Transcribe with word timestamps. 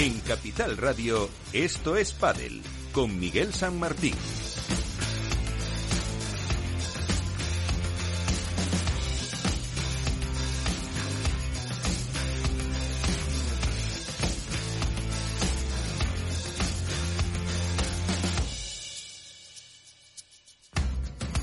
En 0.00 0.20
Capital 0.20 0.76
Radio, 0.76 1.28
esto 1.52 1.96
es 1.96 2.12
Padel, 2.12 2.62
con 2.92 3.18
Miguel 3.18 3.52
San 3.52 3.80
Martín. 3.80 4.14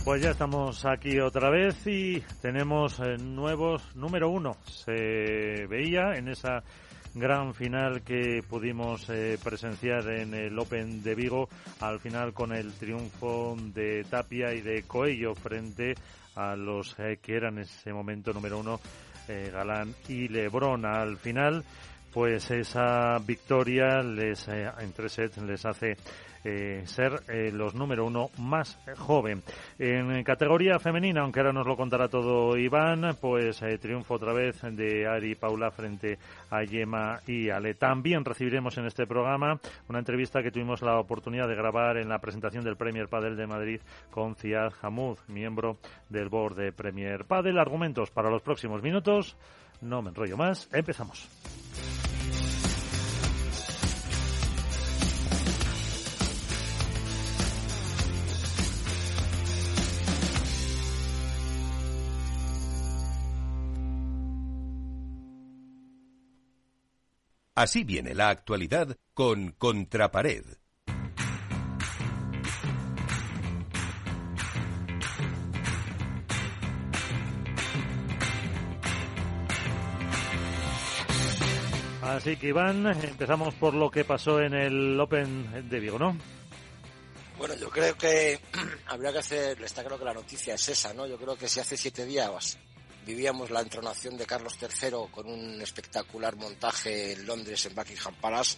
Pues 0.06 0.22
ya 0.22 0.30
estamos 0.30 0.86
aquí 0.86 1.20
otra 1.20 1.50
vez 1.50 1.76
y 1.88 2.24
tenemos 2.42 3.02
eh, 3.02 3.18
nuevos 3.18 3.82
número 3.98 4.30
uno. 4.30 4.56
Se 4.64 5.68
veía 5.68 6.16
en 6.16 6.30
esa 6.30 6.64
gran 7.16 7.54
final 7.54 8.02
que 8.02 8.44
pudimos 8.48 9.10
eh, 9.10 9.40
presenciar 9.44 10.08
en 10.10 10.34
el 10.34 10.58
Open 10.60 11.02
de 11.02 11.16
Vigo, 11.16 11.50
al 11.80 12.00
final 12.00 12.34
con 12.34 12.54
el 12.54 12.74
triunfo 12.74 13.58
de 13.74 14.04
Tapia 14.10 14.54
y 14.54 14.62
de 14.62 14.84
Coello 14.84 15.34
frente 15.34 15.96
a 16.36 16.56
los 16.56 16.96
eh, 17.00 17.18
que 17.22 17.36
eran 17.36 17.58
en 17.58 17.64
ese 17.64 17.94
momento 17.94 18.34
número 18.34 18.60
uno, 18.60 18.80
Galán 19.28 19.96
y 20.08 20.28
Lebrón. 20.28 20.86
Al 20.86 21.18
final, 21.18 21.64
pues 22.16 22.50
esa 22.50 23.18
victoria 23.28 24.02
les, 24.02 24.48
en 24.48 24.94
tres 24.96 25.12
sets 25.12 25.38
les 25.40 25.66
hace 25.66 25.98
eh, 26.46 26.84
ser 26.86 27.24
eh, 27.28 27.52
los 27.52 27.76
número 27.76 28.06
uno 28.06 28.30
más 28.38 28.80
joven. 29.00 29.44
En 29.78 30.24
categoría 30.24 30.80
femenina, 30.80 31.24
aunque 31.24 31.42
ahora 31.42 31.52
nos 31.52 31.68
lo 31.68 31.76
contará 31.76 32.08
todo 32.08 32.56
Iván, 32.56 33.18
pues 33.20 33.62
eh, 33.64 33.78
triunfo 33.80 34.14
otra 34.14 34.32
vez 34.32 34.62
de 34.62 35.06
Ari 35.06 35.36
Paula 35.36 35.72
frente 35.72 36.18
a 36.52 36.64
Yema 36.64 37.20
y 37.28 37.50
Ale. 37.50 37.74
También 37.74 38.24
recibiremos 38.24 38.78
en 38.78 38.86
este 38.86 39.06
programa 39.06 39.60
una 39.90 40.00
entrevista 40.00 40.42
que 40.42 40.52
tuvimos 40.52 40.84
la 40.84 40.98
oportunidad 40.98 41.50
de 41.50 41.56
grabar 41.56 41.98
en 41.98 42.08
la 42.08 42.20
presentación 42.20 42.64
del 42.64 42.78
Premier 42.78 43.10
Padel 43.10 43.36
de 43.36 43.46
Madrid 43.46 43.82
con 44.10 44.36
Ziad 44.36 44.72
Hamud, 44.82 45.18
miembro 45.28 45.80
del 46.08 46.30
board 46.30 46.56
de 46.56 46.72
Premier 46.72 47.26
Padel. 47.26 47.60
Argumentos 47.60 48.10
para 48.10 48.30
los 48.30 48.42
próximos 48.42 48.82
minutos. 48.82 49.36
No 49.82 50.02
me 50.02 50.10
enrollo 50.10 50.38
más. 50.38 50.70
Empezamos. 50.72 51.28
Así 67.56 67.86
viene 67.86 68.14
la 68.14 68.28
actualidad 68.28 68.98
con 69.14 69.54
Contrapared. 69.54 70.44
Así 82.02 82.36
que 82.36 82.50
Iván, 82.50 82.86
empezamos 82.88 83.54
por 83.56 83.74
lo 83.74 83.90
que 83.90 84.04
pasó 84.04 84.42
en 84.42 84.54
el 84.54 85.00
Open 85.00 85.70
de 85.70 85.80
Vigo, 85.80 85.98
¿no? 85.98 86.18
Bueno, 87.38 87.56
yo 87.56 87.70
creo 87.70 87.98
que 87.98 88.38
habría 88.88 89.14
que 89.14 89.20
hacer, 89.20 89.62
está 89.64 89.82
creo 89.82 89.98
que 89.98 90.06
la 90.06 90.14
noticia 90.14 90.56
es 90.56 90.68
esa, 90.70 90.94
¿no? 90.94 91.08
Yo 91.08 91.18
creo 91.18 91.38
que 91.38 91.48
si 91.48 91.62
hace 91.62 91.78
siete 91.78 92.06
días 92.06 92.58
vivíamos 93.06 93.52
la 93.52 93.62
entronación 93.62 94.18
de 94.18 94.26
Carlos 94.26 94.58
III 94.62 95.12
con 95.12 95.28
un 95.28 95.62
espectacular 95.62 96.36
montaje 96.36 97.14
en 97.14 97.26
Londres, 97.26 97.66
en 97.66 97.76
Buckingham 97.76 98.16
Palace. 98.20 98.58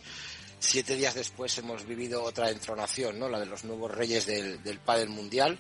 Siete 0.60 0.96
días 0.96 1.14
después 1.14 1.58
hemos 1.58 1.86
vivido 1.86 2.24
otra 2.24 2.50
entronación, 2.50 3.20
¿no? 3.20 3.30
La 3.30 3.40
de 3.40 3.46
los 3.46 3.64
nuevos 3.64 3.92
reyes 3.92 4.26
del, 4.26 4.64
del 4.64 4.80
pádel 4.80 5.10
mundial. 5.10 5.60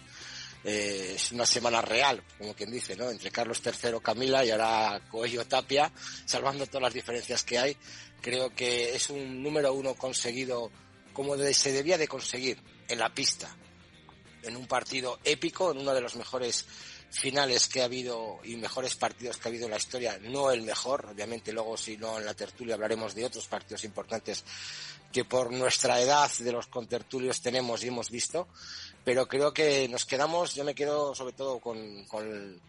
Eh, 0.63 1.13
es 1.15 1.31
una 1.31 1.45
semana 1.45 1.81
real, 1.81 2.23
como 2.37 2.53
quien 2.55 2.71
dice, 2.71 2.95
¿no? 2.95 3.09
Entre 3.09 3.29
Carlos 3.29 3.61
III, 3.63 3.99
Camila 4.01 4.43
y 4.43 4.51
ahora 4.51 5.01
Coello 5.09 5.45
Tapia, 5.45 5.91
salvando 6.25 6.65
todas 6.65 6.83
las 6.83 6.93
diferencias 6.93 7.43
que 7.43 7.59
hay. 7.59 7.77
Creo 8.21 8.53
que 8.55 8.95
es 8.95 9.09
un 9.09 9.43
número 9.43 9.73
uno 9.73 9.93
conseguido 9.93 10.71
como 11.13 11.37
se 11.37 11.71
debía 11.71 11.97
de 11.97 12.07
conseguir 12.07 12.59
en 12.87 12.99
la 12.99 13.13
pista, 13.13 13.55
en 14.43 14.55
un 14.55 14.67
partido 14.67 15.19
épico, 15.23 15.71
en 15.71 15.79
uno 15.79 15.93
de 15.93 16.01
los 16.01 16.15
mejores 16.15 16.65
finales 17.09 17.67
que 17.67 17.81
ha 17.81 17.85
habido 17.85 18.39
y 18.43 18.55
mejores 18.55 18.95
partidos 18.95 19.37
que 19.37 19.47
ha 19.47 19.49
habido 19.49 19.65
en 19.65 19.71
la 19.71 19.77
historia, 19.77 20.19
no 20.21 20.51
el 20.51 20.61
mejor, 20.61 21.07
obviamente 21.11 21.51
luego 21.51 21.77
si 21.77 21.97
no 21.97 22.19
en 22.19 22.25
la 22.25 22.33
tertulia 22.33 22.75
hablaremos 22.75 23.15
de 23.15 23.25
otros 23.25 23.47
partidos 23.47 23.83
importantes 23.83 24.43
que 25.11 25.25
por 25.25 25.51
nuestra 25.51 26.01
edad 26.01 26.29
de 26.39 26.51
los 26.51 26.67
contertulios 26.67 27.41
tenemos 27.41 27.83
y 27.83 27.87
hemos 27.87 28.09
visto, 28.09 28.47
pero 29.03 29.27
creo 29.27 29.53
que 29.53 29.87
nos 29.87 30.05
quedamos, 30.05 30.53
yo 30.53 30.63
me 30.63 30.75
quedo 30.75 31.15
sobre 31.15 31.33
todo 31.33 31.59
con, 31.59 32.03
con 32.05 32.59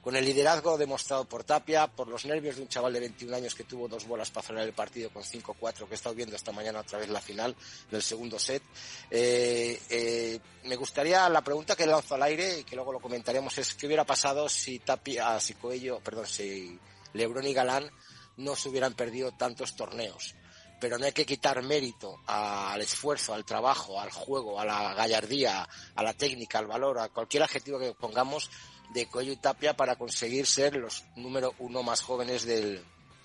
con 0.00 0.16
el 0.16 0.24
liderazgo 0.24 0.78
demostrado 0.78 1.24
por 1.26 1.44
Tapia, 1.44 1.86
por 1.86 2.08
los 2.08 2.24
nervios 2.24 2.56
de 2.56 2.62
un 2.62 2.68
chaval 2.68 2.92
de 2.92 3.00
21 3.00 3.36
años 3.36 3.54
que 3.54 3.64
tuvo 3.64 3.86
dos 3.86 4.06
bolas 4.06 4.30
para 4.30 4.46
frenar 4.46 4.64
el 4.64 4.72
partido 4.72 5.10
con 5.10 5.22
5-4, 5.22 5.86
que 5.86 5.92
he 5.92 5.94
estado 5.94 6.14
viendo 6.14 6.36
esta 6.36 6.52
mañana 6.52 6.80
otra 6.80 6.98
vez 6.98 7.08
la 7.08 7.20
final 7.20 7.54
del 7.90 8.02
segundo 8.02 8.38
set. 8.38 8.62
Eh, 9.10 9.80
eh, 9.90 10.40
me 10.64 10.76
gustaría, 10.76 11.28
la 11.28 11.42
pregunta 11.42 11.76
que 11.76 11.86
lanzo 11.86 12.14
al 12.14 12.22
aire 12.22 12.60
y 12.60 12.64
que 12.64 12.76
luego 12.76 12.92
lo 12.92 13.00
comentaremos 13.00 13.56
es 13.58 13.74
qué 13.74 13.86
hubiera 13.86 14.04
pasado 14.04 14.48
si 14.48 14.78
Tapia, 14.78 15.38
si 15.40 15.54
Coello, 15.54 16.00
perdón, 16.00 16.26
si 16.26 16.78
Lebron 17.12 17.46
y 17.46 17.52
Galán 17.52 17.90
no 18.38 18.56
se 18.56 18.70
hubieran 18.70 18.94
perdido 18.94 19.32
tantos 19.32 19.76
torneos 19.76 20.34
pero 20.80 20.98
no 20.98 21.04
hay 21.04 21.12
que 21.12 21.26
quitar 21.26 21.62
mérito 21.62 22.20
al 22.26 22.80
esfuerzo, 22.80 23.34
al 23.34 23.44
trabajo, 23.44 24.00
al 24.00 24.10
juego, 24.10 24.58
a 24.58 24.64
la 24.64 24.94
gallardía, 24.94 25.68
a 25.94 26.02
la 26.02 26.14
técnica, 26.14 26.58
al 26.58 26.66
valor, 26.66 26.98
a 26.98 27.08
cualquier 27.10 27.42
adjetivo 27.42 27.78
que 27.78 27.92
pongamos 27.92 28.50
de 28.92 29.06
Coello 29.06 29.32
y 29.32 29.36
Tapia 29.36 29.76
para 29.76 29.96
conseguir 29.96 30.46
ser 30.46 30.76
los 30.76 31.04
número 31.16 31.54
uno 31.58 31.82
más 31.82 32.00
jóvenes 32.00 32.44
del, 32.44 32.82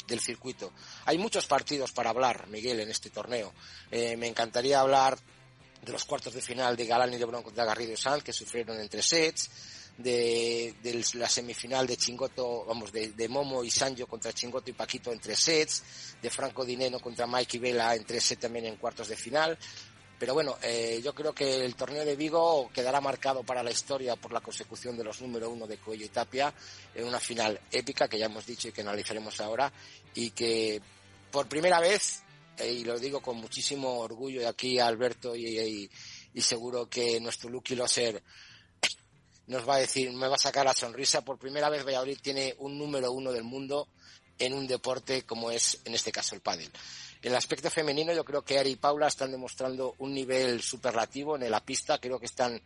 del 0.07 0.19
circuito. 0.19 0.71
Hay 1.05 1.17
muchos 1.17 1.47
partidos 1.47 1.91
para 1.91 2.09
hablar, 2.09 2.47
Miguel, 2.47 2.79
en 2.81 2.91
este 2.91 3.09
torneo. 3.09 3.53
Eh, 3.89 4.17
me 4.17 4.27
encantaría 4.27 4.79
hablar 4.79 5.17
de 5.81 5.91
los 5.91 6.05
cuartos 6.05 6.33
de 6.33 6.41
final 6.41 6.75
de 6.75 6.85
Galán 6.85 7.13
y 7.13 7.17
Lebron 7.17 7.43
contra 7.43 7.65
Garrido 7.65 7.93
y 7.93 7.97
Sanz, 7.97 8.23
que 8.23 8.33
sufrieron 8.33 8.79
entre 8.79 9.01
sets, 9.01 9.49
de, 9.97 10.75
la 11.13 11.29
semifinal 11.29 11.87
de 11.87 11.97
Chingoto, 11.97 12.65
vamos, 12.65 12.91
de, 12.91 13.09
de, 13.09 13.27
Momo 13.27 13.63
y 13.63 13.71
Sanjo 13.71 14.07
contra 14.07 14.33
Chingoto 14.33 14.69
y 14.69 14.73
Paquito 14.73 15.11
entre 15.11 15.35
sets, 15.35 15.83
de 16.21 16.29
Franco 16.29 16.65
Dineno 16.65 16.99
contra 16.99 17.27
Mike 17.27 17.57
y 17.57 17.59
Vela 17.59 17.95
en 17.95 18.05
tres 18.05 18.23
sets 18.23 18.41
también 18.41 18.65
en 18.65 18.77
cuartos 18.77 19.07
de 19.07 19.15
final. 19.15 19.57
Pero 20.17 20.33
bueno, 20.33 20.57
eh, 20.61 21.01
yo 21.03 21.13
creo 21.13 21.33
que 21.33 21.65
el 21.65 21.75
torneo 21.75 22.05
de 22.05 22.15
Vigo 22.15 22.69
quedará 22.73 23.01
marcado 23.01 23.43
para 23.43 23.61
la 23.61 23.71
historia 23.71 24.15
por 24.15 24.31
la 24.31 24.39
consecución 24.39 24.97
de 24.97 25.03
los 25.03 25.21
número 25.21 25.49
uno 25.49 25.67
de 25.67 25.77
Cuello 25.77 26.05
y 26.05 26.09
Tapia 26.09 26.53
en 26.93 27.05
una 27.05 27.19
final 27.19 27.59
épica 27.69 28.07
que 28.07 28.17
ya 28.17 28.27
hemos 28.27 28.45
dicho 28.45 28.69
y 28.69 28.71
que 28.71 28.81
analizaremos 28.81 29.41
ahora 29.41 29.71
y 30.13 30.29
que 30.29 30.81
por 31.31 31.49
primera 31.49 31.81
vez, 31.81 32.23
eh, 32.57 32.71
y 32.71 32.85
lo 32.85 32.97
digo 32.97 33.19
con 33.19 33.35
muchísimo 33.37 33.99
orgullo 33.99 34.39
de 34.39 34.47
aquí 34.47 34.79
Alberto 34.79 35.35
y, 35.35 35.89
seguro 36.37 36.89
que 36.89 37.19
nuestro 37.19 37.49
Lucky 37.49 37.75
Loser 37.75 38.21
nos 39.47 39.67
va 39.67 39.75
a 39.75 39.79
decir, 39.79 40.11
me 40.11 40.27
va 40.27 40.35
a 40.35 40.39
sacar 40.39 40.65
la 40.65 40.73
sonrisa, 40.73 41.23
por 41.23 41.37
primera 41.37 41.69
vez 41.69 41.85
Valladolid 41.85 42.17
tiene 42.21 42.55
un 42.59 42.77
número 42.77 43.11
uno 43.11 43.31
del 43.31 43.43
mundo 43.43 43.87
en 44.37 44.53
un 44.53 44.67
deporte 44.67 45.23
como 45.23 45.51
es 45.51 45.79
en 45.85 45.93
este 45.93 46.11
caso 46.11 46.35
el 46.35 46.41
pádel. 46.41 46.69
En 47.21 47.31
el 47.31 47.37
aspecto 47.37 47.71
femenino 47.71 48.13
yo 48.13 48.23
creo 48.23 48.43
que 48.43 48.59
Ari 48.59 48.71
y 48.71 48.75
Paula 48.75 49.07
están 49.07 49.31
demostrando 49.31 49.95
un 49.99 50.13
nivel 50.13 50.61
superlativo 50.61 51.35
en 51.35 51.49
la 51.49 51.63
pista, 51.63 51.97
creo 51.99 52.19
que 52.19 52.25
están 52.25 52.61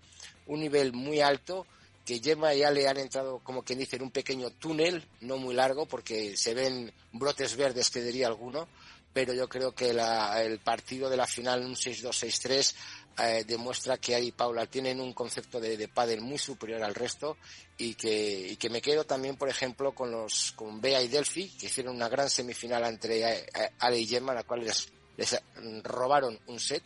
un 0.47 0.59
nivel 0.59 0.93
muy 0.93 1.21
alto, 1.21 1.65
que 2.05 2.19
Gemma 2.19 2.53
y 2.55 2.63
Ale 2.63 2.87
han 2.87 2.97
entrado 2.97 3.39
como 3.43 3.63
quien 3.63 3.79
dice 3.79 3.97
en 3.97 4.01
un 4.01 4.11
pequeño 4.11 4.49
túnel, 4.51 5.05
no 5.21 5.37
muy 5.37 5.53
largo 5.53 5.85
porque 5.85 6.35
se 6.35 6.53
ven 6.53 6.91
brotes 7.11 7.55
verdes 7.55 7.89
que 7.89 8.01
diría 8.01 8.27
alguno, 8.27 8.67
pero 9.13 9.33
yo 9.33 9.47
creo 9.47 9.73
que 9.73 9.91
el 9.91 10.59
partido 10.59 11.09
de 11.09 11.17
la 11.17 11.27
final, 11.27 11.63
un 11.65 11.75
6-2-6-3, 11.75 12.75
eh, 13.17 13.43
demuestra 13.45 13.97
que 13.97 14.15
ahí 14.15 14.31
Paula 14.31 14.65
tienen 14.65 14.99
un 14.99 15.13
concepto 15.13 15.59
de, 15.59 15.77
de 15.77 15.87
pádel 15.87 16.21
muy 16.21 16.37
superior 16.37 16.83
al 16.83 16.95
resto 16.95 17.37
y 17.77 17.95
que, 17.95 18.47
y 18.49 18.55
que 18.57 18.69
me 18.69 18.81
quedo 18.81 19.05
también, 19.05 19.35
por 19.35 19.49
ejemplo, 19.49 19.93
con 19.93 20.11
los 20.11 20.53
con 20.53 20.79
Bea 20.79 21.01
y 21.01 21.07
Delphi, 21.07 21.49
que 21.49 21.67
hicieron 21.67 21.95
una 21.95 22.09
gran 22.09 22.29
semifinal 22.29 22.83
entre 22.85 23.47
Ale 23.79 23.99
y 23.99 24.07
Gemma, 24.07 24.33
la 24.33 24.43
cual 24.43 24.63
les, 24.63 24.89
les 25.17 25.41
robaron 25.83 26.39
un 26.47 26.59
set 26.59 26.83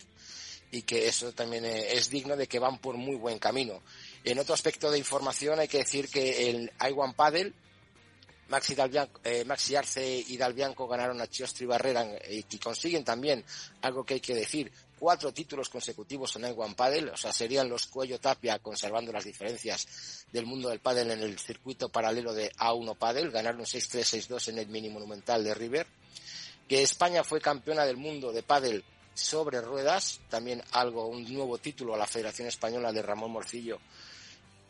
y 0.71 0.81
que 0.81 1.07
eso 1.07 1.31
también 1.33 1.65
eh, 1.65 1.93
es 1.93 2.09
digno 2.09 2.35
de 2.35 2.47
que 2.47 2.57
van 2.57 2.79
por 2.79 2.97
muy 2.97 3.15
buen 3.15 3.37
camino. 3.37 3.81
En 4.23 4.39
otro 4.39 4.55
aspecto 4.55 4.89
de 4.89 4.97
información 4.97 5.59
hay 5.59 5.67
que 5.67 5.79
decir 5.79 6.09
que 6.09 6.49
el 6.49 6.71
I1 6.79 7.13
Paddle 7.13 7.53
eh, 9.23 9.45
Maxi 9.45 9.75
Arce 9.75 10.23
y 10.27 10.37
Dalbianco 10.37 10.87
ganaron 10.87 11.21
a 11.21 11.27
Chiostri 11.27 11.65
Barrera 11.65 12.05
y 12.29 12.43
consiguen 12.57 13.03
también 13.03 13.43
algo 13.81 14.03
que 14.03 14.15
hay 14.15 14.19
que 14.19 14.35
decir, 14.35 14.71
cuatro 14.99 15.33
títulos 15.33 15.69
consecutivos 15.69 16.35
en 16.35 16.45
el 16.45 16.55
One 16.57 16.75
Paddle, 16.75 17.11
o 17.11 17.17
sea, 17.17 17.31
serían 17.31 17.69
los 17.69 17.87
Cuello 17.87 18.19
Tapia 18.19 18.59
conservando 18.59 19.11
las 19.11 19.25
diferencias 19.25 20.25
del 20.31 20.45
mundo 20.45 20.69
del 20.69 20.79
pádel 20.79 21.11
en 21.11 21.21
el 21.21 21.37
circuito 21.39 21.89
paralelo 21.89 22.33
de 22.33 22.51
A1 22.53 22.97
Paddle, 22.97 23.29
ganaron 23.29 23.61
6-3, 23.61 24.27
6-2 24.27 24.49
en 24.49 24.59
el 24.59 24.67
mini 24.67 24.89
monumental 24.89 25.43
de 25.43 25.53
River. 25.53 25.87
que 26.67 26.81
España 26.81 27.23
fue 27.23 27.41
campeona 27.41 27.85
del 27.85 27.97
mundo 27.97 28.31
de 28.31 28.41
pádel 28.41 28.83
sobre 29.13 29.61
ruedas, 29.61 30.21
también 30.29 30.63
algo, 30.71 31.07
un 31.07 31.31
nuevo 31.31 31.57
título 31.57 31.93
a 31.93 31.97
la 31.97 32.07
Federación 32.07 32.47
Española 32.47 32.91
de 32.91 33.01
Ramón 33.01 33.31
Morcillo, 33.31 33.79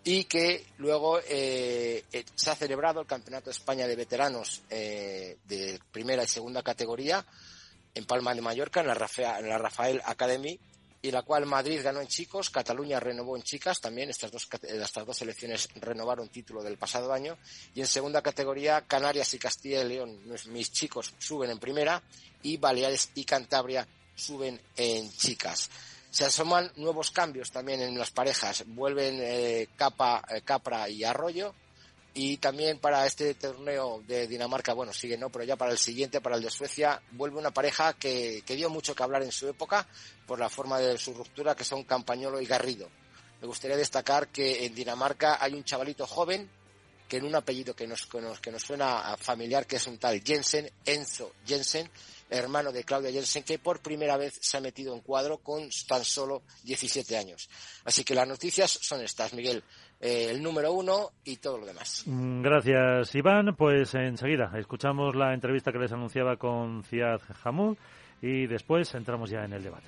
y 0.03 0.25
que 0.25 0.65
luego 0.77 1.19
eh, 1.19 2.03
eh, 2.11 2.25
se 2.35 2.49
ha 2.49 2.55
celebrado 2.55 2.99
el 2.99 3.07
Campeonato 3.07 3.45
de 3.45 3.51
España 3.51 3.87
de 3.87 3.95
Veteranos 3.95 4.61
eh, 4.69 5.37
de 5.47 5.79
primera 5.91 6.23
y 6.23 6.27
segunda 6.27 6.61
categoría 6.61 7.25
en 7.93 8.05
Palma 8.05 8.33
de 8.33 8.41
Mallorca, 8.41 8.81
en 8.81 8.87
la, 8.87 8.93
Rafael, 8.93 10.01
Academy, 10.05 10.59
y 11.01 11.11
la 11.11 11.21
cual 11.23 11.45
Madrid 11.45 11.81
ganó 11.83 11.99
en 11.99 12.07
chicos, 12.07 12.49
Cataluña 12.49 12.99
renovó 12.99 13.35
en 13.35 13.43
chicas, 13.43 13.81
también 13.81 14.09
estas 14.09 14.31
dos, 14.31 14.47
estas 14.61 15.05
dos 15.05 15.17
selecciones 15.17 15.67
renovaron 15.75 16.29
título 16.29 16.63
del 16.63 16.77
pasado 16.77 17.11
año, 17.11 17.37
y 17.75 17.81
en 17.81 17.87
segunda 17.87 18.21
categoría 18.21 18.85
Canarias 18.87 19.33
y 19.33 19.39
Castilla 19.39 19.81
y 19.81 19.89
León, 19.89 20.21
mis 20.47 20.71
chicos 20.71 21.13
suben 21.19 21.51
en 21.51 21.59
primera, 21.59 22.01
y 22.41 22.57
Baleares 22.57 23.11
y 23.15 23.25
Cantabria 23.25 23.87
suben 24.15 24.61
en 24.77 25.11
chicas. 25.11 25.69
Se 26.13 26.25
asoman 26.25 26.71
nuevos 26.75 27.09
cambios 27.09 27.49
también 27.51 27.81
en 27.81 27.97
las 27.97 28.11
parejas. 28.11 28.63
Vuelven 28.67 29.17
eh, 29.19 29.69
Capa, 29.75 30.23
eh, 30.29 30.41
Capra 30.41 30.87
y 30.87 31.03
Arroyo. 31.03 31.55
Y 32.15 32.37
también 32.37 32.77
para 32.77 33.07
este 33.07 33.33
torneo 33.33 34.03
de 34.05 34.27
Dinamarca, 34.27 34.73
bueno, 34.73 34.93
sigue 34.93 35.17
no, 35.17 35.31
pero 35.31 35.45
ya 35.45 35.55
para 35.55 35.71
el 35.71 35.79
siguiente, 35.79 36.21
para 36.21 36.35
el 36.35 36.43
de 36.43 36.51
Suecia, 36.51 37.01
vuelve 37.11 37.39
una 37.39 37.51
pareja 37.51 37.93
que, 37.93 38.43
que 38.45 38.55
dio 38.55 38.69
mucho 38.69 38.93
que 38.93 39.01
hablar 39.01 39.23
en 39.23 39.31
su 39.31 39.47
época 39.47 39.87
por 40.27 40.39
la 40.39 40.49
forma 40.49 40.77
de 40.79 40.97
su 40.97 41.13
ruptura, 41.13 41.55
que 41.55 41.63
son 41.63 41.83
Campañolo 41.83 42.39
y 42.39 42.45
Garrido. 42.45 42.87
Me 43.41 43.47
gustaría 43.47 43.75
destacar 43.75 44.27
que 44.27 44.65
en 44.65 44.75
Dinamarca 44.75 45.37
hay 45.41 45.53
un 45.53 45.63
chavalito 45.63 46.05
joven 46.05 46.49
que 47.07 47.17
en 47.17 47.25
un 47.25 47.35
apellido 47.35 47.75
que 47.75 47.85
nos, 47.85 48.05
que 48.07 48.21
nos, 48.21 48.39
que 48.39 48.51
nos 48.51 48.63
suena 48.63 49.15
familiar, 49.17 49.67
que 49.67 49.75
es 49.75 49.87
un 49.87 49.97
tal 49.97 50.21
Jensen, 50.23 50.71
Enzo 50.85 51.33
Jensen, 51.45 51.89
hermano 52.29 52.71
de 52.71 52.83
Claudia 52.83 53.11
Jensen, 53.11 53.43
que 53.43 53.59
por 53.59 53.81
primera 53.81 54.17
vez 54.17 54.33
se 54.41 54.57
ha 54.57 54.61
metido 54.61 54.93
en 54.95 55.01
cuadro 55.01 55.37
con 55.37 55.69
tan 55.87 56.03
solo 56.03 56.43
17 56.63 57.17
años. 57.17 57.49
Así 57.83 58.03
que 58.03 58.15
las 58.15 58.27
noticias 58.27 58.79
son 58.81 59.01
estas, 59.01 59.33
Miguel. 59.33 59.63
Eh, 60.05 60.31
el 60.31 60.43
número 60.43 60.73
uno 60.73 61.11
y 61.23 61.37
todo 61.37 61.59
lo 61.59 61.65
demás. 61.65 62.03
Mm, 62.05 62.41
gracias, 62.41 63.15
Iván. 63.15 63.55
Pues 63.55 63.95
enseguida 63.95 64.51
escuchamos 64.57 65.15
la 65.15 65.33
entrevista 65.33 65.71
que 65.71 65.79
les 65.79 65.93
anunciaba 65.93 66.35
con 66.35 66.83
Ciad 66.83 67.21
Hamud 67.45 67.77
y 68.21 68.47
después 68.47 68.93
entramos 68.95 69.29
ya 69.29 69.45
en 69.45 69.53
el 69.53 69.63
debate. 69.63 69.87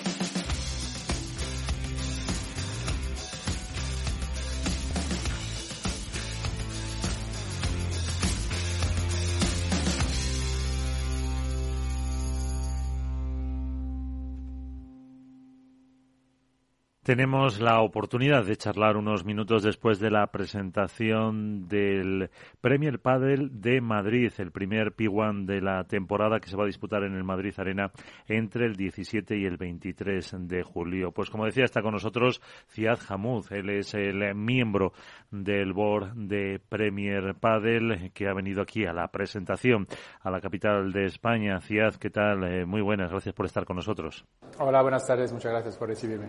Tenemos 17.03 17.59
la 17.59 17.81
oportunidad 17.81 18.45
de 18.45 18.55
charlar 18.55 18.95
unos 18.95 19.25
minutos 19.25 19.63
después 19.63 19.99
de 19.99 20.11
la 20.11 20.27
presentación 20.27 21.67
del 21.67 22.29
Premier 22.61 22.99
Padel 22.99 23.59
de 23.59 23.81
Madrid, 23.81 24.31
el 24.37 24.51
primer 24.51 24.95
P1 24.95 25.45
de 25.47 25.61
la 25.61 25.83
temporada 25.85 26.39
que 26.39 26.47
se 26.47 26.55
va 26.55 26.65
a 26.65 26.67
disputar 26.67 27.01
en 27.01 27.15
el 27.15 27.23
Madrid 27.23 27.55
Arena 27.57 27.91
entre 28.27 28.67
el 28.67 28.75
17 28.75 29.35
y 29.35 29.45
el 29.45 29.57
23 29.57 30.47
de 30.47 30.61
julio. 30.61 31.11
Pues 31.11 31.31
como 31.31 31.45
decía, 31.45 31.63
está 31.65 31.81
con 31.81 31.93
nosotros 31.93 32.39
Ciad 32.69 32.99
Hamud. 33.09 33.51
Él 33.51 33.71
es 33.71 33.95
el 33.95 34.35
miembro 34.35 34.93
del 35.31 35.73
board 35.73 36.13
de 36.13 36.61
Premier 36.69 37.33
Padel 37.33 38.11
que 38.13 38.27
ha 38.27 38.33
venido 38.35 38.61
aquí 38.61 38.85
a 38.85 38.93
la 38.93 39.07
presentación 39.07 39.87
a 40.21 40.29
la 40.29 40.39
capital 40.39 40.91
de 40.91 41.05
España. 41.05 41.59
Ciad, 41.61 41.95
¿qué 41.95 42.11
tal? 42.11 42.43
Eh, 42.43 42.63
muy 42.63 42.81
buenas, 42.81 43.09
gracias 43.09 43.33
por 43.33 43.47
estar 43.47 43.65
con 43.65 43.77
nosotros. 43.77 44.23
Hola, 44.59 44.83
buenas 44.83 45.07
tardes, 45.07 45.33
muchas 45.33 45.51
gracias 45.51 45.75
por 45.77 45.87
recibirme. 45.87 46.27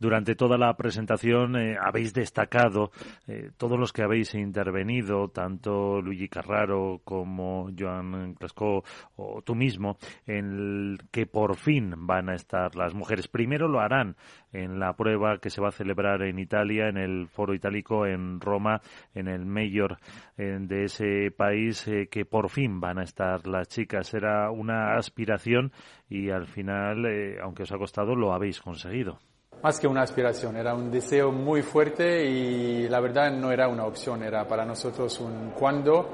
Durante 0.00 0.34
toda 0.34 0.56
la 0.56 0.74
presentación 0.78 1.56
eh, 1.56 1.76
habéis 1.78 2.14
destacado 2.14 2.90
eh, 3.28 3.50
todos 3.58 3.78
los 3.78 3.92
que 3.92 4.02
habéis 4.02 4.34
intervenido, 4.34 5.28
tanto 5.28 6.00
Luigi 6.00 6.26
Carraro 6.26 7.02
como 7.04 7.68
Joan 7.78 8.32
Clasco 8.32 8.82
o 9.16 9.42
tú 9.42 9.54
mismo, 9.54 9.98
en 10.26 10.96
que 11.10 11.26
por 11.26 11.54
fin 11.56 11.92
van 12.06 12.30
a 12.30 12.34
estar 12.34 12.74
las 12.76 12.94
mujeres. 12.94 13.28
Primero 13.28 13.68
lo 13.68 13.80
harán 13.80 14.16
en 14.54 14.80
la 14.80 14.94
prueba 14.94 15.36
que 15.36 15.50
se 15.50 15.60
va 15.60 15.68
a 15.68 15.72
celebrar 15.72 16.22
en 16.22 16.38
Italia, 16.38 16.88
en 16.88 16.96
el 16.96 17.28
Foro 17.28 17.52
Itálico 17.52 18.06
en 18.06 18.40
Roma, 18.40 18.80
en 19.14 19.28
el 19.28 19.44
mayor 19.44 19.98
eh, 20.38 20.56
de 20.62 20.84
ese 20.84 21.30
país, 21.30 21.86
que 22.10 22.24
por 22.24 22.48
fin 22.48 22.80
van 22.80 23.00
a 23.00 23.04
estar 23.04 23.46
las 23.46 23.68
chicas. 23.68 24.14
Era 24.14 24.50
una 24.50 24.96
aspiración 24.96 25.72
y 26.08 26.30
al 26.30 26.46
final, 26.46 27.04
aunque 27.42 27.64
os 27.64 27.72
ha 27.72 27.76
costado, 27.76 28.16
lo 28.16 28.32
habéis 28.32 28.62
conseguido 28.62 29.18
más 29.62 29.78
que 29.78 29.86
una 29.86 30.02
aspiración, 30.02 30.56
era 30.56 30.74
un 30.74 30.90
deseo 30.90 31.30
muy 31.32 31.62
fuerte 31.62 32.24
y 32.24 32.88
la 32.88 33.00
verdad 33.00 33.30
no 33.30 33.52
era 33.52 33.68
una 33.68 33.84
opción, 33.84 34.22
era 34.22 34.48
para 34.48 34.64
nosotros 34.64 35.20
un 35.20 35.50
cuándo 35.50 36.08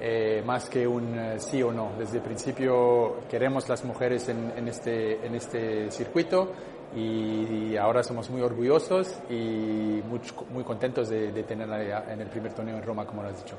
eh, 0.00 0.42
más 0.44 0.68
que 0.68 0.86
un 0.86 1.18
eh, 1.18 1.38
sí 1.38 1.62
o 1.62 1.72
no. 1.72 1.92
Desde 1.98 2.18
el 2.18 2.22
principio 2.22 3.20
queremos 3.28 3.68
las 3.68 3.84
mujeres 3.84 4.28
en, 4.28 4.68
este, 4.68 5.24
en 5.24 5.34
este 5.34 5.90
circuito 5.90 6.52
y, 6.94 7.76
ahora 7.76 8.02
somos 8.02 8.30
muy 8.30 8.40
orgullosos 8.40 9.20
y 9.30 10.00
muy, 10.50 10.64
contentos 10.64 11.08
de, 11.08 11.30
tenerla 11.44 12.12
en 12.12 12.20
el 12.20 12.28
primer 12.28 12.52
torneo 12.54 12.76
en 12.76 12.82
Roma, 12.82 13.06
como 13.06 13.22
lo 13.22 13.28
has 13.28 13.44
dicho. 13.44 13.56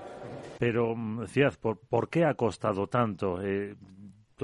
Pero, 0.57 0.95
mm, 0.95 1.25
Ciaz, 1.27 1.57
¿por, 1.57 1.77
¿por 1.77 2.09
qué 2.09 2.25
ha 2.25 2.33
costado 2.33 2.87
tanto? 2.87 3.41
Eh, 3.41 3.75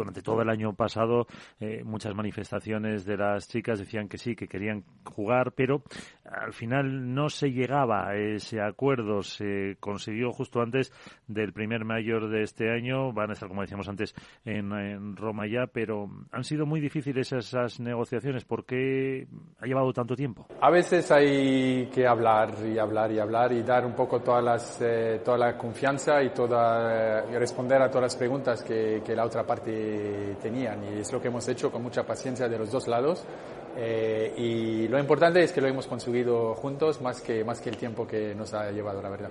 durante 0.01 0.21
todo 0.21 0.41
el 0.41 0.49
año 0.49 0.73
pasado 0.73 1.27
eh, 1.59 1.83
muchas 1.83 2.13
manifestaciones 2.15 3.05
de 3.05 3.17
las 3.17 3.47
chicas 3.47 3.79
decían 3.79 4.07
que 4.07 4.17
sí, 4.17 4.35
que 4.35 4.47
querían 4.47 4.83
jugar, 5.05 5.53
pero 5.53 5.83
al 6.25 6.53
final 6.53 7.13
no 7.13 7.29
se 7.29 7.51
llegaba 7.51 8.09
a 8.09 8.15
ese 8.15 8.61
acuerdo. 8.61 9.23
Se 9.23 9.77
consiguió 9.79 10.31
justo 10.31 10.61
antes 10.61 10.91
del 11.27 11.53
primer 11.53 11.85
mayor 11.85 12.29
de 12.29 12.43
este 12.43 12.71
año. 12.71 13.13
Van 13.13 13.29
a 13.29 13.33
estar, 13.33 13.47
como 13.47 13.61
decíamos 13.61 13.87
antes, 13.87 14.13
en, 14.43 15.15
Roma 15.15 15.47
ya, 15.47 15.67
pero 15.67 16.09
han 16.31 16.43
sido 16.43 16.65
muy 16.65 16.79
difíciles 16.79 17.31
esas 17.31 17.79
negociaciones. 17.79 18.45
¿Por 18.45 18.65
qué 18.65 19.27
ha 19.59 19.65
llevado 19.65 19.93
tanto 19.93 20.15
tiempo? 20.15 20.47
A 20.61 20.69
veces 20.69 21.11
hay 21.11 21.87
que 21.87 22.07
hablar 22.07 22.55
y 22.65 22.77
hablar 22.77 23.11
y 23.11 23.19
hablar 23.19 23.51
y 23.51 23.63
dar 23.63 23.85
un 23.85 23.93
poco 23.93 24.21
todas 24.21 24.43
las, 24.43 24.81
eh, 24.81 25.21
toda 25.23 25.37
la 25.37 25.57
confianza 25.57 26.21
y, 26.23 26.29
toda, 26.31 27.25
y 27.31 27.37
responder 27.37 27.81
a 27.81 27.89
todas 27.89 28.03
las 28.03 28.15
preguntas 28.15 28.63
que, 28.63 29.01
que 29.05 29.15
la 29.15 29.25
otra 29.25 29.45
parte 29.45 29.84
tenían 30.41 30.83
y 30.83 30.99
es 30.99 31.11
lo 31.11 31.21
que 31.21 31.27
hemos 31.27 31.47
hecho 31.47 31.71
con 31.71 31.83
mucha 31.83 32.03
paciencia 32.03 32.47
de 32.47 32.57
los 32.57 32.71
dos 32.71 32.87
lados 32.87 33.25
eh, 33.77 34.33
y 34.37 34.87
lo 34.87 34.97
importante 34.99 35.43
es 35.43 35.51
que 35.51 35.59
lo 35.61 35.67
hemos 35.67 35.87
conseguido 35.87 36.55
juntos 36.55 37.01
más 37.01 37.21
que, 37.21 37.43
más 37.43 37.59
que 37.59 37.69
el 37.69 37.77
tiempo 37.77 38.07
que 38.07 38.33
nos 38.33 38.53
ha 38.53 38.71
llevado, 38.71 39.01
la 39.01 39.09
verdad. 39.09 39.29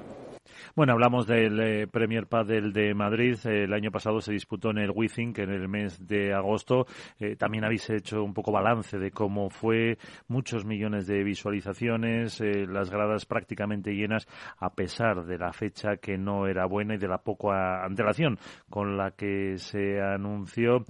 Bueno, 0.76 0.94
hablamos 0.94 1.28
del 1.28 1.60
eh, 1.60 1.86
Premier 1.86 2.26
Padel 2.26 2.72
de 2.72 2.94
Madrid. 2.94 3.38
el 3.44 3.72
año 3.72 3.92
pasado 3.92 4.20
se 4.20 4.32
disputó 4.32 4.70
en 4.70 4.78
el 4.78 4.90
Withing, 4.90 5.32
en 5.36 5.50
el 5.50 5.68
mes 5.68 6.04
de 6.04 6.34
agosto. 6.34 6.86
Eh, 7.20 7.36
también 7.36 7.64
habéis 7.64 7.88
hecho 7.90 8.24
un 8.24 8.34
poco 8.34 8.50
balance 8.50 8.98
de 8.98 9.12
cómo 9.12 9.50
fue, 9.50 9.98
muchos 10.26 10.64
millones 10.64 11.06
de 11.06 11.22
visualizaciones, 11.22 12.40
eh, 12.40 12.66
las 12.66 12.90
gradas 12.90 13.24
prácticamente 13.24 13.92
llenas, 13.92 14.26
a 14.58 14.74
pesar 14.74 15.24
de 15.24 15.38
la 15.38 15.52
fecha 15.52 15.98
que 15.98 16.18
no 16.18 16.48
era 16.48 16.66
buena 16.66 16.96
y 16.96 16.98
de 16.98 17.06
la 17.06 17.18
poca 17.18 17.84
antelación 17.84 18.36
con 18.68 18.96
la 18.96 19.12
que 19.12 19.58
se 19.58 20.02
anunció. 20.02 20.84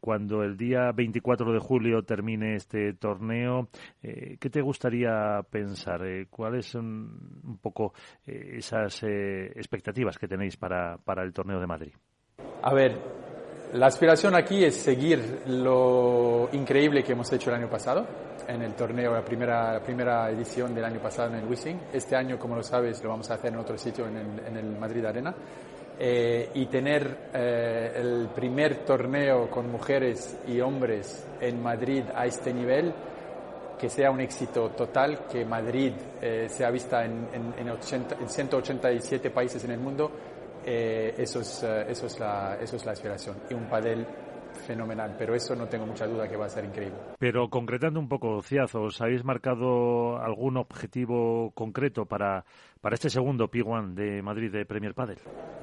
cuando 0.00 0.42
el 0.42 0.56
día 0.56 0.90
24 0.92 1.52
de 1.52 1.60
julio 1.60 2.02
termine 2.02 2.56
este 2.56 2.94
torneo, 2.94 3.68
¿qué 4.02 4.50
te 4.50 4.60
gustaría 4.60 5.40
pensar? 5.48 6.00
¿Cuáles 6.28 6.66
son 6.66 7.40
un 7.44 7.58
poco 7.58 7.94
esas 8.26 9.04
expectativas 9.56 10.18
que 10.18 10.28
tenéis 10.28 10.56
para, 10.56 10.98
para 10.98 11.22
el 11.22 11.32
torneo 11.32 11.60
de 11.60 11.66
Madrid? 11.66 11.92
A 12.62 12.74
ver, 12.74 12.98
la 13.72 13.86
aspiración 13.86 14.34
aquí 14.34 14.64
es 14.64 14.76
seguir 14.76 15.42
lo 15.46 16.48
increíble 16.52 17.02
que 17.04 17.12
hemos 17.12 17.32
hecho 17.32 17.50
el 17.50 17.56
año 17.56 17.70
pasado 17.70 18.06
en 18.48 18.62
el 18.62 18.74
torneo, 18.74 19.12
la 19.12 19.24
primera, 19.24 19.74
la 19.74 19.80
primera 19.80 20.30
edición 20.30 20.74
del 20.74 20.84
año 20.84 21.00
pasado 21.00 21.32
en 21.32 21.40
el 21.40 21.48
Wissing. 21.48 21.80
Este 21.92 22.16
año, 22.16 22.38
como 22.38 22.56
lo 22.56 22.62
sabes, 22.62 23.02
lo 23.02 23.10
vamos 23.10 23.30
a 23.30 23.34
hacer 23.34 23.52
en 23.52 23.58
otro 23.58 23.78
sitio, 23.78 24.06
en 24.06 24.16
el, 24.16 24.46
en 24.46 24.56
el 24.56 24.78
Madrid 24.78 25.04
Arena. 25.04 25.34
Eh, 26.02 26.50
y 26.54 26.64
tener 26.66 27.28
eh, 27.34 27.92
el 27.94 28.30
primer 28.34 28.86
torneo 28.86 29.50
con 29.50 29.70
mujeres 29.70 30.38
y 30.48 30.58
hombres 30.60 31.26
en 31.40 31.62
Madrid 31.62 32.04
a 32.14 32.24
este 32.24 32.54
nivel, 32.54 32.94
que 33.80 33.88
sea 33.88 34.10
un 34.10 34.20
éxito 34.20 34.68
total, 34.70 35.26
que 35.26 35.42
Madrid 35.44 35.94
eh, 36.20 36.48
sea 36.50 36.70
vista 36.70 37.02
en, 37.02 37.26
en, 37.32 37.54
en, 37.56 37.70
80, 37.70 38.16
en, 38.20 38.28
187 38.28 39.30
países 39.30 39.64
en 39.64 39.70
el 39.70 39.80
mundo, 39.80 40.10
eh, 40.66 41.14
eso, 41.16 41.40
es, 41.40 41.62
eh, 41.62 41.86
eso, 41.88 42.06
es 42.06 42.20
la, 42.20 42.58
eso 42.60 42.76
es 42.76 42.84
la 42.84 42.92
aspiración. 42.92 43.36
Y 43.48 43.54
un 43.54 43.64
padel 43.70 44.06
fenomenal, 44.66 45.14
pero 45.18 45.34
eso 45.34 45.56
no 45.56 45.66
tengo 45.66 45.86
mucha 45.86 46.06
duda 46.06 46.28
que 46.28 46.36
va 46.36 46.44
a 46.44 46.50
ser 46.50 46.66
increíble. 46.66 46.98
Pero 47.18 47.48
concretando 47.48 47.98
un 47.98 48.08
poco, 48.08 48.42
Ciazos, 48.42 49.00
¿habéis 49.00 49.24
marcado 49.24 50.18
algún 50.18 50.58
objetivo 50.58 51.50
concreto 51.54 52.04
para, 52.04 52.44
para 52.80 52.94
este 52.94 53.10
segundo 53.10 53.50
P1 53.50 53.94
de 53.94 54.22
Madrid 54.22 54.50
de 54.50 54.64
Premier 54.64 54.94
Padel? 54.94 55.18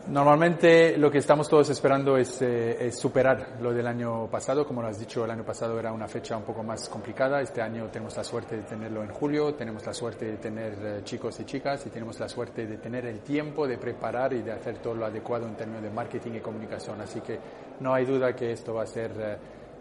Normalmente 0.10 0.98
lo 0.98 1.12
que 1.12 1.18
estamos 1.18 1.50
todos 1.50 1.70
esperando 1.70 2.16
es, 2.16 2.42
eh, 2.42 2.88
es, 2.88 2.98
superar 2.98 3.58
lo 3.62 3.74
del 3.74 3.86
año 3.88 4.30
pasado. 4.30 4.66
Como 4.66 4.82
lo 4.82 4.88
has 4.88 5.00
dicho, 5.00 5.26
el 5.26 5.32
año 5.32 5.44
pasado 5.44 5.78
era 5.78 5.92
una 5.92 6.08
fecha 6.08 6.38
un 6.38 6.44
poco 6.44 6.64
más 6.64 6.88
complicada. 6.88 7.42
Este 7.42 7.62
año 7.62 7.88
tenemos 7.88 8.16
la 8.16 8.24
suerte 8.24 8.56
de 8.56 8.64
tenerlo 8.64 9.04
en 9.04 9.10
julio, 9.10 9.54
tenemos 9.56 9.86
la 9.86 9.94
suerte 9.94 10.26
de 10.26 10.38
tener 10.38 10.74
eh, 10.82 11.02
chicos 11.04 11.38
y 11.42 11.46
chicas 11.46 11.86
y 11.88 11.90
tenemos 11.90 12.18
la 12.22 12.30
suerte 12.30 12.66
de 12.66 12.78
tener 12.78 13.06
el 13.06 13.20
tiempo 13.20 13.68
de 13.68 13.78
preparar 13.78 14.32
y 14.32 14.44
de 14.44 14.54
hacer 14.54 14.78
todo 14.78 14.96
lo 14.96 15.06
adecuado 15.06 15.46
en 15.46 15.56
términos 15.56 15.84
de 15.84 15.90
marketing 15.90 16.34
y 16.36 16.40
comunicación. 16.40 17.02
Así 17.02 17.20
que 17.20 17.38
no 17.82 17.94
hay 17.94 18.06
duda 18.06 18.34
que 18.34 18.52
esto 18.52 18.76
va 18.76 18.84
a 18.84 18.88
ser 18.88 19.12
eh, 19.20 19.38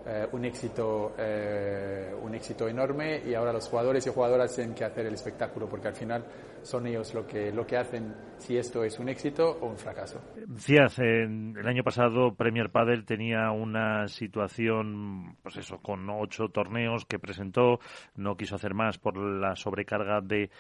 eh, 0.06 0.26
un 0.32 0.44
éxito 0.44 1.14
eh, 1.18 2.14
un 2.22 2.34
éxito 2.34 2.68
enorme 2.68 3.22
y 3.26 3.34
ahora 3.34 3.52
los 3.52 3.68
jugadores 3.68 4.06
y 4.06 4.10
jugadoras 4.10 4.54
tienen 4.54 4.74
que 4.74 4.84
hacer 4.84 5.06
el 5.06 5.14
espectáculo 5.14 5.68
porque 5.68 5.88
al 5.88 5.94
final 5.94 6.24
son 6.62 6.86
ellos 6.86 7.12
lo 7.12 7.26
que 7.26 7.52
lo 7.52 7.66
que 7.66 7.76
hacen 7.76 8.14
si 8.38 8.56
esto 8.56 8.84
es 8.84 8.98
un 8.98 9.08
éxito 9.08 9.58
o 9.60 9.66
un 9.66 9.76
fracaso. 9.76 10.20
Decías, 10.46 10.98
el 10.98 11.66
año 11.66 11.82
pasado 11.82 12.34
Premier 12.34 12.70
Padel 12.70 13.04
tenía 13.04 13.50
una 13.50 14.06
situación, 14.08 15.36
pues 15.42 15.56
eso, 15.56 15.78
con 15.78 16.08
ocho 16.10 16.48
torneos 16.48 17.04
que 17.06 17.18
presentó, 17.18 17.80
no 18.14 18.36
quiso 18.36 18.56
hacer 18.56 18.74
más 18.74 18.98
por 18.98 19.16
la 19.16 19.56
sobrecarga 19.56 20.20
de 20.20 20.50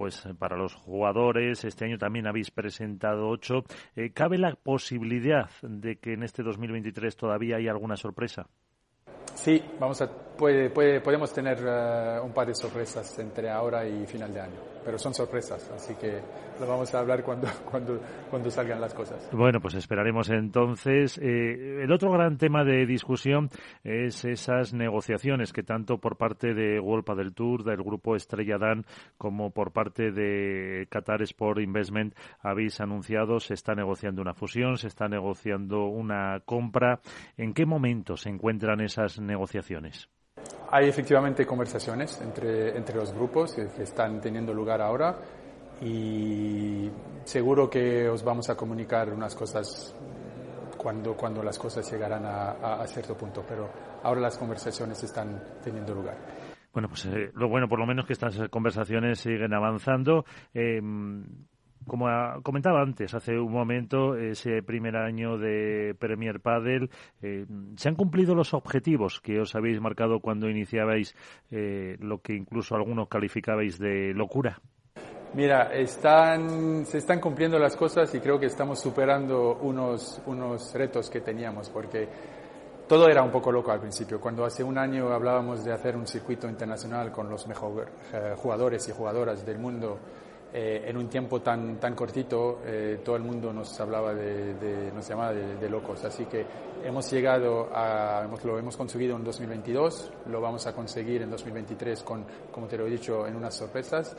pues 0.00 0.24
eh, 0.24 0.32
para 0.32 0.56
los 0.56 0.74
jugadores. 0.74 1.62
Este 1.62 1.84
año 1.84 1.98
también 1.98 2.26
habéis 2.26 2.50
presentado 2.50 3.28
ocho. 3.28 3.64
Eh, 3.94 4.12
¿Cabe 4.14 4.38
la 4.38 4.54
posibilidad 4.54 5.50
de 5.60 5.96
que 5.96 6.14
en 6.14 6.22
este 6.22 6.42
2023 6.42 7.14
todavía 7.14 7.56
haya 7.56 7.70
alguna 7.70 7.98
sorpresa? 7.98 8.46
Sí, 9.34 9.62
vamos 9.78 10.00
a, 10.00 10.10
puede, 10.10 10.70
puede, 10.70 11.02
podemos 11.02 11.30
tener 11.34 11.58
uh, 11.62 12.24
un 12.24 12.32
par 12.32 12.46
de 12.46 12.54
sorpresas 12.54 13.18
entre 13.18 13.50
ahora 13.50 13.86
y 13.86 14.06
final 14.06 14.32
de 14.32 14.40
año 14.40 14.60
pero 14.84 14.98
son 14.98 15.14
sorpresas, 15.14 15.70
así 15.70 15.94
que 15.94 16.20
lo 16.58 16.66
vamos 16.66 16.94
a 16.94 17.00
hablar 17.00 17.22
cuando, 17.24 17.48
cuando, 18.30 18.50
salgan 18.50 18.80
las 18.80 18.94
cosas. 18.94 19.28
Bueno, 19.32 19.60
pues 19.60 19.74
esperaremos 19.74 20.28
entonces. 20.30 21.18
Eh, 21.18 21.82
el 21.82 21.92
otro 21.92 22.10
gran 22.12 22.36
tema 22.38 22.64
de 22.64 22.86
discusión 22.86 23.48
es 23.84 24.24
esas 24.24 24.72
negociaciones 24.72 25.52
que 25.52 25.62
tanto 25.62 25.98
por 25.98 26.16
parte 26.16 26.54
de 26.54 26.78
Wolpa 26.80 27.14
del 27.14 27.34
Tour, 27.34 27.64
del 27.64 27.82
grupo 27.82 28.16
Estrella 28.16 28.58
Dan, 28.58 28.84
como 29.16 29.50
por 29.50 29.72
parte 29.72 30.12
de 30.12 30.86
Qatar 30.90 31.22
Sport 31.22 31.60
Investment 31.60 32.14
habéis 32.40 32.80
anunciado, 32.80 33.40
se 33.40 33.54
está 33.54 33.74
negociando 33.74 34.22
una 34.22 34.34
fusión, 34.34 34.76
se 34.76 34.88
está 34.88 35.08
negociando 35.08 35.86
una 35.86 36.40
compra. 36.44 37.00
¿En 37.36 37.54
qué 37.54 37.66
momento 37.66 38.16
se 38.16 38.30
encuentran 38.30 38.80
esas 38.80 39.20
negociaciones? 39.20 40.08
Hay 40.72 40.88
efectivamente 40.88 41.44
conversaciones 41.44 42.20
entre, 42.20 42.76
entre 42.76 42.94
los 42.94 43.12
grupos 43.12 43.54
que, 43.54 43.82
están 43.82 44.20
teniendo 44.20 44.54
lugar 44.54 44.80
ahora 44.80 45.18
y 45.82 46.88
seguro 47.24 47.68
que 47.68 48.08
os 48.08 48.22
vamos 48.22 48.48
a 48.50 48.54
comunicar 48.54 49.12
unas 49.12 49.34
cosas 49.34 49.92
cuando, 50.76 51.16
cuando 51.16 51.42
las 51.42 51.58
cosas 51.58 51.90
llegarán 51.90 52.24
a, 52.24 52.86
cierto 52.86 53.16
punto, 53.16 53.44
pero 53.48 53.68
ahora 54.04 54.20
las 54.20 54.38
conversaciones 54.38 55.02
están 55.02 55.42
teniendo 55.60 55.92
lugar. 55.92 56.16
Bueno, 56.72 56.88
pues 56.88 57.04
eh, 57.06 57.32
lo 57.34 57.48
bueno 57.48 57.68
por 57.68 57.80
lo 57.80 57.86
menos 57.86 58.06
que 58.06 58.12
estas 58.12 58.38
conversaciones 58.48 59.18
siguen 59.18 59.52
avanzando. 59.52 60.24
Eh, 60.54 60.80
como 61.86 62.06
comentaba 62.42 62.82
antes, 62.82 63.14
hace 63.14 63.38
un 63.38 63.52
momento, 63.52 64.14
ese 64.14 64.62
primer 64.62 64.96
año 64.96 65.38
de 65.38 65.94
Premier 65.98 66.40
Padel, 66.40 66.90
eh, 67.22 67.46
¿se 67.76 67.88
han 67.88 67.94
cumplido 67.94 68.34
los 68.34 68.54
objetivos 68.54 69.20
que 69.20 69.40
os 69.40 69.54
habéis 69.54 69.80
marcado 69.80 70.20
cuando 70.20 70.48
iniciabais 70.48 71.14
eh, 71.50 71.96
lo 72.00 72.20
que 72.20 72.34
incluso 72.34 72.74
algunos 72.74 73.08
calificabais 73.08 73.78
de 73.78 74.12
locura? 74.14 74.60
Mira, 75.32 75.72
están, 75.72 76.84
se 76.86 76.98
están 76.98 77.20
cumpliendo 77.20 77.56
las 77.58 77.76
cosas 77.76 78.12
y 78.14 78.20
creo 78.20 78.38
que 78.38 78.46
estamos 78.46 78.80
superando 78.80 79.58
unos, 79.62 80.20
unos 80.26 80.74
retos 80.74 81.08
que 81.08 81.20
teníamos, 81.20 81.70
porque 81.70 82.08
todo 82.88 83.06
era 83.08 83.22
un 83.22 83.30
poco 83.30 83.52
loco 83.52 83.70
al 83.70 83.78
principio. 83.78 84.20
Cuando 84.20 84.44
hace 84.44 84.64
un 84.64 84.76
año 84.76 85.12
hablábamos 85.12 85.64
de 85.64 85.72
hacer 85.72 85.96
un 85.96 86.08
circuito 86.08 86.48
internacional 86.48 87.12
con 87.12 87.30
los 87.30 87.46
mejores 87.46 87.88
eh, 88.12 88.34
jugadores 88.36 88.88
y 88.88 88.90
jugadoras 88.90 89.46
del 89.46 89.60
mundo, 89.60 90.00
eh, 90.52 90.84
en 90.86 90.96
un 90.96 91.08
tiempo 91.08 91.40
tan, 91.40 91.78
tan 91.78 91.94
cortito 91.94 92.60
eh, 92.64 93.00
todo 93.04 93.14
el 93.14 93.22
mundo 93.22 93.52
nos 93.52 93.78
hablaba 93.80 94.12
de, 94.12 94.90
nos 94.92 95.08
llamaba 95.08 95.32
de, 95.32 95.70
locos. 95.70 96.04
Así 96.04 96.24
que 96.24 96.44
hemos 96.84 97.10
llegado 97.10 97.68
a, 97.72 98.22
hemos, 98.24 98.44
lo 98.44 98.58
hemos 98.58 98.76
conseguido 98.76 99.16
en 99.16 99.22
2022, 99.22 100.12
lo 100.26 100.40
vamos 100.40 100.66
a 100.66 100.74
conseguir 100.74 101.22
en 101.22 101.30
2023 101.30 102.02
con, 102.02 102.24
como 102.50 102.66
te 102.66 102.76
lo 102.76 102.86
he 102.86 102.90
dicho, 102.90 103.26
en 103.26 103.36
unas 103.36 103.54
sorpresas 103.54 104.16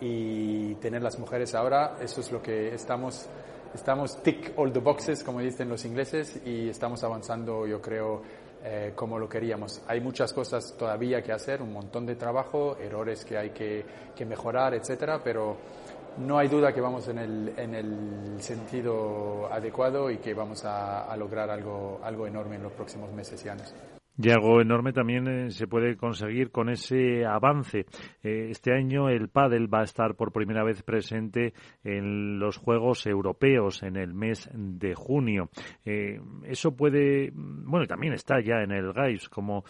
y 0.00 0.74
tener 0.76 1.02
las 1.02 1.18
mujeres 1.18 1.54
ahora, 1.54 1.96
eso 2.00 2.20
es 2.20 2.32
lo 2.32 2.42
que 2.42 2.74
estamos, 2.74 3.26
estamos 3.74 4.22
tick 4.22 4.52
all 4.56 4.72
the 4.72 4.80
boxes, 4.80 5.22
como 5.22 5.40
dicen 5.40 5.68
los 5.68 5.84
ingleses, 5.84 6.40
y 6.44 6.68
estamos 6.68 7.04
avanzando, 7.04 7.66
yo 7.66 7.80
creo, 7.80 8.22
eh, 8.64 8.92
como 8.94 9.18
lo 9.18 9.28
queríamos. 9.28 9.82
Hay 9.86 10.00
muchas 10.00 10.32
cosas 10.32 10.74
todavía 10.78 11.22
que 11.22 11.32
hacer, 11.32 11.60
un 11.60 11.72
montón 11.72 12.06
de 12.06 12.16
trabajo, 12.16 12.76
errores 12.78 13.24
que 13.24 13.36
hay 13.36 13.50
que, 13.50 13.84
que 14.16 14.24
mejorar, 14.24 14.74
etcétera, 14.74 15.20
pero 15.22 15.56
no 16.18 16.38
hay 16.38 16.48
duda 16.48 16.72
que 16.72 16.80
vamos 16.80 17.06
en 17.08 17.18
el, 17.18 17.52
en 17.58 17.74
el 17.74 18.42
sentido 18.42 19.52
adecuado 19.52 20.10
y 20.10 20.18
que 20.18 20.32
vamos 20.32 20.64
a, 20.64 21.04
a 21.04 21.16
lograr 21.16 21.50
algo, 21.50 22.00
algo 22.02 22.26
enorme 22.26 22.56
en 22.56 22.62
los 22.62 22.72
próximos 22.72 23.12
meses 23.12 23.44
y 23.44 23.48
años. 23.48 23.74
Y 24.16 24.30
algo 24.30 24.60
enorme 24.60 24.92
también 24.92 25.26
eh, 25.26 25.50
se 25.50 25.66
puede 25.66 25.96
conseguir 25.96 26.52
con 26.52 26.68
ese 26.68 27.26
avance. 27.26 27.86
Eh, 28.22 28.46
este 28.50 28.72
año 28.72 29.08
el 29.08 29.28
pádel 29.28 29.72
va 29.72 29.80
a 29.80 29.84
estar 29.84 30.14
por 30.14 30.30
primera 30.30 30.62
vez 30.62 30.84
presente 30.84 31.52
en 31.82 32.38
los 32.38 32.56
Juegos 32.56 33.06
Europeos 33.06 33.82
en 33.82 33.96
el 33.96 34.14
mes 34.14 34.48
de 34.54 34.94
junio. 34.94 35.50
Eh, 35.84 36.20
eso 36.44 36.76
puede, 36.76 37.32
bueno, 37.34 37.86
también 37.86 38.12
está 38.12 38.40
ya 38.40 38.62
en 38.62 38.70
el 38.70 38.92
GAIS 38.92 39.28
como 39.28 39.64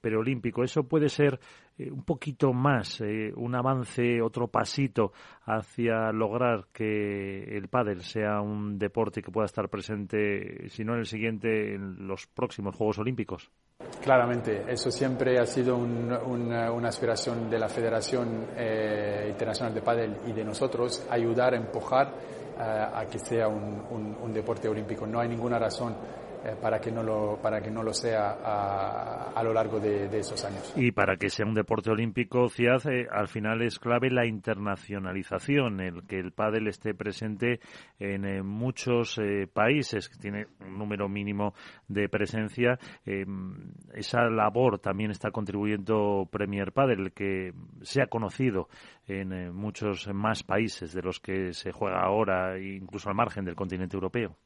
preolímpico. 0.00 0.62
Eso 0.62 0.84
puede 0.84 1.10
ser 1.10 1.38
un 1.78 2.04
poquito 2.04 2.54
más, 2.54 3.02
un 3.36 3.54
avance, 3.54 4.22
otro 4.22 4.48
pasito 4.48 5.12
hacia 5.44 6.10
lograr 6.12 6.66
que 6.72 7.56
el 7.56 7.68
pádel 7.68 8.00
sea 8.00 8.40
un 8.40 8.78
deporte 8.78 9.22
que 9.22 9.30
pueda 9.30 9.46
estar 9.46 9.68
presente, 9.68 10.68
si 10.68 10.84
no 10.84 10.94
en 10.94 11.00
el 11.00 11.06
siguiente, 11.06 11.74
en 11.74 12.06
los 12.06 12.26
próximos 12.26 12.74
Juegos 12.76 12.98
Olímpicos. 12.98 13.50
Claramente, 14.00 14.64
eso 14.66 14.90
siempre 14.90 15.38
ha 15.38 15.44
sido 15.44 15.76
una, 15.76 16.88
aspiración 16.88 17.50
de 17.50 17.58
la 17.58 17.68
Federación 17.68 18.46
eh, 18.56 19.26
Internacional 19.28 19.74
de 19.74 19.82
Padel 19.82 20.16
y 20.26 20.32
de 20.32 20.42
nosotros, 20.42 21.06
ayudar 21.10 21.52
a 21.52 21.58
empujar 21.58 22.14
eh, 22.58 22.62
a 22.62 23.04
que 23.10 23.18
sea 23.18 23.46
un, 23.48 24.32
deporte 24.32 24.68
olímpico. 24.68 25.06
No 25.06 25.20
hay 25.20 25.28
ninguna 25.28 25.58
razón 25.58 25.94
eh, 26.42 26.56
para 26.60 26.80
que 26.80 26.90
no 26.90 27.02
lo 27.02 27.38
para 27.42 27.60
que 27.60 27.70
no 27.70 27.82
lo 27.82 27.92
sea 27.92 28.38
a, 29.34 29.42
lo 29.42 29.52
largo 29.52 29.78
de, 29.78 30.06
esos 30.18 30.42
años. 30.44 30.72
Y 30.74 30.90
para 30.92 31.16
que 31.16 31.28
sea 31.28 31.44
un 31.44 31.54
deporte 31.54 31.90
olímpico, 31.90 32.48
Ciad, 32.48 32.86
eh, 32.86 33.06
al 33.10 33.28
final 33.28 33.60
es 33.60 33.78
clave 33.78 34.10
la 34.10 34.26
internacionalización, 34.26 35.80
el 35.80 36.06
que 36.06 36.18
el 36.18 36.32
pádel 36.32 36.68
esté 36.68 36.94
presente 36.94 37.60
en 37.98 38.24
eh, 38.24 38.42
muchos 38.42 39.20
países, 39.52 40.08
que 40.08 40.16
tiene 40.16 40.46
un 40.60 40.78
número 40.78 41.08
mínimo 41.08 41.54
de 41.88 42.08
presencia. 42.08 42.78
esa 43.94 44.30
labor 44.30 44.78
también 44.78 45.10
está 45.10 45.30
contribuyendo 45.30 46.26
Premier 46.30 46.72
Padel, 46.72 47.12
que 47.12 47.52
sea 47.82 48.06
conocido 48.06 48.68
en 49.06 49.54
muchos 49.54 50.08
más 50.14 50.42
países 50.42 50.92
de 50.92 51.02
los 51.02 51.20
que 51.20 51.52
se 51.52 51.72
juega 51.72 52.02
ahora, 52.02 52.58
incluso 52.58 53.08
al 53.08 53.14
margen 53.14 53.44
del 53.44 53.56
continente 53.56 53.96
europeo. 53.96 54.36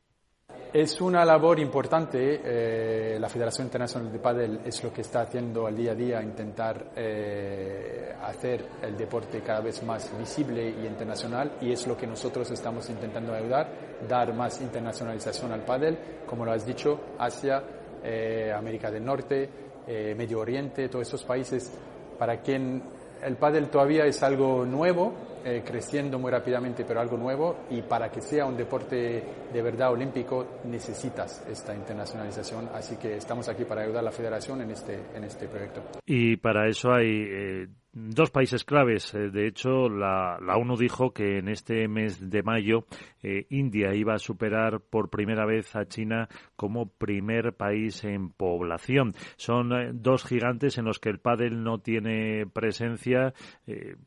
Es 0.75 1.01
una 1.01 1.25
labor 1.25 1.61
importante. 1.61 2.41
Eh, 2.45 3.17
la 3.21 3.29
Federación 3.29 3.69
Internacional 3.69 4.11
de 4.11 4.19
Padel 4.19 4.61
es 4.65 4.83
lo 4.83 4.93
que 4.93 5.03
está 5.03 5.21
haciendo 5.21 5.69
al 5.69 5.77
día 5.77 5.93
a 5.93 5.95
día, 5.95 6.21
intentar 6.21 6.87
eh, 6.97 8.13
hacer 8.21 8.67
el 8.83 8.97
deporte 8.97 9.41
cada 9.41 9.61
vez 9.61 9.83
más 9.85 10.11
visible 10.19 10.69
y 10.69 10.85
internacional, 10.85 11.53
y 11.61 11.71
es 11.71 11.87
lo 11.87 11.97
que 11.97 12.09
nosotros 12.09 12.51
estamos 12.51 12.91
intentando 12.91 13.33
ayudar, 13.33 13.69
dar 14.09 14.35
más 14.35 14.61
internacionalización 14.61 15.53
al 15.53 15.65
pádel, 15.65 15.97
como 16.27 16.45
lo 16.45 16.51
has 16.51 16.67
dicho, 16.67 16.99
Asia, 17.19 17.63
eh, 18.03 18.53
América 18.53 18.91
del 18.91 19.05
Norte, 19.05 19.49
Medio 19.87 20.41
Oriente, 20.41 20.89
todos 20.89 21.07
esos 21.07 21.25
países 21.25 21.71
para 22.19 22.41
quien 22.41 22.83
el 23.23 23.37
pádel 23.37 23.69
todavía 23.69 24.07
es 24.07 24.23
algo 24.23 24.65
nuevo, 24.65 25.13
eh, 25.45 25.63
creciendo 25.65 26.19
muy 26.19 26.31
rápidamente, 26.31 26.85
pero 26.85 27.01
algo 27.01 27.17
nuevo, 27.17 27.67
y 27.71 27.83
para 27.83 28.11
que 28.11 28.21
sea 28.21 28.47
un 28.47 28.57
deporte 28.57 29.23
de 29.53 29.63
verdad 29.63 29.93
olímpico 29.93 30.59
necesitas 30.65 31.45
esta 31.49 31.75
internacionalización, 31.75 32.69
así 32.75 32.97
que 32.97 33.17
estamos 33.17 33.49
aquí 33.49 33.65
para 33.65 33.83
ayudar 33.83 34.01
a 34.01 34.05
la 34.05 34.13
federación 34.13 34.63
en 34.63 34.71
este, 34.71 34.99
en 35.15 35.25
este 35.25 35.49
proyecto. 35.49 35.83
Y 36.07 36.37
para 36.37 36.69
eso 36.69 36.93
hay 36.93 37.27
eh, 37.29 37.69
Dos 37.97 38.33
países 38.33 38.65
claves. 38.65 39.15
Eh, 39.15 39.31
de 39.31 39.47
hecho, 39.47 39.89
la, 39.89 40.41
la, 40.43 40.57
ONU 40.57 40.77
dijo 40.77 41.13
que 41.13 41.39
en 41.39 41.49
este 41.49 41.87
mes 41.87 42.29
de 42.29 42.43
mayo 42.43 42.87
eh, 43.23 43.47
India 43.51 43.95
iba 43.95 44.15
a 44.15 44.19
superar 44.19 44.81
por 44.81 45.11
primera 45.11 45.47
vez 45.47 45.77
a 45.77 45.87
China 45.87 46.29
como 46.57 46.89
primer 46.89 47.53
país 47.53 48.03
en 48.03 48.31
población. 48.31 49.15
Son 49.37 49.73
eh, 49.73 49.91
dos 49.95 50.25
gigantes 50.25 50.77
en 50.77 50.87
los 50.87 50.99
que 50.99 51.09
el 51.09 51.21
pádel 51.21 51.63
no 51.63 51.79
tiene 51.79 52.47
presencia 52.47 53.33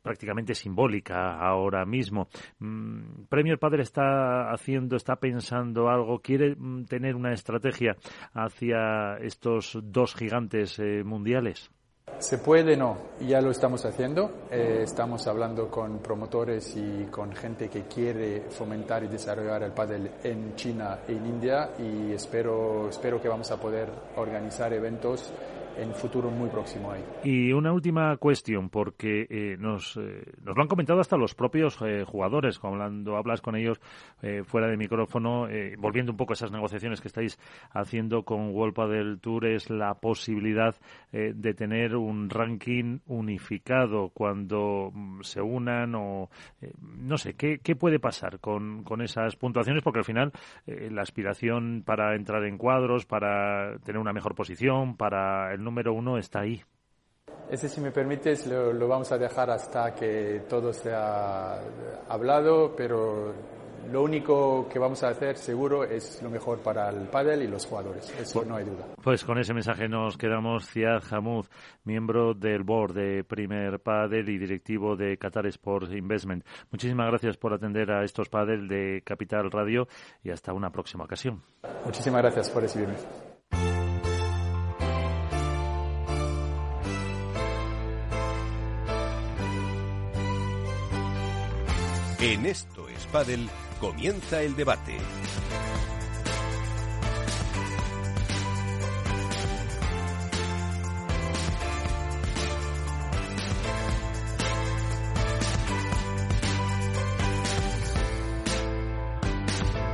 prácticamente 0.02 0.54
simbólica 0.54 1.40
ahora 1.40 1.86
mismo. 1.86 2.28
Mm, 2.60 3.24
Premier 3.30 3.58
Padel 3.58 3.80
está 3.80 4.52
haciendo, 4.52 4.98
está 4.98 5.16
pensando 5.16 5.88
algo, 5.88 6.20
quiere 6.20 6.56
mm, 6.58 6.86
tener 6.86 7.16
una 7.16 7.32
estrategia 7.32 7.96
hacia 8.34 9.16
estos 9.22 9.80
dos 9.82 10.14
gigantes 10.14 10.78
mundiales. 11.06 11.72
Se 12.20 12.40
puede, 12.40 12.76
no, 12.76 12.98
ya 13.22 13.42
lo 13.42 13.52
estamos 13.52 13.86
haciendo. 13.86 14.32
Eh, 14.50 14.80
estamos 14.84 15.28
hablando 15.28 15.70
con 15.70 16.00
promotores 16.00 16.76
y 16.76 17.06
con 17.12 17.32
gente 17.32 17.70
que 17.70 17.84
quiere 17.84 18.46
fomentar 18.50 19.04
y 19.04 19.08
desarrollar 19.08 19.62
el 19.62 19.72
pádel 19.72 20.10
en 20.24 20.56
China 20.56 21.00
e 21.08 21.12
en 21.12 21.26
India 21.28 21.70
y 21.78 22.14
espero, 22.14 22.90
espero 22.90 23.22
que 23.22 23.28
vamos 23.28 23.52
a 23.52 23.58
poder 23.58 23.90
organizar 24.16 24.74
eventos 24.74 25.32
en 25.78 25.94
futuro 25.94 26.30
muy 26.30 26.50
próximo 26.50 26.92
ahí. 26.92 27.04
Y 27.24 27.52
una 27.54 27.72
última 27.72 28.16
cuestión, 28.18 28.70
porque 28.70 29.28
eh, 29.30 29.58
nos, 29.60 29.98
eh, 29.98 30.34
nos 30.44 30.56
lo 30.56 30.62
han 30.62 30.68
comentado 30.68 31.00
hasta 31.00 31.18
los 31.18 31.36
propios 31.36 31.78
eh, 31.82 32.04
jugadores, 32.06 32.60
cuando 32.60 33.16
hablas 33.16 33.42
con 33.42 33.56
ellos 33.56 33.80
fuera 34.46 34.68
de 34.68 34.78
micrófono, 34.78 35.48
volviendo 35.78 36.12
un 36.12 36.18
poco 36.18 36.34
a 36.34 36.36
esas 36.36 36.52
negociaciones 36.52 37.02
que 37.02 37.08
estáis 37.08 37.40
haciendo 37.72 38.24
con 38.24 38.50
World 38.50 38.92
del 38.92 39.20
Tour, 39.20 39.46
es 39.46 39.70
la 39.70 39.94
posibilidad 39.96 40.76
de 41.12 41.54
tener 41.54 41.96
un 41.96 42.30
ranking 42.30 43.00
unificado 43.06 44.10
cuando 44.14 44.92
mm, 44.94 45.22
se 45.22 45.42
unan 45.42 45.96
o 45.96 46.30
no 46.82 47.18
sé, 47.18 47.36
¿qué, 47.36 47.60
¿qué 47.60 47.76
puede 47.76 48.00
pasar 48.00 48.40
con, 48.40 48.84
con 48.84 49.02
esas 49.02 49.36
puntuaciones? 49.36 49.84
Porque 49.84 50.00
al 50.00 50.06
final 50.06 50.32
la 50.66 51.02
aspiración 51.02 51.84
para 51.86 52.16
entrar 52.16 52.44
en 52.46 52.58
cuadros, 52.58 53.06
para 53.06 53.78
tener 53.80 54.00
una 54.00 54.14
mejor 54.14 54.36
posición, 54.36 54.98
para 54.98 55.54
el 55.54 55.62
número 55.68 55.94
uno 55.94 56.18
está 56.18 56.40
ahí. 56.40 56.64
Ese, 57.50 57.70
si 57.70 57.80
me 57.80 57.92
permites, 57.92 58.46
lo, 58.48 58.88
vamos 58.88 59.12
a 59.12 59.18
dejar 59.18 59.50
hasta 59.50 59.94
que 59.94 60.44
todo 60.50 60.74
sea 60.74 61.62
hablado, 62.10 62.74
pero 62.76 63.34
lo 63.90 64.04
único 64.04 64.68
que 64.68 64.80
vamos 64.80 65.02
a 65.04 65.10
hacer 65.10 65.38
seguro 65.38 65.86
es 65.86 66.22
lo 66.22 66.30
mejor 66.30 66.60
para 66.60 66.90
el 66.90 67.08
pádel 67.08 67.44
y 67.44 67.48
los 67.48 67.66
jugadores, 67.66 68.14
eso 68.20 68.44
no 68.44 68.58
hay 68.58 68.66
duda. 68.66 68.86
Pues 69.02 69.24
con 69.24 69.38
ese 69.38 69.54
mensaje 69.54 69.88
nos 69.88 70.18
quedamos. 70.18 70.70
Ciad 70.70 71.02
Hamud, 71.10 71.46
miembro 71.86 72.34
del 72.34 72.64
board 72.64 72.94
de 72.94 73.24
Primer 73.24 73.80
Padel 73.80 74.28
y 74.28 74.38
directivo 74.38 74.98
de 74.98 75.18
Qatar 75.18 75.48
Sports 75.48 75.94
Investment. 75.94 76.46
Muchísimas 76.70 77.08
gracias 77.08 77.38
por 77.38 77.54
atender 77.54 77.92
a 77.92 78.04
estos 78.04 78.28
pádel 78.28 78.68
de 78.68 79.04
Capital 79.06 79.50
Radio 79.52 79.88
y 80.22 80.32
hasta 80.32 80.52
una 80.52 80.70
próxima 80.70 81.06
ocasión. 81.06 81.42
Muchísimas 81.86 82.22
gracias 82.22 82.50
por 82.50 82.64
recibirme. 82.64 82.96
En 92.30 92.46
Esto 92.46 92.90
es 92.90 93.06
Padel 93.06 93.50
comienza 93.80 94.42
el 94.42 94.54
debate. 94.54 94.98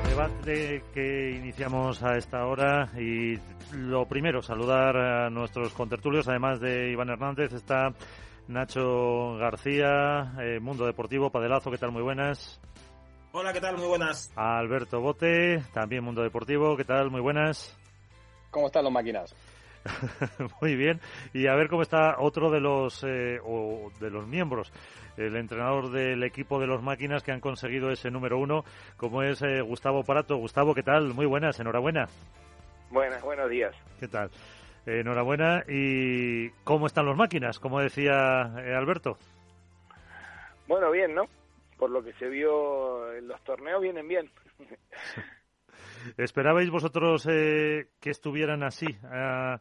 Debate 0.10 0.84
que 0.92 1.38
iniciamos 1.38 2.02
a 2.02 2.18
esta 2.18 2.48
hora 2.48 2.90
y 3.00 3.38
lo 3.74 4.08
primero, 4.08 4.42
saludar 4.42 4.98
a 4.98 5.30
nuestros 5.30 5.72
contertulios, 5.74 6.28
además 6.28 6.60
de 6.60 6.90
Iván 6.90 7.10
Hernández, 7.10 7.54
está 7.54 7.94
Nacho 8.48 9.38
García, 9.38 10.34
eh, 10.40 10.60
Mundo 10.60 10.86
Deportivo, 10.86 11.30
Padelazo, 11.30 11.72
¿qué 11.72 11.78
tal? 11.78 11.92
Muy 11.92 12.02
buenas. 12.02 12.60
Hola, 13.32 13.54
¿qué 13.54 13.62
tal? 13.62 13.78
Muy 13.78 13.88
buenas. 13.88 14.32
Alberto 14.36 15.00
Bote, 15.00 15.64
también 15.74 16.04
Mundo 16.04 16.22
Deportivo, 16.22 16.76
¿qué 16.78 16.84
tal? 16.84 17.10
Muy 17.10 17.22
buenas. 17.22 17.76
¿Cómo 18.52 18.68
están 18.68 18.84
los 18.84 18.94
máquinas? 18.94 19.36
Muy 20.62 20.76
bien. 20.76 21.00
Y 21.34 21.48
a 21.48 21.56
ver 21.56 21.68
cómo 21.68 21.82
está 21.82 22.18
otro 22.20 22.52
de 22.52 22.60
los, 22.60 23.04
eh, 23.04 23.40
o 23.44 23.92
de 24.00 24.10
los 24.10 24.28
miembros, 24.28 24.72
el 25.18 25.36
entrenador 25.36 25.90
del 25.90 26.24
equipo 26.24 26.60
de 26.60 26.68
los 26.68 26.82
máquinas 26.82 27.24
que 27.24 27.32
han 27.32 27.40
conseguido 27.40 27.92
ese 27.92 28.12
número 28.12 28.38
uno, 28.38 28.64
como 28.98 29.24
es 29.24 29.42
eh, 29.42 29.62
Gustavo 29.62 30.04
Parato. 30.04 30.38
Gustavo, 30.38 30.74
¿qué 30.74 30.84
tal? 30.84 31.14
Muy 31.14 31.26
buenas, 31.26 31.60
enhorabuena. 31.60 32.08
Buenas, 32.92 33.22
buenos 33.24 33.50
días. 33.50 33.76
¿Qué 34.00 34.08
tal? 34.08 34.30
Enhorabuena. 34.86 35.64
¿Y 35.68 36.50
cómo 36.64 36.88
están 36.88 37.06
las 37.06 37.18
máquinas? 37.18 37.60
Como 37.60 37.80
decía 37.80 38.54
eh, 38.58 38.74
Alberto. 38.74 39.18
Bueno, 40.68 40.92
bien, 40.92 41.14
¿no? 41.14 41.24
Por 41.78 41.90
lo 41.90 42.04
que 42.04 42.14
se 42.14 42.28
vio 42.30 43.14
en 43.14 43.28
los 43.28 43.42
torneos, 43.44 43.82
vienen 43.82 44.08
bien. 44.08 44.30
¿Esperabais 46.18 46.70
vosotros 46.70 47.28
eh, 47.30 47.88
que 48.00 48.10
estuvieran 48.10 48.64
así 48.64 48.88
a 49.04 49.60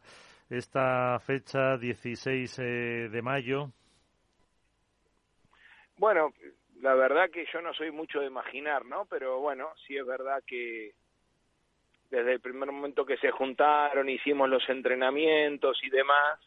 esta 0.49 1.19
fecha 1.19 1.77
16 1.77 2.59
eh, 2.59 2.63
de 3.09 3.21
mayo? 3.21 3.71
Bueno, 5.97 6.33
la 6.81 6.95
verdad 6.95 7.29
que 7.31 7.45
yo 7.51 7.61
no 7.61 7.73
soy 7.73 7.91
mucho 7.91 8.19
de 8.19 8.27
imaginar, 8.27 8.85
¿no? 8.85 9.05
Pero 9.05 9.39
bueno, 9.39 9.69
sí 9.87 9.95
es 9.95 10.05
verdad 10.05 10.43
que 10.45 10.93
desde 12.13 12.33
el 12.33 12.41
primer 12.41 12.71
momento 12.71 13.07
que 13.07 13.17
se 13.17 13.31
juntaron, 13.31 14.07
hicimos 14.07 14.47
los 14.47 14.69
entrenamientos 14.69 15.83
y 15.83 15.89
demás, 15.89 16.39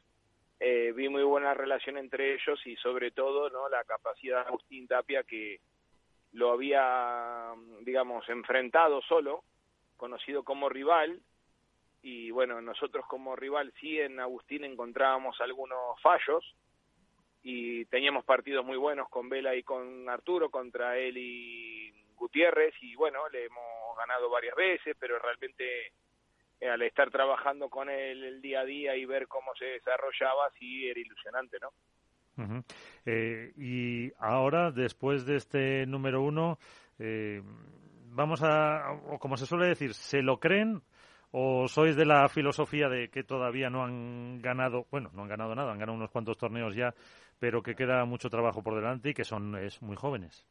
eh, 0.61 0.93
vi 0.95 1.09
muy 1.09 1.25
buena 1.25 1.55
relación 1.55 1.99
entre 1.99 2.35
ellos 2.35 2.65
y 2.65 2.77
sobre 2.77 3.11
todo 3.11 3.51
no 3.51 3.69
la 3.69 3.83
capacidad 3.83 4.43
de 4.43 4.49
Agustín 4.49 4.87
Tapia 4.87 5.25
que 5.25 5.59
lo 6.35 6.53
había, 6.53 7.53
digamos, 7.81 8.29
enfrentado 8.29 9.03
solo, 9.03 9.43
conocido 9.97 10.45
como 10.45 10.69
rival, 10.69 11.21
y 12.01 12.31
bueno, 12.31 12.61
nosotros 12.61 13.05
como 13.07 13.35
rival 13.35 13.73
sí 13.81 14.01
en 14.01 14.21
Agustín 14.21 14.63
encontrábamos 14.63 15.41
algunos 15.41 16.01
fallos, 16.01 16.45
y 17.43 17.87
teníamos 17.87 18.25
partidos 18.25 18.65
muy 18.65 18.77
buenos 18.77 19.09
con 19.09 19.29
Vela 19.29 19.57
y 19.57 19.65
con 19.65 20.09
Arturo 20.09 20.49
contra 20.49 20.97
él 20.97 21.19
y 21.19 21.93
Gutiérrez 22.17 22.75
y 22.81 22.95
bueno, 22.97 23.29
le 23.29 23.47
hemos 23.47 23.97
ganado 23.97 24.29
varias 24.31 24.57
veces, 24.57 24.97
pero 24.99 25.19
realmente 25.19 25.93
eh, 26.61 26.69
al 26.69 26.83
estar 26.83 27.11
trabajando 27.11 27.69
con 27.69 27.91
él 27.91 28.25
el 28.25 28.41
día 28.41 28.61
a 28.61 28.65
día 28.65 28.97
y 28.97 29.05
ver 29.05 29.29
cómo 29.29 29.55
se 29.55 29.67
desarrollaba, 29.67 30.51
sí 30.59 30.89
era 30.89 31.01
ilusionante, 31.01 31.59
¿no? 31.61 31.73
Eh, 33.07 33.53
y 33.57 34.13
ahora, 34.19 34.71
después 34.71 35.25
de 35.25 35.37
este 35.37 35.87
número 35.87 36.23
uno, 36.23 36.59
eh, 36.99 37.43
vamos 38.11 38.43
a, 38.43 38.93
o 39.09 39.19
como 39.19 39.37
se 39.37 39.47
suele 39.47 39.69
decir, 39.69 39.95
¿se 39.95 40.23
lo 40.23 40.39
creen 40.39 40.83
o 41.33 41.69
sois 41.69 41.97
de 41.97 42.07
la 42.07 42.29
filosofía 42.29 42.89
de 42.89 43.09
que 43.09 43.25
todavía 43.25 43.69
no 43.69 43.85
han 43.85 44.41
ganado, 44.41 44.87
bueno, 44.91 45.11
no 45.13 45.23
han 45.23 45.29
ganado 45.29 45.55
nada, 45.55 45.73
han 45.73 45.79
ganado 45.79 45.97
unos 45.97 46.11
cuantos 46.11 46.39
torneos 46.39 46.75
ya, 46.75 46.95
pero 47.39 47.63
que 47.63 47.75
queda 47.75 48.05
mucho 48.05 48.31
trabajo 48.31 48.63
por 48.63 48.75
delante 48.75 49.11
y 49.11 49.15
que 49.15 49.25
son 49.25 49.57
es 49.57 49.83
muy 49.83 49.97
jóvenes? 49.97 50.47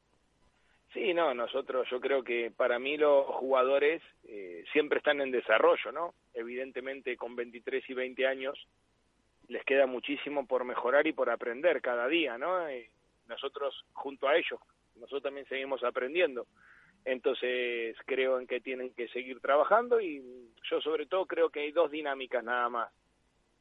Sí, 0.96 1.14
no, 1.14 1.34
nosotros, 1.34 1.86
yo 1.92 2.00
creo 2.00 2.24
que 2.24 2.52
para 2.56 2.80
mí 2.80 2.96
los 2.96 3.26
jugadores 3.26 4.02
eh, 4.30 4.64
siempre 4.72 5.00
están 5.00 5.20
en 5.20 5.30
desarrollo, 5.30 5.92
¿no? 5.92 6.14
Evidentemente 6.34 7.18
con 7.18 7.36
23 7.36 7.84
y 7.90 7.94
20 7.94 8.26
años 8.26 8.58
les 9.50 9.62
queda 9.66 9.88
muchísimo 9.88 10.48
por 10.48 10.64
mejorar 10.64 11.06
y 11.06 11.12
por 11.12 11.30
aprender 11.30 11.82
cada 11.82 12.08
día, 12.08 12.38
¿no? 12.38 12.66
Eh, 12.70 12.90
nosotros 13.28 13.76
junto 13.92 14.30
a 14.30 14.38
ellos, 14.38 14.58
nosotros 14.96 15.24
también 15.24 15.46
seguimos 15.48 15.84
aprendiendo. 15.84 16.48
Entonces 17.04 17.98
creo 18.06 18.40
en 18.40 18.48
que 18.48 18.62
tienen 18.62 18.94
que 18.94 19.10
seguir 19.10 19.42
trabajando 19.42 20.00
y 20.00 20.24
yo 20.72 20.80
sobre 20.80 21.08
todo 21.08 21.26
creo 21.26 21.50
que 21.50 21.60
hay 21.60 21.74
dos 21.74 21.92
dinámicas 21.92 22.42
nada 22.42 22.70
más. 22.70 22.90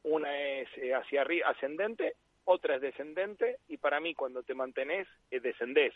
Una 0.03 0.39
es 0.39 0.69
eh, 0.77 0.93
hacia 0.93 1.19
arriba, 1.19 1.49
ascendente, 1.49 2.13
otra 2.45 2.75
es 2.75 2.81
descendente 2.81 3.57
y 3.67 3.75
para 3.75 3.99
mí 3.99 4.15
cuando 4.15 4.41
te 4.41 4.53
mantenés 4.53 5.05
es 5.29 5.43
descendés. 5.43 5.93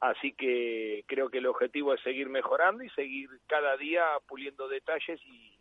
Así 0.00 0.32
que 0.32 1.04
creo 1.06 1.28
que 1.28 1.38
el 1.38 1.46
objetivo 1.46 1.92
es 1.92 2.00
seguir 2.02 2.28
mejorando 2.28 2.82
y 2.82 2.88
seguir 2.90 3.28
cada 3.46 3.76
día 3.76 4.02
puliendo 4.26 4.66
detalles 4.66 5.20
y 5.26 5.58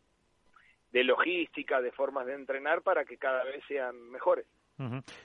de 0.91 1.03
logística, 1.03 1.81
de 1.81 1.91
formas 1.91 2.25
de 2.25 2.33
entrenar 2.33 2.81
para 2.81 3.05
que 3.05 3.17
cada 3.17 3.43
vez 3.43 3.63
sean 3.67 4.09
mejores. 4.09 4.45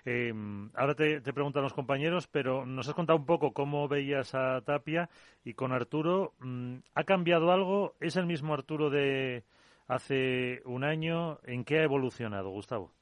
Em, 0.05 0.69
ahora 0.75 0.95
te, 0.97 1.21
preguntan 1.21 1.63
los 1.63 1.73
compañeros, 1.73 2.27
pero 2.27 2.67
nos 2.67 2.89
has 2.89 2.95
contado 2.95 3.19
un 3.19 3.27
poco 3.27 3.53
cómo 3.53 3.87
veías 3.87 4.35
a 4.35 4.61
Tapia 4.63 5.09
y 5.45 5.55
con 5.55 5.73
Arturo. 5.73 6.35
Mm, 6.41 6.79
¿Ha 6.95 7.05
cambiado 7.05 7.53
algo? 7.53 7.95
¿Es 8.01 8.17
el 8.17 8.27
mismo 8.27 8.53
Arturo 8.53 8.91
de 8.91 9.45
hace 9.87 10.61
un 10.65 10.83
año? 10.83 11.39
¿En 11.45 11.65
qué 11.65 11.79
ha 11.79 11.85
evolucionado, 11.85 12.51
Gustavo? 12.51 12.93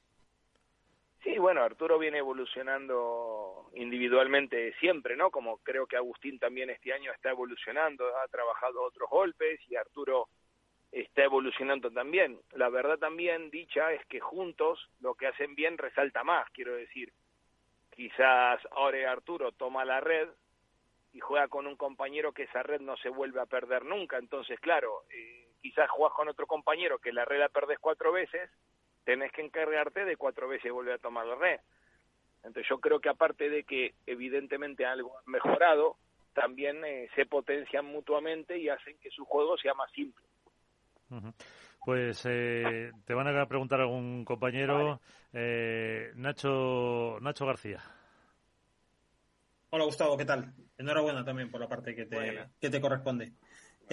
Sí, 1.23 1.39
bueno, 1.39 1.63
Arturo 1.63 1.99
viene 2.01 2.19
evolucionando 2.19 3.71
individualmente 3.75 4.75
siempre, 4.81 5.17
¿no? 5.17 5.31
Como 5.31 5.59
creo 5.59 5.87
que 5.87 5.97
Agustín 5.97 6.39
también 6.41 6.69
este 6.71 6.93
año 6.93 7.13
está 7.13 7.31
evolucionando, 7.31 8.05
ha 8.19 8.27
trabajado 8.27 8.83
otros 8.83 9.09
golpes 9.09 9.61
y 9.69 9.77
Arturo 9.77 10.29
está 10.91 11.23
evolucionando 11.23 11.93
también. 11.93 12.41
La 12.53 12.69
verdad 12.71 12.99
también 12.99 13.51
dicha 13.51 13.93
es 13.93 14.05
que 14.07 14.19
juntos 14.19 14.91
lo 15.01 15.15
que 15.15 15.29
hacen 15.29 15.55
bien 15.55 15.79
resalta 15.79 16.25
más, 16.25 16.51
quiero 16.51 16.75
decir. 16.75 17.13
Quizás 17.95 18.61
ahora 18.73 19.13
Arturo 19.13 19.53
toma 19.53 19.85
la 19.85 20.01
red 20.01 20.29
y 21.13 21.21
juega 21.21 21.47
con 21.47 21.69
un 21.69 21.77
compañero 21.77 22.33
que 22.33 22.45
esa 22.45 22.65
red 22.65 22.81
no 22.81 22.97
se 22.97 23.11
vuelve 23.11 23.41
a 23.41 23.47
perder 23.47 23.85
nunca. 23.85 24.19
Entonces, 24.19 24.59
claro, 24.59 25.05
eh, 25.11 25.49
quizás 25.61 25.89
juegas 25.89 26.17
con 26.17 26.29
otro 26.29 26.47
compañero 26.49 26.99
que 26.99 27.13
la 27.13 27.25
red 27.25 27.39
la 27.39 27.49
perdes 27.49 27.79
cuatro 27.79 28.11
veces, 28.11 28.51
tenés 29.05 29.33
que 29.33 29.43
encargarte 29.43 30.05
de 30.05 30.17
cuatro 30.17 30.49
veces 30.49 30.73
volver 30.73 30.95
a 30.95 30.99
tomar 30.99 31.27
la 31.27 31.35
red. 31.35 31.61
Entonces 32.45 32.69
yo 32.69 32.81
creo 32.81 33.01
que 33.01 33.09
aparte 33.09 33.49
de 33.49 33.65
que 33.65 33.95
evidentemente 34.07 34.85
algo 34.85 35.17
ha 35.19 35.23
mejorado, 35.31 35.97
también 36.35 36.85
eh, 36.85 37.09
se 37.15 37.27
potencian 37.27 37.85
mutuamente 37.85 38.59
y 38.59 38.69
hacen 38.69 38.97
que 38.99 39.11
su 39.11 39.25
juego 39.25 39.57
sea 39.59 39.75
más 39.75 39.91
simple. 39.93 40.25
Pues 41.85 42.25
eh, 42.27 42.91
te 43.05 43.15
van 43.15 43.29
a 43.29 43.47
preguntar 43.47 43.81
algún 43.81 44.25
compañero. 44.25 45.01
Eh, 45.33 46.13
Nacho, 46.15 47.19
Nacho 47.21 47.47
García. 47.47 47.81
Hola 49.71 49.85
Gustavo, 49.85 50.17
¿qué 50.17 50.25
tal? 50.25 50.53
Enhorabuena 50.79 51.25
también 51.25 51.51
por 51.51 51.61
la 51.61 51.69
parte 51.69 51.95
que 51.95 52.07
te, 52.07 52.47
que 52.61 52.71
te 52.71 52.81
corresponde. 52.81 53.33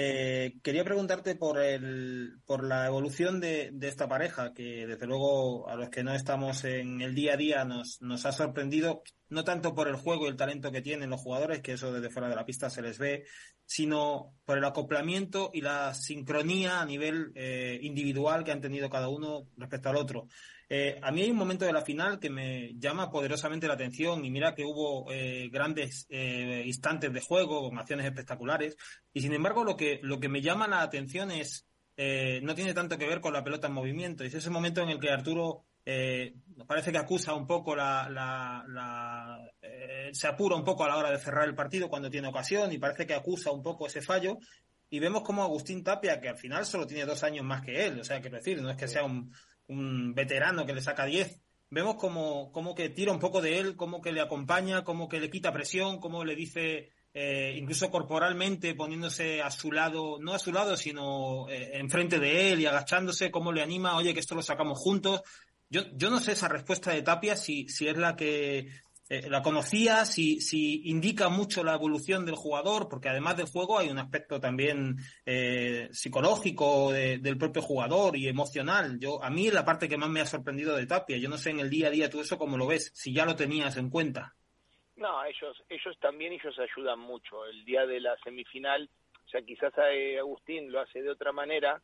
Eh, 0.01 0.53
quería 0.63 0.85
preguntarte 0.85 1.35
por, 1.35 1.59
el, 1.59 2.39
por 2.45 2.63
la 2.63 2.87
evolución 2.87 3.41
de, 3.41 3.69
de, 3.73 3.89
esta 3.89 4.07
pareja, 4.07 4.53
que 4.53 4.87
desde 4.87 5.05
luego 5.05 5.67
a 5.67 5.75
los 5.75 5.89
que 5.89 6.05
no 6.05 6.15
estamos 6.15 6.63
en 6.63 7.01
el 7.01 7.13
día 7.13 7.33
a 7.33 7.35
día 7.35 7.65
nos, 7.65 8.01
nos 8.01 8.25
ha 8.25 8.31
sorprendido, 8.31 9.03
no 9.27 9.43
tanto 9.43 9.75
por 9.75 9.89
el 9.89 9.97
juego 9.97 10.23
y 10.23 10.29
el 10.29 10.37
talento 10.37 10.71
que 10.71 10.81
tienen 10.81 11.09
los 11.09 11.19
jugadores, 11.19 11.59
que 11.59 11.73
eso 11.73 11.91
desde 11.91 12.09
fuera 12.09 12.29
de 12.29 12.37
la 12.37 12.45
pista 12.45 12.69
se 12.69 12.81
les 12.81 12.97
ve, 12.97 13.25
sino 13.65 14.37
por 14.45 14.57
el 14.57 14.63
acoplamiento 14.63 15.51
y 15.53 15.59
la 15.59 15.93
sincronía 15.93 16.79
a 16.79 16.85
nivel 16.85 17.33
eh, 17.35 17.77
individual 17.81 18.45
que 18.45 18.53
han 18.53 18.61
tenido 18.61 18.89
cada 18.89 19.09
uno 19.09 19.49
respecto 19.57 19.89
al 19.89 19.97
otro. 19.97 20.29
Eh, 20.71 20.99
a 21.01 21.11
mí 21.11 21.23
hay 21.23 21.31
un 21.31 21.37
momento 21.37 21.65
de 21.65 21.73
la 21.73 21.81
final 21.81 22.19
que 22.19 22.29
me 22.29 22.75
llama 22.75 23.09
poderosamente 23.09 23.67
la 23.67 23.73
atención 23.73 24.23
y 24.23 24.29
mira 24.29 24.53
que 24.53 24.63
hubo 24.63 25.11
eh, 25.11 25.49
grandes 25.51 26.05
eh, 26.09 26.61
instantes 26.63 27.11
de 27.11 27.21
juego 27.21 27.67
con 27.67 27.79
acciones 27.79 28.05
espectaculares. 28.05 28.77
Y 29.11 29.21
sin 29.21 29.33
embargo 29.33 29.63
lo 29.63 29.75
que, 29.75 29.99
lo 30.03 30.19
que 30.19 30.29
me 30.29 30.41
llama 30.41 30.67
la 30.67 30.81
atención 30.81 31.31
es, 31.31 31.65
no 31.97 32.55
tiene 32.55 32.73
tanto 32.73 32.97
que 32.97 33.07
ver 33.07 33.19
con 33.19 33.33
la 33.33 33.43
pelota 33.43 33.67
en 33.67 33.73
movimiento, 33.73 34.23
es 34.23 34.33
ese 34.33 34.49
momento 34.49 34.81
en 34.81 34.87
el 34.87 35.01
que 35.01 35.09
Arturo 35.09 35.65
parece 36.65 36.93
que 36.93 36.97
acusa 36.97 37.33
un 37.33 37.45
poco 37.45 37.75
la, 37.75 38.07
la, 38.09 39.51
se 40.13 40.27
apura 40.27 40.55
un 40.55 40.63
poco 40.63 40.85
a 40.85 40.87
la 40.87 40.95
hora 40.95 41.11
de 41.11 41.19
cerrar 41.19 41.45
el 41.45 41.55
partido 41.55 41.89
cuando 41.89 42.09
tiene 42.09 42.29
ocasión 42.29 42.71
y 42.71 42.77
parece 42.77 43.05
que 43.05 43.15
acusa 43.15 43.51
un 43.51 43.63
poco 43.63 43.87
ese 43.87 44.01
fallo. 44.01 44.37
Y 44.89 44.99
vemos 44.99 45.23
como 45.23 45.43
Agustín 45.43 45.83
Tapia, 45.83 46.21
que 46.21 46.29
al 46.29 46.37
final 46.37 46.65
solo 46.65 46.87
tiene 46.87 47.05
dos 47.05 47.21
años 47.23 47.45
más 47.45 47.61
que 47.61 47.85
él, 47.85 47.99
o 47.99 48.03
sea, 48.03 48.21
quiero 48.21 48.37
decir, 48.37 48.61
no 48.61 48.71
es 48.71 48.77
que 48.77 48.87
sea 48.87 49.03
un, 49.03 49.31
un 49.69 50.13
veterano 50.13 50.65
que 50.65 50.73
le 50.73 50.81
saca 50.81 51.05
10. 51.05 51.39
Vemos 51.69 51.95
como, 51.95 52.51
como 52.51 52.75
que 52.75 52.89
tira 52.89 53.11
un 53.11 53.19
poco 53.19 53.41
de 53.41 53.59
él, 53.59 53.75
como 53.75 54.01
que 54.01 54.11
le 54.11 54.21
acompaña, 54.21 54.83
como 54.83 55.07
que 55.07 55.19
le 55.19 55.29
quita 55.29 55.53
presión, 55.53 55.99
como 55.99 56.25
le 56.25 56.35
dice, 56.35 56.89
eh, 57.13 57.55
incluso 57.57 57.91
corporalmente, 57.91 58.73
poniéndose 58.73 59.41
a 59.41 59.51
su 59.51 59.71
lado, 59.71 60.17
no 60.19 60.33
a 60.33 60.39
su 60.39 60.51
lado, 60.51 60.75
sino 60.75 61.47
eh, 61.49 61.77
enfrente 61.77 62.19
de 62.19 62.51
él 62.51 62.61
y 62.61 62.65
agachándose, 62.65 63.31
cómo 63.31 63.51
le 63.51 63.61
anima, 63.61 63.95
oye, 63.95 64.13
que 64.13 64.19
esto 64.19 64.35
lo 64.35 64.41
sacamos 64.41 64.79
juntos. 64.79 65.21
Yo, 65.69 65.83
yo 65.93 66.09
no 66.09 66.19
sé 66.19 66.31
esa 66.31 66.47
respuesta 66.47 66.91
de 66.91 67.03
Tapia 67.03 67.35
si, 67.35 67.69
si 67.69 67.87
es 67.87 67.95
la 67.95 68.15
que 68.15 68.67
eh, 69.11 69.27
la 69.27 69.41
conocía, 69.41 70.05
si, 70.05 70.39
si 70.39 70.87
indica 70.87 71.29
mucho 71.29 71.63
la 71.63 71.73
evolución 71.73 72.27
del 72.27 72.35
jugador, 72.35 72.87
porque 72.87 73.09
además 73.09 73.37
del 73.37 73.47
juego 73.47 73.79
hay 73.79 73.89
un 73.89 73.97
aspecto 73.97 74.39
también 74.39 74.97
eh, 75.25 75.89
psicológico 75.91 76.91
del 76.91 77.37
propio 77.39 77.63
jugador 77.63 78.15
y 78.15 78.27
emocional. 78.27 78.99
Yo, 78.99 79.23
a 79.23 79.31
mí 79.31 79.49
la 79.49 79.65
parte 79.65 79.89
que 79.89 79.97
más 79.97 80.09
me 80.09 80.21
ha 80.21 80.27
sorprendido 80.27 80.75
de 80.75 80.85
Tapia, 80.85 81.17
yo 81.17 81.27
no 81.27 81.37
sé 81.37 81.49
en 81.49 81.59
el 81.59 81.71
día 81.71 81.87
a 81.87 81.91
día 81.91 82.09
tú 82.09 82.21
eso 82.21 82.37
cómo 82.37 82.55
lo 82.55 82.67
ves, 82.67 82.91
si 82.93 83.11
ya 83.11 83.25
lo 83.25 83.35
tenías 83.35 83.77
en 83.77 83.89
cuenta. 83.89 84.35
No, 84.95 85.23
ellos, 85.25 85.63
ellos 85.69 85.97
también 85.99 86.33
ellos 86.33 86.55
ayudan 86.59 86.99
mucho. 86.99 87.45
El 87.47 87.65
día 87.65 87.87
de 87.87 88.01
la 88.01 88.15
semifinal, 88.23 88.87
o 89.25 89.29
sea, 89.29 89.41
quizás 89.41 89.73
eh, 89.91 90.19
Agustín 90.19 90.71
lo 90.71 90.81
hace 90.81 91.01
de 91.01 91.09
otra 91.09 91.31
manera, 91.31 91.81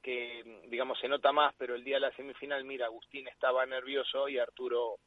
que 0.00 0.62
digamos 0.68 0.98
se 1.00 1.08
nota 1.08 1.32
más, 1.32 1.54
pero 1.58 1.74
el 1.74 1.82
día 1.82 1.96
de 1.96 2.02
la 2.02 2.14
semifinal, 2.14 2.64
mira, 2.64 2.86
Agustín 2.86 3.26
estaba 3.26 3.66
nervioso 3.66 4.28
y 4.28 4.38
Arturo 4.38 5.00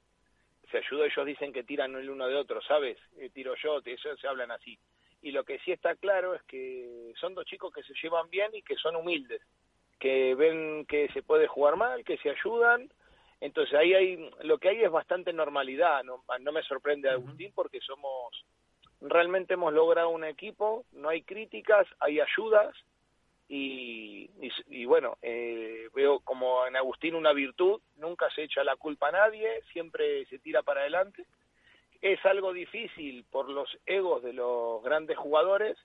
se 0.71 0.77
ayudó, 0.77 1.05
ellos 1.05 1.25
dicen 1.25 1.53
que 1.53 1.63
tiran 1.63 1.95
el 1.95 2.09
uno 2.09 2.27
de 2.27 2.35
otro, 2.35 2.61
¿sabes? 2.61 2.97
Eh, 3.17 3.29
tiro 3.29 3.55
yo, 3.61 3.79
eso 3.85 4.15
se 4.17 4.27
hablan 4.27 4.51
así. 4.51 4.79
Y 5.21 5.31
lo 5.31 5.43
que 5.43 5.59
sí 5.59 5.71
está 5.71 5.95
claro 5.95 6.33
es 6.33 6.41
que 6.43 7.13
son 7.19 7.35
dos 7.35 7.45
chicos 7.45 7.73
que 7.73 7.83
se 7.83 7.93
llevan 8.01 8.29
bien 8.29 8.49
y 8.53 8.63
que 8.63 8.75
son 8.75 8.95
humildes, 8.95 9.41
que 9.99 10.33
ven 10.35 10.85
que 10.87 11.09
se 11.09 11.21
puede 11.21 11.47
jugar 11.47 11.75
mal, 11.75 12.03
que 12.03 12.17
se 12.17 12.29
ayudan. 12.29 12.91
Entonces 13.39 13.73
ahí 13.75 13.93
hay, 13.93 14.31
lo 14.43 14.57
que 14.57 14.69
hay 14.69 14.83
es 14.83 14.91
bastante 14.91 15.33
normalidad, 15.33 16.03
no, 16.03 16.23
no 16.39 16.51
me 16.51 16.63
sorprende 16.63 17.09
Agustín 17.09 17.51
porque 17.53 17.79
somos, 17.81 18.45
realmente 19.01 19.55
hemos 19.55 19.73
logrado 19.73 20.09
un 20.09 20.23
equipo, 20.23 20.85
no 20.91 21.09
hay 21.09 21.23
críticas, 21.23 21.87
hay 21.99 22.19
ayudas 22.19 22.75
y, 23.53 24.85
bueno, 24.85 25.17
eh, 25.21 25.89
veo 25.93 26.21
como 26.21 26.65
en 26.65 26.77
Agustín 26.77 27.15
una 27.15 27.33
virtud, 27.33 27.81
nunca 27.97 28.29
se 28.29 28.43
echa 28.43 28.63
la 28.63 28.77
culpa 28.77 29.09
a 29.09 29.11
nadie, 29.11 29.61
siempre 29.73 30.25
se 30.27 30.39
tira 30.39 30.63
para 30.63 30.81
adelante. 30.81 31.25
Es 32.01 32.25
algo 32.25 32.53
difícil 32.53 33.25
por 33.29 33.49
los 33.49 33.69
egos 33.85 34.23
de 34.23 34.31
los 34.31 34.81
grandes 34.83 35.17
jugadores, 35.17 35.77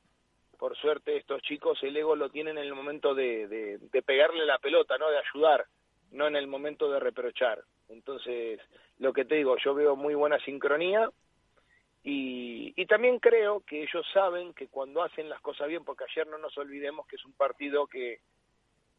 por 0.58 0.76
suerte 0.76 1.16
estos 1.16 1.42
chicos 1.42 1.82
el 1.82 1.96
ego 1.96 2.14
lo 2.14 2.30
tienen 2.30 2.56
en 2.56 2.64
el 2.64 2.74
momento 2.74 3.14
de, 3.14 3.48
de 3.48 4.02
pegarle 4.02 4.46
la 4.46 4.58
pelota, 4.58 4.96
¿no? 4.96 5.10
De 5.10 5.18
ayudar, 5.18 5.66
no 6.12 6.28
en 6.28 6.36
el 6.36 6.46
momento 6.46 6.90
de 6.90 7.00
reprochar. 7.00 7.62
Entonces, 7.88 8.60
lo 8.98 9.12
que 9.12 9.24
te 9.24 9.34
digo, 9.34 9.56
yo 9.58 9.74
veo 9.74 9.96
muy 9.96 10.14
buena 10.14 10.38
sincronía, 10.38 11.10
y, 12.08 12.86
también 12.86 13.18
creo 13.18 13.62
que 13.66 13.82
ellos 13.82 14.06
saben 14.12 14.54
que 14.54 14.68
cuando 14.68 15.02
hacen 15.02 15.28
las 15.28 15.40
cosas 15.40 15.66
bien, 15.66 15.84
porque 15.84 16.04
ayer 16.04 16.24
no 16.28 16.38
nos 16.38 16.56
olvidemos 16.56 17.04
que 17.08 17.16
es 17.16 17.24
un 17.24 17.32
partido 17.32 17.88
que 17.88 18.20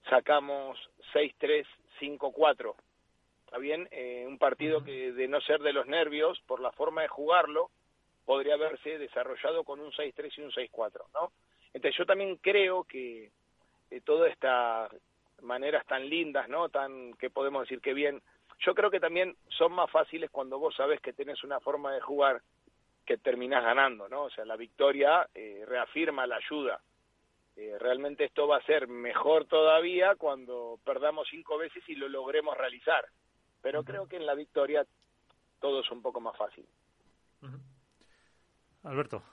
sacamos 0.10 0.78
6-3, 1.14 1.66
5-4. 2.02 2.76
¿Está 3.46 3.60
bien? 3.60 3.88
Eh, 3.92 4.26
un 4.28 4.38
partido 4.38 4.84
que 4.84 5.14
de 5.14 5.30
no 5.30 5.40
ser 5.40 5.62
de 5.62 5.72
los 5.72 5.88
nervios, 5.88 6.38
por 6.48 6.60
la 6.60 6.74
forma 6.74 7.02
de 7.02 7.08
jugarlo, 7.08 7.70
podría 8.26 8.56
haberse 8.56 8.98
desarrollado 8.98 9.64
con 9.64 9.80
un 9.80 9.94
6-3 9.94 10.38
y 10.38 10.42
un 10.42 10.52
6-4, 10.52 11.06
¿no? 11.14 11.32
Entonces 11.74 11.98
yo 11.98 12.06
también 12.06 12.36
creo 12.36 12.84
que 12.84 13.32
eh, 13.90 14.02
todas 14.02 14.34
estas 14.34 14.92
maneras 15.42 15.86
tan 15.86 16.10
lindas, 16.10 16.50
¿no? 16.50 16.68
Tan 16.68 17.14
que 17.14 17.30
podemos 17.30 17.62
decir 17.62 17.80
que 17.80 17.94
bien, 17.94 18.22
yo 18.60 18.76
creo 18.76 18.92
que 18.92 19.00
también 19.00 19.38
son 19.48 19.72
más 19.72 19.90
fáciles 19.90 20.30
cuando 20.30 20.60
vos 20.60 20.76
sabes 20.76 21.00
que 21.00 21.14
tenés 21.14 21.42
una 21.46 21.62
forma 21.62 21.94
de 21.94 22.02
jugar 22.02 22.42
que 23.08 23.18
terminás 23.18 23.64
ganando, 23.64 24.08
¿no? 24.10 24.26
O 24.26 24.30
sea, 24.30 24.46
la 24.46 24.58
victoria 24.58 25.28
eh, 25.34 25.64
reafirma 25.66 26.28
la 26.28 26.36
ayuda. 26.36 26.82
Eh, 27.56 27.76
realmente 27.80 28.26
esto 28.26 28.48
va 28.48 28.58
a 28.58 28.66
ser 28.66 28.88
mejor 28.88 29.46
todavía 29.46 30.16
cuando 30.16 30.80
perdamos 30.84 31.28
cinco 31.32 31.58
veces 31.58 31.82
y 31.88 31.96
lo 31.96 32.10
logremos 32.10 32.56
realizar. 32.56 33.06
Pero 33.62 33.84
creo 33.84 34.08
que 34.08 34.18
en 34.18 34.26
la 34.26 34.36
victoria 34.36 34.86
todo 35.60 35.80
es 35.80 35.90
un 35.90 36.02
poco 36.02 36.20
más 36.20 36.38
fácil. 36.38 36.68
Alberto. 38.84 39.24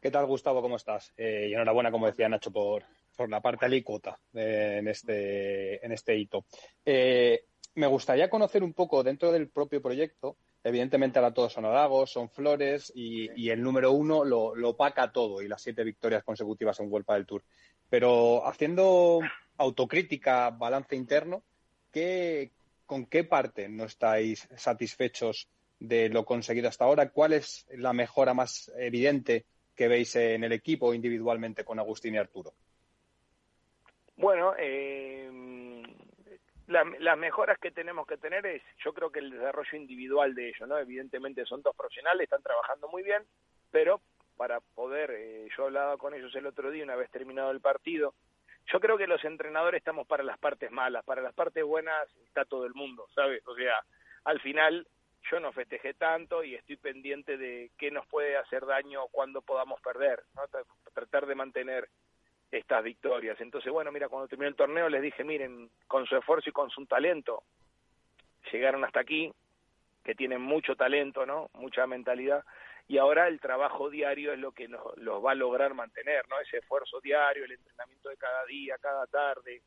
¿Qué 0.00 0.10
tal, 0.10 0.26
Gustavo? 0.26 0.62
¿Cómo 0.62 0.76
estás? 0.76 1.12
Eh, 1.16 1.48
y 1.50 1.52
enhorabuena, 1.52 1.90
como 1.90 2.06
decía 2.06 2.28
Nacho, 2.28 2.50
por, 2.50 2.84
por 3.14 3.28
la 3.28 3.42
parte 3.42 3.66
alícuota 3.66 4.18
en, 4.32 4.88
este, 4.88 5.84
en 5.84 5.92
este 5.92 6.16
hito. 6.16 6.46
Eh, 6.84 7.44
me 7.74 7.86
gustaría 7.86 8.30
conocer 8.30 8.62
un 8.62 8.72
poco 8.72 9.02
dentro 9.02 9.30
del 9.30 9.50
propio 9.50 9.82
proyecto. 9.82 10.36
Evidentemente 10.62 11.18
ahora 11.18 11.32
todos 11.32 11.52
son 11.52 11.64
halagos, 11.64 12.12
son 12.12 12.28
flores 12.28 12.92
y, 12.94 13.48
el 13.48 13.62
número 13.62 13.92
uno 13.92 14.24
lo, 14.24 14.54
lo, 14.54 14.70
opaca 14.70 15.10
todo 15.10 15.40
y 15.40 15.48
las 15.48 15.62
siete 15.62 15.84
victorias 15.84 16.22
consecutivas 16.22 16.78
en 16.80 16.90
Vuelta 16.90 17.14
del 17.14 17.26
Tour. 17.26 17.42
Pero 17.88 18.46
haciendo 18.46 19.20
autocrítica, 19.56 20.50
balance 20.50 20.94
interno, 20.94 21.42
¿qué, 21.90 22.50
¿con 22.84 23.06
qué 23.06 23.24
parte 23.24 23.68
no 23.68 23.84
estáis 23.84 24.48
satisfechos 24.56 25.48
de 25.78 26.10
lo 26.10 26.24
conseguido 26.24 26.68
hasta 26.68 26.84
ahora? 26.84 27.10
¿Cuál 27.10 27.32
es 27.32 27.66
la 27.70 27.92
mejora 27.92 28.34
más 28.34 28.70
evidente 28.76 29.46
que 29.74 29.88
veis 29.88 30.14
en 30.16 30.44
el 30.44 30.52
equipo 30.52 30.92
individualmente 30.92 31.64
con 31.64 31.78
Agustín 31.78 32.14
y 32.14 32.18
Arturo? 32.18 32.52
Bueno, 34.16 34.52
eh, 34.58 35.30
las 36.70 37.18
mejoras 37.18 37.58
que 37.58 37.72
tenemos 37.72 38.06
que 38.06 38.16
tener 38.16 38.46
es, 38.46 38.62
yo 38.84 38.92
creo 38.94 39.10
que 39.10 39.18
el 39.18 39.30
desarrollo 39.30 39.76
individual 39.76 40.34
de 40.34 40.50
ellos, 40.50 40.68
¿no? 40.68 40.78
Evidentemente 40.78 41.44
son 41.44 41.62
dos 41.62 41.74
profesionales, 41.74 42.24
están 42.24 42.42
trabajando 42.42 42.88
muy 42.88 43.02
bien, 43.02 43.24
pero 43.72 44.00
para 44.36 44.60
poder, 44.60 45.10
eh, 45.10 45.48
yo 45.56 45.64
hablaba 45.64 45.98
con 45.98 46.14
ellos 46.14 46.34
el 46.36 46.46
otro 46.46 46.70
día, 46.70 46.84
una 46.84 46.96
vez 46.96 47.10
terminado 47.10 47.50
el 47.50 47.60
partido, 47.60 48.14
yo 48.72 48.78
creo 48.78 48.96
que 48.96 49.08
los 49.08 49.24
entrenadores 49.24 49.78
estamos 49.78 50.06
para 50.06 50.22
las 50.22 50.38
partes 50.38 50.70
malas, 50.70 51.04
para 51.04 51.22
las 51.22 51.34
partes 51.34 51.64
buenas 51.64 52.08
está 52.26 52.44
todo 52.44 52.66
el 52.66 52.74
mundo, 52.74 53.06
¿sabes? 53.14 53.46
O 53.46 53.54
sea, 53.56 53.74
al 54.24 54.40
final 54.40 54.86
yo 55.30 55.40
no 55.40 55.52
festejé 55.52 55.94
tanto 55.94 56.44
y 56.44 56.54
estoy 56.54 56.76
pendiente 56.76 57.36
de 57.36 57.70
qué 57.78 57.90
nos 57.90 58.06
puede 58.06 58.36
hacer 58.36 58.64
daño 58.64 59.08
cuando 59.08 59.42
podamos 59.42 59.80
perder, 59.80 60.22
¿no? 60.34 60.42
Tratar 60.94 61.26
de 61.26 61.34
mantener 61.34 61.88
estas 62.50 62.82
victorias. 62.82 63.40
Entonces, 63.40 63.72
bueno, 63.72 63.92
mira, 63.92 64.08
cuando 64.08 64.28
terminó 64.28 64.48
el 64.48 64.56
torneo 64.56 64.88
les 64.88 65.02
dije, 65.02 65.24
miren, 65.24 65.70
con 65.86 66.06
su 66.06 66.16
esfuerzo 66.16 66.50
y 66.50 66.52
con 66.52 66.70
su 66.70 66.84
talento, 66.86 67.44
llegaron 68.52 68.84
hasta 68.84 69.00
aquí, 69.00 69.32
que 70.04 70.14
tienen 70.14 70.40
mucho 70.40 70.76
talento, 70.76 71.26
¿no? 71.26 71.50
Mucha 71.54 71.86
mentalidad, 71.86 72.44
y 72.90 72.98
ahora 72.98 73.28
el 73.28 73.38
trabajo 73.38 73.88
diario 73.88 74.32
es 74.32 74.38
lo 74.40 74.50
que 74.50 74.66
nos, 74.66 74.96
los 74.96 75.24
va 75.24 75.30
a 75.30 75.36
lograr 75.36 75.74
mantener, 75.74 76.28
¿no? 76.28 76.40
Ese 76.40 76.58
esfuerzo 76.58 77.00
diario, 77.00 77.44
el 77.44 77.52
entrenamiento 77.52 78.08
de 78.08 78.16
cada 78.16 78.44
día, 78.46 78.78
cada 78.78 79.06
tarde, 79.06 79.62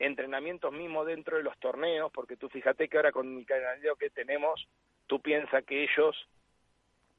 entrenamientos 0.00 0.72
mismos 0.72 1.06
dentro 1.06 1.36
de 1.36 1.44
los 1.44 1.56
torneos, 1.58 2.10
porque 2.12 2.36
tú 2.36 2.48
fíjate 2.48 2.88
que 2.88 2.96
ahora 2.96 3.12
con 3.12 3.38
el 3.38 3.46
calendario 3.46 3.94
que 3.94 4.10
tenemos, 4.10 4.66
tú 5.06 5.20
piensas 5.20 5.64
que 5.64 5.84
ellos 5.84 6.16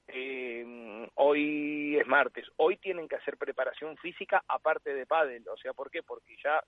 eh, 0.07 1.09
hoy 1.15 1.97
es 1.97 2.07
martes, 2.07 2.45
hoy 2.57 2.77
tienen 2.77 3.07
que 3.07 3.15
hacer 3.15 3.37
preparación 3.37 3.97
física 3.97 4.43
aparte 4.47 4.93
de 4.93 5.05
pádel, 5.05 5.47
o 5.49 5.57
sea, 5.57 5.73
¿por 5.73 5.91
qué? 5.91 6.03
Porque 6.03 6.35
ya 6.43 6.63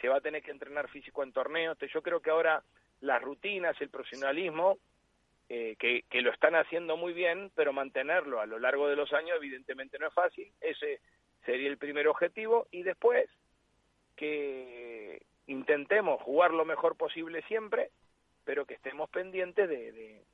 se 0.00 0.08
va 0.08 0.16
a 0.16 0.20
tener 0.20 0.42
que 0.42 0.50
entrenar 0.50 0.88
físico 0.88 1.22
en 1.22 1.32
torneos, 1.32 1.78
yo 1.92 2.02
creo 2.02 2.20
que 2.20 2.30
ahora 2.30 2.62
las 3.00 3.22
rutinas, 3.22 3.80
el 3.80 3.88
profesionalismo, 3.88 4.78
eh, 5.48 5.76
que, 5.78 6.04
que 6.08 6.22
lo 6.22 6.30
están 6.30 6.54
haciendo 6.54 6.96
muy 6.96 7.12
bien, 7.12 7.50
pero 7.54 7.72
mantenerlo 7.72 8.40
a 8.40 8.46
lo 8.46 8.58
largo 8.58 8.88
de 8.88 8.96
los 8.96 9.12
años 9.12 9.36
evidentemente 9.36 9.98
no 9.98 10.08
es 10.08 10.14
fácil, 10.14 10.52
ese 10.60 11.00
sería 11.44 11.68
el 11.68 11.78
primer 11.78 12.08
objetivo, 12.08 12.68
y 12.70 12.82
después 12.82 13.28
que 14.16 15.22
intentemos 15.46 16.20
jugar 16.22 16.52
lo 16.52 16.64
mejor 16.64 16.96
posible 16.96 17.42
siempre, 17.42 17.90
pero 18.44 18.66
que 18.66 18.74
estemos 18.74 19.10
pendientes 19.10 19.68
de, 19.68 19.92
de 19.92 20.24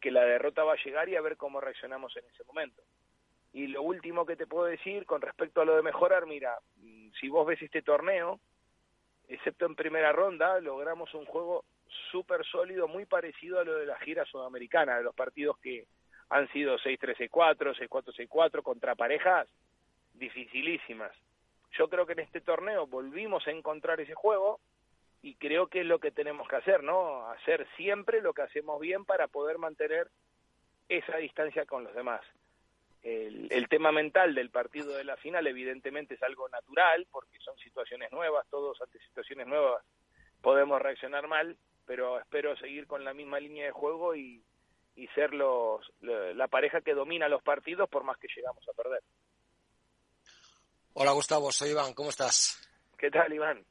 que 0.00 0.10
la 0.10 0.24
derrota 0.24 0.64
va 0.64 0.74
a 0.74 0.84
llegar 0.84 1.08
y 1.08 1.16
a 1.16 1.20
ver 1.20 1.36
cómo 1.36 1.60
reaccionamos 1.60 2.16
en 2.16 2.24
ese 2.26 2.44
momento. 2.44 2.82
Y 3.52 3.66
lo 3.66 3.82
último 3.82 4.24
que 4.24 4.36
te 4.36 4.46
puedo 4.46 4.66
decir 4.66 5.06
con 5.06 5.20
respecto 5.20 5.60
a 5.60 5.64
lo 5.64 5.76
de 5.76 5.82
mejorar, 5.82 6.26
mira, 6.26 6.58
mm, 6.76 7.10
si 7.20 7.28
vos 7.28 7.46
ves 7.46 7.60
este 7.60 7.82
torneo, 7.82 8.40
excepto 9.28 9.66
en 9.66 9.74
primera 9.74 10.12
ronda, 10.12 10.60
logramos 10.60 11.12
un 11.14 11.24
juego 11.24 11.64
súper 12.10 12.44
sólido, 12.46 12.88
muy 12.88 13.06
parecido 13.06 13.58
a 13.58 13.64
lo 13.64 13.76
de 13.76 13.86
la 13.86 13.98
gira 13.98 14.24
sudamericana, 14.24 14.96
de 14.96 15.04
los 15.04 15.14
partidos 15.14 15.58
que 15.58 15.86
han 16.28 16.48
sido 16.52 16.78
6-3-6-4, 16.78 17.74
6-4-6-4, 17.88 18.62
contra 18.62 18.94
parejas 18.94 19.48
dificilísimas. 20.14 21.12
Yo 21.72 21.88
creo 21.88 22.06
que 22.06 22.12
en 22.12 22.20
este 22.20 22.40
torneo 22.40 22.86
volvimos 22.86 23.46
a 23.46 23.50
encontrar 23.50 24.00
ese 24.00 24.14
juego, 24.14 24.60
y 25.22 25.34
creo 25.34 25.66
que 25.68 25.80
es 25.80 25.86
lo 25.86 25.98
que 25.98 26.10
tenemos 26.10 26.48
que 26.48 26.56
hacer, 26.56 26.82
¿no? 26.82 27.26
Hacer 27.30 27.66
siempre 27.76 28.22
lo 28.22 28.32
que 28.32 28.42
hacemos 28.42 28.80
bien 28.80 29.04
para 29.04 29.28
poder 29.28 29.58
mantener 29.58 30.08
esa 30.88 31.16
distancia 31.18 31.66
con 31.66 31.84
los 31.84 31.94
demás. 31.94 32.22
El, 33.02 33.68
tema 33.68 33.92
mental 33.92 34.34
del 34.34 34.50
partido 34.50 34.96
de 34.96 35.04
la 35.04 35.16
final 35.16 35.46
evidentemente 35.46 36.14
es 36.14 36.22
algo 36.22 36.48
natural 36.48 37.06
porque 37.10 37.38
son 37.38 37.56
situaciones 37.58 38.12
nuevas, 38.12 38.46
todos 38.50 38.80
ante 38.82 38.98
situaciones 38.98 39.46
nuevas 39.46 39.82
podemos 40.42 40.82
reaccionar 40.82 41.26
mal, 41.28 41.56
pero 41.86 42.18
espero 42.18 42.56
seguir 42.56 42.86
con 42.86 43.04
la 43.04 43.14
misma 43.14 43.38
línea 43.40 43.66
de 43.66 43.72
juego 43.72 44.14
y, 44.16 44.42
y 44.96 45.06
ser 45.08 45.32
los, 45.32 45.90
la 46.00 46.48
pareja 46.48 46.80
que 46.80 46.94
domina 46.94 47.28
los 47.28 47.42
partidos 47.42 47.88
por 47.88 48.04
más 48.04 48.18
que 48.18 48.28
llegamos 48.34 48.66
a 48.68 48.72
perder. 48.72 49.02
Hola 50.94 51.12
Gustavo, 51.12 51.52
soy 51.52 51.70
Iván, 51.70 51.94
¿cómo 51.94 52.10
estás? 52.10 52.60
¿Qué 52.98 53.10
tal 53.10 53.32
Iván? 53.32 53.64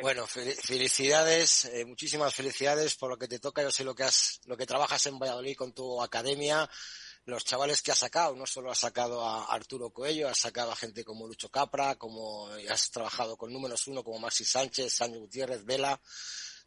Bueno, 0.00 0.26
felicidades, 0.26 1.66
eh, 1.66 1.84
muchísimas 1.84 2.34
felicidades 2.34 2.94
por 2.94 3.10
lo 3.10 3.18
que 3.18 3.28
te 3.28 3.38
toca. 3.38 3.62
Yo 3.62 3.70
sé 3.70 3.84
lo 3.84 3.94
que 3.94 4.04
has, 4.04 4.40
lo 4.46 4.56
que 4.56 4.66
trabajas 4.66 5.06
en 5.06 5.18
Valladolid 5.18 5.56
con 5.56 5.72
tu 5.72 6.02
academia, 6.02 6.68
los 7.26 7.44
chavales 7.44 7.82
que 7.82 7.92
has 7.92 7.98
sacado. 7.98 8.34
No 8.34 8.46
solo 8.46 8.70
has 8.70 8.78
sacado 8.78 9.24
a 9.24 9.44
Arturo 9.44 9.90
Coello, 9.90 10.28
has 10.28 10.38
sacado 10.38 10.72
a 10.72 10.76
gente 10.76 11.04
como 11.04 11.26
Lucho 11.26 11.50
Capra, 11.50 11.96
como 11.96 12.48
has 12.70 12.90
trabajado 12.90 13.36
con 13.36 13.52
números 13.52 13.86
uno 13.86 14.02
como 14.02 14.18
Maxi 14.18 14.44
Sánchez, 14.44 14.92
Sánchez 14.92 15.20
Gutiérrez, 15.20 15.64
Vela. 15.64 16.00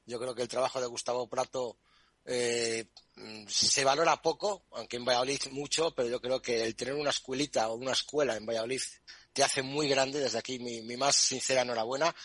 Yo 0.05 0.19
creo 0.19 0.35
que 0.35 0.43
el 0.43 0.47
trabajo 0.47 0.79
de 0.79 0.87
Gustavo 0.87 1.27
Prato 1.27 1.77
eh, 2.25 2.85
se 3.47 3.83
valora 3.83 4.21
poco, 4.21 4.65
aunque 4.71 4.97
en 4.97 5.05
Valladolid 5.05 5.41
mucho, 5.51 5.95
pero 5.95 6.09
yo 6.09 6.21
creo 6.21 6.41
que 6.41 6.61
el 6.63 6.75
tener 6.75 6.93
una 6.93 7.09
escuelita 7.09 7.69
o 7.69 7.75
una 7.75 7.93
escuela 7.93 8.35
en 8.35 8.45
Valladolid 8.45 8.81
te 9.33 9.43
hace 9.43 9.61
muy 9.63 9.89
grande. 9.89 10.19
Desde 10.19 10.37
aquí 10.37 10.59
mi, 10.59 10.81
mi 10.81 10.95
más 10.95 11.15
sincera 11.15 11.61
enhorabuena. 11.61 12.15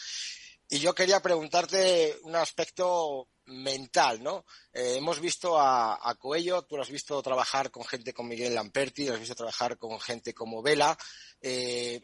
Y 0.69 0.79
yo 0.79 0.95
quería 0.95 1.21
preguntarte 1.21 2.19
un 2.23 2.37
aspecto 2.37 3.29
mental, 3.47 4.23
¿no? 4.23 4.47
Eh, 4.73 4.95
hemos 4.97 5.21
visto 5.21 5.61
a, 5.61 6.17
Coello, 6.19 6.63
tú 6.63 6.77
lo 6.77 6.83
has 6.83 6.91
visto 6.91 7.23
trabajar 7.23 7.71
con 7.71 7.85
gente 7.85 8.15
como 8.15 8.31
Miguel 8.31 8.55
Lamperti, 8.55 9.07
lo 9.07 9.15
has 9.15 9.21
visto 9.21 9.35
trabajar 9.35 9.79
con 9.79 10.01
gente 10.01 10.33
como 10.33 10.63
Vela. 10.63 10.97
Eh, 11.43 12.01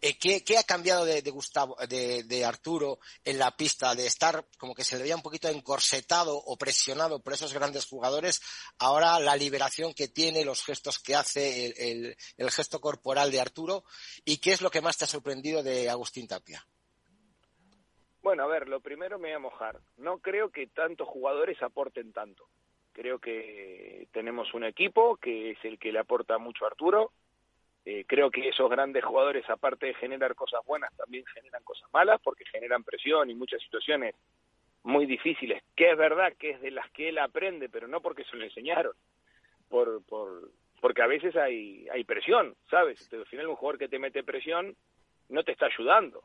eh 0.00 0.18
¿qué, 0.18 0.58
ha 0.58 0.64
cambiado 0.64 1.04
de, 1.04 1.20
Gustavo, 1.30 1.76
de, 1.88 2.24
de, 2.24 2.44
Arturo 2.44 2.98
en 3.24 3.38
la 3.38 3.56
pista, 3.56 3.94
de 3.94 4.06
estar 4.06 4.46
como 4.58 4.74
que 4.74 4.84
se 4.84 4.96
le 4.96 5.02
veía 5.02 5.16
un 5.16 5.22
poquito 5.22 5.48
encorsetado 5.48 6.36
o 6.36 6.56
presionado 6.56 7.22
por 7.22 7.34
esos 7.34 7.52
grandes 7.52 7.86
jugadores? 7.86 8.40
Ahora 8.78 9.20
la 9.20 9.36
liberación 9.36 9.94
que 9.94 10.08
tiene, 10.08 10.44
los 10.44 10.64
gestos 10.64 10.98
que 10.98 11.14
hace, 11.14 11.66
el, 11.66 12.16
el 12.36 12.50
gesto 12.50 12.80
corporal 12.80 13.30
de 13.30 13.40
Arturo. 13.40 13.84
¿Y 14.24 14.38
qué 14.38 14.52
es 14.52 14.60
lo 14.60 14.70
que 14.72 14.82
más 14.82 14.96
te 14.96 15.04
ha 15.04 15.08
sorprendido 15.08 15.62
de 15.62 15.88
Agustín 15.88 16.26
Tapia? 16.26 16.66
Bueno, 18.26 18.42
a 18.42 18.48
ver, 18.48 18.68
lo 18.68 18.80
primero 18.80 19.20
me 19.20 19.28
voy 19.28 19.36
a 19.36 19.38
mojar. 19.38 19.78
No 19.98 20.18
creo 20.18 20.50
que 20.50 20.66
tantos 20.66 21.06
jugadores 21.06 21.62
aporten 21.62 22.12
tanto. 22.12 22.48
Creo 22.92 23.20
que 23.20 24.08
tenemos 24.10 24.52
un 24.52 24.64
equipo 24.64 25.16
que 25.16 25.52
es 25.52 25.64
el 25.64 25.78
que 25.78 25.92
le 25.92 26.00
aporta 26.00 26.36
mucho 26.36 26.64
a 26.64 26.70
Arturo. 26.70 27.12
Eh, 27.84 28.04
creo 28.04 28.32
que 28.32 28.48
esos 28.48 28.68
grandes 28.68 29.04
jugadores, 29.04 29.48
aparte 29.48 29.86
de 29.86 29.94
generar 29.94 30.34
cosas 30.34 30.60
buenas, 30.66 30.92
también 30.96 31.24
generan 31.26 31.62
cosas 31.62 31.88
malas 31.92 32.20
porque 32.20 32.44
generan 32.46 32.82
presión 32.82 33.30
y 33.30 33.34
muchas 33.36 33.62
situaciones 33.62 34.16
muy 34.82 35.06
difíciles, 35.06 35.62
que 35.76 35.92
es 35.92 35.96
verdad 35.96 36.32
que 36.36 36.50
es 36.50 36.60
de 36.60 36.72
las 36.72 36.90
que 36.90 37.10
él 37.10 37.18
aprende, 37.18 37.68
pero 37.68 37.86
no 37.86 38.00
porque 38.00 38.24
se 38.24 38.36
lo 38.36 38.42
enseñaron, 38.42 38.94
por, 39.68 40.04
por, 40.04 40.50
porque 40.80 41.02
a 41.02 41.06
veces 41.06 41.36
hay, 41.36 41.86
hay 41.92 42.02
presión, 42.02 42.56
¿sabes? 42.70 43.08
Al 43.12 43.26
final 43.26 43.46
un 43.46 43.54
jugador 43.54 43.78
que 43.78 43.88
te 43.88 44.00
mete 44.00 44.24
presión 44.24 44.74
no 45.28 45.44
te 45.44 45.52
está 45.52 45.66
ayudando 45.66 46.24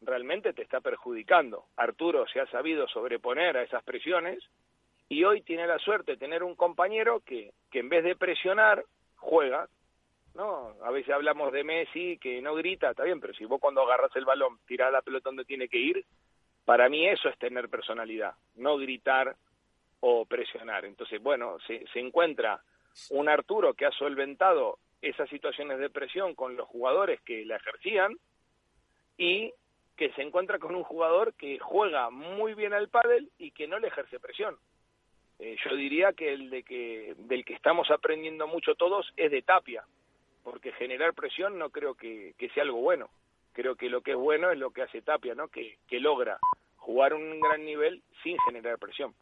realmente 0.00 0.52
te 0.52 0.62
está 0.62 0.80
perjudicando. 0.80 1.66
Arturo 1.76 2.26
se 2.28 2.40
ha 2.40 2.46
sabido 2.46 2.88
sobreponer 2.88 3.56
a 3.56 3.62
esas 3.62 3.82
presiones 3.84 4.38
y 5.08 5.24
hoy 5.24 5.42
tiene 5.42 5.66
la 5.66 5.78
suerte 5.78 6.12
de 6.12 6.18
tener 6.18 6.42
un 6.42 6.54
compañero 6.54 7.20
que, 7.20 7.52
que 7.70 7.80
en 7.80 7.88
vez 7.88 8.04
de 8.04 8.16
presionar, 8.16 8.84
juega. 9.16 9.68
¿no? 10.34 10.74
A 10.84 10.90
veces 10.90 11.12
hablamos 11.12 11.52
de 11.52 11.64
Messi 11.64 12.18
que 12.18 12.40
no 12.40 12.54
grita, 12.54 12.90
está 12.90 13.04
bien, 13.04 13.20
pero 13.20 13.34
si 13.34 13.44
vos 13.44 13.60
cuando 13.60 13.82
agarras 13.82 14.14
el 14.14 14.24
balón 14.24 14.58
tirás 14.66 14.92
la 14.92 15.02
pelota 15.02 15.28
donde 15.28 15.44
tiene 15.44 15.68
que 15.68 15.78
ir, 15.78 16.04
para 16.64 16.88
mí 16.88 17.06
eso 17.06 17.28
es 17.28 17.36
tener 17.38 17.68
personalidad, 17.68 18.34
no 18.54 18.76
gritar 18.76 19.34
o 19.98 20.24
presionar. 20.24 20.84
Entonces, 20.84 21.20
bueno, 21.20 21.58
se, 21.66 21.84
se 21.92 21.98
encuentra 21.98 22.62
un 23.10 23.28
Arturo 23.28 23.74
que 23.74 23.86
ha 23.86 23.90
solventado 23.90 24.78
esas 25.02 25.28
situaciones 25.28 25.78
de 25.78 25.90
presión 25.90 26.34
con 26.34 26.56
los 26.56 26.68
jugadores 26.68 27.20
que 27.22 27.44
la 27.44 27.56
ejercían 27.56 28.16
y 29.16 29.52
que 30.00 30.10
se 30.12 30.22
encuentra 30.22 30.58
con 30.58 30.74
un 30.74 30.82
jugador 30.82 31.34
que 31.34 31.58
juega 31.58 32.08
muy 32.08 32.54
bien 32.54 32.72
al 32.72 32.88
pádel 32.88 33.30
y 33.36 33.50
que 33.50 33.68
no 33.68 33.78
le 33.78 33.88
ejerce 33.88 34.18
presión. 34.18 34.56
Eh, 35.38 35.58
yo 35.62 35.76
diría 35.76 36.14
que 36.14 36.32
el 36.32 36.48
de 36.48 36.62
que 36.62 37.14
del 37.18 37.44
que 37.44 37.52
estamos 37.52 37.90
aprendiendo 37.90 38.46
mucho 38.46 38.76
todos 38.76 39.12
es 39.18 39.30
de 39.30 39.42
Tapia, 39.42 39.84
porque 40.42 40.72
generar 40.72 41.12
presión 41.12 41.58
no 41.58 41.68
creo 41.68 41.96
que, 41.96 42.32
que 42.38 42.48
sea 42.48 42.62
algo 42.62 42.80
bueno. 42.80 43.10
Creo 43.52 43.76
que 43.76 43.90
lo 43.90 44.00
que 44.00 44.12
es 44.12 44.16
bueno 44.16 44.50
es 44.50 44.58
lo 44.58 44.70
que 44.70 44.80
hace 44.80 45.02
Tapia, 45.02 45.34
¿no? 45.34 45.48
Que, 45.48 45.76
que 45.86 46.00
logra 46.00 46.38
jugar 46.78 47.12
un 47.12 47.38
gran 47.38 47.62
nivel 47.66 48.02
sin 48.22 48.38
generar 48.46 48.78
presión. 48.78 49.14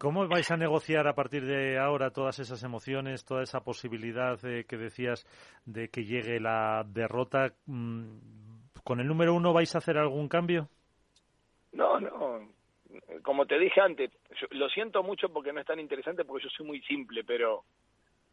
¿Cómo 0.00 0.28
vais 0.28 0.48
a 0.52 0.56
negociar 0.56 1.08
a 1.08 1.14
partir 1.14 1.44
de 1.44 1.76
ahora 1.76 2.10
todas 2.10 2.38
esas 2.38 2.62
emociones, 2.62 3.24
toda 3.24 3.42
esa 3.42 3.64
posibilidad 3.64 4.38
que 4.38 4.76
decías 4.76 5.26
de 5.66 5.88
que 5.88 6.04
llegue 6.04 6.38
la 6.38 6.84
derrota? 6.86 7.52
Mm, 7.66 8.18
¿Con 8.84 9.00
el 9.00 9.08
número 9.08 9.34
uno 9.34 9.52
vais 9.52 9.74
a 9.74 9.78
hacer 9.78 9.98
algún 9.98 10.28
cambio? 10.28 10.68
No, 11.72 11.98
no. 11.98 12.48
Como 13.22 13.46
te 13.46 13.58
dije 13.58 13.80
antes, 13.80 14.12
lo 14.50 14.68
siento 14.68 15.02
mucho 15.02 15.30
porque 15.30 15.52
no 15.52 15.60
es 15.60 15.66
tan 15.66 15.80
interesante 15.80 16.24
porque 16.24 16.44
yo 16.44 16.50
soy 16.50 16.64
muy 16.64 16.80
simple, 16.82 17.24
pero 17.24 17.64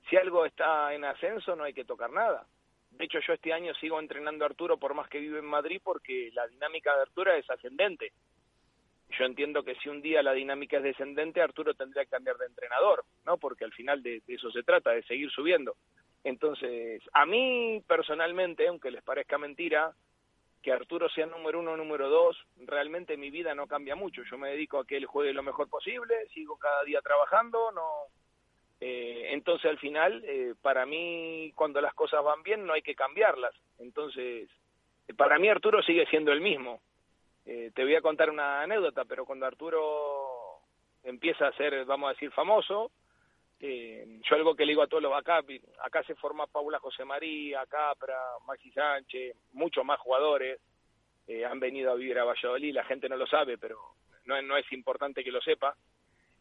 si 0.08 0.18
algo 0.18 0.46
está 0.46 0.94
en 0.94 1.04
ascenso 1.04 1.56
no 1.56 1.64
hay 1.64 1.74
que 1.74 1.84
tocar 1.84 2.12
nada. 2.12 2.46
De 2.92 3.06
hecho, 3.06 3.18
yo 3.28 3.34
este 3.34 3.52
año 3.52 3.74
sigo 3.74 4.00
entrenando 4.00 4.46
a 4.46 4.50
Arturo 4.50 4.78
por 4.78 4.94
más 4.94 5.10
que 5.10 5.20
vive 5.20 5.40
en 5.40 5.46
Madrid 5.46 5.82
porque 5.84 6.30
la 6.34 6.48
dinámica 6.48 6.96
de 6.96 7.02
Arturo 7.02 7.34
es 7.34 7.50
ascendente 7.50 8.14
yo 9.10 9.26
entiendo 9.26 9.64
que 9.64 9.76
si 9.76 9.90
un 9.90 10.02
día 10.02 10.24
la 10.24 10.34
dinámica 10.34 10.78
es 10.78 10.84
descendente, 10.84 11.42
Arturo 11.42 11.74
tendría 11.74 12.04
que 12.04 12.12
cambiar 12.12 12.38
de 12.38 12.48
entrenador, 12.48 13.04
¿no? 13.26 13.38
Porque 13.38 13.64
al 13.64 13.74
final 13.74 14.02
de, 14.02 14.22
eso 14.28 14.52
se 14.52 14.64
trata, 14.64 14.92
de 14.92 15.04
seguir 15.04 15.30
subiendo. 15.32 15.76
Entonces, 16.24 17.02
a 17.14 17.26
mí 17.26 17.82
personalmente, 17.88 18.68
aunque 18.68 18.92
les 18.92 19.04
parezca 19.04 19.38
mentira, 19.38 19.94
que 20.64 20.72
Arturo 20.72 21.08
sea 21.10 21.28
número 21.28 21.60
uno 21.60 21.74
o 21.74 21.78
número 21.78 22.10
dos, 22.10 22.36
realmente 22.58 23.18
mi 23.18 23.30
vida 23.30 23.54
no 23.54 23.68
cambia 23.68 23.96
mucho. 23.96 24.24
Yo 24.24 24.38
me 24.38 24.50
dedico 24.50 24.80
a 24.80 24.86
que 24.86 24.98
él 24.98 25.06
juegue 25.06 25.32
lo 25.34 25.44
mejor 25.44 25.70
posible, 25.70 26.16
sigo 26.34 26.58
cada 26.58 26.84
día 26.84 27.02
trabajando, 27.02 27.72
no. 27.72 27.88
Eh, 28.82 29.30
entonces, 29.32 29.70
al 29.70 29.78
final, 29.78 30.24
eh, 30.26 30.56
para 30.62 30.88
mí, 30.88 31.52
cuando 31.56 31.80
las 31.80 31.94
cosas 31.94 32.24
van 32.24 32.42
bien, 32.42 32.66
no 32.66 32.74
hay 32.74 32.82
que 32.82 32.96
cambiarlas. 32.96 33.54
Entonces, 33.78 34.50
para 35.16 35.38
mí 35.38 35.48
Arturo 35.48 35.84
sigue 35.84 36.08
siendo 36.08 36.32
el 36.32 36.42
mismo. 36.42 36.82
Eh, 37.46 37.72
te 37.76 37.84
voy 37.84 37.96
a 37.96 38.02
contar 38.02 38.30
una 38.32 38.62
anécdota, 38.62 39.06
pero 39.06 39.26
cuando 39.26 39.46
Arturo 39.46 40.62
empieza 41.04 41.48
a 41.48 41.54
ser, 41.54 41.86
vamos 41.86 42.10
a 42.10 42.14
decir, 42.14 42.32
famoso, 42.32 42.92
eh, 43.60 44.20
yo 44.24 44.36
algo 44.36 44.56
que 44.56 44.66
le 44.66 44.72
digo 44.72 44.82
a 44.82 44.88
todos 44.88 45.04
los 45.04 45.14
acá, 45.14 45.44
acá 45.84 46.04
se 46.04 46.16
forma 46.16 46.48
Paula 46.48 46.80
José 46.80 47.06
María, 47.06 47.64
Capra, 47.68 48.18
Maxi 48.48 48.72
Sánchez, 48.72 49.36
muchos 49.54 49.86
más 49.86 50.00
jugadores, 50.00 50.60
eh, 51.28 51.46
han 51.46 51.60
venido 51.60 51.92
a 51.92 51.96
vivir 51.96 52.18
a 52.18 52.26
Valladolid, 52.26 52.74
la 52.74 52.84
gente 52.84 53.08
no 53.08 53.16
lo 53.16 53.28
sabe, 53.28 53.60
pero 53.60 53.78
no, 54.26 54.42
no 54.42 54.58
es 54.58 54.72
importante 54.72 55.24
que 55.24 55.32
lo 55.32 55.42
sepa. 55.42 55.76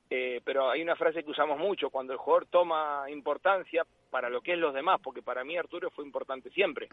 pero 0.08 0.70
hay 0.70 0.80
una 0.80 0.96
frase 0.96 1.22
que 1.22 1.30
usamos 1.30 1.58
mucho, 1.58 1.90
cuando 1.90 2.12
el 2.12 2.18
jugador 2.18 2.46
toma 2.46 3.04
importancia 3.10 3.84
para 4.10 4.30
lo 4.30 4.40
que 4.40 4.52
es 4.52 4.58
los 4.58 4.72
demás, 4.72 5.00
porque 5.02 5.22
para 5.22 5.44
mí 5.44 5.56
Arturo 5.56 5.90
fue 5.90 6.04
importante 6.04 6.50
siempre. 6.50 6.88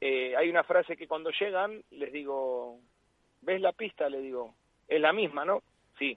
hay 0.00 0.48
una 0.48 0.64
frase 0.64 0.96
que 0.96 1.06
cuando 1.06 1.30
llegan 1.30 1.82
les 1.90 2.12
digo, 2.12 2.80
¿ves 3.42 3.60
la 3.60 3.72
pista? 3.72 4.08
Le 4.08 4.20
digo, 4.20 4.54
es 4.88 5.00
la 5.00 5.12
misma, 5.12 5.44
¿no? 5.44 5.62
Sí. 5.98 6.16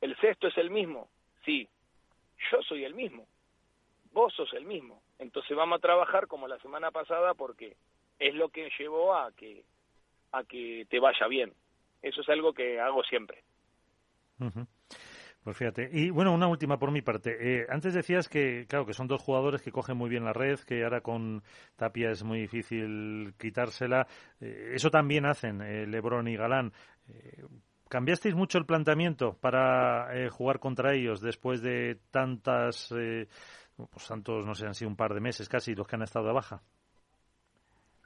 ¿El 0.00 0.16
sexto 0.18 0.48
es 0.48 0.56
el 0.58 0.70
mismo? 0.70 1.08
Sí. 1.44 1.68
Yo 2.50 2.62
soy 2.62 2.84
el 2.84 2.94
mismo. 2.94 3.26
Vos 4.12 4.32
sos 4.34 4.52
el 4.54 4.64
mismo. 4.64 5.02
Entonces 5.18 5.56
vamos 5.56 5.78
a 5.78 5.80
trabajar 5.80 6.26
como 6.26 6.48
la 6.48 6.58
semana 6.58 6.90
pasada 6.90 7.34
porque 7.34 7.76
es 8.18 8.34
lo 8.34 8.48
que 8.48 8.70
llevó 8.78 9.14
a 9.14 9.32
que 9.32 9.64
a 10.32 10.44
que 10.44 10.86
te 10.88 10.98
vaya 10.98 11.26
bien. 11.26 11.52
Eso 12.00 12.22
es 12.22 12.28
algo 12.28 12.52
que 12.52 12.80
hago 12.80 13.02
siempre. 13.04 13.42
Pues 15.42 15.56
fíjate. 15.56 15.88
Y 15.92 16.10
bueno, 16.10 16.32
una 16.32 16.46
última 16.46 16.78
por 16.78 16.92
mi 16.92 17.02
parte. 17.02 17.36
Eh, 17.40 17.66
antes 17.68 17.94
decías 17.94 18.28
que, 18.28 18.64
claro, 18.68 18.86
que 18.86 18.94
son 18.94 19.08
dos 19.08 19.20
jugadores 19.20 19.60
que 19.60 19.72
cogen 19.72 19.96
muy 19.96 20.08
bien 20.08 20.24
la 20.24 20.32
red, 20.32 20.60
que 20.60 20.84
ahora 20.84 21.00
con 21.00 21.42
Tapia 21.76 22.10
es 22.10 22.22
muy 22.22 22.40
difícil 22.42 23.34
quitársela. 23.38 24.06
Eh, 24.40 24.70
eso 24.74 24.88
también 24.90 25.26
hacen 25.26 25.60
eh, 25.60 25.86
Lebron 25.86 26.28
y 26.28 26.36
Galán. 26.36 26.72
¿Cambiasteis 27.88 28.36
mucho 28.36 28.56
el 28.56 28.66
planteamiento 28.66 29.36
para 29.38 30.08
jugar 30.30 30.60
contra 30.60 30.94
ellos 30.94 31.20
después 31.20 31.60
de 31.60 31.98
tantas, 32.10 32.88
pues 32.88 34.08
tantos, 34.08 34.46
no 34.46 34.54
sé, 34.54 34.66
han 34.66 34.74
sido 34.74 34.88
un 34.88 34.96
par 34.96 35.12
de 35.12 35.20
meses 35.20 35.46
casi 35.46 35.74
los 35.74 35.86
que 35.86 35.96
han 35.96 36.02
estado 36.02 36.28
de 36.28 36.32
baja? 36.32 36.62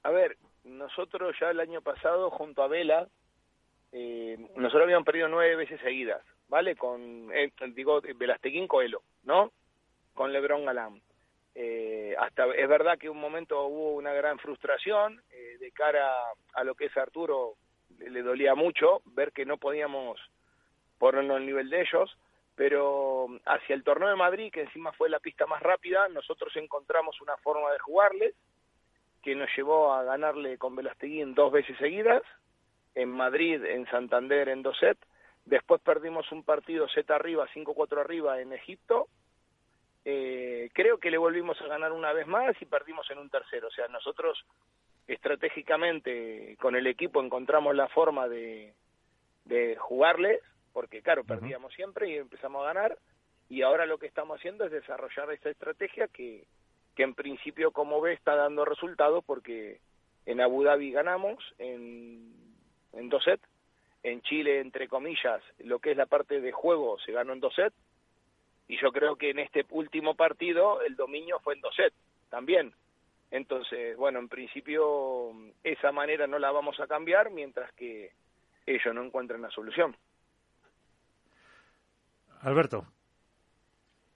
A 0.02 0.10
ver, 0.10 0.38
nosotros 0.64 1.36
ya 1.40 1.50
el 1.50 1.60
año 1.60 1.82
pasado 1.82 2.30
junto 2.30 2.64
a 2.64 2.68
Vela, 2.68 3.06
nosotros 4.56 4.82
habíamos 4.82 5.06
perdido 5.06 5.28
nueve 5.28 5.54
veces 5.54 5.80
seguidas 5.80 6.24
¿vale? 6.48 6.76
Con, 6.76 7.30
eh, 7.32 7.52
digo, 7.74 8.00
Velasteguín 8.16 8.68
Coelho, 8.68 9.02
¿no? 9.24 9.52
Con 10.14 10.32
Lebron 10.32 10.64
Galán. 10.64 11.00
Eh, 11.54 12.14
hasta 12.18 12.46
es 12.54 12.68
verdad 12.68 12.98
que 12.98 13.08
un 13.08 13.18
momento 13.18 13.64
hubo 13.64 13.94
una 13.94 14.12
gran 14.12 14.38
frustración 14.38 15.22
eh, 15.30 15.56
de 15.58 15.72
cara 15.72 16.12
a 16.52 16.64
lo 16.64 16.74
que 16.74 16.86
es 16.86 16.96
Arturo, 16.98 17.54
le, 17.98 18.22
dolía 18.22 18.54
mucho 18.54 19.00
ver 19.06 19.32
que 19.32 19.46
no 19.46 19.56
podíamos 19.56 20.20
ponernos 20.98 21.36
al 21.36 21.46
nivel 21.46 21.70
de 21.70 21.80
ellos, 21.80 22.14
pero 22.54 23.28
hacia 23.46 23.74
el 23.74 23.84
torneo 23.84 24.10
de 24.10 24.16
Madrid, 24.16 24.52
que 24.52 24.62
encima 24.62 24.92
fue 24.92 25.08
la 25.08 25.18
pista 25.18 25.46
más 25.46 25.62
rápida, 25.62 26.08
nosotros 26.08 26.54
encontramos 26.56 27.20
una 27.22 27.38
forma 27.38 27.72
de 27.72 27.78
jugarles 27.78 28.34
que 29.22 29.34
nos 29.34 29.48
llevó 29.56 29.94
a 29.94 30.04
ganarle 30.04 30.58
con 30.58 30.76
Velasteguín 30.76 31.34
dos 31.34 31.52
veces 31.52 31.76
seguidas, 31.78 32.22
en 32.94 33.10
Madrid, 33.10 33.64
en 33.64 33.86
Santander 33.86 34.48
en 34.50 34.62
dos 34.62 34.76
Después 35.46 35.80
perdimos 35.80 36.30
un 36.32 36.42
partido 36.42 36.88
Z 36.88 37.14
arriba, 37.14 37.48
5-4 37.54 38.00
arriba 38.00 38.40
en 38.40 38.52
Egipto. 38.52 39.08
Eh, 40.04 40.70
creo 40.74 40.98
que 40.98 41.10
le 41.10 41.18
volvimos 41.18 41.60
a 41.60 41.68
ganar 41.68 41.92
una 41.92 42.12
vez 42.12 42.26
más 42.26 42.60
y 42.60 42.64
perdimos 42.66 43.08
en 43.10 43.18
un 43.18 43.30
tercero. 43.30 43.68
O 43.68 43.70
sea, 43.70 43.86
nosotros 43.86 44.44
estratégicamente 45.06 46.56
con 46.60 46.74
el 46.74 46.88
equipo 46.88 47.22
encontramos 47.22 47.76
la 47.76 47.86
forma 47.88 48.26
de, 48.26 48.74
de 49.44 49.76
jugarles, 49.76 50.40
porque 50.72 51.00
claro, 51.00 51.22
perdíamos 51.22 51.72
siempre 51.74 52.10
y 52.10 52.16
empezamos 52.16 52.62
a 52.62 52.74
ganar. 52.74 52.98
Y 53.48 53.62
ahora 53.62 53.86
lo 53.86 53.98
que 53.98 54.06
estamos 54.06 54.40
haciendo 54.40 54.64
es 54.64 54.72
desarrollar 54.72 55.32
esta 55.32 55.50
estrategia 55.50 56.08
que, 56.08 56.44
que 56.96 57.04
en 57.04 57.14
principio, 57.14 57.70
como 57.70 58.00
ve, 58.00 58.14
está 58.14 58.34
dando 58.34 58.64
resultados 58.64 59.24
porque 59.24 59.78
en 60.24 60.40
Abu 60.40 60.64
Dhabi 60.64 60.90
ganamos 60.90 61.38
en, 61.58 62.34
en 62.94 63.08
dos 63.08 63.22
sets 63.22 63.48
en 64.02 64.22
Chile, 64.22 64.60
entre 64.60 64.88
comillas, 64.88 65.42
lo 65.58 65.78
que 65.78 65.92
es 65.92 65.96
la 65.96 66.06
parte 66.06 66.40
de 66.40 66.52
juego 66.52 66.98
se 67.00 67.12
ganó 67.12 67.32
en 67.32 67.40
dos 67.40 67.54
sets. 67.54 67.76
Y 68.68 68.80
yo 68.80 68.90
creo 68.90 69.16
que 69.16 69.30
en 69.30 69.38
este 69.38 69.64
último 69.70 70.14
partido 70.14 70.82
el 70.82 70.96
dominio 70.96 71.38
fue 71.40 71.54
en 71.54 71.60
dos 71.60 71.74
sets 71.74 71.96
también. 72.30 72.72
Entonces, 73.30 73.96
bueno, 73.96 74.18
en 74.18 74.28
principio 74.28 75.32
esa 75.62 75.92
manera 75.92 76.26
no 76.26 76.38
la 76.38 76.50
vamos 76.52 76.78
a 76.80 76.86
cambiar 76.86 77.30
mientras 77.30 77.72
que 77.72 78.12
ellos 78.66 78.94
no 78.94 79.04
encuentren 79.04 79.42
la 79.42 79.50
solución. 79.50 79.96
Alberto. 82.40 82.86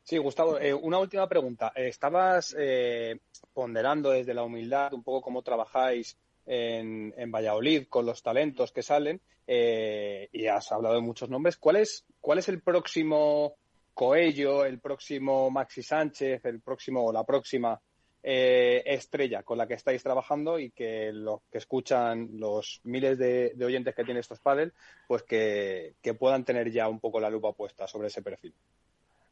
Sí, 0.02 0.18
Gustavo, 0.18 0.58
eh, 0.58 0.74
una 0.74 0.98
última 0.98 1.28
pregunta. 1.28 1.72
Estabas 1.74 2.54
eh, 2.58 3.20
ponderando 3.52 4.10
desde 4.10 4.34
la 4.34 4.42
humildad 4.42 4.92
un 4.92 5.04
poco 5.04 5.22
cómo 5.22 5.42
trabajáis 5.42 6.16
en, 6.46 7.14
en 7.16 7.30
Valladolid 7.30 7.86
con 7.88 8.06
los 8.06 8.22
talentos 8.22 8.72
que 8.72 8.82
salen 8.82 9.20
eh, 9.46 10.28
y 10.32 10.46
has 10.46 10.70
hablado 10.72 10.94
de 10.94 11.00
muchos 11.00 11.28
nombres. 11.28 11.56
¿Cuál 11.56 11.76
es, 11.76 12.04
cuál 12.20 12.38
es 12.38 12.48
el 12.48 12.62
próximo 12.62 13.56
Coello, 13.94 14.64
el 14.64 14.80
próximo 14.80 15.50
Maxi 15.50 15.82
Sánchez, 15.82 16.44
el 16.44 16.60
próximo 16.60 17.04
o 17.04 17.12
la 17.12 17.24
próxima 17.24 17.80
eh, 18.22 18.82
estrella 18.86 19.42
con 19.42 19.58
la 19.58 19.66
que 19.66 19.74
estáis 19.74 20.02
trabajando 20.02 20.58
y 20.58 20.70
que 20.70 21.10
los 21.12 21.40
que 21.50 21.58
escuchan 21.58 22.28
los 22.34 22.80
miles 22.84 23.18
de, 23.18 23.54
oyentes 23.64 23.94
que 23.94 24.04
tiene 24.04 24.20
estos 24.20 24.40
padres, 24.40 24.72
pues 25.08 25.22
que, 25.22 25.94
que 26.02 26.14
puedan 26.14 26.44
tener 26.44 26.70
ya 26.70 26.88
un 26.88 27.00
poco 27.00 27.18
la 27.20 27.30
lupa 27.30 27.52
puesta 27.52 27.86
sobre 27.86 28.08
ese 28.08 28.22
perfil? 28.22 28.54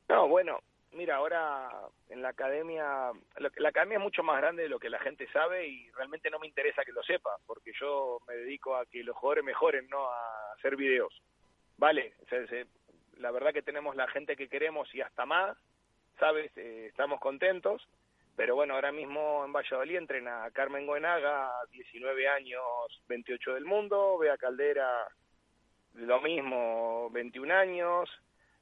No, 0.09 0.27
bueno, 0.29 0.59
mira, 0.92 1.16
ahora 1.16 1.70
en 2.09 2.22
la 2.22 2.31
academia, 2.31 3.12
la 3.37 3.68
academia 3.68 3.98
es 3.98 4.03
mucho 4.03 4.22
más 4.22 4.38
grande 4.38 4.64
de 4.64 4.68
lo 4.68 4.79
que 4.79 4.90
la 4.90 4.98
gente 4.98 5.27
sabe 5.33 5.66
y 5.66 5.90
realmente 5.90 6.31
no 6.31 6.38
me 6.38 6.46
interesa 6.46 6.85
que 6.85 6.92
lo 6.92 7.03
sepa, 7.03 7.37
porque 7.46 7.73
yo 7.79 8.21
me 8.27 8.35
dedico 8.35 8.77
a 8.77 8.87
que 8.87 9.04
los 9.04 9.17
jugadores 9.17 9.44
mejoren, 9.44 9.88
no 9.88 10.08
a 10.08 10.52
hacer 10.56 10.77
videos. 10.77 11.23
Vale, 11.77 12.15
la 13.19 13.31
verdad 13.31 13.52
que 13.52 13.62
tenemos 13.62 13.94
la 13.96 14.08
gente 14.08 14.37
que 14.37 14.48
queremos 14.48 14.92
y 14.94 15.00
hasta 15.00 15.27
más, 15.27 15.56
¿sabes? 16.19 16.50
Eh, 16.56 16.87
estamos 16.88 17.21
contentos, 17.21 17.87
pero 18.37 18.54
bueno, 18.54 18.75
ahora 18.75 18.92
mismo 18.92 19.44
en 19.44 19.52
Valladolid 19.52 19.96
entrena 19.96 20.44
a 20.44 20.50
Carmen 20.50 20.87
Goenaga, 20.87 21.52
19 21.73 22.29
años, 22.29 22.62
28 23.08 23.54
del 23.54 23.65
mundo, 23.65 24.19
Bea 24.19 24.37
Caldera, 24.37 25.08
lo 25.94 26.21
mismo, 26.21 27.10
21 27.10 27.54
años, 27.54 28.10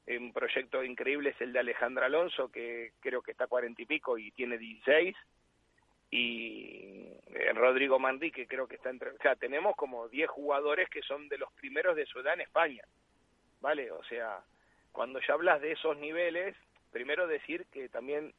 Un 0.07 0.31
proyecto 0.31 0.83
increíble 0.83 1.31
es 1.31 1.41
el 1.41 1.51
de 1.51 1.59
Alejandra 1.59 2.05
Alonso, 2.05 2.49
que 2.49 2.93
creo 3.01 3.21
que 3.21 3.31
está 3.31 3.47
cuarenta 3.47 3.81
y 3.81 3.85
pico 3.85 4.17
y 4.17 4.31
tiene 4.31 4.57
16. 4.57 5.15
Y 6.09 7.09
eh, 7.27 7.51
Rodrigo 7.53 7.99
Mandí, 7.99 8.31
que 8.31 8.47
creo 8.47 8.67
que 8.67 8.75
está 8.75 8.89
entre... 8.89 9.09
O 9.11 9.17
sea, 9.17 9.35
tenemos 9.35 9.75
como 9.75 10.07
10 10.07 10.29
jugadores 10.29 10.89
que 10.89 11.01
son 11.01 11.27
de 11.27 11.37
los 11.37 11.51
primeros 11.53 11.95
de 11.97 12.05
su 12.05 12.19
edad 12.19 12.35
en 12.35 12.41
España. 12.41 12.83
¿Vale? 13.59 13.91
O 13.91 14.03
sea, 14.05 14.39
cuando 14.93 15.19
ya 15.19 15.33
hablas 15.33 15.61
de 15.61 15.73
esos 15.73 15.97
niveles, 15.97 16.55
primero 16.91 17.27
decir 17.27 17.65
que 17.71 17.89
también 17.89 18.33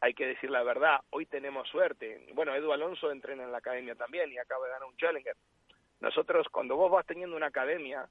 hay 0.00 0.14
que 0.14 0.26
decir 0.26 0.50
la 0.50 0.62
verdad. 0.62 1.00
Hoy 1.10 1.26
tenemos 1.26 1.68
suerte. 1.68 2.26
Bueno, 2.32 2.54
Edu 2.54 2.72
Alonso 2.72 3.10
entrena 3.10 3.44
en 3.44 3.52
la 3.52 3.58
academia 3.58 3.94
también 3.94 4.32
y 4.32 4.38
acaba 4.38 4.64
de 4.66 4.72
ganar 4.72 4.88
un 4.88 4.96
Challenger. 4.96 5.36
Nosotros, 6.00 6.48
cuando 6.50 6.76
vos 6.76 6.90
vas 6.90 7.04
teniendo 7.04 7.36
una 7.36 7.46
academia, 7.46 8.08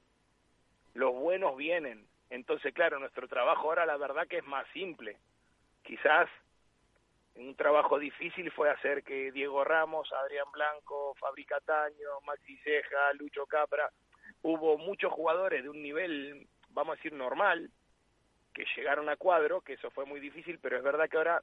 los 0.94 1.12
buenos 1.12 1.56
vienen. 1.56 2.06
Entonces, 2.30 2.72
claro, 2.72 2.98
nuestro 2.98 3.28
trabajo 3.28 3.68
ahora 3.68 3.84
la 3.84 3.96
verdad 3.96 4.26
que 4.26 4.38
es 4.38 4.46
más 4.46 4.66
simple. 4.72 5.18
Quizás 5.82 6.28
un 7.34 7.54
trabajo 7.56 7.98
difícil 7.98 8.50
fue 8.52 8.70
hacer 8.70 9.02
que 9.02 9.32
Diego 9.32 9.64
Ramos, 9.64 10.12
Adrián 10.12 10.50
Blanco, 10.52 11.14
Fabrica 11.18 11.60
Taño, 11.60 12.20
Maxi 12.24 12.56
Ceja, 12.58 13.12
Lucho 13.14 13.46
Capra, 13.46 13.90
hubo 14.42 14.78
muchos 14.78 15.12
jugadores 15.12 15.62
de 15.62 15.68
un 15.68 15.82
nivel, 15.82 16.46
vamos 16.70 16.92
a 16.92 16.96
decir, 16.96 17.12
normal, 17.12 17.70
que 18.52 18.64
llegaron 18.76 19.08
a 19.08 19.16
cuadro, 19.16 19.60
que 19.60 19.74
eso 19.74 19.90
fue 19.90 20.04
muy 20.04 20.20
difícil, 20.20 20.58
pero 20.60 20.76
es 20.76 20.82
verdad 20.82 21.08
que 21.08 21.16
ahora 21.16 21.42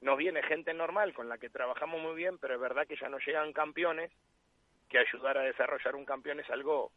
nos 0.00 0.16
viene 0.16 0.42
gente 0.42 0.74
normal 0.74 1.14
con 1.14 1.28
la 1.28 1.38
que 1.38 1.50
trabajamos 1.50 2.00
muy 2.00 2.14
bien, 2.14 2.38
pero 2.38 2.54
es 2.54 2.60
verdad 2.60 2.86
que 2.86 2.96
ya 2.96 3.08
no 3.08 3.18
llegan 3.18 3.52
campeones, 3.52 4.12
que 4.88 4.98
ayudar 4.98 5.38
a 5.38 5.42
desarrollar 5.42 5.96
un 5.96 6.04
campeón 6.04 6.40
es 6.40 6.48
algo 6.50 6.92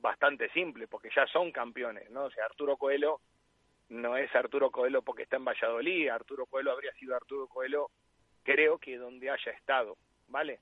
bastante 0.00 0.48
simple, 0.50 0.86
porque 0.88 1.10
ya 1.14 1.26
son 1.26 1.52
campeones, 1.52 2.10
¿no? 2.10 2.24
O 2.24 2.30
sea, 2.30 2.44
Arturo 2.46 2.76
Coelho 2.76 3.20
no 3.88 4.16
es 4.16 4.34
Arturo 4.34 4.70
Coelho 4.70 5.02
porque 5.02 5.24
está 5.24 5.36
en 5.36 5.44
Valladolid, 5.44 6.08
Arturo 6.08 6.46
Coelho 6.46 6.72
habría 6.72 6.92
sido 6.92 7.14
Arturo 7.16 7.48
Coelho, 7.48 7.90
creo 8.42 8.78
que 8.78 8.96
donde 8.96 9.30
haya 9.30 9.52
estado, 9.52 9.96
¿vale? 10.28 10.60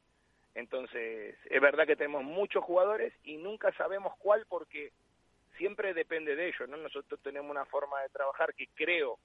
Entonces, 0.55 1.37
es 1.45 1.61
verdad 1.61 1.87
que 1.87 1.97
tenemos 1.97 2.25
muchos 2.25 2.65
jugadores 2.65 3.13
y 3.23 3.37
nunca 3.37 3.73
sabemos 3.73 4.15
cuál 4.19 4.45
porque 4.49 4.93
siempre 5.57 5.95
depende 5.95 6.37
de 6.37 6.49
ellos, 6.49 6.69
¿no? 6.69 6.77
Nosotros 6.77 7.21
tenemos 7.23 7.51
una 7.51 7.67
forma 7.67 8.01
de 8.03 8.09
trabajar 8.09 8.55
que 8.55 8.69
creo 8.75 9.19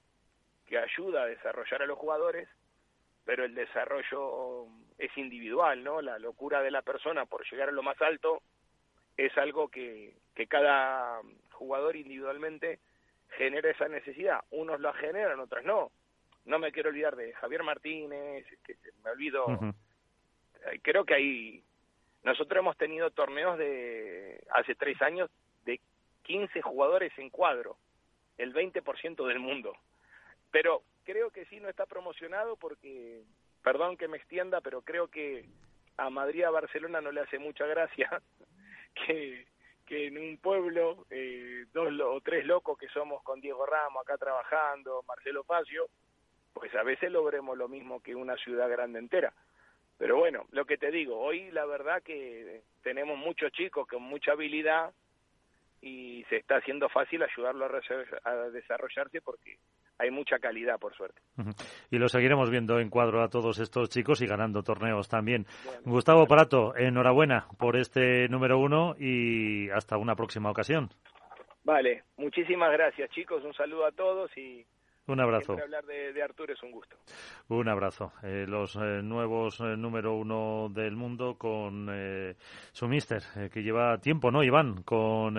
que 0.66 0.78
ayuda 0.78 1.22
a 1.22 1.26
desarrollar 1.26 1.82
a 1.82 1.86
los 1.86 1.98
jugadores, 1.98 2.48
pero 3.24 3.44
el 3.44 3.54
desarrollo 3.54 4.66
es 4.98 5.16
individual, 5.16 5.82
¿no? 5.82 6.02
La 6.02 6.18
locura 6.18 6.62
de 6.62 6.70
la 6.70 6.82
persona 6.82 7.24
por 7.26 7.48
llegar 7.50 7.70
a 7.70 7.72
lo 7.72 7.82
más 7.82 8.00
alto 8.02 8.42
es 9.16 9.36
algo 9.38 9.68
que, 9.68 10.14
que 10.34 10.46
cada 10.46 11.20
jugador 11.52 11.96
individualmente 11.96 12.78
genera 13.36 13.70
esa 13.70 13.88
necesidad. 13.88 14.40
Unos 14.50 14.80
la 14.80 14.92
generan, 14.94 15.40
otros 15.40 15.64
no. 15.64 15.90
No 16.44 16.58
me 16.58 16.72
quiero 16.72 16.90
olvidar 16.90 17.16
de 17.16 17.32
Javier 17.34 17.62
Martínez, 17.62 18.46
que 18.64 18.76
me 19.02 19.10
olvido. 19.10 19.46
Creo 20.82 21.04
que 21.04 21.14
ahí 21.14 21.62
nosotros 22.22 22.58
hemos 22.58 22.76
tenido 22.76 23.10
torneos 23.10 23.58
de 23.58 24.42
hace 24.50 24.74
tres 24.74 25.00
años 25.02 25.30
de 25.64 25.80
15 26.22 26.62
jugadores 26.62 27.12
en 27.18 27.30
cuadro, 27.30 27.76
el 28.38 28.52
20% 28.54 29.26
del 29.26 29.38
mundo. 29.38 29.74
Pero 30.50 30.82
creo 31.04 31.30
que 31.30 31.44
sí 31.46 31.60
no 31.60 31.68
está 31.68 31.86
promocionado 31.86 32.56
porque, 32.56 33.22
perdón 33.62 33.96
que 33.96 34.08
me 34.08 34.16
extienda, 34.16 34.60
pero 34.60 34.82
creo 34.82 35.08
que 35.08 35.44
a 35.96 36.10
Madrid, 36.10 36.44
a 36.44 36.50
Barcelona 36.50 37.00
no 37.00 37.12
le 37.12 37.20
hace 37.20 37.38
mucha 37.38 37.66
gracia 37.66 38.10
que 38.94 39.46
que 39.86 40.06
en 40.06 40.18
un 40.18 40.38
pueblo, 40.38 41.06
eh, 41.10 41.66
dos 41.72 41.92
o 42.00 42.20
tres 42.20 42.46
locos 42.46 42.78
que 42.78 42.88
somos 42.88 43.22
con 43.22 43.40
Diego 43.40 43.66
Ramos 43.66 44.02
acá 44.02 44.16
trabajando, 44.16 45.02
Marcelo 45.06 45.44
Facio, 45.44 45.88
pues 46.52 46.74
a 46.74 46.82
veces 46.82 47.10
logremos 47.10 47.56
lo 47.58 47.68
mismo 47.68 48.00
que 48.00 48.14
una 48.14 48.36
ciudad 48.36 48.70
grande 48.70 48.98
entera. 48.98 49.32
Pero 49.98 50.16
bueno, 50.16 50.46
lo 50.50 50.64
que 50.64 50.78
te 50.78 50.90
digo, 50.90 51.18
hoy 51.18 51.50
la 51.50 51.66
verdad 51.66 52.02
que 52.02 52.62
tenemos 52.82 53.18
muchos 53.18 53.52
chicos 53.52 53.86
con 53.86 54.02
mucha 54.02 54.32
habilidad 54.32 54.92
y 55.80 56.24
se 56.28 56.36
está 56.36 56.56
haciendo 56.56 56.88
fácil 56.88 57.22
ayudarlo 57.22 57.66
a, 57.66 58.30
a 58.30 58.34
desarrollarse 58.50 59.20
porque 59.20 59.58
hay 59.98 60.10
mucha 60.10 60.38
calidad, 60.38 60.78
por 60.78 60.94
suerte. 60.94 61.20
Y 61.90 61.98
lo 61.98 62.08
seguiremos 62.08 62.50
viendo 62.50 62.78
en 62.80 62.90
cuadro 62.90 63.22
a 63.22 63.28
todos 63.28 63.58
estos 63.58 63.88
chicos 63.88 64.20
y 64.22 64.26
ganando 64.26 64.62
torneos 64.62 65.08
también. 65.08 65.46
Gustavo 65.84 66.26
Parato, 66.26 66.76
enhorabuena 66.76 67.46
por 67.58 67.76
este 67.76 68.28
número 68.28 68.58
uno 68.58 68.94
y 68.98 69.70
hasta 69.70 69.96
una 69.96 70.14
próxima 70.14 70.50
ocasión. 70.50 70.90
Vale, 71.64 72.04
muchísimas 72.16 72.72
gracias 72.72 73.10
chicos, 73.10 73.42
un 73.42 73.54
saludo 73.54 73.86
a 73.86 73.92
todos 73.92 74.36
y 74.36 74.66
un 75.06 75.20
abrazo. 75.20 75.52
hablar 75.52 75.84
de, 75.84 76.22
Arturo 76.22 76.54
es 76.54 76.62
un 76.62 76.70
gusto. 76.70 76.96
Un 77.48 77.68
abrazo. 77.68 78.12
Eh, 78.22 78.46
los 78.48 78.74
eh, 78.76 79.02
nuevos 79.02 79.60
eh, 79.60 79.76
número 79.76 80.14
uno 80.14 80.68
del 80.70 80.96
mundo 80.96 81.36
con 81.36 81.90
su 82.72 82.88
mister, 82.88 83.22
que 83.52 83.62
lleva 83.62 83.98
tiempo, 83.98 84.30
¿no, 84.30 84.42
Iván? 84.42 84.82
Con 84.82 85.36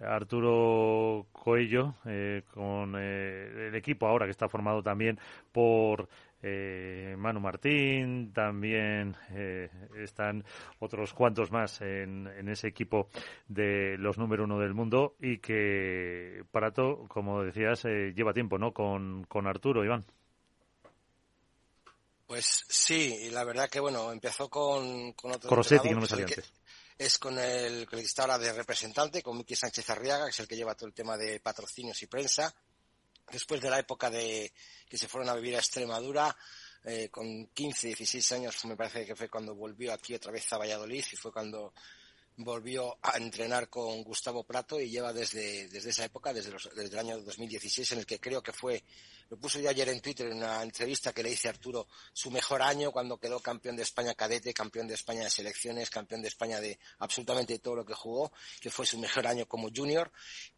Arturo 0.00 1.26
Coello, 1.32 1.94
eh, 2.06 2.42
con 2.52 2.94
eh, 2.98 3.68
el 3.68 3.74
equipo 3.74 4.06
ahora 4.06 4.26
que 4.26 4.30
está 4.30 4.48
formado 4.48 4.82
también 4.82 5.18
por 5.52 6.08
eh, 6.42 7.14
Manu 7.18 7.40
Martín, 7.40 8.32
también 8.32 9.14
están 9.96 10.44
otros 10.78 11.12
cuantos 11.12 11.50
más 11.50 11.80
en, 11.82 12.26
ese 12.48 12.68
equipo 12.68 13.08
de 13.48 13.96
los 13.98 14.16
número 14.16 14.44
uno 14.44 14.58
del 14.58 14.74
mundo 14.74 15.16
y 15.20 15.38
que 15.38 16.44
Parato, 16.50 17.04
como 17.08 17.42
decías, 17.42 17.84
lleva 17.84 18.32
tiempo, 18.32 18.58
¿no? 18.58 18.72
Con, 18.72 19.24
con 19.24 19.46
Arturo, 19.46 19.84
Iván. 19.84 20.04
Pues 22.26 22.64
sí, 22.68 23.26
y 23.26 23.30
la 23.30 23.44
verdad 23.44 23.68
que 23.68 23.80
bueno, 23.80 24.12
empezó 24.12 24.48
con, 24.48 25.12
con 25.12 25.32
otro. 25.32 25.50
Que 25.82 25.90
no 25.94 26.00
me 26.00 26.06
salía 26.06 26.26
antes 26.26 26.59
es 27.00 27.18
con 27.18 27.38
el 27.38 27.88
que 27.88 27.98
está 27.98 28.24
ahora 28.24 28.36
de 28.36 28.52
representante, 28.52 29.22
con 29.22 29.34
Miki 29.38 29.56
Sánchez 29.56 29.88
Arriaga, 29.88 30.26
que 30.26 30.32
es 30.32 30.40
el 30.40 30.46
que 30.46 30.54
lleva 30.54 30.74
todo 30.74 30.86
el 30.86 30.92
tema 30.92 31.16
de 31.16 31.40
patrocinios 31.40 32.02
y 32.02 32.06
prensa. 32.06 32.54
Después 33.32 33.58
de 33.62 33.70
la 33.70 33.78
época 33.78 34.10
de 34.10 34.52
que 34.86 34.98
se 34.98 35.08
fueron 35.08 35.30
a 35.30 35.34
vivir 35.34 35.56
a 35.56 35.60
Extremadura, 35.60 36.36
eh, 36.84 37.08
con 37.08 37.46
15, 37.54 37.86
16 37.86 38.32
años, 38.32 38.62
me 38.66 38.76
parece 38.76 39.06
que 39.06 39.16
fue 39.16 39.30
cuando 39.30 39.54
volvió 39.54 39.94
aquí 39.94 40.14
otra 40.14 40.30
vez 40.30 40.52
a 40.52 40.58
Valladolid 40.58 41.02
y 41.10 41.16
fue 41.16 41.32
cuando 41.32 41.72
volvió 42.36 42.96
a 43.02 43.16
entrenar 43.18 43.68
con 43.68 44.02
Gustavo 44.02 44.44
Prato 44.44 44.80
y 44.80 44.90
lleva 44.90 45.12
desde, 45.12 45.68
desde 45.68 45.90
esa 45.90 46.04
época, 46.04 46.32
desde, 46.32 46.52
desde 46.74 46.92
el 46.92 46.98
año 46.98 47.20
2016, 47.20 47.92
en 47.92 47.98
el 47.98 48.06
que 48.06 48.18
creo 48.18 48.42
que 48.42 48.52
fue, 48.52 48.82
lo 49.28 49.36
puso 49.38 49.60
yo 49.60 49.68
ayer 49.70 49.88
en 49.88 50.00
Twitter 50.00 50.26
en 50.26 50.38
una 50.38 50.62
entrevista 50.62 51.12
que 51.12 51.22
le 51.22 51.30
hice 51.30 51.48
Arturo, 51.48 51.86
su 52.12 52.30
mejor 52.30 52.62
año 52.62 52.92
cuando 52.92 53.18
quedó 53.18 53.40
campeón 53.40 53.76
de 53.76 53.82
España 53.82 54.14
cadete, 54.14 54.52
campeón 54.52 54.88
de 54.88 54.94
España 54.94 55.24
de 55.24 55.30
selecciones, 55.30 55.90
campeón 55.90 56.22
de 56.22 56.28
España 56.28 56.60
de 56.60 56.78
absolutamente 56.98 57.58
todo 57.58 57.76
lo 57.76 57.84
que 57.84 57.94
jugó, 57.94 58.32
que 58.60 58.70
fue 58.70 58.86
su 58.86 58.98
mejor 58.98 59.26
año 59.26 59.46
como 59.46 59.68
junior. 59.74 60.10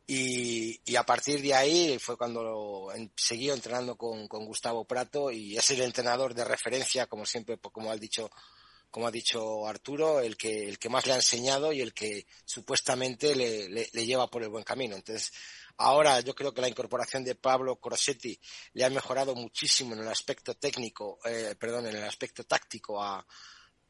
Y, 0.07 0.81
y 0.85 0.97
a 0.97 1.05
partir 1.05 1.43
de 1.43 1.55
ahí 1.55 1.99
fue 1.99 2.17
cuando 2.17 2.93
siguió 3.17 3.55
entrenando 3.55 3.97
con, 3.97 4.27
con 4.27 4.45
Gustavo 4.47 4.85
Prato 4.85 5.31
y 5.31 5.57
es 5.57 5.71
el 5.71 5.83
entrenador 5.83 6.35
de 6.35 6.45
referencia, 6.45 7.07
como 7.07 7.27
siempre, 7.27 7.59
como 7.59 7.91
ha 7.91 7.97
dicho 7.97 8.31
como 8.93 9.07
ha 9.07 9.11
dicho 9.11 9.67
Arturo, 9.67 10.21
el 10.21 10.37
que, 10.37 10.69
el 10.69 10.79
que 10.79 10.91
más 10.91 11.07
le 11.07 11.15
ha 11.15 11.17
enseñado 11.17 11.73
y 11.73 11.81
el 11.81 11.95
que 11.95 12.27
supuestamente 12.45 13.35
le, 13.35 13.69
le, 13.71 14.07
lleva 14.07 14.29
por 14.29 14.43
el 14.43 14.51
buen 14.51 14.65
camino. 14.65 14.95
Entonces, 14.95 15.33
ahora 15.79 16.21
yo 16.21 16.35
creo 16.35 16.53
que 16.53 16.61
la 16.61 16.69
incorporación 16.69 17.25
de 17.25 17.35
Pablo 17.35 17.77
Crosetti 17.77 18.39
le 18.75 18.85
ha 18.85 18.91
mejorado 18.91 19.35
muchísimo 19.35 19.95
en 19.95 20.01
el 20.01 20.09
aspecto 20.09 20.55
técnico, 20.55 21.19
eh, 21.25 21.57
perdón, 21.59 21.87
en 21.87 21.97
el 21.97 22.05
aspecto 22.05 22.45
táctico 22.45 23.03
a, 23.03 23.27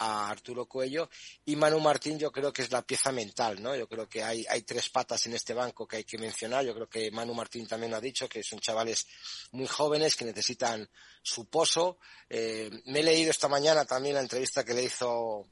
Arturo 0.03 0.67
Cuello 0.67 1.09
y 1.45 1.57
Manu 1.57 1.81
Martín 1.81 2.19
yo 2.19 2.31
creo 2.31 2.53
que 2.53 2.63
es 2.63 2.71
la 2.71 2.83
pieza 2.83 3.13
mental, 3.13 3.63
¿no? 3.63 3.77
Yo 3.77 3.89
creo 3.89 4.09
que 4.09 4.23
hay, 4.23 4.45
tres 4.63 4.89
patas 4.89 5.27
en 5.27 5.35
este 5.35 5.55
banco 5.55 5.87
que 5.87 5.97
hay 5.97 6.05
que 6.05 6.19
mencionar. 6.19 6.65
Yo 6.65 6.75
creo 6.75 6.89
que 6.89 7.11
Manu 7.11 7.35
Martín 7.35 7.67
también 7.67 7.91
lo 7.91 7.99
ha 7.99 8.01
dicho, 8.01 8.29
que 8.29 8.43
son 8.43 8.61
chavales 8.61 9.07
muy 9.53 9.67
jóvenes 9.67 10.17
que 10.17 10.25
necesitan 10.25 10.89
su 11.23 11.49
pozo. 11.49 11.99
Eh, 12.29 12.71
me 12.87 13.01
he 13.01 13.03
leído 13.03 13.31
esta 13.31 13.49
mañana 13.49 13.85
también 13.85 14.15
la 14.15 14.21
entrevista 14.21 14.65
que 14.65 14.75
le 14.75 14.85
hizo 14.85 15.47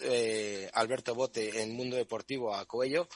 eh, 0.00 0.70
Alberto 0.74 1.14
Bote 1.14 1.62
en 1.62 1.74
Mundo 1.74 1.96
Deportivo 1.96 2.54
a 2.54 2.66
Coello. 2.66 3.08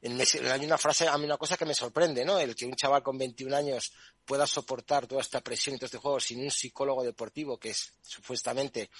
En, 0.00 0.20
hay 0.20 0.64
una 0.64 0.78
frase, 0.78 1.08
a 1.08 1.18
mí 1.18 1.24
una 1.24 1.36
cosa 1.36 1.56
que 1.56 1.64
me 1.64 1.74
sorprende, 1.74 2.24
¿no? 2.24 2.38
El 2.38 2.54
que 2.54 2.66
un 2.66 2.76
chaval 2.76 3.02
con 3.02 3.18
21 3.18 3.56
años 3.56 3.92
pueda 4.24 4.46
soportar 4.46 5.06
toda 5.06 5.22
esta 5.22 5.40
presión 5.40 5.74
y 5.74 5.78
todo 5.78 5.86
este 5.86 5.98
juego 5.98 6.20
sin 6.20 6.40
un 6.40 6.50
psicólogo 6.50 7.02
deportivo 7.02 7.58
que 7.58 7.70
es 7.70 7.94
supuestamente 8.02 8.90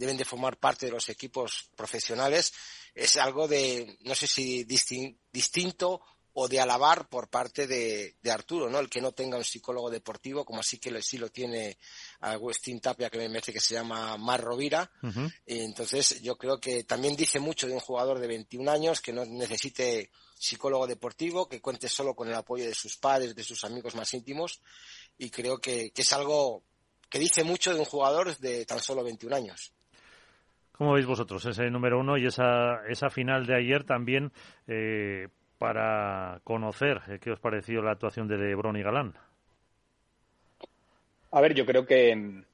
deben 0.00 0.16
de 0.16 0.24
formar 0.24 0.56
parte 0.56 0.86
de 0.86 0.92
los 0.92 1.08
equipos 1.10 1.70
profesionales, 1.76 2.52
es 2.94 3.16
algo 3.16 3.46
de, 3.46 3.98
no 4.00 4.14
sé 4.14 4.26
si 4.26 4.64
distinto 4.64 6.00
o 6.32 6.48
de 6.48 6.58
alabar 6.58 7.08
por 7.08 7.28
parte 7.28 7.66
de, 7.66 8.16
Arturo, 8.30 8.70
¿no? 8.70 8.78
El 8.78 8.88
que 8.88 9.00
no 9.00 9.12
tenga 9.12 9.36
un 9.36 9.44
psicólogo 9.44 9.90
deportivo, 9.90 10.44
como 10.44 10.60
así 10.60 10.78
que 10.78 11.02
sí 11.02 11.18
lo 11.18 11.28
tiene 11.28 11.76
Agustín 12.20 12.80
Tapia, 12.80 13.10
que 13.10 13.18
me 13.18 13.28
parece 13.28 13.52
que 13.52 13.60
se 13.60 13.74
llama 13.74 14.16
Mar 14.16 14.40
Rovira. 14.40 14.90
Entonces, 15.44 16.22
yo 16.22 16.38
creo 16.38 16.58
que 16.58 16.84
también 16.84 17.14
dice 17.14 17.40
mucho 17.40 17.66
de 17.66 17.74
un 17.74 17.80
jugador 17.80 18.20
de 18.20 18.28
21 18.28 18.70
años 18.70 19.00
que 19.00 19.12
no 19.12 19.24
necesite 19.26 20.10
psicólogo 20.38 20.86
deportivo, 20.86 21.48
que 21.48 21.60
cuente 21.60 21.88
solo 21.88 22.14
con 22.14 22.28
el 22.28 22.34
apoyo 22.34 22.64
de 22.64 22.74
sus 22.74 22.96
padres, 22.96 23.34
de 23.34 23.42
sus 23.42 23.62
amigos 23.64 23.94
más 23.94 24.14
íntimos, 24.14 24.60
y 25.18 25.28
creo 25.28 25.58
que, 25.58 25.92
es 25.94 26.12
algo 26.14 26.62
que 27.10 27.18
dice 27.18 27.44
mucho 27.44 27.74
de 27.74 27.80
un 27.80 27.84
jugador 27.84 28.34
de 28.38 28.64
tan 28.64 28.80
solo 28.80 29.04
21 29.04 29.36
años. 29.36 29.74
¿Cómo 30.80 30.94
veis 30.94 31.04
vosotros 31.04 31.44
ese 31.44 31.70
número 31.70 32.00
uno 32.00 32.16
y 32.16 32.24
esa, 32.24 32.86
esa 32.88 33.10
final 33.10 33.44
de 33.44 33.54
ayer 33.54 33.84
también 33.84 34.32
eh, 34.66 35.28
para 35.58 36.40
conocer 36.42 37.02
eh, 37.06 37.18
qué 37.20 37.32
os 37.32 37.38
pareció 37.38 37.82
la 37.82 37.90
actuación 37.90 38.26
de 38.26 38.38
Lebron 38.38 38.78
y 38.78 38.82
Galán? 38.82 39.12
A 41.32 41.40
ver, 41.42 41.52
yo 41.52 41.66
creo 41.66 41.84
que 41.84 42.16
mm, 42.16 42.44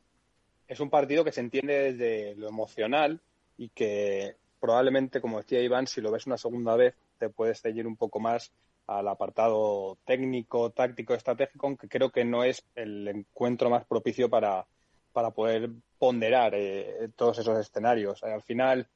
es 0.66 0.80
un 0.80 0.90
partido 0.90 1.22
que 1.24 1.30
se 1.30 1.40
entiende 1.40 1.92
desde 1.92 2.34
lo 2.34 2.48
emocional 2.48 3.20
y 3.58 3.68
que 3.68 4.34
probablemente, 4.58 5.20
como 5.20 5.38
decía 5.38 5.62
Iván, 5.62 5.86
si 5.86 6.00
lo 6.00 6.10
ves 6.10 6.26
una 6.26 6.36
segunda 6.36 6.74
vez, 6.74 6.96
te 7.20 7.28
puedes 7.28 7.60
seguir 7.60 7.86
un 7.86 7.94
poco 7.94 8.18
más 8.18 8.50
al 8.88 9.06
apartado 9.06 9.98
técnico, 10.04 10.70
táctico, 10.70 11.14
estratégico, 11.14 11.68
aunque 11.68 11.86
creo 11.86 12.10
que 12.10 12.24
no 12.24 12.42
es 12.42 12.64
el 12.74 13.06
encuentro 13.06 13.70
más 13.70 13.84
propicio 13.86 14.28
para, 14.28 14.66
para 15.12 15.30
poder 15.30 15.70
ponderar 15.98 16.54
eh, 16.54 17.08
todos 17.16 17.38
esos 17.38 17.58
escenarios. 17.58 18.22
Al 18.22 18.42
final, 18.42 18.86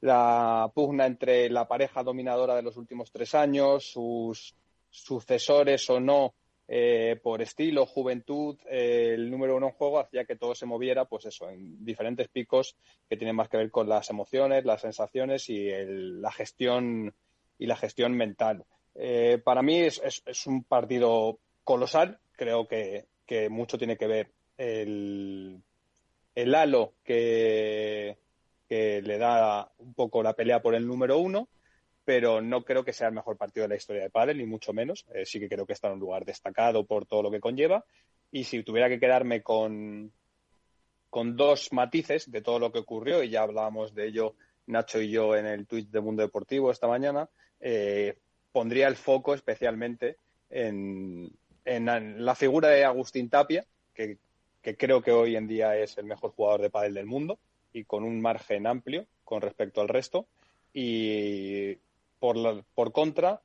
la 0.00 0.70
pugna 0.74 1.06
entre 1.06 1.48
la 1.50 1.66
pareja 1.66 2.02
dominadora 2.02 2.54
de 2.54 2.62
los 2.62 2.76
últimos 2.76 3.10
tres 3.10 3.34
años, 3.34 3.84
sus 3.84 4.54
sucesores 4.90 5.88
o 5.90 6.00
no 6.00 6.34
eh, 6.66 7.18
por 7.22 7.42
estilo, 7.42 7.84
juventud, 7.84 8.56
eh, 8.70 9.12
el 9.14 9.30
número 9.30 9.56
uno 9.56 9.66
en 9.66 9.72
juego 9.72 9.98
hacía 9.98 10.24
que 10.24 10.36
todo 10.36 10.54
se 10.54 10.66
moviera, 10.66 11.04
pues 11.04 11.26
eso, 11.26 11.50
en 11.50 11.84
diferentes 11.84 12.28
picos 12.28 12.76
que 13.08 13.16
tienen 13.16 13.36
más 13.36 13.48
que 13.48 13.58
ver 13.58 13.70
con 13.70 13.88
las 13.88 14.08
emociones, 14.10 14.64
las 14.64 14.80
sensaciones 14.80 15.50
y 15.50 15.68
la 15.70 16.32
gestión 16.32 17.14
y 17.58 17.66
la 17.66 17.76
gestión 17.76 18.14
mental. 18.14 18.64
Para 19.44 19.62
mí 19.62 19.80
es, 19.80 20.00
un 20.46 20.64
partido 20.64 21.38
colosal. 21.64 22.18
Creo 22.36 22.66
que, 22.66 23.06
mucho 23.50 23.76
tiene 23.76 23.96
que 23.96 24.06
ver 24.06 24.30
el, 24.56 25.60
el 26.34 26.54
halo 26.54 26.94
que, 27.04 28.18
le 28.68 29.18
da 29.18 29.70
un 29.78 29.94
poco 29.94 30.22
la 30.22 30.32
pelea 30.32 30.60
por 30.60 30.74
el 30.74 30.86
número 30.86 31.18
uno 31.18 31.48
pero 32.04 32.40
no 32.40 32.64
creo 32.64 32.84
que 32.84 32.92
sea 32.92 33.08
el 33.08 33.14
mejor 33.14 33.36
partido 33.36 33.64
de 33.64 33.68
la 33.68 33.76
historia 33.76 34.02
de 34.02 34.10
pádel, 34.10 34.36
ni 34.36 34.44
mucho 34.44 34.74
menos. 34.74 35.06
Eh, 35.14 35.24
sí 35.24 35.40
que 35.40 35.48
creo 35.48 35.64
que 35.64 35.72
está 35.72 35.88
en 35.88 35.94
un 35.94 36.00
lugar 36.00 36.26
destacado 36.26 36.84
por 36.84 37.06
todo 37.06 37.22
lo 37.22 37.30
que 37.30 37.40
conlleva. 37.40 37.84
Y 38.30 38.44
si 38.44 38.62
tuviera 38.62 38.90
que 38.90 39.00
quedarme 39.00 39.42
con, 39.42 40.12
con 41.08 41.36
dos 41.36 41.72
matices 41.72 42.30
de 42.30 42.42
todo 42.42 42.58
lo 42.58 42.72
que 42.72 42.80
ocurrió, 42.80 43.22
y 43.22 43.30
ya 43.30 43.42
hablábamos 43.42 43.94
de 43.94 44.08
ello 44.08 44.34
Nacho 44.66 45.00
y 45.00 45.10
yo 45.10 45.36
en 45.36 45.46
el 45.46 45.66
tweet 45.66 45.86
de 45.86 46.00
Mundo 46.00 46.22
Deportivo 46.22 46.70
esta 46.70 46.88
mañana, 46.88 47.28
eh, 47.60 48.18
pondría 48.52 48.88
el 48.88 48.96
foco 48.96 49.34
especialmente 49.34 50.16
en, 50.50 51.30
en, 51.64 52.24
la 52.24 52.34
figura 52.34 52.68
de 52.68 52.84
Agustín 52.84 53.28
Tapia, 53.28 53.64
que, 53.94 54.18
que, 54.64 54.76
creo 54.76 55.02
que 55.02 55.12
hoy 55.12 55.36
en 55.36 55.46
día 55.46 55.76
es 55.76 55.98
el 55.98 56.06
mejor 56.06 56.32
jugador 56.32 56.62
de 56.62 56.70
pádel 56.70 56.94
del 56.94 57.06
mundo 57.06 57.38
y 57.72 57.84
con 57.84 58.02
un 58.02 58.20
margen 58.20 58.66
amplio 58.66 59.06
con 59.22 59.42
respecto 59.42 59.80
al 59.80 59.88
resto. 59.88 60.26
Y 60.72 61.76
por, 62.18 62.92
contra, 62.92 63.42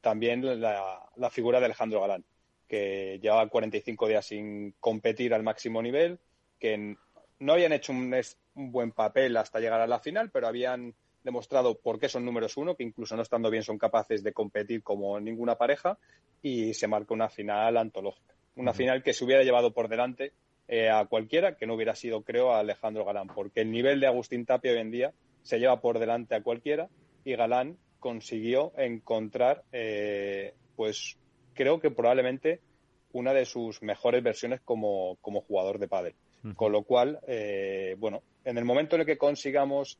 también 0.00 0.60
la, 0.60 1.30
figura 1.30 1.60
de 1.60 1.66
Alejandro 1.66 2.00
Galán, 2.00 2.24
que 2.66 3.20
llevaba 3.22 3.48
45 3.48 4.08
días 4.08 4.26
sin 4.26 4.74
competir 4.80 5.32
al 5.32 5.44
máximo 5.44 5.80
nivel, 5.80 6.18
que 6.58 6.96
no 7.38 7.52
habían 7.52 7.72
hecho 7.72 7.92
un, 7.92 8.12
buen 8.54 8.90
papel 8.90 9.36
hasta 9.36 9.60
llegar 9.60 9.80
a 9.80 9.86
la 9.86 10.00
final, 10.00 10.30
pero 10.30 10.48
habían 10.48 10.92
demostrado 11.22 11.78
por 11.78 12.00
qué 12.00 12.08
son 12.08 12.24
números 12.24 12.56
uno, 12.56 12.74
que 12.74 12.82
incluso 12.82 13.14
no 13.14 13.22
estando 13.22 13.50
bien 13.50 13.62
son 13.62 13.78
capaces 13.78 14.22
de 14.24 14.32
competir 14.32 14.82
como 14.82 15.20
ninguna 15.20 15.54
pareja, 15.54 15.96
y 16.42 16.74
se 16.74 16.88
marca 16.88 17.14
una 17.14 17.28
final 17.28 17.76
antológica. 17.76 18.34
Una 18.56 18.72
final 18.72 19.02
que 19.02 19.12
se 19.12 19.24
hubiera 19.24 19.42
llevado 19.42 19.72
por 19.72 19.88
delante 19.88 20.32
eh, 20.68 20.88
a 20.88 21.04
cualquiera, 21.06 21.56
que 21.56 21.66
no 21.66 21.74
hubiera 21.74 21.94
sido, 21.94 22.22
creo, 22.22 22.52
a 22.52 22.60
Alejandro 22.60 23.04
Galán, 23.04 23.28
porque 23.28 23.60
el 23.62 23.70
nivel 23.70 24.00
de 24.00 24.06
Agustín 24.06 24.46
Tapia 24.46 24.72
hoy 24.72 24.78
en 24.78 24.90
día 24.90 25.12
se 25.42 25.58
lleva 25.58 25.80
por 25.80 25.98
delante 25.98 26.34
a 26.34 26.42
cualquiera 26.42 26.88
y 27.24 27.34
Galán 27.34 27.76
consiguió 27.98 28.72
encontrar, 28.76 29.64
eh, 29.72 30.54
pues 30.76 31.18
creo 31.54 31.80
que 31.80 31.90
probablemente 31.90 32.60
una 33.12 33.32
de 33.32 33.44
sus 33.44 33.82
mejores 33.82 34.22
versiones 34.22 34.60
como, 34.60 35.16
jugador 35.22 35.78
de 35.78 35.88
pádel. 35.88 36.14
Con 36.56 36.72
lo 36.72 36.84
cual, 36.84 37.20
eh, 37.26 37.96
bueno, 37.98 38.22
en 38.44 38.56
el 38.56 38.64
momento 38.64 38.94
en 38.94 39.02
el 39.02 39.06
que 39.06 39.18
consigamos 39.18 39.98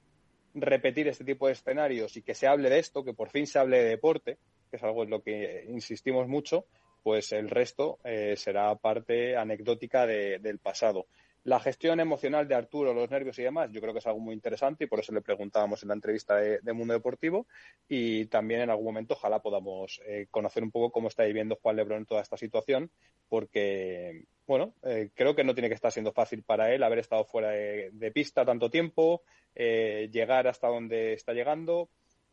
repetir 0.54 1.06
este 1.08 1.24
tipo 1.24 1.46
de 1.46 1.52
escenarios 1.52 2.16
y 2.16 2.22
que 2.22 2.34
se 2.34 2.46
hable 2.46 2.70
de 2.70 2.78
esto, 2.78 3.04
que 3.04 3.12
por 3.12 3.28
fin 3.28 3.46
se 3.46 3.58
hable 3.58 3.78
de 3.78 3.90
deporte, 3.90 4.38
que 4.70 4.76
es 4.76 4.82
algo 4.82 5.04
en 5.04 5.10
lo 5.10 5.22
que 5.22 5.66
insistimos 5.68 6.28
mucho, 6.28 6.64
pues 7.02 7.32
el 7.32 7.50
resto 7.50 7.98
eh, 8.04 8.34
será 8.36 8.74
parte 8.76 9.36
anecdótica 9.36 10.06
del 10.06 10.58
pasado. 10.58 11.06
La 11.42 11.58
gestión 11.58 12.00
emocional 12.00 12.46
de 12.46 12.54
Arturo, 12.54 12.92
los 12.92 13.10
nervios 13.10 13.38
y 13.38 13.42
demás, 13.42 13.70
yo 13.72 13.80
creo 13.80 13.94
que 13.94 14.00
es 14.00 14.06
algo 14.06 14.20
muy 14.20 14.34
interesante 14.34 14.84
y 14.84 14.86
por 14.86 15.00
eso 15.00 15.12
le 15.14 15.22
preguntábamos 15.22 15.82
en 15.82 15.88
la 15.88 15.94
entrevista 15.94 16.36
de, 16.36 16.72
Mundo 16.74 16.92
Deportivo 16.92 17.46
y 17.88 18.26
también 18.26 18.60
en 18.60 18.68
algún 18.68 18.84
momento 18.84 19.14
ojalá 19.14 19.40
podamos 19.40 20.02
eh, 20.04 20.26
conocer 20.30 20.62
un 20.62 20.70
poco 20.70 20.92
cómo 20.92 21.08
está 21.08 21.24
viviendo 21.24 21.58
Juan 21.62 21.76
Lebrón 21.76 22.04
toda 22.04 22.20
esta 22.20 22.36
situación 22.36 22.90
porque, 23.26 24.24
bueno, 24.46 24.74
eh, 24.82 25.10
creo 25.14 25.34
que 25.34 25.44
no 25.44 25.54
tiene 25.54 25.68
que 25.68 25.76
estar 25.76 25.90
siendo 25.90 26.12
fácil 26.12 26.42
para 26.42 26.74
él 26.74 26.82
haber 26.82 26.98
estado 26.98 27.24
fuera 27.24 27.48
de, 27.52 28.12
pista 28.12 28.44
tanto 28.44 28.68
tiempo, 28.68 29.22
eh, 29.54 30.10
llegar 30.12 30.46
hasta 30.46 30.68
donde 30.68 31.14
está 31.14 31.32
llegando 31.32 31.88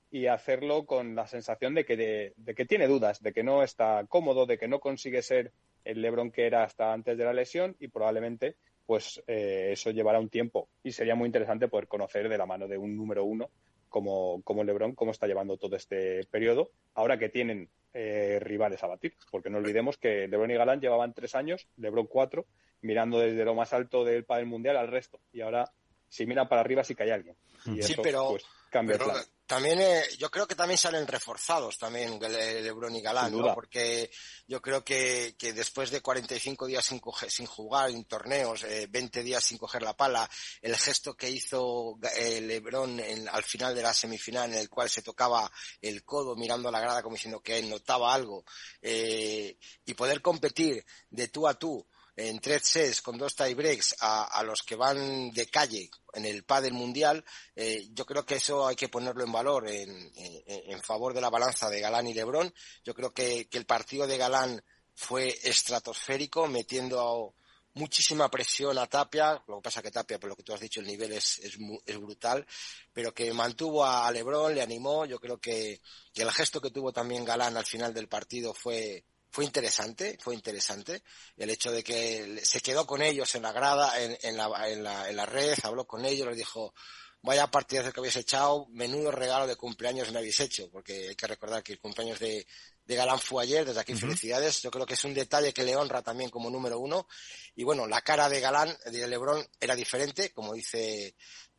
y 0.09 0.27
hacerlo 0.27 0.85
con 0.85 1.15
la 1.15 1.27
sensación 1.27 1.75
de 1.75 1.85
que, 1.85 2.33
de 2.35 2.55
que 2.55 2.65
tiene 2.65 2.87
dudas, 2.87 3.21
de 3.21 3.33
que 3.33 3.43
no 3.43 3.63
está 3.63 4.05
cómodo, 4.07 4.45
de 4.45 4.57
que 4.57 4.67
no 4.67 4.79
consigue 4.79 5.21
ser 5.21 5.51
el 5.83 6.01
Lebron 6.01 6.31
que 6.31 6.45
era 6.45 6.63
hasta 6.63 6.93
antes 6.93 7.17
de 7.17 7.25
la 7.25 7.33
lesión 7.33 7.75
y 7.79 7.87
probablemente 7.87 8.55
pues 8.85 9.21
eh, 9.27 9.69
eso 9.73 9.91
llevará 9.91 10.19
un 10.19 10.29
tiempo. 10.29 10.69
Y 10.81 10.93
sería 10.93 11.13
muy 11.13 11.27
interesante 11.27 11.67
poder 11.67 11.87
conocer 11.87 12.29
de 12.29 12.37
la 12.37 12.45
mano 12.45 12.67
de 12.67 12.77
un 12.77 12.95
número 12.95 13.25
uno 13.25 13.49
como, 13.89 14.41
como 14.43 14.63
Lebron 14.63 14.95
cómo 14.95 15.11
está 15.11 15.27
llevando 15.27 15.57
todo 15.57 15.75
este 15.75 16.25
periodo, 16.31 16.71
ahora 16.93 17.19
que 17.19 17.29
tienen 17.29 17.69
eh, 17.93 18.39
rivales 18.41 18.83
a 18.83 18.87
batir, 18.87 19.13
porque 19.29 19.49
no 19.49 19.57
olvidemos 19.57 19.97
que 19.97 20.27
Lebron 20.27 20.51
y 20.51 20.55
Galán 20.55 20.79
llevaban 20.79 21.13
tres 21.13 21.35
años, 21.35 21.67
Lebron 21.77 22.07
cuatro, 22.07 22.45
mirando 22.81 23.19
desde 23.19 23.43
lo 23.43 23.55
más 23.55 23.73
alto 23.73 24.05
del 24.05 24.23
pádel 24.23 24.45
mundial 24.45 24.77
al 24.77 24.87
resto, 24.87 25.19
y 25.33 25.41
ahora 25.41 25.69
si 26.09 26.25
miran 26.25 26.47
para 26.47 26.61
arriba 26.61 26.83
sí 26.83 26.95
que 26.95 27.03
hay 27.03 27.11
alguien. 27.11 27.35
Y 27.65 27.81
sí, 27.81 27.93
eso, 27.93 28.01
pero, 28.01 28.29
pues, 28.29 28.45
cambia 28.69 28.95
el 28.95 29.01
plan 29.01 29.15
también 29.47 29.79
eh, 29.79 30.03
yo 30.19 30.29
creo 30.29 30.45
que 30.45 30.55
también 30.55 30.77
salen 30.77 31.07
reforzados 31.07 31.77
también 31.77 32.19
Lebron 32.19 32.95
y 32.95 33.01
Galán, 33.01 33.35
¿no? 33.35 33.53
porque 33.55 34.11
yo 34.45 34.61
creo 34.61 34.83
que, 34.83 35.35
que, 35.39 35.53
después 35.53 35.89
de 35.89 36.01
45 36.01 36.67
días 36.67 36.85
sin, 36.85 37.01
sin 37.29 37.45
jugar 37.45 37.89
en 37.89 38.03
torneos, 38.05 38.63
eh, 38.65 38.87
20 38.89 39.23
días 39.23 39.43
sin 39.43 39.57
coger 39.57 39.83
la 39.83 39.95
pala, 39.95 40.29
el 40.61 40.75
gesto 40.75 41.15
que 41.15 41.29
hizo 41.29 41.97
eh, 42.17 42.41
Lebron 42.41 42.99
en, 42.99 43.29
al 43.29 43.43
final 43.43 43.73
de 43.73 43.83
la 43.83 43.93
semifinal 43.93 44.51
en 44.51 44.59
el 44.59 44.69
cual 44.69 44.89
se 44.89 45.01
tocaba 45.01 45.49
el 45.81 46.03
codo 46.03 46.35
mirando 46.35 46.67
a 46.67 46.71
la 46.71 46.81
grada 46.81 47.01
como 47.01 47.15
diciendo 47.15 47.39
que 47.39 47.63
notaba 47.63 48.13
algo 48.13 48.43
eh, 48.81 49.57
y 49.85 49.93
poder 49.93 50.21
competir 50.21 50.85
de 51.09 51.29
tú 51.29 51.47
a 51.47 51.53
tú 51.53 51.87
en 52.17 52.39
tres 52.39 52.63
sets 52.63 53.01
con 53.03 53.17
dos 53.17 53.35
tiebreaks 53.35 53.95
a, 53.99 54.41
los 54.43 54.63
que 54.63 54.75
van 54.75 55.31
de 55.31 55.45
calle 55.47 55.89
en 56.13 56.25
el 56.25 56.43
pádel 56.43 56.73
mundial, 56.73 57.23
eh, 57.55 57.87
yo 57.91 58.05
creo 58.07 58.25
que 58.25 58.35
eso 58.35 58.67
hay 58.67 58.75
que 58.75 58.89
ponerlo 58.89 59.23
en 59.23 59.31
valor 59.31 59.69
en, 59.69 60.11
en, 60.15 60.81
favor 60.81 61.13
de 61.13 61.21
la 61.21 61.29
balanza 61.29 61.69
de 61.69 61.79
Galán 61.79 62.07
y 62.07 62.15
Lebrón. 62.15 62.51
Yo 62.83 62.95
creo 62.95 63.13
que, 63.13 63.47
que 63.47 63.59
el 63.59 63.67
partido 63.67 64.07
de 64.07 64.17
Galán 64.17 64.63
fue 64.95 65.37
estratosférico, 65.43 66.47
metiendo 66.47 67.35
muchísima 67.75 68.29
presión 68.31 68.79
a 68.79 68.87
Tapia, 68.87 69.43
lo 69.47 69.57
que 69.57 69.61
pasa 69.61 69.83
que 69.83 69.91
Tapia, 69.91 70.19
por 70.19 70.29
lo 70.29 70.35
que 70.35 70.41
tú 70.41 70.53
has 70.53 70.59
dicho, 70.59 70.79
el 70.79 70.87
nivel 70.87 71.13
es, 71.13 71.37
es, 71.39 71.55
es 71.85 71.97
brutal, 71.99 72.47
pero 72.91 73.13
que 73.13 73.31
mantuvo 73.31 73.85
a 73.85 74.11
Lebrón, 74.11 74.55
le 74.55 74.63
animó, 74.63 75.05
yo 75.05 75.19
creo 75.19 75.39
que, 75.39 75.81
que 76.11 76.23
el 76.23 76.31
gesto 76.31 76.59
que 76.59 76.71
tuvo 76.71 76.91
también 76.91 77.23
Galán 77.23 77.55
al 77.55 77.65
final 77.65 77.93
del 77.93 78.07
partido 78.07 78.55
fue, 78.55 79.05
fue 79.37 79.45
interesante, 79.45 80.17
fue 80.19 80.33
interesante 80.33 81.03
el 81.37 81.51
hecho 81.51 81.71
de 81.71 81.83
que 81.83 82.41
se 82.43 82.59
quedó 82.59 82.87
con 82.87 83.03
ellos 83.03 83.35
en 83.35 83.43
la 83.43 83.51
grada, 83.51 84.01
en, 84.01 84.17
en, 84.23 84.35
la, 84.35 84.67
en, 84.67 84.83
la, 84.83 85.07
en 85.11 85.15
la 85.15 85.27
red, 85.27 85.55
habló 85.61 85.85
con 85.85 86.05
ellos, 86.05 86.27
les 86.27 86.37
dijo, 86.37 86.73
vaya 87.21 87.45
partidas 87.45 87.93
que 87.93 87.99
habéis 87.99 88.15
echado, 88.15 88.65
menudo 88.71 89.11
regalo 89.11 89.45
de 89.45 89.55
cumpleaños 89.55 90.11
me 90.11 90.17
habéis 90.17 90.39
hecho, 90.39 90.71
porque 90.71 91.09
hay 91.09 91.15
que 91.15 91.27
recordar 91.27 91.61
que 91.61 91.73
el 91.73 91.79
cumpleaños 91.79 92.17
de, 92.17 92.47
de 92.83 92.95
Galán 92.95 93.19
fue 93.19 93.43
ayer, 93.43 93.63
desde 93.63 93.79
aquí 93.79 93.93
felicidades, 93.93 94.59
yo 94.63 94.71
creo 94.71 94.87
que 94.87 94.95
es 94.95 95.03
un 95.03 95.13
detalle 95.13 95.53
que 95.53 95.61
le 95.61 95.75
honra 95.75 96.01
también 96.01 96.31
como 96.31 96.49
número 96.49 96.79
uno, 96.79 97.07
y 97.55 97.63
bueno, 97.63 97.85
la 97.85 98.01
cara 98.01 98.29
de 98.29 98.39
Galán, 98.39 98.75
de 98.87 99.07
Lebron, 99.07 99.47
era 99.59 99.75
diferente, 99.75 100.31
como 100.31 100.55
dice 100.55 101.13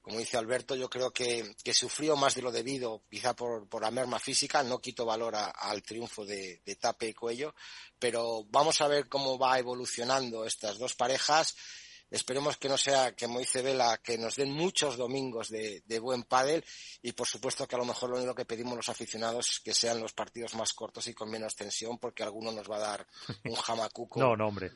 como 0.09 0.21
dice 0.21 0.39
Alberto, 0.39 0.75
yo 0.75 0.89
creo 0.89 1.11
que, 1.11 1.55
que, 1.63 1.75
sufrió 1.75 2.17
más 2.17 2.35
de 2.35 2.41
lo 2.41 2.51
debido, 2.51 3.03
quizá 3.11 3.37
por, 3.37 3.69
la 3.79 3.91
merma 3.91 4.19
física, 4.19 4.63
no 4.63 4.79
quito 4.79 5.05
valor 5.05 5.35
al 5.37 5.83
triunfo 5.83 6.25
de, 6.25 6.63
Tape 6.81 7.09
y 7.09 7.13
Cuello, 7.13 7.55
pero 7.99 8.45
vamos 8.45 8.81
a 8.81 8.89
ver 8.89 9.07
cómo 9.07 9.39
va 9.39 9.59
evolucionando 9.59 10.47
estas 10.47 10.79
dos 10.79 10.95
parejas. 10.95 11.55
Esperemos 12.11 12.57
que 12.57 12.71
no 12.71 12.79
sea, 12.79 13.15
como 13.15 13.39
dice 13.39 13.61
Vela, 13.61 13.99
que 13.99 14.17
nos 14.17 14.37
den 14.37 14.51
muchos 14.51 14.97
domingos 14.97 15.51
de, 15.51 15.99
buen 16.01 16.23
pádel 16.23 16.65
y 17.03 17.13
por 17.13 17.27
supuesto 17.27 17.69
que 17.69 17.75
a 17.75 17.79
lo 17.79 17.85
mejor 17.85 18.09
lo 18.09 18.17
único 18.17 18.35
que 18.35 18.47
pedimos 18.47 18.77
los 18.77 18.89
aficionados 18.89 19.51
es 19.51 19.61
que 19.61 19.75
sean 19.75 20.01
los 20.01 20.15
partidos 20.15 20.55
más 20.55 20.73
cortos 20.73 21.07
y 21.09 21.13
con 21.13 21.31
menos 21.31 21.55
tensión 21.55 21.99
porque 21.99 22.23
alguno 22.23 22.51
nos 22.51 22.71
va 22.71 22.77
a 22.77 22.81
dar 22.81 23.07
un 23.45 23.57
jamacuco. 23.57 24.19
no, 24.19 24.35
no, 24.35 24.49
hombre 24.49 24.73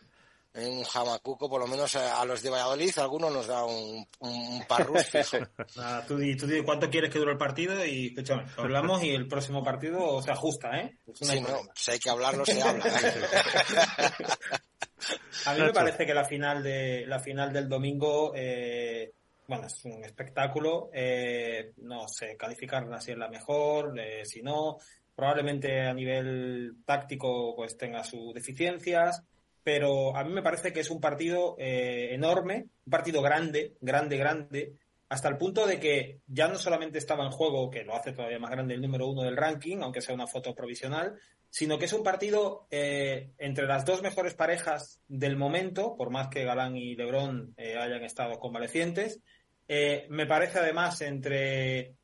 un 0.55 0.84
jamacuco, 0.84 1.48
por 1.48 1.61
lo 1.61 1.66
menos 1.66 1.96
a 1.96 2.22
los 2.26 2.42
de 2.42 2.50
Valladolid, 2.50 2.92
alguno 2.98 3.30
nos 3.30 3.46
da 3.46 3.64
un, 3.64 4.07
un 4.20 4.62
tú, 6.07 6.18
di, 6.18 6.36
tú 6.36 6.46
cuánto 6.64 6.90
quieres 6.90 7.11
que 7.11 7.18
dure 7.18 7.32
el 7.32 7.38
partido 7.38 7.82
y 7.84 8.09
escúchame, 8.09 8.44
hablamos 8.57 9.03
y 9.03 9.11
el 9.11 9.28
próximo 9.28 9.64
partido 9.64 10.20
se 10.20 10.30
ajusta, 10.30 10.78
¿eh? 10.78 10.98
Sí, 11.14 11.40
no, 11.40 11.62
si 11.74 11.92
hay 11.92 11.98
que 11.98 12.11
hablarlo, 12.11 12.44
se 12.44 12.61
habla. 12.61 12.84
a 15.46 15.55
mí 15.55 15.61
me 15.61 15.72
parece 15.72 16.05
que 16.05 16.12
la 16.12 16.24
final 16.24 16.62
de 16.62 17.07
la 17.07 17.18
final 17.18 17.50
del 17.53 17.68
domingo 17.68 18.32
eh, 18.34 19.12
bueno, 19.46 19.66
es 19.66 19.84
un 19.84 20.05
espectáculo. 20.05 20.90
Eh, 20.92 21.72
no 21.78 22.09
sé 22.09 22.36
calificarla 22.36 23.00
si 23.00 23.12
es 23.12 23.18
la 23.18 23.28
mejor, 23.28 23.98
eh, 23.98 24.24
si 24.24 24.42
no. 24.42 24.78
Probablemente 25.14 25.82
a 25.82 25.92
nivel 25.92 26.76
táctico 26.84 27.55
pues 27.55 27.76
tenga 27.76 28.03
sus 28.05 28.32
deficiencias 28.32 29.22
pero 29.64 30.16
a 30.16 30.24
mí 30.24 30.32
me 30.32 30.42
parece 30.42 30.72
que 30.72 30.80
es 30.80 30.90
un 30.90 31.00
partido 31.00 31.54
eh, 31.58 32.08
enorme, 32.12 32.66
un 32.84 32.90
partido 32.90 33.22
grande, 33.22 33.74
grande, 33.80 34.16
grande, 34.16 34.72
hasta 35.08 35.28
el 35.28 35.36
punto 35.36 35.66
de 35.66 35.78
que 35.78 36.20
ya 36.26 36.48
no 36.48 36.56
solamente 36.56 36.98
estaba 36.98 37.24
en 37.24 37.30
juego, 37.30 37.70
que 37.70 37.84
lo 37.84 37.94
hace 37.94 38.12
todavía 38.12 38.38
más 38.38 38.50
grande 38.50 38.74
el 38.74 38.80
número 38.80 39.06
uno 39.08 39.22
del 39.22 39.36
ranking, 39.36 39.78
aunque 39.82 40.00
sea 40.00 40.14
una 40.14 40.26
foto 40.26 40.54
provisional, 40.54 41.14
sino 41.50 41.78
que 41.78 41.84
es 41.84 41.92
un 41.92 42.02
partido 42.02 42.66
eh, 42.70 43.30
entre 43.38 43.66
las 43.66 43.84
dos 43.84 44.02
mejores 44.02 44.34
parejas 44.34 45.00
del 45.06 45.36
momento, 45.36 45.96
por 45.96 46.10
más 46.10 46.28
que 46.28 46.44
Galán 46.44 46.76
y 46.76 46.96
Lebrón 46.96 47.54
eh, 47.58 47.76
hayan 47.76 48.02
estado 48.04 48.38
convalecientes. 48.38 49.20
me 49.68 50.26
parece 50.26 50.58
además 50.58 51.00
entre 51.02 51.94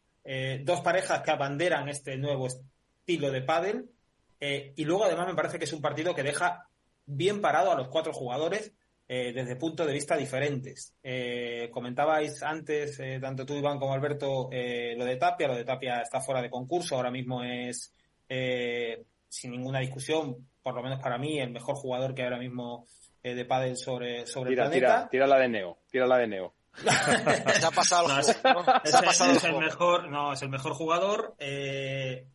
dos 0.63 0.83
parejas 0.83 1.23
que 1.23 1.31
abanderan 1.31 1.89
este 1.89 2.19
nuevo 2.19 2.47
estilo 2.47 3.31
de 3.31 3.41
pádel. 3.41 3.89
y 4.39 4.85
luego 4.85 5.05
además 5.05 5.27
me 5.27 5.35
parece 5.35 5.59
que 5.59 5.65
es 5.65 5.73
un 5.73 5.81
partido 5.81 6.15
que 6.15 6.23
deja 6.23 6.68
bien 7.09 7.41
parado 7.41 7.73
a 7.73 7.77
los 7.77 7.89
cuatro 7.89 8.13
jugadores 8.13 8.73
eh, 9.09 9.33
desde 9.33 9.57
puntos 9.57 9.87
de 9.87 9.93
vista 9.95 10.17
diferentes. 10.17 10.95
Eh, 11.03 11.71
comentabais 11.73 12.43
antes, 12.43 13.01
eh, 13.01 13.19
tanto 13.21 13.47
tú, 13.47 13.55
Iván, 13.55 13.79
como 13.79 13.95
Alberto, 13.95 14.51
lo 14.51 15.05
de 15.05 15.17
Tapia. 15.17 15.49
Lo 15.49 15.57
de 15.57 15.65
Tapia 15.65 16.03
está 16.03 16.21
fuera 16.21 16.43
de 16.43 16.51
concurso. 16.51 16.97
Ahora 16.97 17.11
mismo 17.11 17.43
es, 17.43 17.95
sin 19.29 19.51
ninguna 19.51 19.81
discusión, 19.81 20.49
por 20.63 20.75
lo 20.75 20.83
menos 20.83 21.01
para 21.01 21.19
mí, 21.19 21.41
el 21.41 21.51
mejor 21.51 21.77
jugador 21.77 22.15
que 22.15 22.23
ahora 22.23 22.39
mismo 22.39 22.87
de 23.23 23.45
pádel 23.45 23.77
sobre, 23.77 24.27
sobre 24.27 24.51
el 24.51 24.57
planeta. 24.57 24.77
Tira, 24.79 25.09
tira 25.09 25.27
la 25.27 25.39
de 25.39 25.49
Neo. 25.49 25.79
Tira 25.91 26.07
la 26.07 26.19
de 26.19 26.27
Neo. 26.29 26.55
Se 26.79 27.67
ha 27.67 27.71
pasado, 27.71 28.19
es, 28.19 29.45
el 29.45 29.59
mejor, 29.59 30.09
no, 30.09 30.33
es 30.33 30.43
el 30.43 30.49
mejor 30.49 30.75
jugador. 30.75 31.35
Eh, 31.39 32.27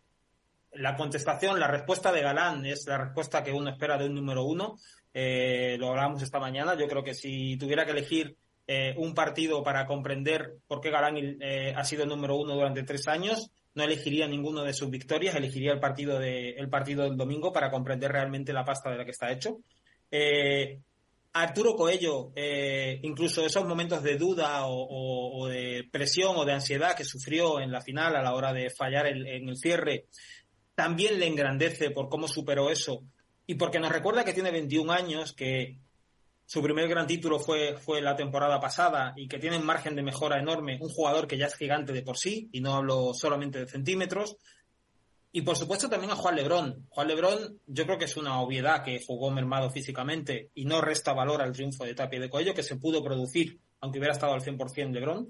la 0.76 0.95
contestación, 0.95 1.59
la 1.59 1.67
respuesta 1.67 2.11
de 2.11 2.21
Galán 2.21 2.65
es 2.65 2.86
la 2.88 2.97
respuesta 2.97 3.43
que 3.43 3.51
uno 3.51 3.69
espera 3.69 3.97
de 3.97 4.05
un 4.05 4.15
número 4.15 4.43
uno. 4.43 4.78
Eh, 5.13 5.78
lo 5.80 5.89
hablábamos 5.89 6.24
esta 6.24 6.39
mañana. 6.39 6.76
Yo 6.76 6.88
creo 6.88 7.03
que 7.03 7.13
si 7.13 7.57
tuviera 7.57 7.86
que 7.86 7.91
elegir 7.91 8.36
eh, 8.67 8.95
un 8.97 9.13
partido 9.13 9.63
para 9.63 9.86
comprender 9.86 10.55
por 10.67 10.82
qué 10.82 10.89
Galán 10.89 11.17
eh, 11.17 11.74
ha 11.76 11.84
sido 11.84 12.05
número 12.05 12.36
uno 12.36 12.55
durante 12.55 12.84
tres 12.84 13.07
años, 13.07 13.51
no 13.76 13.84
elegiría 13.84 14.28
ninguno 14.28 14.63
de 14.63 14.74
sus 14.74 14.89
victorias, 14.89 15.36
elegiría 15.36 15.74
el 15.74 15.80
partido, 15.80 16.19
de, 16.19 16.51
el 16.51 16.69
partido 16.69 17.03
del 17.03 17.17
domingo 17.17 17.51
para 17.51 17.71
comprender 17.71 18.11
realmente 18.11 18.53
la 18.53 18.65
pasta 18.65 18.89
de 18.89 18.97
la 18.97 19.05
que 19.05 19.11
está 19.11 19.32
hecho. 19.32 19.59
Arturo 21.36 21.76
Coello, 21.76 22.32
incluso 23.01 23.43
esos 23.43 23.65
momentos 23.65 24.03
de 24.03 24.17
duda 24.17 24.67
o, 24.67 25.47
de 25.47 25.84
presión 25.91 26.36
o 26.38 26.45
de 26.45 26.53
ansiedad 26.53 26.95
que 26.95 27.03
sufrió 27.03 27.59
en 27.59 27.71
la 27.71 27.82
final 27.82 28.15
a 28.15 28.21
la 28.21 28.36
hora 28.36 28.53
de 28.53 28.69
fallar 28.69 29.07
en 29.07 29.49
el 29.49 29.57
cierre, 29.57 30.05
también 30.76 31.19
le 31.19 31.28
engrandece 31.28 31.91
por 31.91 32.09
cómo 32.09 32.28
superó 32.28 32.69
eso 32.69 33.03
y 33.45 33.55
porque 33.55 33.80
nos 33.80 33.91
recuerda 33.91 34.24
que 34.24 34.34
tiene 34.34 34.51
21 34.51 34.91
años, 34.91 35.34
que 35.34 35.78
su 36.45 36.61
primer 36.61 36.88
gran 36.88 37.07
título 37.07 37.39
fue, 37.39 37.78
fue 37.78 38.01
la 38.01 38.15
temporada 38.15 38.59
pasada 38.59 39.13
y 39.15 39.28
que 39.28 39.39
tiene 39.39 39.57
un 39.57 39.65
margen 39.65 39.95
de 39.95 40.03
mejora 40.03 40.39
enorme, 40.39 40.78
un 40.82 40.89
jugador 40.89 41.28
que 41.28 41.38
ya 41.38 41.47
es 41.47 41.55
gigante 41.55 41.93
de 41.93 42.03
por 42.03 42.17
sí, 42.17 42.49
y 42.51 42.61
no 42.61 42.76
hablo 42.76 43.13
solamente 43.13 43.59
de 43.59 43.67
centímetros. 43.67 44.38
Y 45.32 45.41
por 45.41 45.57
supuesto 45.57 45.89
también 45.89 46.11
a 46.11 46.15
Juan 46.15 46.36
Lebrón. 46.36 46.86
Juan 46.89 47.07
Lebrón 47.07 47.59
yo 47.65 47.86
creo 47.86 47.97
que 47.97 48.05
es 48.05 48.17
una 48.17 48.39
obviedad 48.39 48.84
que 48.84 49.03
jugó 49.05 49.32
mermado 49.32 49.71
físicamente 49.71 50.51
y 50.53 50.65
no 50.65 50.80
resta 50.80 51.13
valor 51.13 51.41
al 51.41 51.53
triunfo 51.53 51.86
de 51.86 51.95
Tapia 51.95 52.19
de 52.19 52.30
Cuello 52.30 52.53
que 52.53 52.61
se 52.61 52.76
pudo 52.76 53.03
producir, 53.03 53.59
aunque 53.80 53.97
hubiera 53.97 54.13
estado 54.13 54.34
al 54.34 54.41
100% 54.41 54.91
Lebrón 54.91 55.30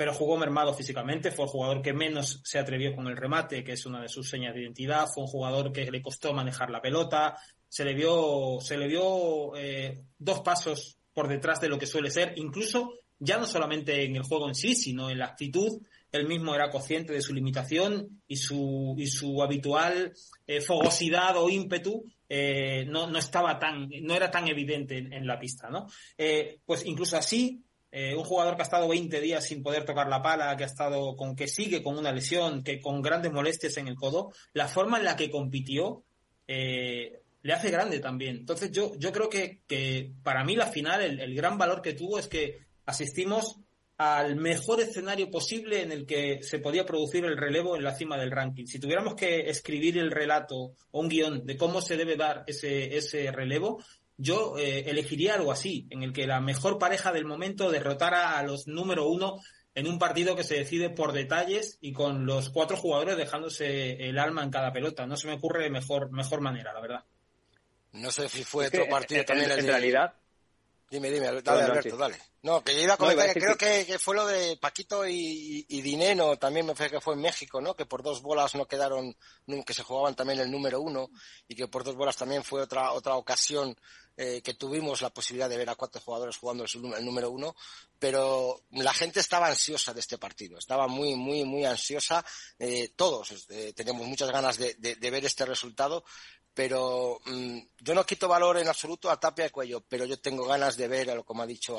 pero 0.00 0.14
jugó 0.14 0.38
mermado 0.38 0.72
físicamente, 0.72 1.30
fue 1.30 1.44
el 1.44 1.50
jugador 1.50 1.82
que 1.82 1.92
menos 1.92 2.40
se 2.42 2.58
atrevió 2.58 2.96
con 2.96 3.06
el 3.08 3.18
remate, 3.18 3.62
que 3.62 3.72
es 3.72 3.84
una 3.84 4.00
de 4.00 4.08
sus 4.08 4.30
señas 4.30 4.54
de 4.54 4.62
identidad, 4.62 5.06
fue 5.12 5.24
un 5.24 5.28
jugador 5.28 5.72
que 5.72 5.90
le 5.90 6.00
costó 6.00 6.32
manejar 6.32 6.70
la 6.70 6.80
pelota, 6.80 7.36
se 7.68 7.84
le 7.84 7.92
vio, 7.92 8.56
se 8.62 8.78
le 8.78 8.88
eh, 9.56 10.00
dos 10.16 10.40
pasos 10.40 10.96
por 11.12 11.28
detrás 11.28 11.60
de 11.60 11.68
lo 11.68 11.78
que 11.78 11.84
suele 11.84 12.10
ser, 12.10 12.32
incluso 12.36 12.94
ya 13.18 13.36
no 13.36 13.44
solamente 13.44 14.02
en 14.02 14.16
el 14.16 14.22
juego 14.22 14.48
en 14.48 14.54
sí, 14.54 14.74
sino 14.74 15.10
en 15.10 15.18
la 15.18 15.26
actitud, 15.26 15.82
él 16.12 16.26
mismo 16.26 16.54
era 16.54 16.70
consciente 16.70 17.12
de 17.12 17.20
su 17.20 17.34
limitación 17.34 18.22
y 18.26 18.36
su, 18.36 18.94
y 18.96 19.06
su 19.06 19.42
habitual 19.42 20.14
eh, 20.46 20.62
fogosidad 20.62 21.36
o 21.36 21.50
ímpetu 21.50 22.06
eh, 22.26 22.86
no, 22.88 23.06
no, 23.06 23.18
estaba 23.18 23.58
tan, 23.58 23.90
no 24.00 24.14
era 24.14 24.30
tan 24.30 24.48
evidente 24.48 24.96
en, 24.96 25.12
en 25.12 25.26
la 25.26 25.38
pista, 25.38 25.68
¿no? 25.68 25.88
pues 26.64 26.86
incluso 26.86 27.18
así, 27.18 27.62
eh, 27.92 28.14
un 28.14 28.24
jugador 28.24 28.54
que 28.54 28.62
ha 28.62 28.64
estado 28.64 28.88
20 28.88 29.20
días 29.20 29.44
sin 29.44 29.62
poder 29.62 29.84
tocar 29.84 30.08
la 30.08 30.22
pala, 30.22 30.56
que 30.56 30.64
ha 30.64 30.66
estado 30.68 31.16
con 31.16 31.34
que 31.34 31.48
sigue 31.48 31.82
con 31.82 31.98
una 31.98 32.12
lesión, 32.12 32.62
que 32.62 32.80
con 32.80 33.02
grandes 33.02 33.32
molestias 33.32 33.76
en 33.78 33.88
el 33.88 33.96
codo, 33.96 34.32
la 34.52 34.68
forma 34.68 34.98
en 34.98 35.04
la 35.04 35.16
que 35.16 35.30
compitió 35.30 36.04
eh, 36.46 37.20
le 37.42 37.52
hace 37.52 37.70
grande 37.70 38.00
también. 38.00 38.36
Entonces 38.36 38.70
yo, 38.70 38.92
yo 38.98 39.12
creo 39.12 39.28
que, 39.28 39.62
que 39.66 40.12
para 40.22 40.44
mí 40.44 40.56
la 40.56 40.66
final, 40.66 41.00
el, 41.00 41.20
el, 41.20 41.34
gran 41.34 41.58
valor 41.58 41.82
que 41.82 41.94
tuvo 41.94 42.18
es 42.18 42.28
que 42.28 42.58
asistimos 42.86 43.56
al 43.96 44.36
mejor 44.36 44.80
escenario 44.80 45.30
posible 45.30 45.82
en 45.82 45.92
el 45.92 46.06
que 46.06 46.42
se 46.42 46.58
podía 46.58 46.86
producir 46.86 47.24
el 47.24 47.36
relevo 47.36 47.76
en 47.76 47.84
la 47.84 47.94
cima 47.94 48.16
del 48.16 48.30
ranking. 48.30 48.64
Si 48.64 48.78
tuviéramos 48.78 49.14
que 49.14 49.50
escribir 49.50 49.98
el 49.98 50.10
relato 50.10 50.72
o 50.90 51.00
un 51.00 51.08
guion 51.08 51.44
de 51.44 51.56
cómo 51.56 51.82
se 51.82 51.98
debe 51.98 52.16
dar 52.16 52.44
ese, 52.46 52.96
ese 52.96 53.30
relevo, 53.30 53.82
yo 54.20 54.58
eh, 54.58 54.84
elegiría 54.86 55.34
algo 55.34 55.50
así, 55.50 55.86
en 55.90 56.02
el 56.02 56.12
que 56.12 56.26
la 56.26 56.40
mejor 56.40 56.78
pareja 56.78 57.12
del 57.12 57.24
momento 57.24 57.70
derrotara 57.70 58.38
a 58.38 58.42
los 58.42 58.66
número 58.66 59.08
uno 59.08 59.40
en 59.74 59.86
un 59.86 59.98
partido 59.98 60.36
que 60.36 60.44
se 60.44 60.56
decide 60.56 60.90
por 60.90 61.12
detalles 61.12 61.78
y 61.80 61.92
con 61.92 62.26
los 62.26 62.50
cuatro 62.50 62.76
jugadores 62.76 63.16
dejándose 63.16 64.08
el 64.08 64.18
alma 64.18 64.42
en 64.42 64.50
cada 64.50 64.72
pelota. 64.72 65.06
No 65.06 65.16
se 65.16 65.28
me 65.28 65.34
ocurre 65.34 65.70
mejor, 65.70 66.10
mejor 66.12 66.40
manera, 66.40 66.72
la 66.72 66.80
verdad. 66.80 67.04
No 67.92 68.10
sé 68.10 68.28
si 68.28 68.44
fue 68.44 68.66
otro 68.66 68.88
partido 68.88 69.24
también. 69.24 69.50
En, 69.50 69.66
realidad. 69.66 70.14
Dime, 70.90 71.08
dime, 71.08 71.26
dale, 71.40 71.62
Alberto, 71.62 71.96
dale. 71.96 72.18
No, 72.42 72.64
que 72.64 72.74
yo 72.74 72.80
iba 72.80 72.94
a 72.94 72.96
comentar 72.96 73.32
que 73.32 73.40
creo 73.40 73.56
que, 73.56 73.98
fue 74.00 74.16
lo 74.16 74.26
de 74.26 74.56
Paquito 74.56 75.06
y, 75.06 75.64
y, 75.68 75.82
Dineno, 75.82 76.36
también 76.36 76.66
me 76.66 76.74
parece 76.74 76.96
que 76.96 77.00
fue 77.00 77.14
en 77.14 77.20
México, 77.20 77.60
¿no? 77.60 77.76
Que 77.76 77.86
por 77.86 78.02
dos 78.02 78.22
bolas 78.22 78.56
no 78.56 78.66
quedaron, 78.66 79.14
que 79.64 79.74
se 79.74 79.84
jugaban 79.84 80.16
también 80.16 80.40
el 80.40 80.50
número 80.50 80.80
uno 80.80 81.10
y 81.46 81.54
que 81.54 81.68
por 81.68 81.84
dos 81.84 81.94
bolas 81.94 82.16
también 82.16 82.42
fue 82.42 82.62
otra, 82.62 82.90
otra 82.90 83.14
ocasión 83.14 83.76
eh, 84.22 84.42
que 84.42 84.52
tuvimos 84.52 85.00
la 85.00 85.08
posibilidad 85.08 85.48
de 85.48 85.56
ver 85.56 85.70
a 85.70 85.76
cuatro 85.76 85.98
jugadores 86.00 86.36
jugando 86.36 86.64
el, 86.64 87.04
número 87.06 87.30
uno, 87.30 87.56
pero 87.98 88.64
la 88.72 88.92
gente 88.92 89.20
estaba 89.20 89.46
ansiosa 89.46 89.94
de 89.94 90.00
este 90.00 90.18
partido, 90.18 90.58
estaba 90.58 90.88
muy, 90.88 91.14
muy, 91.14 91.44
muy 91.44 91.64
ansiosa. 91.64 92.22
Eh, 92.58 92.92
todos 92.96 93.46
eh, 93.48 93.72
teníamos 93.74 94.06
muchas 94.06 94.30
ganas 94.30 94.58
de, 94.58 94.74
ver 95.00 95.24
este 95.24 95.46
resultado, 95.46 96.04
pero 96.54 97.20
mm, 97.26 97.58
yo 97.80 97.94
no 97.94 98.04
quito 98.04 98.28
valor 98.28 98.58
en 98.58 98.68
absoluto 98.68 99.10
a 99.10 99.18
Tapia 99.18 99.44
de 99.44 99.50
Cuello, 99.50 99.82
pero 99.88 100.04
yo 100.04 100.20
tengo 100.20 100.46
ganas 100.46 100.76
de 100.76 100.88
ver, 100.88 101.24
como 101.24 101.42
ha 101.42 101.46
dicho 101.46 101.78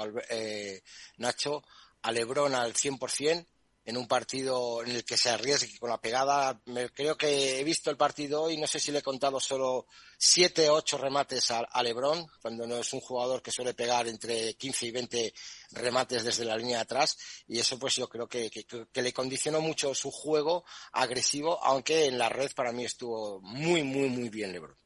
Nacho, 1.18 1.64
a 2.02 2.12
Lebron 2.12 2.56
al 2.56 2.74
100%, 2.74 3.46
en 3.84 3.98
un 3.98 4.08
partido 4.08 4.84
en 4.84 4.92
el 4.92 5.04
que 5.04 5.18
se 5.18 5.30
arriesgue 5.30 5.80
con 5.80 5.90
la 5.90 6.00
pegada. 6.00 6.62
Me, 6.66 6.90
creo 6.90 7.18
que 7.18 7.60
he 7.60 7.64
visto 7.64 7.90
el 7.90 7.98
partido 7.98 8.50
y 8.50 8.58
no 8.58 8.68
sé 8.68 8.80
si 8.80 8.92
le 8.92 9.00
he 9.00 9.04
contado 9.04 9.40
solo 9.40 9.88
siete 10.18 10.70
o 10.70 10.76
ocho 10.76 10.98
remates 10.98 11.52
a, 11.52 11.60
a, 11.60 11.82
Lebron, 11.82 12.28
cuando 12.42 12.68
no 12.68 12.78
es 12.78 12.94
un 12.94 13.00
jugador 13.00 13.42
que 13.42 13.52
suele 13.52 13.74
pegar 13.74 14.08
entre 14.08 14.54
15 14.54 14.86
y 14.86 14.92
20 14.92 15.34
remates 15.72 16.24
desde 16.24 16.46
la 16.46 16.58
línea 16.58 16.78
de 16.78 16.84
atrás. 16.84 17.18
Y 17.48 17.60
eso 17.60 17.80
pues 17.80 17.96
yo 17.96 18.08
creo 18.08 18.28
que, 18.28 18.50
que, 18.50 19.02
le 19.02 19.14
condicionó 19.14 19.62
mucho 19.62 19.96
su 19.96 20.12
juego 20.12 20.64
agresivo, 20.92 21.64
aunque 21.64 22.06
en 22.06 22.18
la 22.18 22.30
red 22.30 22.52
para 22.56 22.72
mí 22.72 22.86
estuvo 22.86 23.42
muy, 23.42 23.84
muy, 23.84 24.10
muy 24.10 24.30
bien 24.30 24.52
Lebron. 24.54 24.81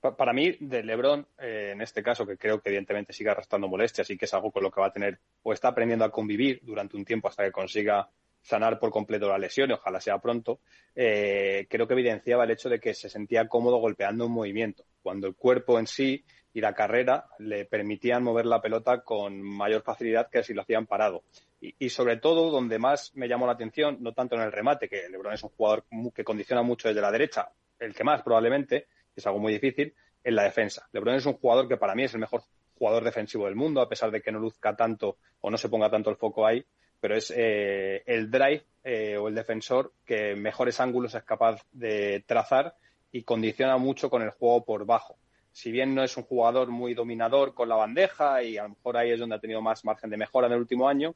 Para 0.00 0.32
mí, 0.32 0.56
de 0.60 0.82
Lebron, 0.82 1.26
eh, 1.38 1.70
en 1.72 1.82
este 1.82 2.02
caso, 2.02 2.26
que 2.26 2.38
creo 2.38 2.60
que 2.60 2.70
evidentemente 2.70 3.12
sigue 3.12 3.30
arrastrando 3.30 3.68
molestias 3.68 4.08
y 4.10 4.16
que 4.16 4.24
es 4.24 4.34
algo 4.34 4.50
con 4.50 4.62
lo 4.62 4.70
que 4.70 4.80
va 4.80 4.86
a 4.86 4.92
tener 4.92 5.18
o 5.42 5.52
está 5.52 5.68
aprendiendo 5.68 6.04
a 6.04 6.10
convivir 6.10 6.60
durante 6.62 6.96
un 6.96 7.04
tiempo 7.04 7.28
hasta 7.28 7.44
que 7.44 7.52
consiga 7.52 8.08
sanar 8.42 8.78
por 8.78 8.90
completo 8.90 9.28
la 9.28 9.38
lesión 9.38 9.70
y 9.70 9.74
ojalá 9.74 10.00
sea 10.00 10.18
pronto, 10.18 10.60
eh, 10.94 11.66
creo 11.68 11.86
que 11.86 11.94
evidenciaba 11.94 12.44
el 12.44 12.50
hecho 12.50 12.68
de 12.68 12.80
que 12.80 12.94
se 12.94 13.08
sentía 13.08 13.48
cómodo 13.48 13.76
golpeando 13.76 14.26
un 14.26 14.32
movimiento, 14.32 14.84
cuando 15.02 15.26
el 15.26 15.34
cuerpo 15.34 15.78
en 15.78 15.86
sí 15.86 16.24
y 16.52 16.60
la 16.60 16.74
carrera 16.74 17.26
le 17.38 17.64
permitían 17.64 18.22
mover 18.22 18.46
la 18.46 18.60
pelota 18.60 19.02
con 19.02 19.40
mayor 19.40 19.82
facilidad 19.82 20.28
que 20.30 20.42
si 20.42 20.54
lo 20.54 20.62
hacían 20.62 20.86
parado. 20.86 21.22
Y, 21.60 21.90
sobre 21.90 22.16
todo, 22.16 22.50
donde 22.50 22.78
más 22.78 23.14
me 23.14 23.28
llamó 23.28 23.44
la 23.46 23.52
atención, 23.52 23.98
no 24.00 24.14
tanto 24.14 24.34
en 24.34 24.40
el 24.40 24.50
remate, 24.50 24.88
que 24.88 25.10
LeBron 25.10 25.34
es 25.34 25.42
un 25.42 25.50
jugador 25.50 25.84
que 26.14 26.24
condiciona 26.24 26.62
mucho 26.62 26.88
desde 26.88 27.02
la 27.02 27.12
derecha, 27.12 27.50
el 27.78 27.94
que 27.94 28.02
más 28.02 28.22
probablemente, 28.22 28.86
es 29.20 29.26
algo 29.26 29.38
muy 29.38 29.52
difícil, 29.52 29.94
en 30.24 30.34
la 30.34 30.44
defensa. 30.44 30.88
LeBron 30.92 31.14
es 31.14 31.26
un 31.26 31.34
jugador 31.34 31.68
que 31.68 31.76
para 31.76 31.94
mí 31.94 32.04
es 32.04 32.14
el 32.14 32.20
mejor 32.20 32.42
jugador 32.76 33.04
defensivo 33.04 33.46
del 33.46 33.56
mundo, 33.56 33.80
a 33.80 33.88
pesar 33.88 34.10
de 34.10 34.20
que 34.20 34.32
no 34.32 34.38
luzca 34.38 34.74
tanto 34.74 35.18
o 35.40 35.50
no 35.50 35.58
se 35.58 35.68
ponga 35.68 35.90
tanto 35.90 36.10
el 36.10 36.16
foco 36.16 36.46
ahí, 36.46 36.64
pero 37.00 37.16
es 37.16 37.32
eh, 37.36 38.02
el 38.06 38.30
drive 38.30 38.64
eh, 38.84 39.16
o 39.16 39.28
el 39.28 39.34
defensor 39.34 39.92
que 40.04 40.34
mejores 40.34 40.80
ángulos 40.80 41.14
es 41.14 41.22
capaz 41.24 41.62
de 41.72 42.24
trazar 42.26 42.74
y 43.12 43.22
condiciona 43.22 43.76
mucho 43.76 44.10
con 44.10 44.22
el 44.22 44.30
juego 44.30 44.64
por 44.64 44.86
bajo. 44.86 45.16
Si 45.52 45.70
bien 45.72 45.94
no 45.94 46.04
es 46.04 46.16
un 46.16 46.22
jugador 46.24 46.68
muy 46.68 46.94
dominador 46.94 47.54
con 47.54 47.68
la 47.68 47.76
bandeja 47.76 48.42
y 48.42 48.56
a 48.56 48.62
lo 48.64 48.70
mejor 48.70 48.96
ahí 48.96 49.10
es 49.10 49.18
donde 49.18 49.36
ha 49.36 49.40
tenido 49.40 49.60
más 49.60 49.84
margen 49.84 50.10
de 50.10 50.16
mejora 50.16 50.46
en 50.46 50.54
el 50.54 50.60
último 50.60 50.88
año, 50.88 51.14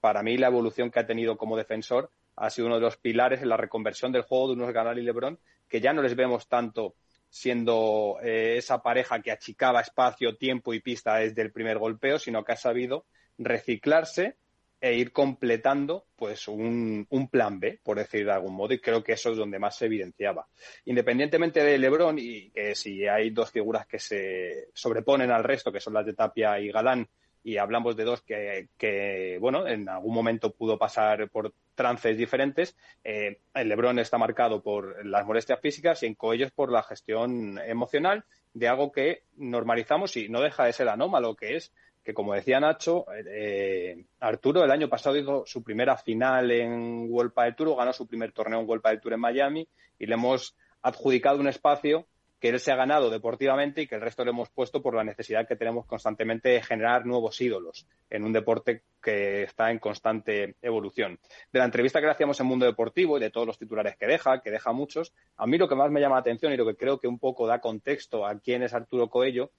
para 0.00 0.22
mí 0.22 0.36
la 0.38 0.46
evolución 0.46 0.90
que 0.90 1.00
ha 1.00 1.06
tenido 1.06 1.36
como 1.36 1.56
defensor 1.56 2.10
ha 2.36 2.50
sido 2.50 2.66
uno 2.66 2.76
de 2.76 2.82
los 2.82 2.96
pilares 2.96 3.42
en 3.42 3.48
la 3.48 3.56
reconversión 3.56 4.12
del 4.12 4.22
juego 4.22 4.48
de 4.48 4.54
unos 4.54 4.72
Ganal 4.72 4.98
y 4.98 5.02
LeBron, 5.02 5.38
que 5.68 5.80
ya 5.80 5.92
no 5.92 6.02
les 6.02 6.14
vemos 6.14 6.48
tanto 6.48 6.94
siendo 7.28 8.18
eh, 8.22 8.56
esa 8.56 8.82
pareja 8.82 9.20
que 9.20 9.30
achicaba 9.30 9.80
espacio, 9.80 10.36
tiempo 10.36 10.74
y 10.74 10.80
pista 10.80 11.16
desde 11.16 11.42
el 11.42 11.52
primer 11.52 11.78
golpeo, 11.78 12.18
sino 12.18 12.44
que 12.44 12.52
ha 12.52 12.56
sabido 12.56 13.06
reciclarse 13.38 14.36
e 14.80 14.94
ir 14.94 15.12
completando 15.12 16.06
pues 16.16 16.48
un, 16.48 17.06
un, 17.08 17.28
plan 17.28 17.58
B, 17.58 17.80
por 17.82 17.96
decir 17.98 18.26
de 18.26 18.32
algún 18.32 18.54
modo, 18.54 18.74
y 18.74 18.80
creo 18.80 19.02
que 19.02 19.12
eso 19.12 19.30
es 19.30 19.36
donde 19.38 19.58
más 19.58 19.76
se 19.76 19.86
evidenciaba. 19.86 20.46
Independientemente 20.84 21.62
de 21.64 21.78
Lebron, 21.78 22.18
y 22.18 22.50
que 22.50 22.74
si 22.74 23.06
hay 23.06 23.30
dos 23.30 23.50
figuras 23.50 23.86
que 23.86 23.98
se 23.98 24.68
sobreponen 24.74 25.30
al 25.30 25.44
resto, 25.44 25.72
que 25.72 25.80
son 25.80 25.94
las 25.94 26.04
de 26.04 26.14
Tapia 26.14 26.60
y 26.60 26.70
Galán, 26.70 27.08
y 27.46 27.58
hablamos 27.58 27.94
de 27.94 28.02
dos 28.02 28.22
que, 28.22 28.70
que 28.76 29.38
bueno, 29.40 29.68
en 29.68 29.88
algún 29.88 30.12
momento 30.12 30.50
pudo 30.50 30.78
pasar 30.78 31.30
por 31.30 31.54
trances 31.76 32.18
diferentes, 32.18 32.76
eh, 33.04 33.38
el 33.54 33.68
Lebron 33.68 34.00
está 34.00 34.18
marcado 34.18 34.64
por 34.64 35.06
las 35.06 35.24
molestias 35.24 35.60
físicas 35.60 36.02
y 36.02 36.06
en 36.06 36.16
Coellos 36.16 36.50
por 36.50 36.72
la 36.72 36.82
gestión 36.82 37.60
emocional 37.64 38.24
de 38.52 38.66
algo 38.66 38.90
que 38.90 39.22
normalizamos 39.36 40.16
y 40.16 40.28
no 40.28 40.40
deja 40.40 40.64
de 40.64 40.72
ser 40.72 40.88
anómalo, 40.88 41.36
que 41.36 41.54
es 41.54 41.72
que 42.02 42.14
como 42.14 42.34
decía 42.34 42.58
Nacho, 42.58 43.06
eh, 43.14 44.04
Arturo 44.18 44.64
el 44.64 44.70
año 44.72 44.88
pasado 44.88 45.16
hizo 45.16 45.44
su 45.46 45.62
primera 45.62 45.96
final 45.96 46.50
en 46.50 47.06
World 47.08 47.32
del 47.32 47.54
Tour, 47.54 47.76
ganó 47.76 47.92
su 47.92 48.08
primer 48.08 48.32
torneo 48.32 48.58
en 48.58 48.68
World 48.68 48.82
del 48.82 49.00
Tour 49.00 49.12
en 49.12 49.20
Miami 49.20 49.68
y 50.00 50.06
le 50.06 50.14
hemos 50.14 50.56
adjudicado 50.82 51.38
un 51.38 51.46
espacio 51.46 52.08
que 52.40 52.50
él 52.50 52.60
se 52.60 52.70
ha 52.70 52.76
ganado 52.76 53.10
deportivamente 53.10 53.82
y 53.82 53.86
que 53.86 53.94
el 53.94 54.00
resto 54.00 54.24
le 54.24 54.30
hemos 54.30 54.50
puesto 54.50 54.82
por 54.82 54.94
la 54.94 55.04
necesidad 55.04 55.48
que 55.48 55.56
tenemos 55.56 55.86
constantemente 55.86 56.50
de 56.50 56.62
generar 56.62 57.06
nuevos 57.06 57.40
ídolos 57.40 57.86
en 58.10 58.24
un 58.24 58.32
deporte 58.32 58.82
que 59.02 59.44
está 59.44 59.70
en 59.70 59.78
constante 59.78 60.56
evolución. 60.60 61.18
De 61.52 61.58
la 61.58 61.64
entrevista 61.64 62.00
que 62.00 62.06
le 62.06 62.12
hacíamos 62.12 62.38
en 62.40 62.46
Mundo 62.46 62.66
Deportivo 62.66 63.16
y 63.16 63.20
de 63.20 63.30
todos 63.30 63.46
los 63.46 63.58
titulares 63.58 63.96
que 63.96 64.06
deja, 64.06 64.40
que 64.42 64.50
deja 64.50 64.72
muchos, 64.72 65.14
a 65.36 65.46
mí 65.46 65.56
lo 65.56 65.68
que 65.68 65.74
más 65.74 65.90
me 65.90 66.00
llama 66.00 66.16
la 66.16 66.20
atención 66.20 66.52
y 66.52 66.56
lo 66.56 66.66
que 66.66 66.76
creo 66.76 66.98
que 66.98 67.08
un 67.08 67.18
poco 67.18 67.46
da 67.46 67.60
contexto 67.60 68.26
a 68.26 68.38
quién 68.38 68.62
es 68.62 68.74
Arturo 68.74 69.08
Coello 69.08 69.50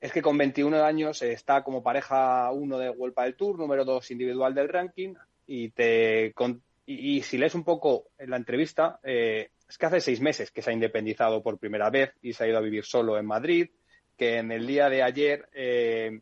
es 0.00 0.12
que 0.12 0.20
con 0.20 0.36
21 0.36 0.84
años 0.84 1.22
está 1.22 1.64
como 1.64 1.82
pareja 1.82 2.50
uno 2.52 2.78
de 2.78 2.90
Vuelta 2.90 3.22
del 3.22 3.36
Tour, 3.36 3.58
número 3.58 3.86
dos 3.86 4.10
individual 4.10 4.54
del 4.54 4.68
ranking, 4.68 5.14
y 5.46 5.70
te 5.70 6.34
y, 6.86 7.22
si 7.22 7.38
lees 7.38 7.54
un 7.54 7.64
poco 7.64 8.08
en 8.18 8.30
la 8.30 8.36
entrevista, 8.36 9.00
eh, 9.02 9.50
es 9.68 9.78
que 9.78 9.86
hace 9.86 10.00
seis 10.00 10.20
meses 10.20 10.50
que 10.50 10.62
se 10.62 10.70
ha 10.70 10.72
independizado 10.72 11.42
por 11.42 11.58
primera 11.58 11.90
vez 11.90 12.12
y 12.22 12.32
se 12.32 12.44
ha 12.44 12.48
ido 12.48 12.58
a 12.58 12.62
vivir 12.62 12.84
solo 12.84 13.18
en 13.18 13.26
Madrid, 13.26 13.70
que 14.16 14.38
en 14.38 14.52
el 14.52 14.66
día 14.66 14.88
de 14.88 15.02
ayer 15.02 15.48
eh, 15.52 16.20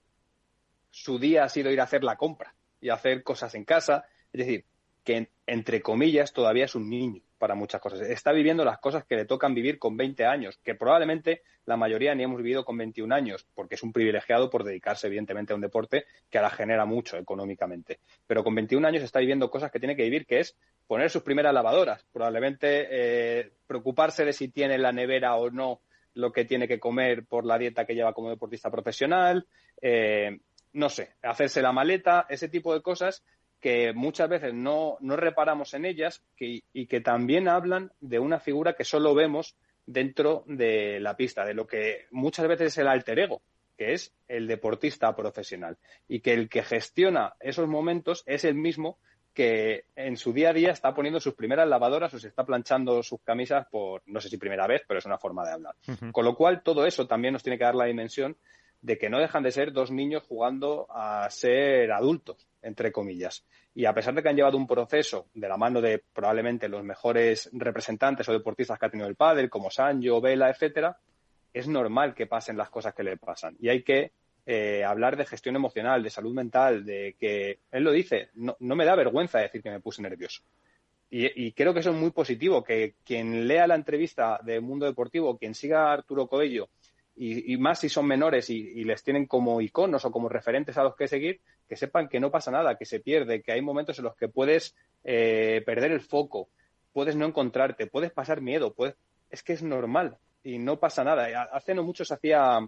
su 0.91 1.19
día 1.19 1.45
ha 1.45 1.49
sido 1.49 1.71
ir 1.71 1.81
a 1.81 1.85
hacer 1.85 2.05
la 2.05 2.17
compra 2.17 2.55
y 2.81 2.89
hacer 2.89 3.23
cosas 3.23 3.55
en 3.55 3.65
casa, 3.65 4.05
es 4.33 4.39
decir, 4.39 4.65
que 5.05 5.29
entre 5.47 5.83
comillas 5.83 6.33
todavía 6.33 6.65
es 6.65 6.75
un 6.75 6.89
niño 6.89 7.23
para 7.39 7.57
muchas 7.57 7.81
cosas. 7.81 8.03
Está 8.03 8.31
viviendo 8.31 8.65
las 8.65 8.79
cosas 8.79 9.05
que 9.05 9.17
le 9.17 9.25
tocan 9.25 9.53
vivir 9.53 9.79
con 9.81 9.97
20 9.97 10.25
años, 10.25 10.59
que 10.63 10.77
probablemente 10.77 11.43
la 11.67 11.77
mayoría 11.77 12.15
ni 12.15 12.23
hemos 12.23 12.39
vivido 12.39 12.65
con 12.65 12.77
21 12.77 13.13
años, 13.13 13.47
porque 13.55 13.75
es 13.75 13.83
un 13.83 13.93
privilegiado 13.93 14.49
por 14.49 14.63
dedicarse, 14.63 15.09
evidentemente, 15.09 15.53
a 15.53 15.57
un 15.57 15.63
deporte 15.63 16.05
que 16.31 16.39
ahora 16.39 16.51
genera 16.51 16.85
mucho 16.85 17.17
económicamente. 17.17 17.99
Pero 18.29 18.45
con 18.45 18.55
21 18.55 18.87
años 18.87 19.03
está 19.03 19.19
viviendo 19.19 19.51
cosas 19.51 19.73
que 19.73 19.81
tiene 19.81 19.97
que 19.97 20.05
vivir, 20.05 20.25
que 20.25 20.39
es 20.39 20.57
poner 20.87 21.11
sus 21.11 21.23
primeras 21.23 21.53
lavadoras, 21.53 22.05
probablemente 22.13 22.87
eh, 22.91 23.51
preocuparse 23.67 24.25
de 24.25 24.33
si 24.33 24.49
tiene 24.49 24.79
la 24.79 24.93
nevera 24.93 25.35
o 25.35 25.51
no 25.51 25.81
lo 26.15 26.31
que 26.31 26.45
tiene 26.45 26.69
que 26.69 26.79
comer 26.79 27.25
por 27.25 27.45
la 27.45 27.59
dieta 27.59 27.87
que 27.87 27.95
lleva 27.95 28.13
como 28.13 28.31
deportista 28.31 28.71
profesional, 28.71 29.47
eh, 29.81 30.39
no 30.75 30.89
sé, 30.89 31.15
hacerse 31.23 31.61
la 31.61 31.73
maleta, 31.73 32.27
ese 32.29 32.49
tipo 32.49 32.73
de 32.73 32.83
cosas 32.83 33.25
que 33.63 33.93
muchas 33.95 34.29
veces 34.29 34.53
no, 34.53 34.99
no 35.01 35.17
reparamos 35.17 35.73
en 35.73 35.85
ellas 35.85 36.23
y 36.39 36.87
que 36.87 37.01
también 37.01 37.49
hablan 37.49 37.93
de 38.01 38.19
una 38.19 38.41
figura 38.41 38.75
que 38.75 38.85
solo 38.85 39.15
vemos 39.15 39.57
dentro 39.87 40.43
de 40.47 40.99
la 40.99 41.17
pista, 41.17 41.45
de 41.45 41.55
lo 41.55 41.67
que 41.67 42.07
muchas 42.11 42.49
veces 42.49 42.73
es 42.73 42.79
el 42.79 42.89
alter 42.89 43.21
ego, 43.21 43.41
que 43.79 43.93
es 43.93 44.13
el 44.27 44.49
deportista 44.49 45.15
profesional, 45.15 45.79
y 46.09 46.21
que 46.21 46.35
el 46.35 46.49
que 46.49 46.65
gestiona 46.65 47.35
esos 47.39 47.69
momentos 47.69 48.25
es 48.27 48.45
el 48.45 48.57
mismo 48.57 48.99
que 49.33 49.85
en 49.95 50.17
su 50.17 50.33
día 50.33 50.51
a 50.51 50.53
día 50.53 50.73
está 50.73 50.93
poniendo 50.93 51.21
sus 51.21 51.35
primeras 51.35 51.69
lavadoras 51.69 52.13
o 52.13 52.19
se 52.19 52.29
está 52.29 52.45
planchando 52.45 53.03
sus 53.05 53.21
camisas 53.23 53.67
por, 53.71 54.03
no 54.07 54.21
sé 54.21 54.29
si 54.29 54.39
primera 54.39 54.67
vez, 54.67 54.83
pero 54.87 54.99
es 54.99 55.07
una 55.07 55.19
forma 55.19 55.45
de 55.45 55.53
hablar. 55.53 55.75
Con 56.11 56.25
lo 56.25 56.35
cual, 56.35 56.63
todo 56.63 56.85
eso 56.85 57.07
también 57.07 57.33
nos 57.33 57.45
tiene 57.45 57.59
que 57.59 57.65
dar 57.65 57.77
la 57.77 57.87
dimensión 57.87 58.37
de 58.83 58.99
que 58.99 59.09
no 59.09 59.21
dejan 59.21 59.45
de 59.45 59.53
ser 59.53 59.73
dos 59.73 59.93
niños 59.93 60.25
jugando 60.25 60.87
a 60.91 61.31
ser 61.31 61.93
adultos, 61.93 62.49
entre 62.63 62.93
comillas. 62.93 63.45
Y 63.75 63.85
a 63.85 63.93
pesar 63.93 64.15
de 64.15 64.23
que 64.23 64.29
han 64.29 64.37
llevado 64.37 64.57
un 64.57 64.67
proceso 64.67 65.27
de 65.35 65.49
la 65.49 65.57
mano 65.57 65.81
de 65.81 66.03
probablemente 66.13 66.69
los 66.69 66.83
mejores 66.83 67.51
representantes 67.53 68.29
o 68.29 68.33
deportistas 68.33 68.79
que 68.79 68.87
ha 68.87 68.91
tenido 68.91 69.09
el 69.09 69.17
padre, 69.17 69.49
como 69.49 69.71
Sancho, 69.71 70.21
Vela, 70.21 70.51
etcétera, 70.51 70.97
es 71.53 71.69
normal 71.69 72.15
que 72.15 72.27
pasen 72.27 72.57
las 72.57 72.71
cosas 72.71 72.95
que 72.95 73.03
le 73.03 73.17
pasan. 73.17 73.57
Y 73.61 73.69
hay 73.69 73.83
que 73.83 74.13
eh, 74.47 74.85
hablar 74.85 75.17
de 75.17 75.27
gestión 75.27 75.57
emocional, 75.57 76.03
de 76.03 76.11
salud 76.11 76.35
mental, 76.35 76.85
de 76.85 77.17
que 77.19 77.61
él 77.71 77.85
lo 77.85 77.93
dice, 77.93 78.31
no, 78.35 78.57
no 78.61 78.77
me 78.77 78.85
da 78.85 78.95
vergüenza 78.95 79.39
decir 79.39 79.63
que 79.63 79.71
me 79.71 79.81
puse 79.81 80.03
nervioso. 80.03 80.43
Y, 81.11 81.47
y, 81.47 81.53
creo 81.53 81.75
que 81.75 81.81
eso 81.81 81.91
es 81.91 81.97
muy 81.97 82.11
positivo, 82.11 82.65
que 82.65 82.95
quien 83.05 83.47
lea 83.47 83.67
la 83.67 83.75
entrevista 83.75 84.41
de 84.43 84.61
Mundo 84.61 84.87
Deportivo, 84.87 85.37
quien 85.37 85.55
siga 85.55 85.91
a 85.91 85.93
Arturo 85.93 86.27
Coello 86.27 86.71
y, 87.15 87.57
más 87.59 87.81
si 87.81 87.89
son 87.89 88.07
menores 88.07 88.49
y, 88.51 88.85
les 88.85 89.03
tienen 89.03 89.27
como 89.27 89.61
iconos 89.61 90.05
o 90.05 90.11
como 90.11 90.29
referentes 90.29 90.77
a 90.79 90.83
los 90.83 90.97
que 90.97 91.09
seguir, 91.09 91.41
que 91.69 91.77
sepan 91.77 92.09
que 92.09 92.21
no 92.21 92.31
pasa 92.31 92.51
nada, 92.51 92.77
que 92.77 92.87
se 92.87 93.01
pierde, 93.01 93.43
que 93.43 93.53
hay 93.53 93.63
momentos 93.63 93.99
en 93.99 94.05
los 94.05 94.17
que 94.17 94.29
puedes 94.29 94.75
eh, 95.05 95.63
perder 95.67 95.93
el 95.93 96.01
foco, 96.01 96.49
puedes 96.93 97.17
no 97.17 97.27
encontrarte, 97.27 97.87
puedes 97.87 98.13
pasar 98.13 98.41
miedo, 98.41 98.73
puedes... 98.73 98.97
es 99.31 99.43
que 99.43 99.53
es 99.53 99.63
normal 99.63 100.19
y 100.43 100.59
no 100.59 100.79
pasa 100.79 101.05
nada. 101.05 101.49
Hace 101.53 101.75
no 101.75 101.85
mucho 101.85 102.05
se 102.05 102.15
hacía, 102.15 102.59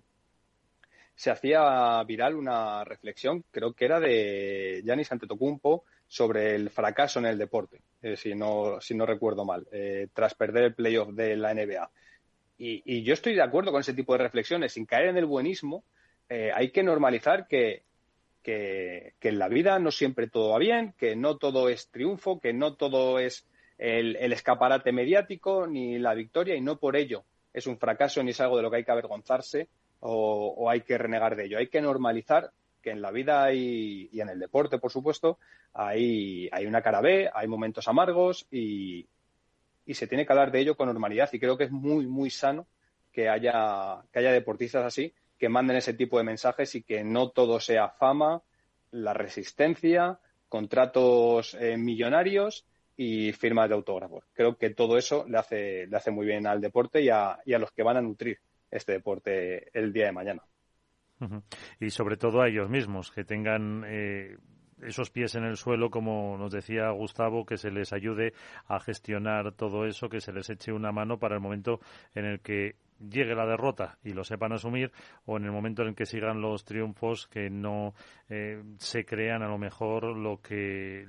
se 1.14 1.30
hacía 1.30 2.03
viral 2.05 2.36
una 2.36 2.84
reflexión, 2.84 3.45
creo 3.51 3.72
que 3.72 3.84
era 3.84 4.01
de 4.01 4.82
Giannis 4.84 5.11
Antetokounmpo, 5.12 5.84
sobre 6.07 6.55
el 6.55 6.70
fracaso 6.70 7.18
en 7.18 7.26
el 7.26 7.38
deporte, 7.38 7.80
eh, 8.03 8.16
si, 8.16 8.34
no, 8.34 8.80
si 8.80 8.95
no 8.95 9.07
recuerdo 9.07 9.45
mal, 9.45 9.66
eh, 9.72 10.09
tras 10.12 10.34
perder 10.34 10.64
el 10.64 10.74
playoff 10.74 11.09
de 11.09 11.36
la 11.36 11.53
NBA. 11.53 11.90
Y, 12.57 13.02
yo 13.02 13.14
estoy 13.14 13.34
de 13.34 13.42
acuerdo 13.42 13.72
con 13.72 13.80
ese 13.80 13.94
tipo 13.94 14.12
de 14.12 14.22
reflexiones. 14.22 14.72
Sin 14.72 14.86
caer 14.86 15.09
en 15.09 15.16
el 15.16 15.26
buenismo, 15.26 15.84
eh, 16.28 16.50
hay 16.55 16.70
que 16.70 16.82
normalizar 16.82 17.46
que, 17.48 17.82
que, 18.42 19.14
en 19.20 19.38
la 19.38 19.48
vida 19.48 19.78
no 19.78 19.90
siempre 19.90 20.28
todo 20.28 20.50
va 20.50 20.59
bien, 20.59 20.94
que 20.96 21.16
no 21.16 21.36
todo 21.36 21.68
es 21.68 21.88
triunfo, 21.90 22.40
que 22.40 22.52
no 22.52 22.74
todo 22.74 23.18
es 23.18 23.46
el, 23.78 24.16
escaparate 24.16 24.92
mediático 24.92 25.66
ni 25.66 25.98
la 25.98 26.14
victoria 26.14 26.55
y 26.55 26.61
no 26.61 26.78
por 26.78 26.96
ello 26.96 27.24
es 27.52 27.66
un 27.66 27.78
fracaso 27.78 28.22
ni 28.22 28.30
es 28.30 28.40
algo 28.40 28.57
de 28.57 28.62
lo 28.62 28.70
que 28.70 28.78
hay 28.78 28.84
que 28.84 28.92
avergonzarse 28.92 29.68
o, 30.00 30.68
hay 30.68 30.82
que 30.82 30.98
renegar 30.98 31.34
de 31.34 31.46
ello. 31.46 31.59
Hay 31.59 31.68
que 31.68 31.80
normalizar 31.80 32.50
que 32.82 32.90
en 32.90 33.00
la 33.00 33.11
vida 33.11 33.52
y 33.52 34.11
en 34.20 34.28
el 34.28 34.38
deporte, 34.38 34.78
por 34.78 34.90
supuesto, 34.90 35.38
hay, 35.72 36.48
hay 36.52 36.66
una 36.66 36.82
cara 36.82 37.00
B, 37.00 37.30
hay 37.32 37.48
momentos 37.48 37.88
amargos 37.88 38.46
y, 38.50 39.07
y 39.87 39.95
se 39.95 40.07
tiene 40.07 40.26
que 40.26 40.32
hablar 40.32 40.51
de 40.51 40.61
ello 40.61 40.76
con 40.76 40.87
normalidad 40.87 41.28
y 41.32 41.39
creo 41.39 41.57
que 41.57 41.64
es 41.64 41.70
muy, 41.70 42.07
muy 42.07 42.30
sano 42.30 42.66
que 43.12 43.28
haya, 43.28 44.03
que 44.12 44.18
haya 44.18 44.32
deportistas 44.32 44.85
así 44.85 45.14
que 45.39 45.49
manden 45.49 45.76
ese 45.76 45.95
tipo 45.95 46.18
de 46.18 46.24
mensajes 46.24 46.74
y 46.74 46.82
que 46.82 47.05
no 47.05 47.30
todo 47.30 47.61
sea 47.61 47.89
fama, 47.89 48.43
la 48.91 49.12
resistencia, 49.12 50.18
contratos 50.49 51.55
eh, 51.61 51.76
millonarios 51.76 52.64
y 52.97 53.32
firmas 53.32 53.68
de 53.68 53.74
autógrafos. 53.74 54.24
Creo 54.32 54.57
que 54.57 54.70
todo 54.70 54.97
eso 54.97 55.26
le 55.28 55.39
hace, 55.39 55.87
le 55.87 55.97
hace 55.97 56.11
muy 56.11 56.26
bien 56.26 56.47
al 56.47 56.61
deporte 56.61 57.03
y 57.03 57.09
a, 57.09 57.41
y 57.45 57.53
a 57.55 57.59
los 57.59 57.72
que 57.72 57.82
van 57.82 57.97
a 57.97 58.03
nutrir 58.03 58.39
este 58.70 58.93
deporte 58.93 59.76
el 59.76 59.93
día 59.93 60.07
de 60.07 60.12
mañana. 60.12 60.43
Y 61.80 61.91
sobre 61.91 62.16
todo 62.16 62.43
a 62.43 62.49
ellos 62.49 62.68
mismos, 62.68 63.11
que 63.11 63.24
tengan 63.24 63.85
eh, 63.87 64.37
esos 64.85 65.11
pies 65.11 65.35
en 65.35 65.45
el 65.45 65.57
suelo, 65.57 65.91
como 65.91 66.37
nos 66.39 66.53
decía 66.53 66.91
Gustavo, 66.91 67.45
que 67.45 67.57
se 67.57 67.70
les 67.70 67.93
ayude 67.93 68.32
a 68.66 68.80
gestionar 68.80 69.53
todo 69.53 69.87
eso, 69.87 70.09
que 70.09 70.20
se 70.20 70.32
les 70.32 70.49
eche 70.51 70.72
una 70.72 70.93
mano 70.93 71.18
para 71.18 71.35
el 71.35 71.41
momento 71.41 71.80
en 72.14 72.24
el 72.24 72.41
que 72.41 72.76
llegue 72.99 73.35
la 73.35 73.47
derrota 73.47 73.99
y 74.05 74.12
lo 74.12 74.24
sepan 74.24 74.53
asumir 74.53 74.93
o 75.26 75.37
en 75.37 75.45
el 75.45 75.53
momento 75.53 75.82
en 75.82 75.89
el 75.89 75.95
que 75.95 76.07
sigan 76.07 76.41
los 76.41 76.64
triunfos 76.64 77.26
que 77.26 77.51
no 77.51 77.95
eh, 78.28 78.62
se 78.78 79.05
crean 79.05 79.43
a 79.43 79.49
lo 79.49 79.59
mejor 79.59 80.16
lo 80.16 80.41
que 80.41 81.05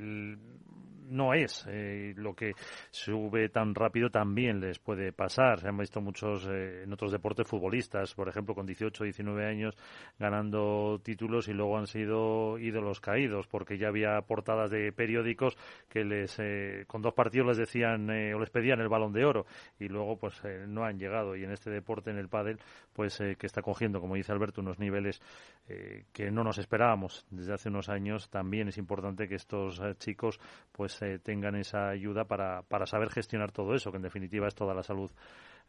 no 1.10 1.34
es. 1.34 1.66
Eh, 1.68 2.14
lo 2.18 2.34
que 2.34 2.53
sube 2.91 3.49
tan 3.49 3.76
rápido 3.76 4.10
también 4.10 4.60
les 4.60 4.80
puede 4.80 5.12
pasar. 5.12 5.60
Se 5.60 5.68
han 5.68 5.78
visto 5.78 6.01
muchos 6.01 6.47
eh, 6.49 6.84
en 6.84 6.93
otros 6.93 7.12
deportes 7.12 7.47
futbolistas, 7.47 8.14
por 8.14 8.30
ejemplo, 8.30 8.56
con 8.56 8.66
18, 8.66 9.03
19 9.03 9.45
años 9.45 9.78
ganando 10.20 10.99
títulos 11.03 11.47
y 11.47 11.53
luego 11.53 11.78
han 11.78 11.88
sido 11.88 12.58
ídolos 12.58 12.99
caídos 12.99 13.47
porque 13.47 13.78
ya 13.78 13.88
había 13.88 14.22
portadas 14.22 14.72
de 14.72 14.91
periódicos 14.91 15.58
que 15.89 16.03
les 16.03 16.38
eh, 16.39 16.86
con 16.88 17.01
dos 17.01 17.14
partidos 17.14 17.47
les 17.47 17.58
decían 17.58 18.10
o 18.10 18.39
les 18.39 18.49
pedían 18.49 18.80
el 18.80 18.89
balón 18.89 19.14
de 19.14 19.26
oro 19.26 19.45
y 19.80 19.88
luego 19.88 20.18
pues 20.18 20.41
no 20.68 20.84
han 20.84 20.97
llegado 20.97 21.36
y 21.36 21.43
en 21.43 21.51
este 21.51 21.70
deporte 21.70 22.12
en 22.12 22.18
el 22.18 22.30
pádel 22.30 22.60
pues 22.93 23.18
que 23.18 23.45
está 23.45 23.62
cogiendo 23.62 23.99
como 23.99 24.16
dice 24.16 24.32
Alberto 24.32 24.62
unos 24.62 24.80
niveles 24.80 25.22
que 25.68 26.32
no 26.32 26.43
nos 26.43 26.58
esperábamos 26.58 27.26
desde 27.30 27.53
hace 27.53 27.70
unos 27.70 27.89
años 27.89 28.30
también 28.30 28.68
es 28.68 28.78
importante 28.78 29.28
que 29.28 29.36
estos 29.36 29.82
chicos 29.97 30.39
pues 30.72 30.95
eh, 31.02 31.20
tengan 31.20 31.56
esa 31.56 31.89
ayuda 31.89 32.26
para, 32.26 32.64
para 32.64 32.86
saber 32.86 33.10
gestionar 33.10 33.52
todo 33.52 33.76
eso, 33.76 33.91
que 33.91 33.98
en 33.98 34.04
definitiva 34.04 34.48
es 34.48 34.56
toda 34.56 34.74
la 34.74 34.84
salud 34.84 35.12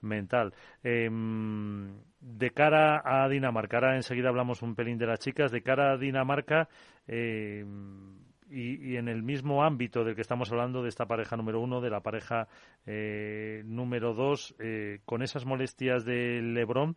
mental. 0.01 0.53
Em, 0.83 1.95
de 2.21 2.51
cara 2.51 3.03
a 3.05 3.29
Dinamarca, 3.29 3.79
ahora 3.79 3.97
enseguida 3.97 4.29
hablamos 4.29 4.63
un 4.63 4.75
pelín 4.75 4.99
de 4.99 5.07
las 5.07 5.21
chicas, 5.21 5.51
de 5.51 5.63
cara 5.63 5.93
a 5.93 5.97
Dinamarca 5.97 6.69
em, 7.07 8.17
y, 8.51 8.97
en 8.97 9.09
el 9.09 9.23
mismo 9.23 9.65
ámbito 9.65 10.05
del 10.05 10.15
que 10.15 10.21
estamos 10.21 10.51
hablando 10.53 10.83
de 10.83 10.89
esta 10.89 11.07
pareja 11.07 11.37
número 11.37 11.61
uno, 11.61 11.81
de 11.81 11.91
la 11.91 12.01
pareja 12.01 12.49
eh, 12.87 13.63
número 13.65 14.15
dos, 14.15 14.55
eh, 14.59 15.01
con 15.05 15.23
esas 15.23 15.45
molestias 15.45 16.05
de 16.05 16.41
Lebron, 16.43 16.97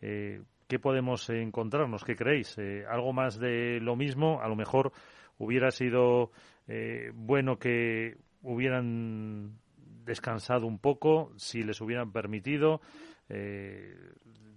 ¿qué 0.00 0.78
podemos 0.80 1.28
encontrarnos? 1.28 2.04
¿Qué 2.04 2.16
creéis? 2.16 2.56
¿Algo 2.88 3.12
más 3.12 3.38
de 3.38 3.80
lo 3.80 3.96
mismo? 3.96 4.40
A 4.40 4.48
lo 4.48 4.56
mejor 4.56 4.92
hubiera 5.40 5.70
sido 5.70 6.30
eh, 6.68 7.12
bueno 7.14 7.58
que 7.58 8.16
hubieran 8.42 9.58
descansado 10.04 10.66
un 10.66 10.78
poco, 10.78 11.32
si 11.36 11.62
les 11.62 11.80
hubieran 11.80 12.12
permitido 12.12 12.80
eh, 13.28 13.94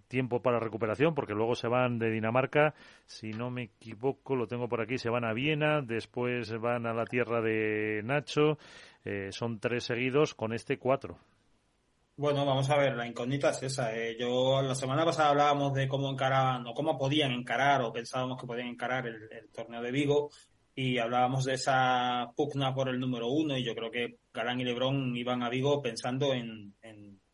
tiempo 0.08 0.41
para 0.41 0.60
recuperación, 0.60 1.16
porque 1.16 1.34
luego 1.34 1.56
se 1.56 1.68
van 1.68 1.97
de 1.99 2.12
Dinamarca, 2.12 2.76
si 3.06 3.32
no 3.32 3.49
me 3.49 3.64
equivoco, 3.64 4.36
lo 4.36 4.47
tengo 4.47 4.70
por 4.70 4.82
aquí, 4.82 4.97
se 4.97 5.10
van 5.10 5.26
a 5.26 5.34
Viena, 5.34 5.82
después 5.82 6.56
van 6.60 6.86
a 6.86 6.93
la 6.93 7.06
tierra 7.06 7.41
de 7.41 8.01
Nacho, 8.04 8.58
eh, 9.06 9.30
son 9.32 9.60
tres 9.60 9.86
seguidos, 9.86 10.36
con 10.36 10.54
este 10.54 10.78
cuatro. 10.78 11.18
Bueno, 12.16 12.45
vamos 12.45 12.70
a 12.70 12.78
ver, 12.78 12.95
la 12.95 13.08
incógnita 13.08 13.49
es 13.49 13.64
esa. 13.64 13.89
Yo 14.20 14.62
la 14.62 14.76
semana 14.76 15.04
pasada 15.04 15.30
hablábamos 15.30 15.74
de 15.74 15.88
cómo 15.88 16.12
encaraban 16.12 16.68
o 16.68 16.76
cómo 16.76 16.95
podían 16.95 17.32
encarar 17.32 17.82
o 17.82 17.91
pensábamos 17.91 18.39
que 18.39 18.45
podían 18.45 18.68
encarar 18.68 19.08
el 19.08 19.49
torneo 19.51 19.82
de 19.82 19.91
Vigo 19.91 20.30
y 20.76 20.97
hablábamos 20.97 21.45
de 21.45 21.53
esa 21.53 22.32
pugna 22.36 22.74
por 22.74 22.89
el 22.89 22.99
número 22.99 23.28
uno 23.28 23.57
y 23.57 23.63
yo 23.63 23.76
creo 23.76 23.91
que 23.91 24.17
Galán 24.34 24.59
y 24.59 24.63
Lebron 24.63 25.15
iban 25.15 25.43
a 25.43 25.49
Vigo 25.49 25.82
pensando 25.82 26.34
en, 26.34 26.74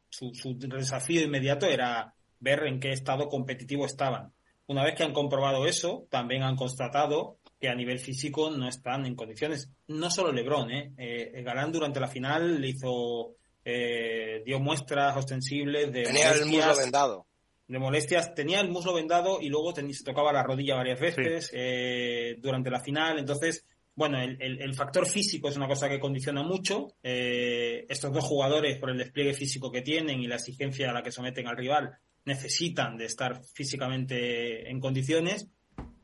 su, 0.09 0.31
desafío 0.57 1.21
inmediato 1.21 1.65
era 1.65 2.13
ver 2.39 2.65
en 2.67 2.79
qué 2.79 2.91
estado 2.91 3.27
competitivo 3.27 3.85
estaban. 3.85 4.33
Una 4.67 4.83
vez 4.83 4.95
que 4.95 5.03
han 5.03 5.13
comprobado 5.13 5.65
eso, 5.65 6.05
también 6.09 6.43
han 6.43 6.55
constatado 6.55 7.39
que 7.59 7.69
a 7.69 7.75
nivel 7.75 7.99
físico 7.99 8.51
no 8.51 8.67
están 8.67 9.05
en 9.05 9.15
condiciones. 9.15 9.69
No 9.87 10.11
solo 10.11 10.31
Lebron, 10.31 10.71
¿eh? 10.71 10.93
eh 10.97 11.41
Galán 11.43 11.71
durante 11.71 11.99
la 11.99 12.07
final 12.07 12.61
le 12.61 12.69
hizo, 12.69 13.35
eh, 13.65 14.43
dio 14.45 14.59
muestras 14.59 15.17
ostensibles 15.17 15.91
de... 15.91 16.03
Tenía 16.03 16.31
el 16.31 16.45
muslo 16.45 16.75
vendado 16.77 17.25
de 17.69 17.79
molestias. 17.79 18.33
Tenía 18.33 18.59
el 18.59 18.69
muslo 18.69 18.93
vendado 18.93 19.39
y 19.39 19.47
luego 19.47 19.73
se 19.73 20.03
tocaba 20.03 20.33
la 20.33 20.43
rodilla 20.43 20.75
varias 20.75 20.99
veces 20.99 21.51
eh, 21.53 22.35
durante 22.39 22.71
la 22.71 22.81
final. 22.81 23.19
Entonces, 23.19 23.65
bueno, 23.95 24.19
el, 24.19 24.41
el, 24.41 24.73
factor 24.73 25.05
físico 25.05 25.49
es 25.49 25.55
una 25.55 25.67
cosa 25.67 25.87
que 25.87 25.99
condiciona 25.99 26.41
mucho. 26.41 26.95
Eh, 27.03 27.85
estos 27.87 28.11
dos 28.11 28.23
jugadores, 28.23 28.79
por 28.79 28.89
el 28.89 28.97
despliegue 28.97 29.33
físico 29.33 29.71
que 29.71 29.83
tienen 29.83 30.19
y 30.19 30.27
la 30.27 30.35
exigencia 30.35 30.89
a 30.89 30.93
la 30.93 31.03
que 31.03 31.11
someten 31.11 31.47
al 31.47 31.57
rival, 31.57 31.91
necesitan 32.25 32.97
de 32.97 33.05
estar 33.05 33.39
físicamente 33.53 34.67
en 34.69 34.79
condiciones, 34.79 35.47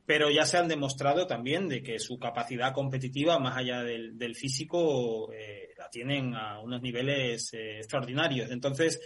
pero 0.05 0.29
ya 0.29 0.45
se 0.45 0.57
han 0.57 0.67
demostrado 0.67 1.25
también 1.25 1.67
de 1.67 1.81
que 1.81 1.97
su 1.97 2.19
capacidad 2.19 2.73
competitiva, 2.73 3.39
más 3.39 3.57
allá 3.57 3.81
del, 3.81 4.19
del 4.19 4.35
físico, 4.35 5.33
eh, 5.33 5.69
la 5.79 5.89
tienen 5.89 6.35
a 6.35 6.59
unos 6.59 6.81
niveles 6.83 7.51
extraordinarios. 7.53 8.51
Entonces, 8.51 8.99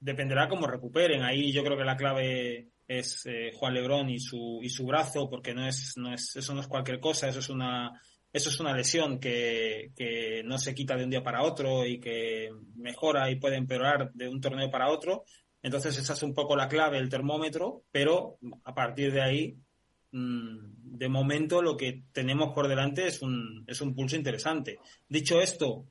dependerá 0.00 0.48
cómo 0.48 0.66
recuperen. 0.66 1.22
Ahí 1.22 1.52
yo 1.52 1.62
creo 1.62 1.76
que 1.76 1.84
la 1.84 1.96
clave 1.96 2.70
es 2.88 3.24
eh, 3.26 3.52
Juan 3.54 3.74
Lebrón 3.74 4.10
y 4.10 4.18
su, 4.18 4.58
y 4.62 4.68
su 4.70 4.84
brazo, 4.86 5.28
porque 5.30 5.54
no 5.54 5.66
es, 5.66 5.96
no 5.96 6.12
es, 6.12 6.34
eso 6.34 6.54
no 6.54 6.60
es 6.60 6.66
cualquier 6.66 6.98
cosa, 6.98 7.28
eso 7.28 7.38
es 7.38 7.48
una, 7.48 8.00
eso 8.32 8.48
es 8.48 8.58
una 8.58 8.76
lesión 8.76 9.20
que, 9.20 9.92
que 9.94 10.42
no 10.44 10.58
se 10.58 10.74
quita 10.74 10.96
de 10.96 11.04
un 11.04 11.10
día 11.10 11.22
para 11.22 11.42
otro 11.42 11.86
y 11.86 12.00
que 12.00 12.50
mejora 12.76 13.30
y 13.30 13.36
puede 13.36 13.56
empeorar 13.56 14.12
de 14.12 14.28
un 14.28 14.40
torneo 14.40 14.70
para 14.70 14.90
otro. 14.90 15.24
Entonces 15.62 15.98
esa 15.98 16.14
es 16.14 16.22
un 16.22 16.34
poco 16.34 16.56
la 16.56 16.68
clave, 16.68 16.98
el 16.98 17.08
termómetro, 17.08 17.84
pero 17.92 18.38
a 18.64 18.74
partir 18.74 19.12
de 19.12 19.22
ahí, 19.22 19.56
mm, 20.12 20.96
de 20.96 21.08
momento 21.08 21.62
lo 21.62 21.76
que 21.76 22.04
tenemos 22.12 22.52
por 22.54 22.66
delante 22.66 23.06
es 23.06 23.20
un, 23.22 23.64
es 23.66 23.80
un 23.80 23.94
pulso 23.94 24.16
interesante. 24.16 24.78
Dicho 25.08 25.40
esto, 25.40 25.84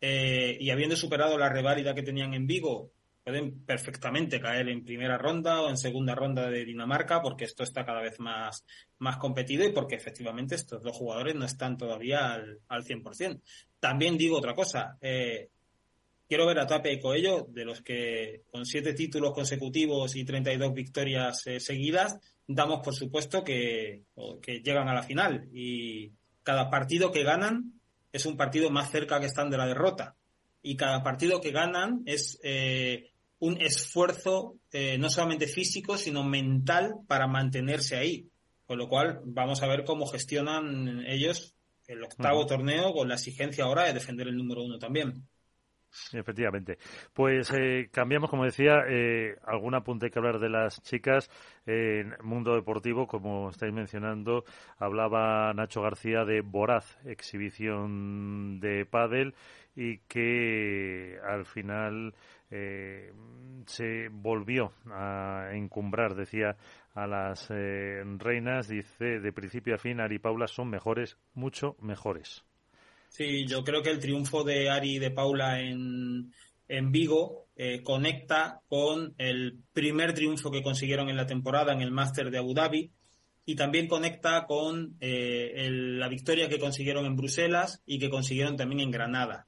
eh, 0.00 0.58
y 0.60 0.70
habiendo 0.70 0.96
superado 0.96 1.38
la 1.38 1.48
reválida 1.48 1.94
que 1.94 2.02
tenían 2.02 2.34
en 2.34 2.46
Vigo, 2.46 2.90
pueden 3.24 3.64
perfectamente 3.64 4.38
caer 4.38 4.68
en 4.68 4.84
primera 4.84 5.16
ronda 5.16 5.62
o 5.62 5.70
en 5.70 5.78
segunda 5.78 6.14
ronda 6.14 6.50
de 6.50 6.64
Dinamarca 6.64 7.22
porque 7.22 7.46
esto 7.46 7.62
está 7.62 7.84
cada 7.84 8.02
vez 8.02 8.20
más, 8.20 8.64
más 8.98 9.16
competido 9.16 9.64
y 9.64 9.72
porque 9.72 9.94
efectivamente 9.94 10.54
estos 10.54 10.82
dos 10.82 10.94
jugadores 10.94 11.34
no 11.34 11.46
están 11.46 11.78
todavía 11.78 12.34
al, 12.34 12.60
al 12.68 12.84
100%. 12.84 13.40
También 13.80 14.18
digo 14.18 14.36
otra 14.36 14.54
cosa, 14.54 14.98
eh, 15.00 15.48
quiero 16.28 16.46
ver 16.46 16.58
a 16.58 16.66
Tape 16.66 16.92
y 16.92 17.00
Coello, 17.00 17.46
de 17.48 17.64
los 17.64 17.80
que 17.80 18.42
con 18.50 18.66
siete 18.66 18.92
títulos 18.92 19.32
consecutivos 19.32 20.14
y 20.16 20.24
32 20.24 20.74
victorias 20.74 21.46
eh, 21.46 21.60
seguidas, 21.60 22.18
damos 22.46 22.80
por 22.80 22.94
supuesto 22.94 23.42
que, 23.42 24.02
que 24.42 24.60
llegan 24.60 24.88
a 24.88 24.94
la 24.94 25.02
final 25.02 25.48
y 25.50 26.12
cada 26.42 26.68
partido 26.68 27.10
que 27.10 27.24
ganan 27.24 27.80
es 28.12 28.26
un 28.26 28.36
partido 28.36 28.68
más 28.68 28.90
cerca 28.90 29.18
que 29.18 29.26
están 29.26 29.48
de 29.48 29.56
la 29.56 29.66
derrota 29.66 30.14
y 30.62 30.76
cada 30.76 31.02
partido 31.02 31.40
que 31.40 31.52
ganan 31.52 32.02
es 32.06 32.38
eh, 32.42 33.13
un 33.38 33.60
esfuerzo 33.60 34.56
eh, 34.72 34.96
no 34.98 35.10
solamente 35.10 35.46
físico, 35.46 35.96
sino 35.96 36.24
mental 36.24 36.94
para 37.06 37.26
mantenerse 37.26 37.96
ahí. 37.96 38.28
Con 38.66 38.78
lo 38.78 38.88
cual, 38.88 39.20
vamos 39.24 39.62
a 39.62 39.66
ver 39.66 39.84
cómo 39.84 40.06
gestionan 40.06 41.04
ellos 41.06 41.54
el 41.86 42.02
octavo 42.02 42.46
torneo 42.46 42.92
con 42.92 43.08
la 43.08 43.14
exigencia 43.14 43.64
ahora 43.64 43.84
de 43.84 43.92
defender 43.92 44.28
el 44.28 44.36
número 44.36 44.62
uno 44.62 44.78
también. 44.78 45.26
Efectivamente. 46.12 46.78
Pues 47.12 47.52
eh, 47.52 47.88
cambiamos, 47.92 48.30
como 48.30 48.44
decía, 48.44 48.82
eh, 48.88 49.36
algún 49.44 49.74
apunte 49.74 50.10
que 50.10 50.18
hablar 50.18 50.40
de 50.40 50.48
las 50.48 50.82
chicas. 50.82 51.30
En 51.66 52.14
Mundo 52.22 52.54
Deportivo, 52.54 53.06
como 53.06 53.50
estáis 53.50 53.72
mencionando, 53.72 54.44
hablaba 54.78 55.52
Nacho 55.54 55.82
García 55.82 56.24
de 56.24 56.40
voraz 56.40 56.98
exhibición 57.04 58.58
de 58.60 58.86
pádel 58.86 59.34
y 59.76 59.98
que 59.98 61.18
al 61.26 61.46
final 61.46 62.14
eh, 62.56 63.12
se 63.66 64.08
volvió 64.10 64.72
a 64.86 65.50
encumbrar, 65.54 66.14
decía, 66.14 66.56
a 66.94 67.06
las 67.08 67.48
eh, 67.50 68.02
reinas. 68.18 68.68
Dice, 68.68 69.18
de 69.18 69.32
principio 69.32 69.74
a 69.74 69.78
fin, 69.78 70.00
Ari 70.00 70.16
y 70.16 70.18
Paula 70.20 70.46
son 70.46 70.70
mejores, 70.70 71.18
mucho 71.32 71.76
mejores. 71.80 72.44
Sí, 73.08 73.46
yo 73.46 73.64
creo 73.64 73.82
que 73.82 73.90
el 73.90 73.98
triunfo 73.98 74.44
de 74.44 74.70
Ari 74.70 74.96
y 74.96 74.98
de 75.00 75.10
Paula 75.10 75.60
en, 75.60 76.32
en 76.68 76.92
Vigo 76.92 77.46
eh, 77.56 77.82
conecta 77.82 78.60
con 78.68 79.14
el 79.18 79.58
primer 79.72 80.14
triunfo 80.14 80.52
que 80.52 80.62
consiguieron 80.62 81.08
en 81.08 81.16
la 81.16 81.26
temporada 81.26 81.72
en 81.72 81.80
el 81.80 81.90
Máster 81.90 82.30
de 82.30 82.38
Abu 82.38 82.54
Dhabi 82.54 82.92
y 83.46 83.56
también 83.56 83.88
conecta 83.88 84.46
con 84.46 84.96
la 85.00 86.08
victoria 86.08 86.48
que 86.48 86.58
consiguieron 86.58 87.04
en 87.04 87.16
Bruselas 87.16 87.82
y 87.84 87.98
que 87.98 88.08
consiguieron 88.08 88.56
también 88.56 88.80
en 88.80 88.90
Granada 88.90 89.46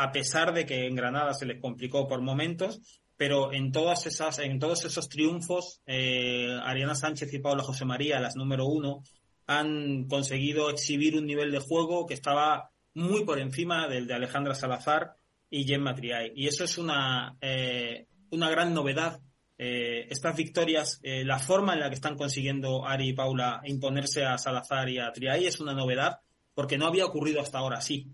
a 0.00 0.12
pesar 0.12 0.54
de 0.54 0.64
que 0.64 0.86
en 0.86 0.94
Granada 0.94 1.34
se 1.34 1.44
les 1.44 1.60
complicó 1.60 2.08
por 2.08 2.22
momentos, 2.22 2.80
pero 3.18 3.52
en 3.52 3.70
todas 3.70 4.06
esas, 4.06 4.38
en 4.38 4.58
todos 4.58 4.86
esos 4.86 5.10
triunfos, 5.10 5.82
eh, 5.84 6.58
Ariana 6.62 6.94
Sánchez 6.94 7.30
y 7.34 7.38
Paula 7.38 7.62
José 7.62 7.84
María, 7.84 8.18
las 8.18 8.34
número 8.34 8.64
uno, 8.64 9.02
han 9.46 10.08
conseguido 10.08 10.70
exhibir 10.70 11.18
un 11.18 11.26
nivel 11.26 11.52
de 11.52 11.58
juego 11.58 12.06
que 12.06 12.14
estaba 12.14 12.70
muy 12.94 13.26
por 13.26 13.38
encima 13.38 13.88
del 13.88 14.06
de 14.06 14.14
Alejandra 14.14 14.54
Salazar 14.54 15.16
y 15.50 15.64
Gemma 15.64 15.94
Triay. 15.94 16.32
Y 16.34 16.46
eso 16.46 16.64
es 16.64 16.78
una, 16.78 17.36
eh, 17.42 18.06
una 18.30 18.48
gran 18.48 18.72
novedad 18.72 19.20
eh, 19.58 20.06
estas 20.08 20.34
victorias, 20.34 20.98
la 21.02 21.38
forma 21.38 21.74
en 21.74 21.80
la 21.80 21.90
que 21.90 21.96
están 21.96 22.16
consiguiendo 22.16 22.86
Ari 22.86 23.10
y 23.10 23.12
Paula 23.12 23.60
imponerse 23.66 24.24
a 24.24 24.38
Salazar 24.38 24.88
y 24.88 24.98
a 24.98 25.12
Triay 25.12 25.46
es 25.46 25.60
una 25.60 25.74
novedad 25.74 26.20
porque 26.54 26.78
no 26.78 26.86
había 26.86 27.04
ocurrido 27.04 27.42
hasta 27.42 27.58
ahora 27.58 27.76
así. 27.76 28.10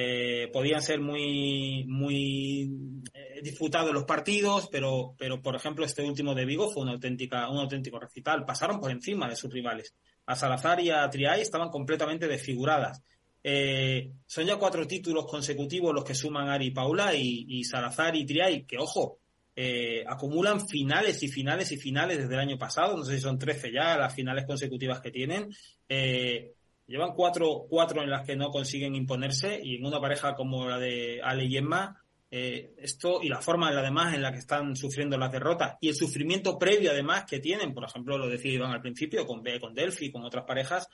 Eh, 0.00 0.48
podían 0.52 0.80
ser 0.80 1.00
muy, 1.00 1.84
muy 1.88 3.02
disputados 3.42 3.92
los 3.92 4.04
partidos, 4.04 4.68
pero, 4.70 5.16
pero 5.18 5.42
por 5.42 5.56
ejemplo 5.56 5.84
este 5.84 6.04
último 6.04 6.36
de 6.36 6.44
Vigo 6.44 6.70
fue 6.70 6.84
una 6.84 6.92
auténtica, 6.92 7.50
un 7.50 7.58
auténtico 7.58 7.98
recital. 7.98 8.44
Pasaron 8.44 8.80
por 8.80 8.92
encima 8.92 9.28
de 9.28 9.34
sus 9.34 9.52
rivales. 9.52 9.96
A 10.26 10.36
Salazar 10.36 10.78
y 10.78 10.90
a 10.90 11.10
Triay 11.10 11.40
estaban 11.40 11.70
completamente 11.70 12.28
desfiguradas. 12.28 13.02
son 13.42 14.46
ya 14.46 14.56
cuatro 14.56 14.86
títulos 14.86 15.26
consecutivos 15.26 15.92
los 15.92 16.04
que 16.04 16.14
suman 16.14 16.48
Ari 16.48 16.66
y 16.66 16.70
Paula 16.70 17.12
y, 17.16 17.64
Salazar 17.64 18.14
y 18.14 18.24
Triay, 18.24 18.66
que 18.66 18.78
ojo, 18.78 19.18
eh, 19.56 20.04
acumulan 20.06 20.68
finales 20.68 21.20
y 21.24 21.28
finales 21.28 21.72
y 21.72 21.76
finales 21.76 22.18
desde 22.18 22.34
el 22.34 22.40
año 22.40 22.56
pasado, 22.56 22.96
no 22.96 23.04
sé 23.04 23.16
si 23.16 23.20
son 23.20 23.36
13 23.36 23.72
ya 23.72 23.98
las 23.98 24.14
finales 24.14 24.46
consecutivas 24.46 25.00
que 25.00 25.10
tienen. 25.10 25.52
Eh, 25.88 26.52
llevan 26.88 27.12
cuatro, 27.14 27.66
cuatro 27.68 28.02
en 28.02 28.10
las 28.10 28.26
que 28.26 28.34
no 28.34 28.50
consiguen 28.50 28.96
imponerse 28.96 29.60
y 29.62 29.76
en 29.76 29.86
una 29.86 30.00
pareja 30.00 30.34
como 30.34 30.68
la 30.68 30.78
de 30.78 31.20
Ale 31.22 31.44
y 31.44 31.56
Emma, 31.56 32.02
eh, 32.30 32.74
esto 32.78 33.20
y 33.22 33.28
la 33.28 33.40
forma 33.40 33.68
además 33.68 34.14
en 34.14 34.22
la 34.22 34.32
que 34.32 34.38
están 34.38 34.74
sufriendo 34.76 35.16
las 35.16 35.32
derrotas 35.32 35.76
y 35.80 35.88
el 35.88 35.94
sufrimiento 35.94 36.58
previo 36.58 36.90
además 36.90 37.24
que 37.24 37.38
tienen, 37.38 37.72
por 37.72 37.84
ejemplo, 37.84 38.18
lo 38.18 38.28
decía 38.28 38.52
Iván 38.52 38.72
al 38.72 38.82
principio, 38.82 39.26
con, 39.26 39.42
con 39.60 39.74
Delphi, 39.74 40.10
con 40.10 40.24
otras 40.24 40.44
parejas, 40.44 40.88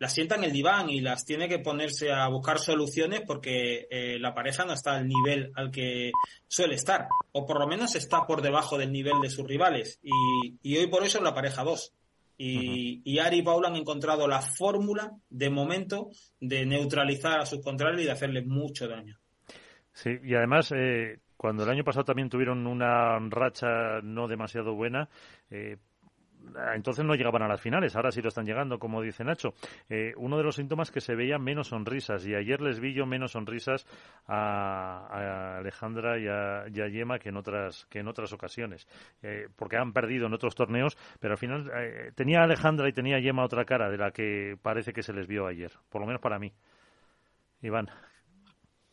las 0.00 0.14
sienta 0.14 0.34
en 0.36 0.44
el 0.44 0.52
diván 0.52 0.88
y 0.88 1.00
las 1.00 1.26
tiene 1.26 1.46
que 1.46 1.58
ponerse 1.58 2.10
a 2.10 2.26
buscar 2.28 2.58
soluciones 2.58 3.20
porque 3.26 3.86
eh, 3.90 4.18
la 4.18 4.34
pareja 4.34 4.64
no 4.64 4.72
está 4.72 4.94
al 4.94 5.06
nivel 5.06 5.52
al 5.54 5.70
que 5.70 6.10
suele 6.48 6.74
estar, 6.74 7.06
o 7.32 7.44
por 7.44 7.60
lo 7.60 7.66
menos 7.68 7.94
está 7.94 8.26
por 8.26 8.40
debajo 8.40 8.78
del 8.78 8.92
nivel 8.92 9.20
de 9.20 9.28
sus 9.28 9.46
rivales. 9.46 10.00
Y, 10.02 10.78
hoy 10.78 10.86
por 10.86 11.04
eso 11.04 11.18
es 11.18 11.24
la 11.24 11.34
pareja 11.34 11.64
2. 11.64 11.92
Y, 12.42 13.18
Ari 13.18 13.40
y 13.40 13.42
Paula 13.42 13.68
han 13.68 13.76
encontrado 13.76 14.26
la 14.26 14.40
fórmula 14.40 15.12
de 15.28 15.50
momento 15.50 16.08
de 16.40 16.64
neutralizar 16.64 17.38
a 17.38 17.44
sus 17.44 17.62
contrarios 17.62 18.00
y 18.00 18.06
de 18.06 18.12
hacerles 18.12 18.46
mucho 18.46 18.88
daño. 18.88 19.18
Sí, 19.92 20.18
y 20.24 20.34
además, 20.34 20.72
eh, 20.74 21.18
cuando 21.36 21.64
el 21.64 21.70
año 21.70 21.84
pasado 21.84 22.06
también 22.06 22.30
tuvieron 22.30 22.66
una 22.66 23.18
racha 23.28 24.00
no 24.02 24.26
demasiado 24.26 24.74
buena, 24.74 25.10
eh, 25.50 25.76
entonces 26.74 27.04
no 27.04 27.14
llegaban 27.14 27.42
a 27.42 27.48
las 27.48 27.60
finales, 27.60 27.96
ahora 27.96 28.10
sí 28.10 28.22
lo 28.22 28.28
están 28.28 28.46
llegando, 28.46 28.78
como 28.78 29.02
dice 29.02 29.24
Nacho. 29.24 29.54
Eh, 29.88 30.12
uno 30.16 30.36
de 30.36 30.44
los 30.44 30.56
síntomas 30.56 30.90
que 30.90 31.00
se 31.00 31.14
veían 31.14 31.42
menos 31.42 31.68
sonrisas, 31.68 32.26
y 32.26 32.34
ayer 32.34 32.60
les 32.60 32.80
vi 32.80 32.92
yo 32.92 33.06
menos 33.06 33.32
sonrisas 33.32 33.86
a, 34.26 35.58
Alejandra 35.58 36.18
y 36.18 36.28
a, 36.28 36.88
Yema 36.88 37.18
que 37.18 37.28
en 37.28 37.36
otras, 37.36 37.86
que 37.86 38.00
en 38.00 38.08
otras 38.08 38.32
ocasiones, 38.32 38.86
eh, 39.22 39.48
porque 39.56 39.76
han 39.76 39.92
perdido 39.92 40.26
en 40.26 40.34
otros 40.34 40.54
torneos, 40.54 40.96
pero 41.20 41.34
al 41.34 41.38
final 41.38 41.70
eh, 41.74 42.12
tenía 42.14 42.42
Alejandra 42.42 42.88
y 42.88 42.92
tenía 42.92 43.18
Yema 43.20 43.44
otra 43.44 43.64
cara 43.64 43.88
de 43.88 43.98
la 43.98 44.10
que 44.10 44.56
parece 44.60 44.92
que 44.92 45.02
se 45.02 45.12
les 45.12 45.26
vio 45.26 45.46
ayer, 45.46 45.72
por 45.88 46.00
lo 46.00 46.06
menos 46.06 46.20
para 46.20 46.38
mí. 46.38 46.52
Iván. 47.62 47.90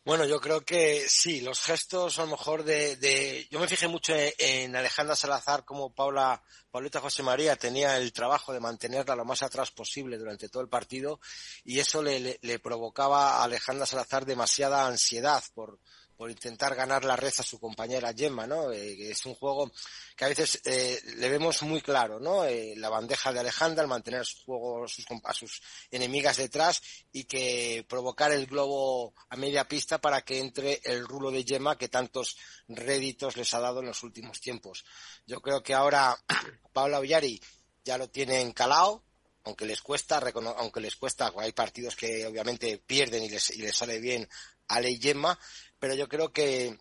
Bueno, 0.08 0.24
yo 0.24 0.40
creo 0.40 0.64
que 0.64 1.04
sí, 1.06 1.42
los 1.42 1.60
gestos 1.60 2.18
a 2.18 2.22
lo 2.22 2.30
mejor 2.30 2.64
de, 2.64 3.46
yo 3.50 3.60
me 3.60 3.68
fijé 3.68 3.88
mucho 3.88 4.14
en, 4.16 4.74
Alejandra 4.74 5.14
Salazar 5.14 5.66
como 5.66 5.94
Paula, 5.94 6.42
Paulita 6.70 7.02
José 7.02 7.22
María 7.22 7.56
tenía 7.56 7.98
el 7.98 8.10
trabajo 8.14 8.54
de 8.54 8.58
mantenerla 8.58 9.14
lo 9.14 9.26
más 9.26 9.42
atrás 9.42 9.70
posible 9.70 10.16
durante 10.16 10.48
todo 10.48 10.62
el 10.62 10.70
partido 10.70 11.20
y 11.62 11.78
eso 11.78 12.02
le, 12.02 12.38
le 12.40 12.58
provocaba 12.58 13.32
a 13.32 13.44
Alejandra 13.44 13.84
Salazar 13.84 14.24
demasiada 14.24 14.86
ansiedad 14.86 15.44
por, 15.54 15.78
por 16.18 16.32
intentar 16.32 16.74
ganar 16.74 17.04
la 17.04 17.14
red 17.14 17.32
a 17.38 17.44
su 17.44 17.60
compañera 17.60 18.12
Gemma, 18.12 18.44
¿no? 18.44 18.72
Eh, 18.72 19.12
es 19.12 19.24
un 19.24 19.36
juego 19.36 19.70
que 20.16 20.24
a 20.24 20.28
veces 20.28 20.60
eh, 20.64 21.00
le 21.16 21.28
vemos 21.28 21.62
muy 21.62 21.80
claro, 21.80 22.18
¿no? 22.18 22.44
Eh, 22.44 22.74
la 22.76 22.88
bandeja 22.88 23.32
de 23.32 23.38
Alejandra, 23.38 23.82
el 23.84 23.88
mantener 23.88 24.26
su 24.26 24.42
juego 24.42 24.84
a 25.22 25.32
sus 25.32 25.62
enemigas 25.92 26.38
detrás 26.38 26.82
y 27.12 27.22
que 27.22 27.86
provocar 27.88 28.32
el 28.32 28.46
globo 28.46 29.14
a 29.28 29.36
media 29.36 29.68
pista 29.68 30.00
para 30.00 30.22
que 30.22 30.40
entre 30.40 30.80
el 30.82 31.06
rulo 31.06 31.30
de 31.30 31.44
Gemma 31.44 31.78
que 31.78 31.88
tantos 31.88 32.36
réditos 32.66 33.36
les 33.36 33.54
ha 33.54 33.60
dado 33.60 33.78
en 33.78 33.86
los 33.86 34.02
últimos 34.02 34.40
tiempos. 34.40 34.84
Yo 35.24 35.40
creo 35.40 35.62
que 35.62 35.72
ahora 35.72 36.18
Paula 36.72 36.98
Ollari 36.98 37.40
ya 37.84 37.96
lo 37.96 38.10
tiene 38.10 38.40
encalado, 38.40 39.04
aunque 39.44 39.66
les 39.66 39.80
cuesta, 39.80 40.20
aunque 40.56 40.80
les 40.80 40.96
cuesta, 40.96 41.32
hay 41.38 41.52
partidos 41.52 41.94
que 41.94 42.26
obviamente 42.26 42.78
pierden 42.78 43.22
y 43.22 43.28
les, 43.28 43.50
y 43.50 43.62
les 43.62 43.76
sale 43.76 44.00
bien 44.00 44.28
a 44.68 44.82
y 44.82 44.98
Gemma, 44.98 45.38
pero 45.78 45.94
yo 45.94 46.08
creo 46.08 46.32
que 46.32 46.78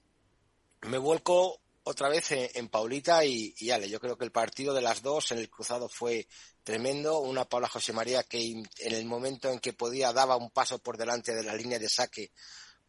me 0.81 0.97
vuelco 0.97 1.59
otra 1.83 2.09
vez 2.09 2.31
en, 2.31 2.67
Paulita 2.67 3.23
y, 3.23 3.53
Ale. 3.71 3.89
Yo 3.89 4.01
creo 4.01 4.17
que 4.17 4.25
el 4.25 4.31
partido 4.31 4.73
de 4.73 4.81
las 4.81 5.01
dos 5.01 5.31
en 5.31 5.37
el 5.37 5.49
cruzado 5.49 5.87
fue 5.87 6.27
tremendo. 6.63 7.19
Una 7.19 7.45
Paula 7.45 7.69
José 7.69 7.93
María 7.93 8.23
que 8.23 8.41
en 8.41 8.93
el 8.93 9.05
momento 9.05 9.49
en 9.49 9.59
que 9.59 9.71
podía 9.71 10.11
daba 10.11 10.35
un 10.35 10.51
paso 10.51 10.79
por 10.79 10.97
delante 10.97 11.33
de 11.33 11.43
la 11.43 11.55
línea 11.55 11.79
de 11.79 11.87
saque 11.87 12.31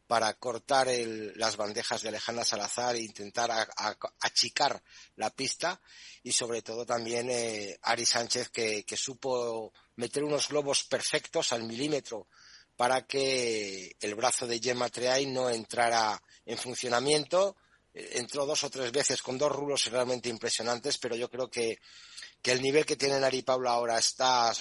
para 0.08 0.32
cortar 0.34 0.88
las 1.36 1.56
bandejas 1.56 2.02
de 2.02 2.08
Alejandra 2.08 2.44
Salazar 2.44 2.96
e 2.96 3.02
intentar 3.02 3.68
achicar 4.20 4.82
la 5.16 5.30
pista 5.30 5.80
y 6.22 6.32
sobre 6.32 6.62
todo 6.62 6.86
también 6.86 7.28
eh, 7.30 7.78
Ari 7.82 8.06
Sánchez 8.06 8.48
que 8.48 8.96
supo 8.96 9.72
meter 9.96 10.24
unos 10.24 10.48
globos 10.48 10.84
perfectos 10.84 11.52
al 11.52 11.64
milímetro 11.64 12.26
para 12.78 13.02
que 13.08 13.96
el 14.00 14.14
brazo 14.14 14.46
de 14.46 14.60
Gemma 14.60 14.88
Treay 14.88 15.26
no 15.26 15.50
entrara 15.50 16.22
en 16.46 16.56
funcionamiento. 16.56 17.56
Eh, 17.92 18.10
entró 18.12 18.46
dos 18.46 18.62
o 18.62 18.70
tres 18.70 18.92
veces 18.92 19.20
con 19.20 19.36
dos 19.36 19.50
rulos 19.50 19.90
realmente 19.90 20.28
impresionantes, 20.28 20.96
pero 20.96 21.16
yo 21.16 21.28
creo 21.28 21.50
que, 21.50 21.80
el 22.44 22.62
nivel 22.62 22.86
que 22.86 22.94
tiene 22.94 23.16
Ari 23.16 23.42
Paula 23.42 23.72
ahora 23.72 23.98
está 23.98 24.52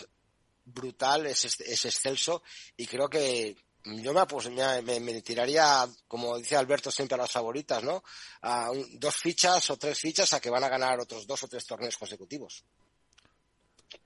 brutal, 0.66 1.28
es, 1.28 1.46
es 1.46 1.86
excelso, 1.86 2.42
y 2.76 2.88
creo 2.88 3.08
que 3.08 3.56
yo 3.84 4.14
me, 4.16 4.26
pues, 4.26 4.50
me, 4.50 5.22
tiraría, 5.22 5.86
como 6.08 6.40
dice 6.40 6.58
Alberto, 6.58 6.90
siempre 6.90 7.14
a 7.14 7.20
las 7.20 7.32
favoritas, 7.32 7.84
¿no? 7.84 8.04
A 8.42 8.72
dos 8.94 9.16
fichas 9.16 9.70
o 9.70 9.78
tres 9.78 10.00
fichas 10.00 10.34
a 10.34 10.40
que 10.40 10.50
van 10.50 10.64
a 10.64 10.70
ganar 10.70 11.00
otros 11.00 11.28
dos 11.28 11.44
o 11.44 11.48
tres 11.48 11.68
torneos 11.68 11.98
consecutivos. 11.98 12.66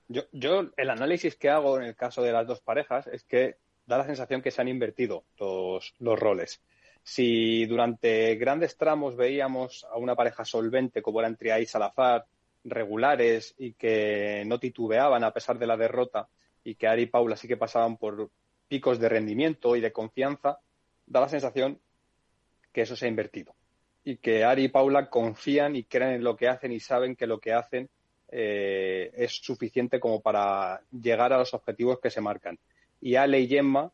Yo, 0.06 0.24
yo, 0.32 0.70
el 0.76 0.90
análisis 0.90 1.34
que 1.36 1.48
hago 1.48 1.78
en 1.78 1.84
el 1.84 1.96
caso 1.96 2.20
de 2.20 2.32
las 2.32 2.46
dos 2.46 2.60
parejas 2.60 3.06
es 3.06 3.24
que 3.24 3.56
da 3.86 3.98
la 3.98 4.06
sensación 4.06 4.42
que 4.42 4.50
se 4.50 4.60
han 4.60 4.68
invertido 4.68 5.24
los, 5.38 5.94
los 5.98 6.18
roles. 6.18 6.60
Si 7.02 7.66
durante 7.66 8.36
grandes 8.36 8.76
tramos 8.76 9.16
veíamos 9.16 9.84
a 9.90 9.96
una 9.96 10.14
pareja 10.14 10.44
solvente 10.44 11.02
como 11.02 11.20
eran 11.20 11.36
Triay 11.36 11.64
y 11.64 11.66
Salazar, 11.66 12.26
regulares 12.64 13.54
y 13.58 13.72
que 13.72 14.44
no 14.46 14.60
titubeaban 14.60 15.24
a 15.24 15.32
pesar 15.32 15.58
de 15.58 15.66
la 15.66 15.76
derrota, 15.76 16.28
y 16.64 16.76
que 16.76 16.86
Ari 16.86 17.02
y 17.02 17.06
Paula 17.06 17.36
sí 17.36 17.48
que 17.48 17.56
pasaban 17.56 17.96
por 17.96 18.30
picos 18.68 19.00
de 19.00 19.08
rendimiento 19.08 19.74
y 19.74 19.80
de 19.80 19.92
confianza, 19.92 20.60
da 21.06 21.20
la 21.20 21.28
sensación 21.28 21.80
que 22.72 22.82
eso 22.82 22.94
se 22.94 23.06
ha 23.06 23.08
invertido. 23.08 23.54
Y 24.04 24.16
que 24.16 24.44
Ari 24.44 24.64
y 24.64 24.68
Paula 24.68 25.10
confían 25.10 25.74
y 25.74 25.84
creen 25.84 26.12
en 26.12 26.24
lo 26.24 26.36
que 26.36 26.48
hacen 26.48 26.70
y 26.70 26.78
saben 26.78 27.16
que 27.16 27.26
lo 27.26 27.40
que 27.40 27.52
hacen 27.52 27.90
eh, 28.28 29.10
es 29.14 29.32
suficiente 29.32 29.98
como 29.98 30.22
para 30.22 30.80
llegar 30.90 31.32
a 31.32 31.38
los 31.38 31.52
objetivos 31.52 31.98
que 32.00 32.10
se 32.10 32.20
marcan 32.20 32.58
y 33.02 33.16
Ale 33.16 33.40
y 33.40 33.48
Gemma 33.48 33.92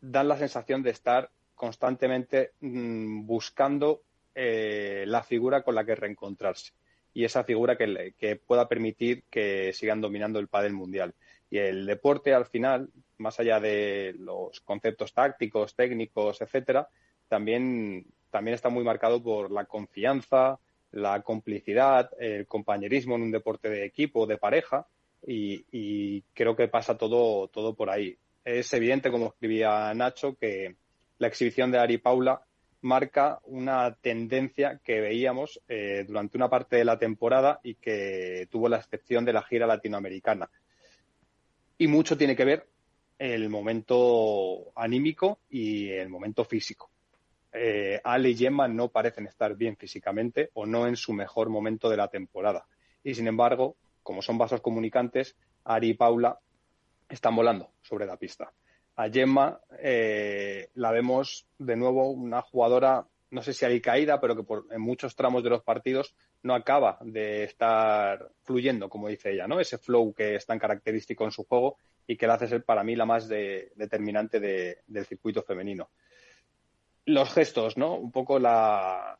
dan 0.00 0.28
la 0.28 0.36
sensación 0.36 0.82
de 0.82 0.90
estar 0.90 1.30
constantemente 1.54 2.52
mm, 2.60 3.24
buscando 3.24 4.02
eh, 4.34 5.04
la 5.06 5.22
figura 5.22 5.62
con 5.62 5.74
la 5.74 5.84
que 5.84 5.94
reencontrarse 5.94 6.72
y 7.14 7.24
esa 7.24 7.44
figura 7.44 7.76
que, 7.76 8.40
pueda 8.46 8.68
permitir 8.68 9.24
que 9.30 9.72
sigan 9.72 10.00
dominando 10.00 10.38
el 10.38 10.48
pádel 10.48 10.72
mundial. 10.72 11.14
Y 11.50 11.58
el 11.58 11.84
deporte, 11.84 12.32
al 12.32 12.46
final, 12.46 12.88
más 13.18 13.40
allá 13.40 13.58
de 13.58 14.14
los 14.18 14.60
conceptos 14.60 15.12
tácticos, 15.12 15.74
técnicos, 15.74 16.40
etcétera, 16.40 16.88
también, 17.28 18.06
también 18.30 18.54
está 18.54 18.68
muy 18.68 18.84
marcado 18.84 19.20
por 19.20 19.50
la 19.50 19.64
confianza, 19.64 20.60
la 20.92 21.20
complicidad, 21.22 22.10
el 22.20 22.46
compañerismo 22.46 23.16
en 23.16 23.22
un 23.22 23.30
deporte 23.32 23.68
de 23.68 23.84
equipo, 23.84 24.26
de 24.26 24.38
pareja, 24.38 24.86
y, 25.26 26.22
creo 26.34 26.56
que 26.56 26.68
pasa 26.68 26.96
todo, 26.96 27.48
todo 27.48 27.74
por 27.74 27.90
ahí. 27.90 28.16
Es 28.44 28.72
evidente, 28.72 29.10
como 29.10 29.28
escribía 29.28 29.92
Nacho, 29.94 30.34
que 30.34 30.76
la 31.18 31.28
exhibición 31.28 31.70
de 31.70 31.78
Ari 31.78 31.98
Paula 31.98 32.42
marca 32.82 33.40
una 33.44 33.94
tendencia 33.94 34.80
que 34.82 35.00
veíamos 35.00 35.60
eh, 35.68 36.04
durante 36.06 36.38
una 36.38 36.48
parte 36.48 36.76
de 36.76 36.84
la 36.84 36.98
temporada 36.98 37.60
y 37.62 37.74
que 37.74 38.48
tuvo 38.50 38.68
la 38.68 38.78
excepción 38.78 39.24
de 39.24 39.34
la 39.34 39.42
gira 39.42 39.66
latinoamericana. 39.66 40.50
Y 41.76 41.86
mucho 41.86 42.16
tiene 42.16 42.36
que 42.36 42.44
ver 42.44 42.66
el 43.18 43.50
momento 43.50 44.72
anímico 44.74 45.40
y 45.50 45.90
el 45.90 46.08
momento 46.08 46.44
físico. 46.44 46.90
Eh, 47.52 48.00
Ale 48.02 48.30
y 48.30 48.36
Gemma 48.36 48.68
no 48.68 48.88
parecen 48.88 49.26
estar 49.26 49.56
bien 49.56 49.76
físicamente 49.76 50.50
o 50.54 50.66
no 50.66 50.86
en 50.86 50.96
su 50.96 51.12
mejor 51.12 51.50
momento 51.50 51.90
de 51.90 51.96
la 51.96 52.08
temporada. 52.08 52.64
Y 53.02 53.14
sin 53.14 53.26
embargo, 53.26 53.76
como 54.10 54.22
son 54.22 54.38
vasos 54.38 54.60
comunicantes, 54.60 55.36
Ari 55.62 55.90
y 55.90 55.94
Paula 55.94 56.36
están 57.08 57.36
volando 57.36 57.70
sobre 57.80 58.06
la 58.06 58.16
pista. 58.16 58.52
A 58.96 59.08
Gemma 59.08 59.60
eh, 59.78 60.68
la 60.74 60.90
vemos 60.90 61.46
de 61.56 61.76
nuevo 61.76 62.10
una 62.10 62.42
jugadora 62.42 63.06
no 63.30 63.40
sé 63.40 63.52
si 63.52 63.64
hay 63.64 63.80
caída, 63.80 64.20
pero 64.20 64.34
que 64.34 64.42
por, 64.42 64.66
en 64.72 64.80
muchos 64.80 65.14
tramos 65.14 65.44
de 65.44 65.50
los 65.50 65.62
partidos 65.62 66.12
no 66.42 66.56
acaba 66.56 66.98
de 67.02 67.44
estar 67.44 68.32
fluyendo, 68.42 68.88
como 68.88 69.06
dice 69.06 69.30
ella, 69.30 69.46
¿no? 69.46 69.60
Ese 69.60 69.78
flow 69.78 70.12
que 70.12 70.34
es 70.34 70.44
tan 70.44 70.58
característico 70.58 71.24
en 71.24 71.30
su 71.30 71.44
juego 71.44 71.76
y 72.08 72.16
que 72.16 72.26
la 72.26 72.34
hace 72.34 72.48
ser 72.48 72.64
para 72.64 72.82
mí 72.82 72.96
la 72.96 73.06
más 73.06 73.28
determinante 73.28 74.40
del 74.40 75.06
circuito 75.06 75.44
femenino. 75.44 75.90
Los 77.04 77.32
gestos, 77.32 77.76
¿no? 77.76 77.94
Un 77.94 78.10
poco 78.10 78.40
la, 78.40 79.16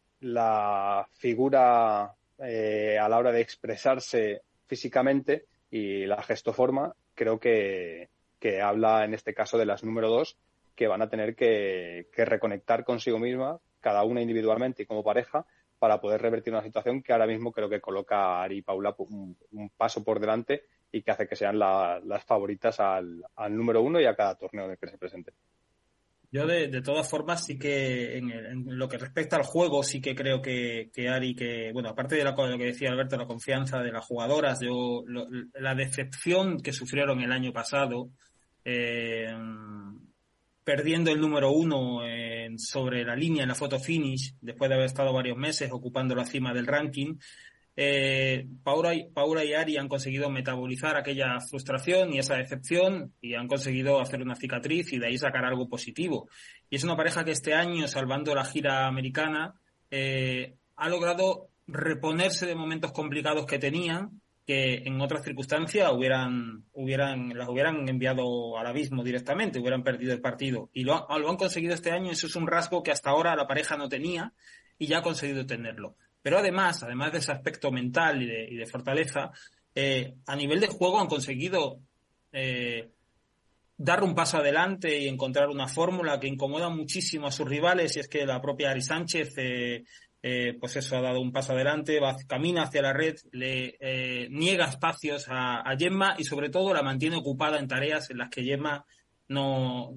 figura 1.13 2.13
eh, 2.39 2.99
a 3.01 3.09
la 3.09 3.17
hora 3.17 3.31
de 3.31 3.41
expresarse 3.41 4.43
físicamente 4.71 5.47
y 5.69 6.07
la 6.07 6.23
gestoforma, 6.23 6.95
creo 7.17 7.41
que, 7.41 8.09
que 8.39 8.63
habla 8.63 9.05
en 9.05 9.15
este 9.15 9.35
caso 9.35 9.59
de 9.59 9.67
las 9.67 9.83
número 9.83 10.09
dos 10.09 10.39
que 10.77 10.87
van 10.87 11.03
a 11.03 11.11
tener 11.11 11.35
que, 11.35 12.07
reconectar 12.17 12.85
consigo 12.85 13.19
misma, 13.19 13.59
cada 13.81 14.05
una 14.05 14.23
individualmente 14.23 14.85
y 14.85 14.87
como 14.87 15.03
pareja, 15.03 15.45
para 15.81 16.01
poder 16.01 16.23
revertir 16.23 16.53
una 16.53 16.63
situación 16.63 17.03
que 17.03 17.13
ahora 17.13 17.27
mismo 17.27 17.51
creo 17.51 17.69
que 17.69 17.81
coloca 17.81 18.17
a 18.17 18.45
Ari 18.45 18.59
y 18.59 18.63
Paula 18.63 18.95
un, 18.99 19.37
paso 19.77 20.05
por 20.05 20.21
delante 20.21 20.63
y 20.93 21.03
que 21.03 21.11
hace 21.11 21.27
que 21.27 21.35
sean 21.35 21.59
las 21.59 22.25
favoritas 22.25 22.79
al, 22.79 23.25
número 23.51 23.83
uno 23.83 24.01
y 24.01 24.07
a 24.07 24.15
cada 24.15 24.37
torneo 24.37 24.67
en 24.67 24.71
el 24.71 24.79
que 24.79 24.89
se 24.89 24.99
presente. 24.99 25.33
Yo 26.33 26.47
de, 26.47 26.81
todas 26.83 27.09
formas 27.09 27.45
sí 27.45 27.59
que 27.59 28.19
en, 28.19 28.65
lo 28.79 28.89
que 28.89 28.99
respecta 28.99 29.37
al 29.37 29.43
juego 29.43 29.83
sí 29.83 30.01
que 30.01 30.15
creo 30.15 30.41
que, 30.41 30.91
Ari 31.09 31.35
que 31.35 31.73
bueno 31.73 31.89
aparte 31.89 32.15
de, 32.15 32.25
lo 32.25 32.35
que 32.35 32.67
decía 32.67 32.91
Alberto 32.91 33.17
la 33.17 33.27
confianza 33.27 33.81
de 33.81 33.91
las 33.91 34.05
jugadoras 34.05 34.61
yo 34.61 35.03
la 35.55 35.75
decepción 35.75 36.61
que 36.61 36.73
sufrieron 36.73 37.21
el 37.21 37.33
año 37.33 37.53
pasado 37.53 38.11
eh, 38.65 39.35
perdiendo 40.63 41.11
el 41.11 41.21
número 41.21 41.51
uno 41.51 42.03
sobre 42.57 43.05
la 43.05 43.17
línea 43.17 43.43
en 43.43 43.49
la 43.49 43.55
foto 43.55 43.79
finish, 43.79 44.35
después 44.41 44.69
de 44.69 44.75
haber 44.75 44.87
estado 44.87 45.13
varios 45.13 45.37
meses 45.37 45.71
ocupando 45.73 46.15
la 46.15 46.25
cima 46.25 46.53
del 46.53 46.67
ranking, 46.67 47.17
eh, 47.83 48.47
Paula, 48.63 48.95
y, 48.95 49.55
Ari 49.55 49.79
han 49.79 49.89
conseguido 49.89 50.29
metabolizar 50.29 50.99
aquella 50.99 51.41
frustración 51.41 52.13
y 52.13 52.19
esa 52.19 52.35
decepción 52.35 53.15
y 53.23 53.33
han 53.33 53.49
conseguido 53.49 54.03
hacer 54.03 54.21
una 54.21 54.37
cicatriz 54.37 54.93
y 54.93 54.99
de 54.99 55.07
ahí 55.07 55.17
sacar 55.17 55.47
algo 55.47 55.67
positivo. 55.67 56.29
Y 56.69 56.77
es 56.77 56.85
una 56.85 56.95
pareja 56.95 57.25
que 57.25 57.31
este 57.31 57.55
año, 57.55 57.89
salvando 57.89 58.35
la 58.35 58.45
gira 58.45 58.87
americana, 58.87 59.55
eh, 59.91 60.57
ha 60.77 60.91
logrado 60.91 61.49
reponerse 61.67 62.45
de 62.45 62.55
momentos 62.55 62.93
complicados 62.93 63.47
que 63.47 63.59
tenían 63.59 64.21
que 64.47 64.83
en 64.85 65.01
otras 65.01 65.25
circunstancias 65.25 65.91
hubieran, 65.91 66.67
hubieran, 66.75 67.31
las 67.35 67.49
hubieran 67.49 67.89
enviado 67.89 68.59
al 68.59 68.67
abismo 68.67 69.03
directamente, 69.03 69.59
hubieran 69.59 69.85
perdido 69.85 70.13
el 70.13 70.21
partido. 70.21 70.69
Y 70.75 70.85
lo, 70.85 71.07
lo 71.19 71.31
han 71.31 71.37
conseguido 71.39 71.73
este 71.73 71.93
año, 71.93 72.11
eso 72.11 72.27
es 72.27 72.37
un 72.37 72.47
rasgo 72.47 72.83
que 72.83 72.91
hasta 72.91 73.09
ahora 73.09 73.35
la 73.37 73.47
pareja 73.47 73.79
no 73.79 73.89
tenía 73.89 74.35
y 74.77 74.87
ya 74.87 74.99
ha 74.99 75.03
conseguido 75.03 75.47
tenerlo. 75.47 75.97
Pero 76.23 76.39
además, 76.39 76.83
además 76.83 77.13
de 77.13 77.19
ese 77.19 77.33
aspecto 77.33 77.71
mental 77.71 78.23
y 78.23 78.57
de, 78.57 78.67
fortaleza, 78.67 79.31
eh, 79.75 80.15
a 80.27 80.37
nivel 80.37 80.61
de 80.61 80.69
juego 80.69 81.01
han 81.01 81.07
conseguido 81.07 81.81
eh, 82.33 82.91
dar 83.77 84.03
un 84.03 84.15
paso 84.15 84.39
adelante 84.39 84.99
y 84.99 85.09
encontrar 85.09 85.49
una 85.49 85.69
fórmula 85.69 86.21
que 86.21 86.29
incomoda 86.29 86.69
muchísimo 86.69 87.27
a 87.27 87.33
sus 87.33 87.49
rivales 87.49 87.97
y 87.97 88.01
es 88.01 88.09
que 88.09 88.27
la 88.27 88.41
propia 88.41 88.71
Ari 88.71 88.83
Sánchez 88.83 89.35
eh, 89.39 89.85
pues 90.61 90.77
eso, 90.77 90.99
ha 90.99 91.01
dado 91.01 91.21
un 91.21 91.33
paso 91.33 91.55
adelante, 91.55 91.99
va, 91.99 92.15
camina 92.29 92.65
hacia 92.65 92.83
la 92.83 92.93
red, 92.93 93.17
le 93.33 94.29
niega 94.31 94.67
espacios 94.67 95.27
a, 95.29 95.63
a, 95.67 95.77
y 96.19 96.25
sobre 96.25 96.51
todo 96.51 96.75
la 96.75 96.83
mantiene 96.83 97.17
ocupada 97.17 97.59
en 97.59 97.69
tareas 97.69 98.11
en 98.11 98.19
las 98.19 98.29
que 98.29 98.45
Gemma 98.45 98.85
no, 99.29 99.95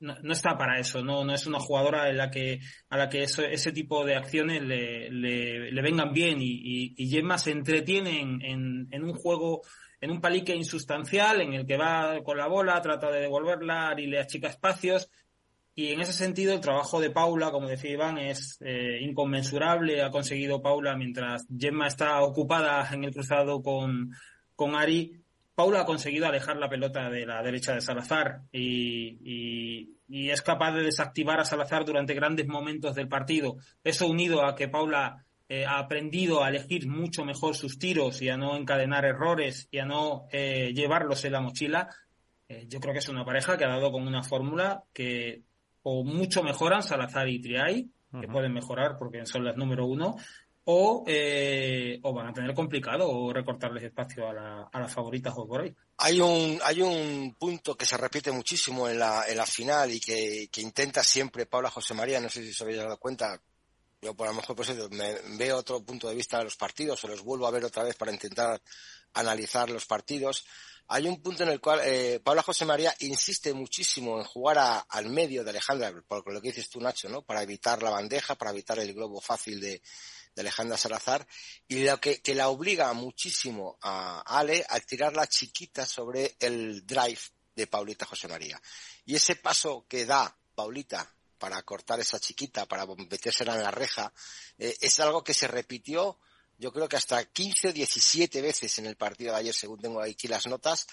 no, 0.00 0.32
está 0.32 0.58
para 0.58 0.78
eso, 0.78 1.02
no, 1.02 1.24
no 1.24 1.34
es 1.34 1.46
una 1.46 1.58
jugadora 1.58 2.08
en 2.08 2.16
la 2.16 2.30
que, 2.30 2.60
a 2.88 2.96
la 2.96 3.08
que 3.08 3.22
ese 3.22 3.72
tipo 3.72 4.04
de 4.04 4.16
acciones 4.16 4.62
le, 4.62 5.10
le, 5.10 5.82
vengan 5.82 6.12
bien 6.12 6.38
y, 6.40 6.94
y, 6.96 7.08
Gemma 7.08 7.38
se 7.38 7.52
entretiene 7.52 8.20
en, 8.20 8.42
en, 8.42 8.88
en 8.90 9.04
un 9.04 9.14
juego 9.14 9.62
en 10.00 10.10
un 10.10 10.20
palique 10.20 10.54
insustancial 10.54 11.40
en 11.40 11.54
el 11.54 11.66
que 11.66 11.78
va 11.78 12.22
con 12.22 12.36
la 12.36 12.46
bola, 12.46 12.82
trata 12.82 13.10
de 13.10 13.20
devolverla 13.20 13.94
y 13.96 14.06
le 14.06 14.20
achica 14.20 14.48
espacios, 14.48 15.08
y 15.76 15.88
en 15.88 16.00
ese 16.00 16.12
sentido, 16.12 16.54
el 16.54 16.60
trabajo 16.60 17.00
de 17.00 17.10
Paula, 17.10 17.50
como 17.50 17.68
decía 17.68 17.90
Iván, 17.90 18.18
es 18.18 18.58
eh, 18.60 18.98
inconmensurable. 19.00 20.02
Ha 20.02 20.10
conseguido 20.10 20.62
Paula, 20.62 20.94
mientras 20.96 21.48
Gemma 21.58 21.88
está 21.88 22.22
ocupada 22.22 22.88
en 22.92 23.02
el 23.02 23.12
cruzado 23.12 23.60
con, 23.60 24.12
con 24.54 24.76
Ari, 24.76 25.23
Paula 25.54 25.80
ha 25.80 25.84
conseguido 25.84 26.26
alejar 26.26 26.56
la 26.56 26.68
pelota 26.68 27.08
de 27.10 27.26
la 27.26 27.42
derecha 27.42 27.74
de 27.74 27.80
Salazar 27.80 28.42
y, 28.50 29.94
y, 30.08 30.30
es 30.30 30.42
capaz 30.42 30.72
de 30.72 30.82
desactivar 30.82 31.40
a 31.40 31.44
Salazar 31.44 31.84
durante 31.84 32.14
grandes 32.14 32.46
momentos 32.46 32.94
del 32.94 33.08
partido. 33.08 33.56
Eso 33.82 34.06
unido 34.06 34.44
a 34.44 34.54
que 34.54 34.68
Paula 34.68 35.24
eh, 35.48 35.64
ha 35.64 35.78
aprendido 35.78 36.42
a 36.42 36.48
elegir 36.48 36.86
mucho 36.88 37.24
mejor 37.24 37.54
sus 37.54 37.78
tiros 37.78 38.20
y 38.22 38.28
a 38.28 38.36
no 38.36 38.56
encadenar 38.56 39.04
errores 39.04 39.68
y 39.70 39.78
a 39.78 39.84
no 39.84 40.26
eh, 40.32 40.72
llevarlos 40.74 41.24
en 41.24 41.32
la 41.32 41.40
mochila, 41.40 41.88
yo 42.68 42.78
creo 42.78 42.92
que 42.92 43.00
es 43.00 43.08
una 43.08 43.24
pareja 43.24 43.56
que 43.56 43.64
ha 43.64 43.68
dado 43.68 43.90
con 43.90 44.06
una 44.06 44.22
fórmula 44.22 44.84
que 44.92 45.42
o 45.82 46.02
mucho 46.02 46.42
mejoran 46.42 46.82
Salazar 46.82 47.28
y 47.28 47.40
Triay, 47.40 47.88
que 48.20 48.28
pueden 48.28 48.52
mejorar 48.52 48.96
porque 48.98 49.26
son 49.26 49.44
las 49.44 49.56
número 49.56 49.86
uno, 49.86 50.16
o, 50.64 51.04
eh, 51.06 51.98
o 52.02 52.12
van 52.12 52.28
a 52.28 52.32
tener 52.32 52.54
complicado 52.54 53.08
o 53.08 53.32
recortarles 53.32 53.84
espacio 53.84 54.28
a, 54.28 54.32
la, 54.32 54.62
a 54.72 54.80
las 54.80 54.92
favoritas 54.92 55.34
o 55.36 55.46
por. 55.46 55.74
Hay 55.98 56.20
un, 56.20 56.58
hay 56.62 56.82
un 56.82 57.34
punto 57.38 57.76
que 57.76 57.86
se 57.86 57.96
repite 57.96 58.32
muchísimo 58.32 58.88
en 58.88 58.98
la, 58.98 59.24
en 59.28 59.36
la 59.36 59.46
final 59.46 59.90
y 59.90 60.00
que, 60.00 60.48
que 60.50 60.60
intenta 60.60 61.02
siempre 61.02 61.46
Paula 61.46 61.70
José 61.70 61.94
María, 61.94 62.20
no 62.20 62.28
sé 62.28 62.42
si 62.42 62.52
se 62.52 62.64
habéis 62.64 62.78
dado 62.78 62.98
cuenta, 62.98 63.40
yo 64.00 64.14
por 64.14 64.26
lo 64.26 64.34
mejor 64.34 64.56
pues 64.56 64.90
me 64.90 65.14
veo 65.36 65.58
otro 65.58 65.82
punto 65.84 66.08
de 66.08 66.14
vista 66.14 66.38
de 66.38 66.44
los 66.44 66.56
partidos 66.56 67.04
o 67.04 67.08
los 67.08 67.22
vuelvo 67.22 67.46
a 67.46 67.50
ver 67.50 67.64
otra 67.64 67.84
vez 67.84 67.96
para 67.96 68.12
intentar 68.12 68.60
analizar 69.12 69.70
los 69.70 69.86
partidos 69.86 70.44
hay 70.88 71.06
un 71.06 71.22
punto 71.22 71.44
en 71.44 71.48
el 71.48 71.60
cual 71.60 71.80
eh, 71.82 72.20
Paula 72.22 72.42
José 72.42 72.66
María 72.66 72.94
insiste 73.00 73.54
muchísimo 73.54 74.18
en 74.18 74.24
jugar 74.24 74.84
al 74.86 75.08
medio 75.08 75.42
de 75.42 75.50
Alejandra, 75.50 75.92
por 76.06 76.30
lo 76.30 76.42
que 76.42 76.48
dices 76.48 76.68
tú, 76.68 76.80
Nacho, 76.80 77.08
¿no? 77.08 77.22
Para 77.22 77.42
evitar 77.42 77.82
la 77.82 77.90
bandeja, 77.90 78.34
para 78.34 78.50
evitar 78.50 78.78
el 78.78 78.92
globo 78.92 79.20
fácil 79.20 79.60
de, 79.60 79.80
Alejandra 80.42 80.76
Salazar, 80.76 81.26
y 81.68 81.84
lo 81.84 82.00
que, 82.00 82.20
la 82.34 82.48
obliga 82.48 82.92
muchísimo 82.92 83.78
a 83.82 84.20
Ale 84.20 84.64
a 84.68 84.80
tirar 84.80 85.14
la 85.14 85.26
chiquita 85.26 85.86
sobre 85.86 86.36
el 86.40 86.86
drive 86.86 87.20
de 87.54 87.66
Paulita 87.66 88.06
José 88.06 88.28
María. 88.28 88.60
Y 89.04 89.14
ese 89.14 89.36
paso 89.36 89.86
que 89.88 90.06
da 90.06 90.36
Paulita 90.54 91.14
para 91.38 91.62
cortar 91.62 92.00
esa 92.00 92.18
chiquita, 92.18 92.66
para 92.66 92.86
metérsela 92.86 93.54
en 93.54 93.62
la 93.62 93.70
reja, 93.70 94.12
eh, 94.58 94.76
es 94.80 94.98
algo 95.00 95.22
que 95.22 95.34
se 95.34 95.46
repitió 95.46 96.18
yo 96.58 96.72
creo 96.72 96.88
que 96.88 96.96
hasta 96.96 97.24
15 97.24 97.68
o 97.68 97.72
17 97.72 98.40
veces 98.40 98.78
en 98.78 98.86
el 98.86 98.96
partido 98.96 99.32
de 99.32 99.40
ayer, 99.40 99.54
según 99.54 99.80
tengo 99.80 100.00
aquí 100.00 100.28
las 100.28 100.46
notas, 100.46 100.86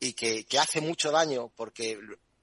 y 0.00 0.14
que, 0.14 0.46
hace 0.58 0.80
mucho 0.80 1.10
daño 1.10 1.52
porque 1.54 1.98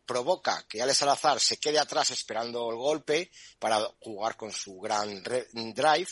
provoca 0.10 0.66
que 0.68 0.82
Ale 0.82 0.95
Salazar 0.95 1.39
se 1.39 1.57
quede 1.57 1.78
atrás 1.78 2.10
esperando 2.10 2.68
el 2.72 2.78
golpe 2.78 3.30
para 3.60 3.80
jugar 3.99 4.36
con 4.36 4.51
su 4.51 4.80
gran 4.80 5.22
drive 5.22 6.07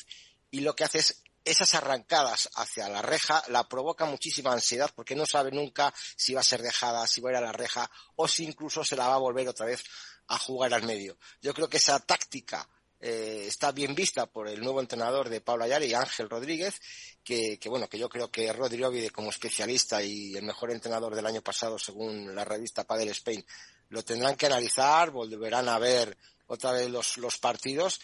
y 0.51 0.59
lo 0.59 0.75
que 0.75 0.83
hace 0.83 0.99
es 0.99 1.23
esas 1.43 1.73
arrancadas 1.73 2.47
hacia 2.55 2.89
la 2.89 3.01
reja 3.01 3.41
la 3.47 3.67
provoca 3.67 4.05
muchísima 4.05 4.53
ansiedad 4.53 4.91
porque 4.95 5.15
no 5.15 5.25
sabe 5.25 5.49
nunca 5.49 5.91
si 6.15 6.35
va 6.35 6.41
a 6.41 6.43
ser 6.43 6.61
dejada, 6.61 7.07
si 7.07 7.21
va 7.21 7.29
a 7.29 7.31
ir 7.31 7.37
a 7.37 7.41
la 7.41 7.53
reja 7.53 7.89
o 8.17 8.27
si 8.27 8.43
incluso 8.43 8.83
se 8.83 8.95
la 8.95 9.07
va 9.07 9.15
a 9.15 9.19
volver 9.19 9.47
otra 9.47 9.65
vez 9.65 9.83
a 10.27 10.37
jugar 10.37 10.75
al 10.75 10.83
medio. 10.83 11.17
Yo 11.41 11.55
creo 11.55 11.67
que 11.67 11.77
esa 11.77 11.99
táctica 11.99 12.69
eh, 12.99 13.45
está 13.47 13.71
bien 13.71 13.95
vista 13.95 14.27
por 14.27 14.47
el 14.47 14.59
nuevo 14.59 14.79
entrenador 14.79 15.29
de 15.29 15.41
Pablo 15.41 15.63
Ayala 15.63 15.85
y 15.85 15.93
Ángel 15.93 16.29
Rodríguez, 16.29 16.79
que, 17.23 17.59
bueno, 17.65 17.89
que 17.89 17.97
yo 17.97 18.09
creo 18.09 18.29
que 18.29 18.53
Rodríguez 18.53 19.11
como 19.11 19.31
especialista 19.31 20.03
y 20.03 20.35
el 20.35 20.43
mejor 20.43 20.71
entrenador 20.71 21.15
del 21.15 21.25
año 21.25 21.41
pasado 21.41 21.79
según 21.79 22.35
la 22.35 22.45
revista 22.45 22.85
Padel 22.85 23.09
Spain 23.09 23.43
lo 23.89 24.03
tendrán 24.03 24.35
que 24.35 24.45
analizar, 24.45 25.11
volverán 25.11 25.69
a 25.69 25.79
ver 25.79 26.17
otra 26.47 26.71
vez 26.71 26.89
los, 26.89 27.17
los 27.17 27.37
partidos 27.37 27.99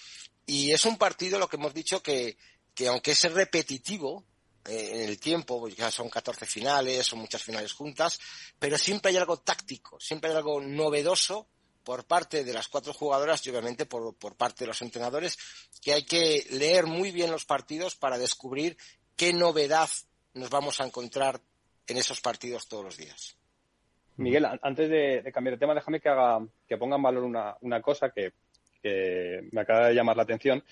y 0.45 0.71
es 0.71 0.85
un 0.85 0.97
partido 0.97 1.39
lo 1.39 1.47
que 1.47 1.55
hemos 1.55 1.73
dicho 1.73 2.01
que, 2.01 2.37
que 2.73 2.87
aunque 2.87 3.11
es 3.11 3.31
repetitivo, 3.31 4.25
eh, 4.65 4.91
en 4.93 5.09
el 5.09 5.19
tiempo, 5.19 5.67
ya 5.67 5.91
son 5.91 6.09
14 6.09 6.45
finales, 6.45 7.05
son 7.05 7.19
muchas 7.19 7.43
finales 7.43 7.73
juntas, 7.73 8.19
pero 8.57 8.77
siempre 8.77 9.11
hay 9.11 9.17
algo 9.17 9.37
táctico, 9.37 9.99
siempre 9.99 10.29
hay 10.29 10.37
algo 10.37 10.61
novedoso 10.61 11.47
por 11.83 12.05
parte 12.05 12.45
de 12.45 12.53
las 12.53 12.69
cuatro 12.69 12.93
jugadoras 12.93 13.45
y 13.45 13.49
obviamente 13.49 13.85
por, 13.85 14.15
parte 14.35 14.63
de 14.63 14.67
los 14.67 14.81
entrenadores, 14.81 15.37
que 15.81 15.93
hay 15.93 16.05
que 16.05 16.47
leer 16.51 16.85
muy 16.85 17.11
bien 17.11 17.29
los 17.29 17.43
partidos 17.43 17.95
para 17.95 18.17
descubrir 18.17 18.77
qué 19.17 19.33
novedad 19.33 19.89
nos 20.33 20.49
vamos 20.49 20.79
a 20.79 20.85
encontrar 20.85 21.41
en 21.87 21.97
esos 21.97 22.21
partidos 22.21 22.67
todos 22.67 22.85
los 22.85 22.95
días. 22.95 23.35
Miguel, 24.17 24.45
antes 24.61 24.89
de, 24.89 25.31
cambiar 25.33 25.55
de 25.55 25.59
tema, 25.59 25.73
déjame 25.73 25.99
que 25.99 26.09
haga, 26.09 26.45
que 26.67 26.77
ponga 26.77 26.97
en 26.97 27.01
valor 27.01 27.23
una, 27.23 27.81
cosa 27.81 28.11
que, 28.11 28.33
me 28.83 29.61
acaba 29.61 29.87
de 29.87 29.95
llamar 29.95 30.17
la 30.17 30.23
atención 30.23 30.63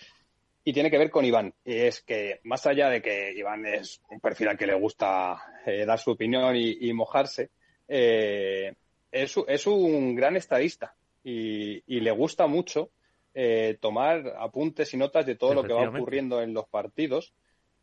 y 0.63 0.73
tiene 0.73 0.91
que 0.91 0.97
ver 0.97 1.09
con 1.09 1.25
Iván. 1.25 1.53
Y 1.65 1.75
es 1.75 2.01
que 2.01 2.39
más 2.43 2.65
allá 2.67 2.89
de 2.89 3.01
que 3.01 3.33
Iván 3.33 3.65
es 3.65 4.01
un 4.09 4.19
perfil 4.19 4.49
al 4.49 4.57
que 4.57 4.67
le 4.67 4.75
gusta 4.75 5.41
eh, 5.65 5.85
dar 5.85 5.97
su 5.97 6.11
opinión 6.11 6.55
y, 6.55 6.91
mojarse, 6.93 7.49
eh, 7.87 8.73
es, 9.11 9.35
es, 9.47 9.67
un 9.67 10.15
gran 10.15 10.35
estadista 10.35 10.93
y, 11.23 11.99
le 11.99 12.11
gusta 12.11 12.47
mucho 12.47 12.91
eh, 13.33 13.77
tomar 13.79 14.35
apuntes 14.39 14.93
y 14.93 14.97
notas 14.97 15.25
de 15.25 15.35
todo 15.35 15.53
lo 15.53 15.63
que 15.63 15.73
va 15.73 15.89
ocurriendo 15.89 16.41
en 16.41 16.53
los 16.53 16.67
partidos. 16.67 17.33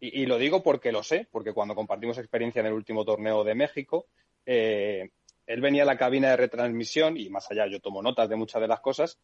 Y, 0.00 0.26
lo 0.26 0.38
digo 0.38 0.62
porque 0.62 0.92
lo 0.92 1.02
sé, 1.02 1.26
porque 1.30 1.52
cuando 1.52 1.74
compartimos 1.74 2.18
experiencia 2.18 2.60
en 2.60 2.66
el 2.66 2.72
último 2.72 3.04
torneo 3.04 3.42
de 3.42 3.56
México, 3.56 4.06
eh, 4.46 5.10
él 5.48 5.62
venía 5.62 5.84
a 5.84 5.86
la 5.86 5.96
cabina 5.96 6.28
de 6.28 6.36
retransmisión 6.36 7.16
y 7.16 7.30
más 7.30 7.50
allá 7.50 7.66
yo 7.66 7.80
tomo 7.80 8.02
notas 8.02 8.28
de 8.28 8.36
muchas 8.36 8.60
de 8.60 8.68
las 8.68 8.80
cosas. 8.80 9.18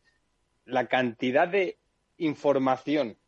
La 0.64 0.86
cantidad 0.86 1.46
de 1.46 1.76
información 2.16 3.18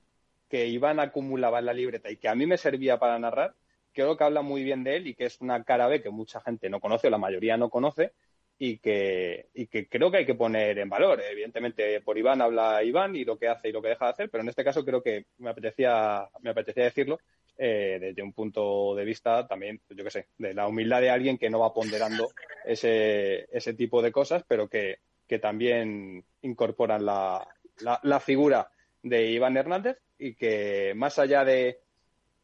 que 0.49 0.67
Iván 0.67 0.99
acumulaba 0.99 1.59
en 1.59 1.67
la 1.67 1.75
libreta 1.75 2.11
y 2.11 2.17
que 2.17 2.29
a 2.29 2.35
mí 2.35 2.47
me 2.47 2.57
servía 2.57 2.99
para 2.99 3.19
narrar, 3.19 3.55
creo 3.93 4.17
que 4.17 4.25
habla 4.25 4.41
muy 4.41 4.65
bien 4.65 4.83
de 4.83 4.97
él 4.97 5.09
y 5.09 5.15
que 5.15 5.27
es 5.27 5.43
una 5.43 5.63
cara 5.63 5.89
B 5.89 6.01
que 6.01 6.09
mucha 6.09 6.41
gente 6.41 6.71
no 6.71 6.81
conoce 6.81 7.09
o 7.09 7.11
la 7.11 7.19
mayoría 7.19 7.59
no 7.59 7.69
conoce 7.69 8.13
y 8.59 8.79
que, 8.79 9.51
y 9.53 9.67
que 9.67 9.87
creo 9.89 10.11
que 10.11 10.17
hay 10.17 10.27
que 10.27 10.35
poner 10.35 10.79
en 10.79 10.89
valor. 10.89 11.21
Evidentemente, 11.21 12.01
por 12.01 12.17
Iván 12.17 12.41
habla 12.41 12.83
Iván 12.83 13.15
y 13.15 13.27
lo 13.27 13.37
que 13.37 13.49
hace 13.49 13.69
y 13.69 13.73
lo 13.73 13.83
que 13.83 13.89
deja 13.89 14.07
de 14.07 14.13
hacer, 14.13 14.31
pero 14.31 14.41
en 14.41 14.49
este 14.49 14.65
caso 14.65 14.83
creo 14.87 15.03
que 15.03 15.27
me 15.37 15.51
apetecía, 15.51 16.27
me 16.41 16.49
apetecía 16.49 16.85
decirlo 16.85 17.19
eh, 17.59 17.99
desde 18.01 18.23
un 18.23 18.33
punto 18.33 18.95
de 18.95 19.05
vista 19.05 19.47
también, 19.47 19.81
yo 19.89 20.05
qué 20.05 20.11
sé, 20.11 20.29
de 20.39 20.55
la 20.55 20.67
humildad 20.67 21.01
de 21.01 21.11
alguien 21.11 21.39
que 21.39 21.51
no 21.51 21.61
va 21.61 21.73
ponderando 21.73 22.29
ese, 22.65 23.49
ese 23.51 23.75
tipo 23.75 24.03
de 24.03 24.13
cosas, 24.13 24.45
pero 24.47 24.69
que, 24.69 24.99
que 25.27 25.39
también 25.39 26.25
incorporan 26.43 27.05
la, 27.05 27.47
la, 27.81 28.01
la 28.03 28.21
figura 28.21 28.71
de 29.03 29.31
Iván 29.31 29.57
Hernández 29.57 29.99
y 30.19 30.35
que 30.35 30.93
más 30.97 31.19
allá 31.19 31.45
de 31.45 31.81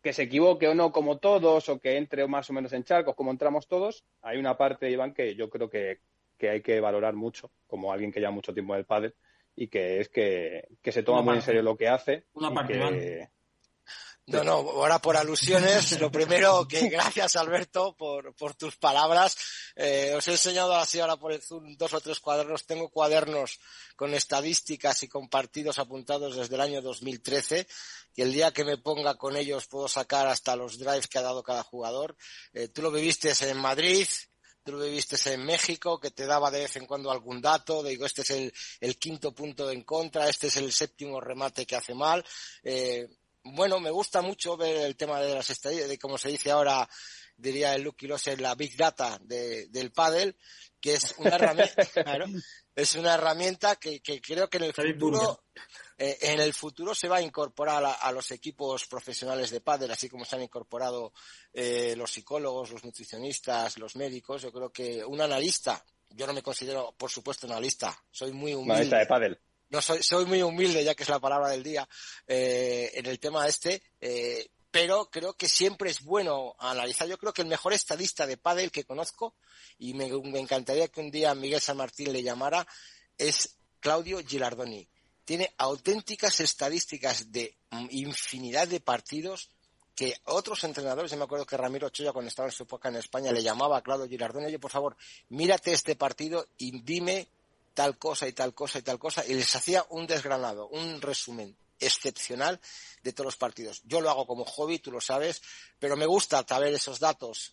que 0.03 0.13
se 0.13 0.25
equivoque 0.25 0.67
o 0.69 0.75
no 0.75 0.91
como 0.91 1.19
todos 1.19 1.69
o 1.69 1.79
que 1.79 1.97
entre 1.97 2.27
más 2.27 2.51
o 2.51 2.53
menos 2.53 2.73
en 2.73 2.85
charcos 2.85 3.15
como 3.15 3.31
entramos 3.31 3.69
todos, 3.69 4.05
hay 4.21 4.39
una 4.39 4.57
parte, 4.57 4.91
Iván, 4.91 5.15
que 5.15 5.35
yo 5.37 5.49
creo 5.49 5.71
que, 5.71 6.01
hay 6.41 6.61
que 6.61 6.81
valorar 6.81 7.15
mucho 7.15 7.53
como 7.69 7.93
alguien 7.93 8.11
que 8.11 8.19
lleva 8.19 8.33
mucho 8.33 8.53
tiempo 8.53 8.75
en 8.75 8.81
el 8.81 8.85
pádel 8.85 9.15
y 9.55 9.69
que 9.69 10.01
es 10.01 10.09
que, 10.09 10.67
se 10.83 11.03
toma 11.05 11.23
muy 11.23 11.37
en 11.37 11.43
serio 11.43 11.63
lo 11.63 11.77
que 11.77 11.87
hace. 11.89 12.25
Una 12.33 12.53
parte, 12.53 13.31
no, 14.27 14.45
no, 14.45 14.53
ahora 14.53 15.01
por 15.01 15.17
alusiones, 15.17 15.99
lo 16.01 16.11
primero 16.11 16.67
que 16.69 16.89
gracias 16.89 17.35
Alberto 17.35 17.97
por, 17.97 18.35
por 18.37 18.55
tus 18.55 18.77
palabras. 18.77 19.37
Eh, 19.75 20.15
os 20.17 20.29
he 20.29 20.33
enseñado 20.33 20.75
así 20.77 21.01
ahora 21.01 21.17
por 21.17 21.33
el 21.33 21.43
Zoom 21.43 21.77
dos 21.77 21.93
o 21.93 22.01
tres 22.01 22.21
cuadernos. 22.21 22.65
Tengo 22.65 22.89
cuadernos 22.89 23.59
con 23.97 24.15
estadísticas 24.15 25.03
y 25.03 25.09
con 25.09 25.29
partidos 25.29 25.81
apuntados 25.81 26.37
desde 26.37 26.55
el 26.55 26.61
año 26.61 26.83
2013 26.83 27.67
y 28.15 28.23
el 28.23 28.33
día 28.33 28.53
que 28.53 28.65
me 28.65 28.79
ponga 28.79 29.17
con 29.17 29.37
ellos 29.37 29.67
puedo 29.67 29.89
sacar 29.89 30.29
hasta 30.29 30.55
los 30.55 30.79
drives 30.79 31.09
que 31.09 31.19
ha 31.19 31.23
dado 31.23 31.43
cada 31.43 31.65
jugador. 31.65 32.17
Eh, 32.53 32.69
tú 32.69 32.83
lo 32.83 32.93
viviste 32.93 33.33
en 33.41 33.57
Madrid, 33.57 34.07
tú 34.63 34.73
lo 34.73 34.85
viviste 34.85 35.17
en 35.33 35.45
México, 35.45 35.99
que 35.99 36.11
te 36.11 36.27
daba 36.27 36.51
de 36.51 36.61
vez 36.61 36.77
en 36.77 36.87
cuando 36.87 37.11
algún 37.11 37.41
dato, 37.41 37.83
digo, 37.83 38.07
este 38.07 38.23
es 38.23 38.53
el, 38.81 38.99
quinto 38.99 39.35
punto 39.35 39.71
en 39.71 39.83
contra, 39.83 40.29
este 40.29 40.47
es 40.47 40.57
el 40.59 40.73
séptimo 40.73 41.21
remate 41.21 41.67
que 41.67 41.77
hace 41.77 41.95
mal. 41.95 42.25
Eh, 42.63 43.09
bueno, 43.45 43.81
me 43.81 43.91
gusta 43.91 44.23
mucho 44.23 44.57
ver 44.57 44.77
el 44.87 44.97
tema 44.97 45.21
de 45.21 45.35
las 45.35 45.51
estadísticas, 45.51 45.89
de 45.89 45.99
como 45.99 46.19
se 46.19 46.29
dice 46.29 46.51
ahora, 46.51 46.89
diría 47.37 47.75
el 47.75 47.83
Lucky 47.83 48.07
Loss, 48.07 48.39
la 48.39 48.55
Big 48.55 48.77
Data 48.77 49.19
del 49.21 49.93
paddle, 49.93 50.37
que 50.81 50.95
es 50.95 51.15
una 51.19 51.35
herramienta, 51.37 51.75
es 52.75 52.95
una 52.95 53.15
herramienta 53.15 53.77
que, 53.77 54.01
creo 54.01 54.49
que 54.49 54.59
en 54.59 54.65
el 54.65 54.73
futuro, 54.73 55.45
eh, 55.99 56.19
en 56.23 56.41
el 56.41 56.55
futuro 56.55 56.95
se 56.95 57.09
va 57.09 57.17
a 57.17 57.23
incorporar 57.23 57.85
a, 58.01 58.13
los 58.13 58.31
equipos 58.31 58.87
profesionales 58.87 59.51
de 59.51 59.61
paddle, 59.61 59.93
así 59.93 60.09
como 60.09 60.25
se 60.25 60.37
han 60.37 60.43
incorporado 60.43 61.13
eh, 61.53 61.95
los 61.97 62.13
psicólogos, 62.13 62.71
los 62.71 62.85
nutricionistas, 62.85 63.79
los 63.79 63.97
médicos. 63.97 64.43
Yo 64.43 64.53
creo 64.53 64.71
que 64.71 65.05
un 65.05 65.21
analista, 65.21 65.85
yo 66.11 66.27
no 66.27 66.33
me 66.33 66.43
considero, 66.43 66.95
por 66.97 67.11
supuesto, 67.11 67.47
analista, 67.47 67.97
soy 68.11 68.33
muy 68.33 68.55
humilde. 68.55 68.75
Analista 68.75 68.99
de 68.99 69.07
paddle 69.07 69.52
no 69.73 69.81
soy, 69.81 70.03
soy 70.03 70.27
muy 70.27 70.43
humilde, 70.43 70.85
ya 70.85 70.95
que 70.95 71.03
es 71.03 71.09
la 71.09 71.19
palabra 71.19 71.49
del 71.49 71.63
día, 71.63 71.89
eh, 72.27 72.91
en 72.95 73.07
el 73.07 73.19
tema 73.19 73.49
este, 73.49 73.83
eh, 74.03 74.51
pero 74.71 75.09
creo 75.11 75.33
que 75.33 75.49
siempre 75.49 75.91
es 75.91 76.03
bueno 76.03 76.55
analizar. 76.59 77.09
Yo 77.09 77.17
creo 77.17 77.33
que 77.33 77.41
el 77.41 77.49
mejor 77.49 77.73
estadista 77.73 78.27
de 78.27 78.37
pádel 78.37 78.71
que 78.71 78.85
conozco, 78.85 79.35
y 79.79 79.95
me, 79.95 80.07
encantaría 80.39 80.89
que 80.89 81.01
un 81.01 81.11
día 81.11 81.35
Miguel 81.35 81.61
San 81.61 81.79
Martín 81.79 82.13
le 82.13 82.23
llamara, 82.23 82.67
es 83.17 83.57
Claudio 83.81 84.21
Gilardoni. 84.25 84.87
Tiene 85.25 85.55
auténticas 85.57 86.41
estadísticas 86.41 87.33
de 87.33 87.57
infinidad 87.91 88.69
de 88.69 88.81
partidos 88.81 89.49
que 89.95 90.15
otros 90.25 90.65
entrenadores, 90.65 91.11
yo 91.11 91.17
me 91.17 91.25
acuerdo 91.25 91.47
que 91.47 91.57
Ramiro 91.57 91.87
Ochoa 91.87 92.13
cuando 92.13 92.29
estaba 92.29 92.49
en 92.49 92.55
su 92.55 92.65
época 92.65 92.89
en 92.91 92.97
España 92.97 93.33
le 93.33 93.43
llamaba 93.43 93.79
a 93.79 93.83
Claudio 93.83 94.09
Gilardoni, 94.09 94.47
oye, 94.47 94.59
por 94.59 94.71
favor, 94.71 94.97
mírate 95.29 95.73
este 95.73 95.97
partido 95.97 96.47
y 96.57 96.81
dime 96.83 97.29
tal 97.75 97.99
cosa 97.99 98.29
y 98.29 98.33
tal 98.33 98.55
cosa 98.55 98.79
y 98.79 98.83
tal 98.83 98.99
cosa, 98.99 99.25
y 99.27 99.35
les 99.35 99.55
hacía 99.55 99.85
un 99.91 100.07
desgranado, 100.07 100.69
un 100.69 101.01
resumen 101.01 101.57
excepcional 101.79 102.61
de 103.03 103.13
todos 103.13 103.27
los 103.27 103.37
partidos. 103.37 103.83
Yo 103.85 104.01
lo 104.01 104.11
hago 104.11 104.27
como 104.27 104.45
hobby, 104.45 104.79
tú 104.79 104.93
lo 104.93 105.01
sabes, 105.01 105.43
pero 105.79 105.97
me 105.97 106.07
gusta 106.07 106.45
saber 106.49 106.73
esos 106.75 107.01
datos. 107.01 107.51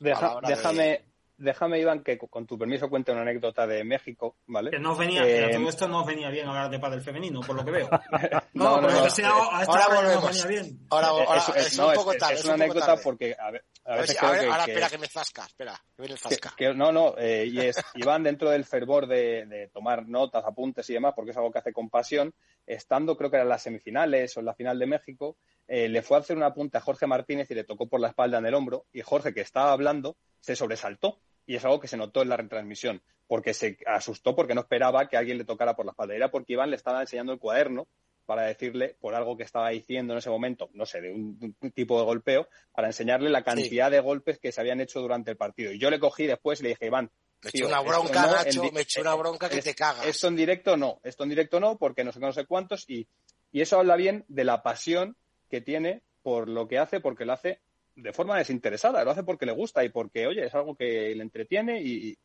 déjame, 0.47 1.05
déjame, 1.39 1.79
Iván, 1.79 2.03
que 2.03 2.17
con 2.17 2.45
tu 2.45 2.57
permiso 2.57 2.89
cuente 2.89 3.11
una 3.11 3.21
anécdota 3.21 3.65
de 3.65 3.83
México, 3.83 4.35
¿vale? 4.47 4.71
Que 4.71 4.79
no 4.79 4.95
venía, 4.95 5.23
eh, 5.25 5.51
todo 5.53 5.69
esto 5.69 5.87
no 5.87 6.05
venía 6.05 6.29
bien 6.29 6.47
hablar 6.47 6.69
de 6.69 6.79
padre 6.79 7.01
femenino, 7.01 7.41
por 7.41 7.55
lo 7.55 7.65
que 7.65 7.71
veo. 7.71 7.89
no, 8.53 8.81
no, 8.81 8.89
no, 8.89 8.89
ahora 8.89 9.87
volvemos. 9.87 10.45
Ahora, 10.89 11.07
ahora 11.07 11.43
es, 11.55 11.77
un 11.77 11.93
poco 11.93 12.13
tarde. 12.13 12.35
Es, 12.35 12.45
una 12.45 12.53
anécdota 12.53 12.97
porque, 12.97 13.35
a 13.39 13.51
ver, 13.51 13.65
a, 13.85 13.95
ver, 13.95 14.17
ahora 14.19 14.65
espera 14.65 14.89
que 14.89 14.97
me 14.97 15.07
zasca, 15.07 15.45
espera, 15.45 15.81
que 15.95 16.01
viene 16.01 16.13
el 16.13 16.19
zasca. 16.19 16.53
no, 16.75 16.91
no, 16.91 17.15
eh, 17.17 17.45
y 17.45 17.59
es, 17.59 17.77
Iván 17.95 18.23
dentro 18.23 18.49
del 18.49 18.65
fervor 18.65 19.07
de, 19.07 19.45
de 19.45 19.67
tomar 19.69 20.07
notas, 20.07 20.43
apuntes 20.45 20.89
y 20.89 20.93
demás, 20.93 21.13
porque 21.15 21.31
es 21.31 21.37
algo 21.37 21.51
que 21.51 21.59
hace 21.59 21.73
con 21.73 21.89
pasión, 21.89 22.33
estando 22.67 23.17
creo 23.17 23.31
que 23.31 23.37
eran 23.37 23.49
las 23.49 23.63
semifinales 23.63 24.35
o 24.37 24.41
en 24.41 24.45
la 24.45 24.53
final 24.53 24.77
de 24.77 24.85
México, 24.85 25.37
eh, 25.67 25.87
le 25.87 26.01
fue 26.01 26.17
a 26.17 26.19
hacer 26.21 26.35
un 26.35 26.43
apunte 26.43 26.77
a 26.77 26.81
Jorge 26.81 27.05
Martínez 27.05 27.49
y 27.51 27.53
le 27.55 27.63
tocó 27.63 27.87
por 27.87 27.99
la 27.99 28.09
espalda 28.09 28.39
en 28.39 28.45
el 28.47 28.55
hombro, 28.55 28.85
y 28.91 29.01
Jorge, 29.01 29.33
que 29.33 29.41
estaba 29.41 29.71
hablando, 29.71 30.17
se 30.39 30.55
sobresaltó 30.55 31.19
y 31.49 31.55
es 31.55 31.65
algo 31.65 31.79
que 31.79 31.87
se 31.87 31.97
notó 31.97 32.21
en 32.21 32.29
la 32.29 32.37
retransmisión, 32.37 33.01
porque 33.25 33.55
se 33.55 33.79
asustó 33.87 34.35
porque 34.35 34.53
no 34.53 34.61
esperaba 34.61 35.09
que 35.09 35.17
alguien 35.17 35.39
le 35.39 35.45
tocara 35.45 35.75
por 35.75 35.83
la 35.83 35.93
espalda. 35.93 36.13
Era 36.13 36.29
porque 36.29 36.53
Iván 36.53 36.69
le 36.69 36.75
estaba 36.75 37.01
enseñando 37.01 37.33
el 37.33 37.39
cuaderno 37.39 37.87
para 38.27 38.43
decirle 38.43 38.95
por 39.01 39.15
algo 39.15 39.35
que 39.35 39.45
estaba 39.45 39.69
diciendo 39.69 40.13
en 40.13 40.19
ese 40.19 40.29
momento, 40.29 40.69
no 40.73 40.85
sé, 40.85 41.01
de 41.01 41.11
un, 41.11 41.55
tipo 41.73 41.97
de 41.97 42.05
golpeo, 42.05 42.47
para 42.71 42.85
enseñarle 42.85 43.31
la 43.31 43.43
cantidad 43.43 43.89
de 43.89 43.99
golpes 43.99 44.37
que 44.37 44.51
se 44.51 44.61
habían 44.61 44.79
hecho 44.79 45.01
durante 45.01 45.31
el 45.31 45.37
partido. 45.37 45.71
Y 45.71 45.79
yo 45.79 45.89
le 45.89 45.99
cogí 45.99 46.27
después 46.27 46.59
y 46.59 46.63
le 46.63 46.69
dije, 46.69 46.85
Iván, 46.85 47.09
me 47.41 47.49
echó 47.51 47.65
una 47.65 47.81
bronca, 47.81 48.27
Nacho, 48.27 48.71
me 48.71 48.81
echó 48.81 49.01
una 49.01 49.15
bronca 49.15 49.49
que 49.49 49.63
te 49.63 49.73
cagas. 49.73 50.05
Esto 50.05 50.27
en 50.27 50.35
directo 50.35 50.77
no, 50.77 50.99
esto 51.03 51.23
en 51.23 51.29
directo 51.29 51.59
no, 51.59 51.79
porque 51.79 52.03
no 52.03 52.11
sé, 52.11 52.19
no 52.19 52.31
sé 52.31 52.45
cuántos, 52.45 52.87
y, 52.87 53.07
y 53.51 53.61
eso 53.61 53.79
habla 53.79 53.95
bien 53.95 54.23
de 54.27 54.43
la 54.43 54.61
pasión 54.61 55.17
que 55.49 55.61
tiene 55.61 56.03
por 56.21 56.47
lo 56.47 56.67
que 56.67 56.77
hace, 56.77 56.99
porque 56.99 57.25
lo 57.25 57.33
hace 57.33 57.59
de 58.01 58.13
forma 58.13 58.37
desinteresada, 58.37 59.03
lo 59.03 59.11
hace 59.11 59.23
porque 59.23 59.45
le 59.45 59.51
gusta 59.51 59.83
y 59.83 59.89
porque, 59.89 60.27
oye, 60.27 60.45
es 60.45 60.55
algo 60.55 60.75
que 60.75 61.13
le 61.15 61.23
entretiene 61.23 61.81
y, 61.81 62.17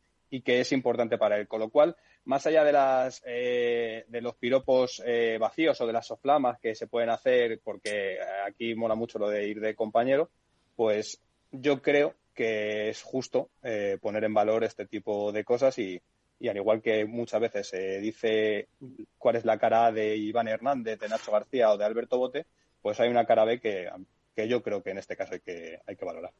que 0.43 0.59
es 0.59 0.73
importante 0.73 1.17
para 1.17 1.37
él. 1.37 1.47
Con 1.47 1.61
lo 1.61 1.69
cual, 1.69 1.95
más 2.25 2.45
allá 2.45 2.65
de, 2.65 2.73
las, 2.73 3.23
eh, 3.25 4.03
de 4.09 4.19
los 4.21 4.35
piropos 4.35 5.01
eh, 5.05 5.37
vacíos 5.39 5.79
o 5.79 5.87
de 5.87 5.93
las 5.93 6.07
soflamas 6.07 6.59
que 6.59 6.75
se 6.75 6.87
pueden 6.87 7.09
hacer, 7.09 7.61
porque 7.63 8.17
aquí 8.45 8.75
mola 8.75 8.95
mucho 8.95 9.17
lo 9.17 9.29
de 9.29 9.47
ir 9.47 9.61
de 9.61 9.75
compañero, 9.75 10.29
pues 10.75 11.21
yo 11.51 11.81
creo 11.81 12.15
que 12.33 12.89
es 12.89 13.01
justo 13.01 13.49
eh, 13.63 13.97
poner 14.01 14.25
en 14.25 14.33
valor 14.33 14.65
este 14.65 14.85
tipo 14.85 15.31
de 15.31 15.45
cosas 15.45 15.79
y, 15.79 16.01
y 16.39 16.49
al 16.49 16.57
igual 16.57 16.81
que 16.81 17.05
muchas 17.05 17.39
veces 17.39 17.69
se 17.69 17.99
dice 17.99 18.67
cuál 19.17 19.37
es 19.37 19.45
la 19.45 19.57
cara 19.57 19.91
de 19.91 20.17
Iván 20.17 20.49
Hernández, 20.49 20.99
de 20.99 21.07
Nacho 21.07 21.31
García 21.31 21.71
o 21.71 21.77
de 21.77 21.85
Alberto 21.85 22.17
Bote, 22.17 22.45
pues 22.81 22.99
hay 22.99 23.09
una 23.09 23.25
cara 23.25 23.45
B 23.45 23.59
que 23.59 23.89
que 24.35 24.47
yo 24.47 24.61
creo 24.61 24.83
que 24.83 24.91
en 24.91 24.97
este 24.97 25.15
caso 25.15 25.33
hay 25.33 25.39
que, 25.39 25.79
hay 25.87 25.95
que 25.95 26.05
valorar. 26.05 26.33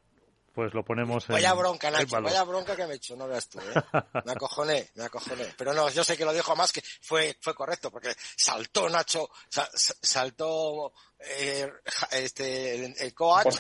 Pues 0.55 0.73
lo 0.73 0.85
ponemos 0.85 1.27
en. 1.27 1.33
Vaya 1.33 1.53
bronca, 1.53 1.91
Nacho, 1.91 2.21
vaya 2.21 2.43
bronca 2.45 2.77
que 2.77 2.87
me 2.87 2.93
he 2.93 2.95
hecho, 2.95 3.15
no 3.17 3.27
veas 3.27 3.49
tú, 3.49 3.59
¿eh? 3.59 3.63
Me 4.25 4.31
acojoné, 4.31 4.89
me 4.95 5.03
acojoné. 5.03 5.53
Pero 5.57 5.73
no, 5.73 5.89
yo 5.89 6.01
sé 6.05 6.15
que 6.15 6.23
lo 6.23 6.31
dijo 6.31 6.55
más 6.55 6.71
que 6.71 6.81
fue, 7.01 7.35
fue 7.41 7.53
correcto, 7.53 7.91
porque 7.91 8.13
saltó 8.37 8.87
Nacho, 8.89 9.29
saltó 9.49 10.93
eh, 11.19 11.69
este, 12.11 12.85
el, 12.85 13.13
coach, 13.13 13.59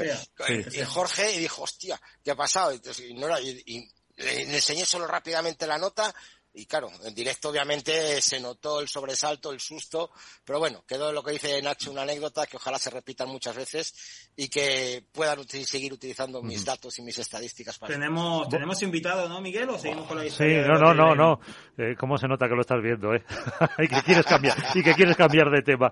y 0.71 0.81
Jorge, 0.83 1.33
y 1.33 1.39
dijo, 1.39 1.63
hostia, 1.63 1.99
¿qué 2.23 2.31
ha 2.31 2.35
pasado? 2.35 2.71
Y, 2.71 3.13
no 3.13 3.37
y 3.39 3.91
le 4.17 4.55
enseñé 4.55 4.85
solo 4.85 5.07
rápidamente 5.07 5.67
la 5.67 5.77
nota 5.77 6.13
y 6.55 6.65
claro, 6.65 6.89
en 7.03 7.13
directo 7.13 7.49
obviamente 7.49 8.21
se 8.21 8.39
notó 8.39 8.79
el 8.79 8.87
sobresalto, 8.87 9.51
el 9.51 9.59
susto, 9.59 10.11
pero 10.45 10.59
bueno, 10.59 10.83
quedó 10.87 11.11
lo 11.11 11.21
que 11.23 11.33
dice 11.33 11.61
Nacho 11.61 11.91
una 11.91 12.03
anécdota 12.03 12.45
que 12.47 12.57
ojalá 12.57 12.79
se 12.79 12.89
repitan 12.89 13.29
muchas 13.29 13.55
veces 13.55 14.31
y 14.35 14.47
que 14.47 15.03
puedan 15.11 15.43
seguir 15.47 15.93
utilizando 15.93 16.41
mis 16.41 16.63
datos 16.63 16.97
y 16.99 17.01
mis 17.01 17.17
estadísticas. 17.19 17.77
Para 17.77 17.93
tenemos, 17.93 18.47
tenemos 18.49 18.81
invitado, 18.83 19.27
¿no, 19.27 19.41
Miguel? 19.41 19.69
¿O 19.69 19.77
seguimos 19.77 20.07
con 20.07 20.17
la 20.17 20.25
historia? 20.25 20.63
Sí, 20.63 20.69
no, 20.69 20.79
no, 20.79 20.93
no, 20.93 21.15
no. 21.15 21.39
Eh, 21.77 21.95
¿Cómo 21.97 22.17
se 22.17 22.27
nota 22.27 22.47
que 22.47 22.55
lo 22.55 22.61
estás 22.61 22.81
viendo, 22.81 23.13
eh? 23.13 23.23
y 23.79 23.87
que 23.87 24.01
quieres 24.01 24.25
cambiar, 24.25 24.57
y 24.73 24.83
que 24.83 24.93
quieres 24.93 25.17
cambiar 25.17 25.49
de 25.49 25.61
tema. 25.61 25.91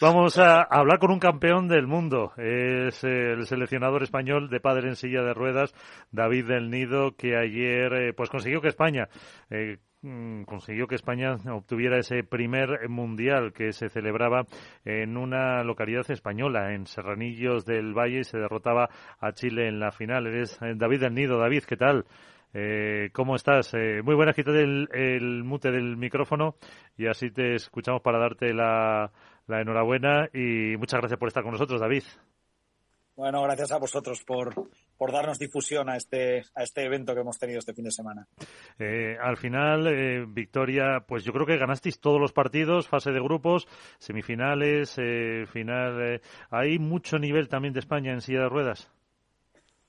Vamos 0.00 0.38
a 0.38 0.62
hablar 0.62 0.98
con 0.98 1.12
un 1.12 1.20
campeón 1.20 1.68
del 1.68 1.86
mundo. 1.86 2.32
Es 2.36 3.04
el 3.04 3.46
seleccionador 3.46 4.02
español 4.02 4.50
de 4.50 4.60
padre 4.60 4.88
en 4.88 4.96
silla 4.96 5.22
de 5.22 5.34
ruedas, 5.34 5.72
David 6.10 6.46
del 6.46 6.70
Nido, 6.70 7.14
que 7.16 7.36
ayer, 7.36 7.92
eh, 7.92 8.12
pues 8.12 8.28
consiguió 8.28 8.60
que 8.60 8.68
España, 8.68 9.08
eh, 9.50 9.78
consiguió 10.46 10.86
que 10.86 10.94
España 10.94 11.36
obtuviera 11.52 11.98
ese 11.98 12.24
primer 12.24 12.88
mundial 12.88 13.52
que 13.52 13.72
se 13.72 13.90
celebraba 13.90 14.46
en 14.84 15.16
una 15.16 15.62
localidad 15.62 16.10
española, 16.10 16.74
en 16.74 16.86
Serranillos 16.86 17.64
del 17.66 17.92
Valle, 17.92 18.20
y 18.20 18.24
se 18.24 18.38
derrotaba 18.38 18.88
a 19.18 19.32
Chile 19.32 19.68
en 19.68 19.78
la 19.78 19.92
final. 19.92 20.26
Eres 20.26 20.60
eh, 20.62 20.74
David 20.76 21.00
del 21.00 21.14
Nido. 21.14 21.38
David, 21.38 21.64
¿qué 21.64 21.76
tal? 21.76 22.06
Eh, 22.52 23.10
¿Cómo 23.12 23.36
estás? 23.36 23.72
Eh, 23.74 24.02
muy 24.02 24.14
buena, 24.14 24.32
quítate 24.32 24.62
el, 24.62 24.88
el, 24.92 25.44
mute 25.44 25.70
del 25.70 25.96
micrófono 25.96 26.56
y 26.96 27.06
así 27.06 27.30
te 27.30 27.54
escuchamos 27.54 28.02
para 28.02 28.18
darte 28.18 28.52
la, 28.52 29.12
la 29.46 29.60
enhorabuena 29.60 30.28
y 30.32 30.76
muchas 30.76 30.98
gracias 31.00 31.18
por 31.18 31.28
estar 31.28 31.44
con 31.44 31.52
nosotros, 31.52 31.80
David. 31.80 32.02
Bueno, 33.20 33.42
gracias 33.42 33.70
a 33.70 33.76
vosotros 33.76 34.24
por, 34.24 34.54
por 34.96 35.12
darnos 35.12 35.38
difusión 35.38 35.90
a 35.90 35.96
este, 35.98 36.42
a 36.54 36.62
este 36.62 36.84
evento 36.86 37.12
que 37.12 37.20
hemos 37.20 37.38
tenido 37.38 37.58
este 37.58 37.74
fin 37.74 37.84
de 37.84 37.90
semana. 37.90 38.26
Eh, 38.78 39.14
al 39.20 39.36
final, 39.36 39.86
eh, 39.88 40.24
Victoria, 40.26 41.04
pues 41.06 41.22
yo 41.22 41.34
creo 41.34 41.44
que 41.44 41.58
ganasteis 41.58 42.00
todos 42.00 42.18
los 42.18 42.32
partidos, 42.32 42.88
fase 42.88 43.10
de 43.12 43.20
grupos, 43.20 43.68
semifinales, 43.98 44.94
eh, 44.96 45.44
final. 45.52 46.14
Eh, 46.14 46.20
¿Hay 46.48 46.78
mucho 46.78 47.18
nivel 47.18 47.50
también 47.50 47.74
de 47.74 47.80
España 47.80 48.10
en 48.10 48.22
silla 48.22 48.40
de 48.40 48.48
ruedas? 48.48 48.90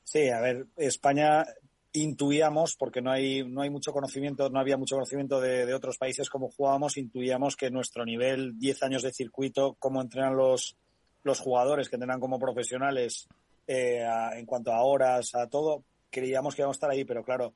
Sí, 0.04 0.28
a 0.28 0.42
ver, 0.42 0.68
España 0.76 1.46
intuíamos, 1.94 2.76
porque 2.76 3.02
no 3.02 3.12
hay, 3.12 3.48
no 3.48 3.62
hay 3.62 3.70
mucho 3.70 3.94
conocimiento, 3.94 4.50
no 4.50 4.60
había 4.60 4.76
mucho 4.76 4.96
conocimiento 4.96 5.40
de, 5.40 5.66
de 5.66 5.74
otros 5.74 5.98
países 5.98 6.30
como 6.30 6.50
jugábamos, 6.50 6.98
intuíamos 6.98 7.56
que 7.56 7.72
nuestro 7.72 8.04
nivel, 8.04 8.60
10 8.60 8.84
años 8.84 9.04
de 9.04 9.14
circuito, 9.14 9.78
cómo 9.80 10.02
entrenan 10.02 10.36
los, 10.36 10.76
los 11.24 11.40
jugadores 11.40 11.90
que 11.90 11.96
entrenan 11.96 12.20
como 12.20 12.40
profesionales 12.40 13.28
eh, 13.68 14.06
en 14.36 14.46
cuanto 14.46 14.72
a 14.72 14.84
horas, 14.84 15.36
a 15.36 15.48
todo, 15.48 15.84
creíamos 16.10 16.56
que 16.56 16.62
íbamos 16.62 16.76
a 16.76 16.78
estar 16.78 16.92
ahí, 16.92 17.06
pero 17.06 17.24
claro, 17.24 17.54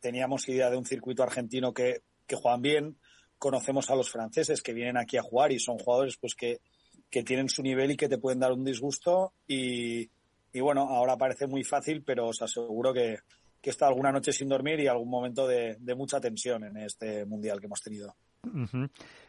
teníamos 0.00 0.48
idea 0.48 0.70
de 0.70 0.76
un 0.76 0.84
circuito 0.84 1.22
argentino 1.22 1.72
que, 1.72 2.02
que 2.26 2.36
juegan 2.36 2.62
bien, 2.62 2.96
conocemos 3.38 3.90
a 3.90 3.96
los 3.96 4.10
franceses 4.10 4.62
que 4.62 4.72
vienen 4.72 4.96
aquí 4.96 5.16
a 5.16 5.22
jugar 5.22 5.52
y 5.52 5.58
son 5.58 5.78
jugadores 5.78 6.16
pues 6.16 6.34
que, 6.34 6.60
que 7.10 7.22
tienen 7.22 7.48
su 7.48 7.62
nivel 7.62 7.90
y 7.90 7.96
que 7.96 8.08
te 8.08 8.18
pueden 8.18 8.40
dar 8.40 8.52
un 8.52 8.64
disgusto 8.64 9.32
y, 9.46 10.10
y 10.52 10.60
bueno, 10.60 10.82
ahora 10.88 11.16
parece 11.16 11.46
muy 11.46 11.64
fácil, 11.64 12.02
pero 12.04 12.28
os 12.28 12.40
aseguro 12.42 12.92
que, 12.92 13.18
que 13.60 13.70
está 13.70 13.88
alguna 13.88 14.12
noche 14.12 14.32
sin 14.32 14.48
dormir 14.48 14.80
y 14.80 14.86
algún 14.86 15.10
momento 15.10 15.46
de, 15.46 15.76
de 15.78 15.94
mucha 15.94 16.20
tensión 16.20 16.64
en 16.64 16.76
este 16.76 17.24
mundial 17.24 17.60
que 17.60 17.66
hemos 17.66 17.82
tenido. 17.82 18.14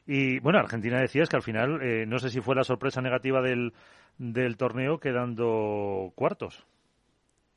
Y 0.05 0.39
bueno, 0.39 0.59
Argentina 0.59 1.01
decías 1.01 1.29
que 1.29 1.35
al 1.35 1.43
final, 1.43 1.81
eh, 1.81 2.05
no 2.05 2.19
sé 2.19 2.29
si 2.29 2.41
fue 2.41 2.55
la 2.55 2.63
sorpresa 2.63 3.01
negativa 3.01 3.41
del, 3.41 3.73
del 4.17 4.57
torneo 4.57 4.99
quedando 4.99 6.11
cuartos. 6.15 6.65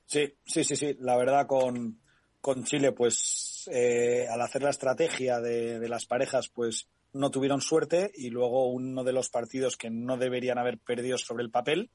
Sí, 0.07 0.35
sí, 0.45 0.65
sí, 0.65 0.75
sí. 0.75 0.97
La 0.99 1.17
verdad 1.17 1.47
con, 1.47 2.01
con 2.41 2.65
Chile, 2.65 2.93
pues 2.93 3.69
eh, 3.73 4.27
al 4.29 4.41
hacer 4.41 4.63
la 4.63 4.71
estrategia 4.71 5.41
de, 5.41 5.89
las 5.89 6.07
parejas, 6.07 6.49
pues 6.49 6.89
no 7.13 7.31
tuvieron 7.31 7.61
suerte 7.61 8.11
y 8.15 8.31
luego 8.31 8.71
uno 8.71 9.05
de 9.05 9.13
los 9.13 9.31
partidos 9.31 9.77
que 9.77 9.91
no 9.91 10.17
deberían 10.17 10.59
haber 10.59 10.79
perdido 10.79 11.19
sobre 11.19 11.45
el 11.45 11.51
papel, 11.51 11.91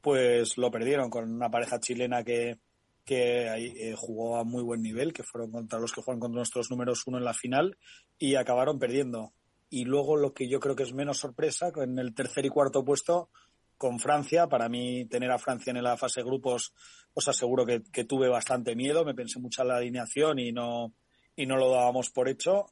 pues 0.00 0.58
lo 0.58 0.70
perdieron 0.70 1.10
con 1.10 1.32
una 1.32 1.50
pareja 1.50 1.80
chilena 1.80 2.24
que, 2.24 2.58
que 3.06 3.48
ahí, 3.48 3.72
eh, 3.78 3.94
jugó 3.96 4.36
a 4.36 4.44
muy 4.44 4.62
buen 4.62 4.82
nivel, 4.82 5.12
que 5.12 5.22
fueron 5.22 5.50
contra 5.52 5.78
los 5.78 5.92
que 5.92 6.02
juegan 6.02 6.20
contra 6.20 6.36
nuestros 6.36 6.70
números 6.70 7.06
uno 7.06 7.18
en 7.18 7.24
la 7.24 7.32
final 7.32 7.78
y 8.18 8.34
acabaron 8.34 8.78
perdiendo. 8.78 9.32
Y 9.70 9.84
luego 9.84 10.16
lo 10.16 10.34
que 10.34 10.48
yo 10.48 10.60
creo 10.60 10.76
que 10.76 10.82
es 10.82 10.92
menos 10.92 11.18
sorpresa, 11.18 11.72
en 11.76 11.98
el 11.98 12.14
tercer 12.14 12.44
y 12.44 12.50
cuarto 12.50 12.84
puesto 12.84 13.30
con 13.78 13.98
Francia, 13.98 14.48
para 14.48 14.68
mí 14.68 15.06
tener 15.06 15.30
a 15.30 15.38
Francia 15.38 15.70
en 15.70 15.82
la 15.82 15.96
fase 15.96 16.20
de 16.20 16.26
grupos, 16.26 16.72
os 17.14 17.28
aseguro 17.28 17.64
que, 17.64 17.82
que 17.92 18.04
tuve 18.04 18.28
bastante 18.28 18.74
miedo, 18.74 19.04
me 19.04 19.14
pensé 19.14 19.38
mucho 19.38 19.62
en 19.62 19.68
la 19.68 19.76
alineación 19.76 20.38
y 20.38 20.50
no, 20.52 20.92
y 21.36 21.46
no 21.46 21.56
lo 21.56 21.70
dábamos 21.70 22.10
por 22.10 22.28
hecho 22.28 22.66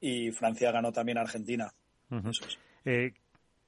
y 0.00 0.30
Francia 0.32 0.70
ganó 0.70 0.92
también 0.92 1.18
a 1.18 1.22
Argentina. 1.22 1.72
Uh 2.10 2.16
-huh. 2.16 2.30
Eso 2.30 2.44
es. 2.46 2.58
eh, 2.84 3.12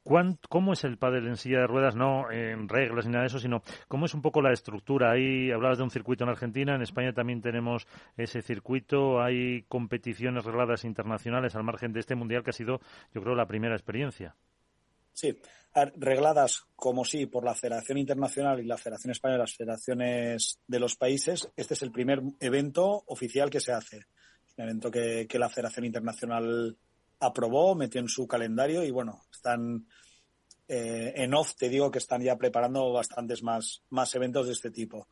¿Cómo 0.03 0.73
es 0.73 0.85
el 0.85 0.99
pádel 0.99 1.27
en 1.27 1.37
silla 1.37 1.61
de 1.61 1.67
ruedas? 1.67 1.95
No 1.95 2.31
en 2.31 2.69
reglas 2.69 3.07
ni 3.07 3.13
nada 3.13 3.23
de 3.23 3.29
eso, 3.29 3.39
sino 3.39 3.63
cómo 3.87 4.07
es 4.07 4.15
un 4.15 4.23
poco 4.23 4.41
la 4.41 4.53
estructura. 4.53 5.13
Ahí 5.13 5.51
hablabas 5.51 5.79
de 5.79 5.85
un 5.85 5.91
circuito 5.91 6.25
en 6.25 6.31
Argentina, 6.31 6.75
en 6.75 6.83
España 6.83 7.13
también 7.13 7.43
tenemos 7.43 7.87
ese 8.17 8.41
circuito. 8.43 9.21
Hay 9.21 9.63
competiciones 9.69 10.45
regladas 10.45 10.85
internacionales 10.85 11.55
al 11.55 11.65
margen 11.65 11.93
de 11.93 12.01
este 12.01 12.15
mundial 12.15 12.43
que 12.43 12.51
ha 12.51 12.55
sido, 12.55 12.81
yo 13.15 13.23
creo, 13.23 13.35
la 13.35 13.47
primera 13.47 13.75
experiencia. 13.75 14.35
Sí, 15.13 15.39
regladas 15.97 16.65
como 16.77 17.05
sí 17.05 17.27
por 17.27 17.45
la 17.45 17.55
Federación 17.55 17.99
Internacional 17.99 18.59
y 18.61 18.65
la 18.65 18.79
Federación 18.79 19.11
Española, 19.11 19.43
las 19.43 19.57
federaciones 19.57 20.61
de 20.67 20.81
los 20.81 20.97
países. 20.97 21.51
Este 21.57 21.75
es 21.75 21.83
el 21.83 21.93
primer 21.93 22.23
evento 22.41 23.05
oficial 23.07 23.51
que 23.51 23.61
se 23.61 23.73
hace. 23.73 24.07
Un 24.57 24.65
evento 24.65 24.91
que, 24.91 25.27
que 25.29 25.39
la 25.39 25.51
Federación 25.51 25.85
Internacional 25.85 26.77
aprobó, 27.21 27.75
metió 27.75 28.01
en 28.01 28.09
su 28.09 28.27
calendario 28.27 28.83
y 28.83 28.91
bueno, 28.91 29.23
están 29.33 29.87
eh, 30.67 31.13
en 31.17 31.35
off, 31.35 31.55
te 31.55 31.69
digo 31.69 31.91
que 31.91 31.99
están 31.99 32.23
ya 32.23 32.37
preparando 32.37 32.93
bastantes 32.93 33.43
más, 33.43 33.83
más 33.91 34.15
eventos 34.15 34.47
de 34.47 34.53
este 34.53 34.71
tipo. 34.71 35.09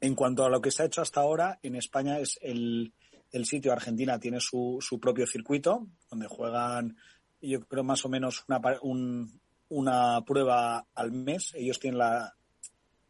En 0.00 0.14
cuanto 0.14 0.44
a 0.44 0.48
lo 0.48 0.60
que 0.60 0.70
se 0.70 0.82
ha 0.82 0.86
hecho 0.86 1.02
hasta 1.02 1.20
ahora, 1.20 1.58
en 1.62 1.76
España 1.76 2.18
es 2.18 2.38
el, 2.42 2.92
el 3.30 3.44
sitio, 3.44 3.72
Argentina 3.72 4.18
tiene 4.18 4.40
su, 4.40 4.78
su 4.80 4.98
propio 4.98 5.26
circuito, 5.26 5.86
donde 6.10 6.26
juegan, 6.28 6.96
yo 7.40 7.60
creo, 7.66 7.84
más 7.84 8.04
o 8.04 8.08
menos 8.08 8.44
una, 8.48 8.60
un, 8.82 9.40
una 9.68 10.24
prueba 10.24 10.86
al 10.94 11.12
mes. 11.12 11.52
Ellos 11.54 11.78
tienen 11.78 11.98
la, 11.98 12.34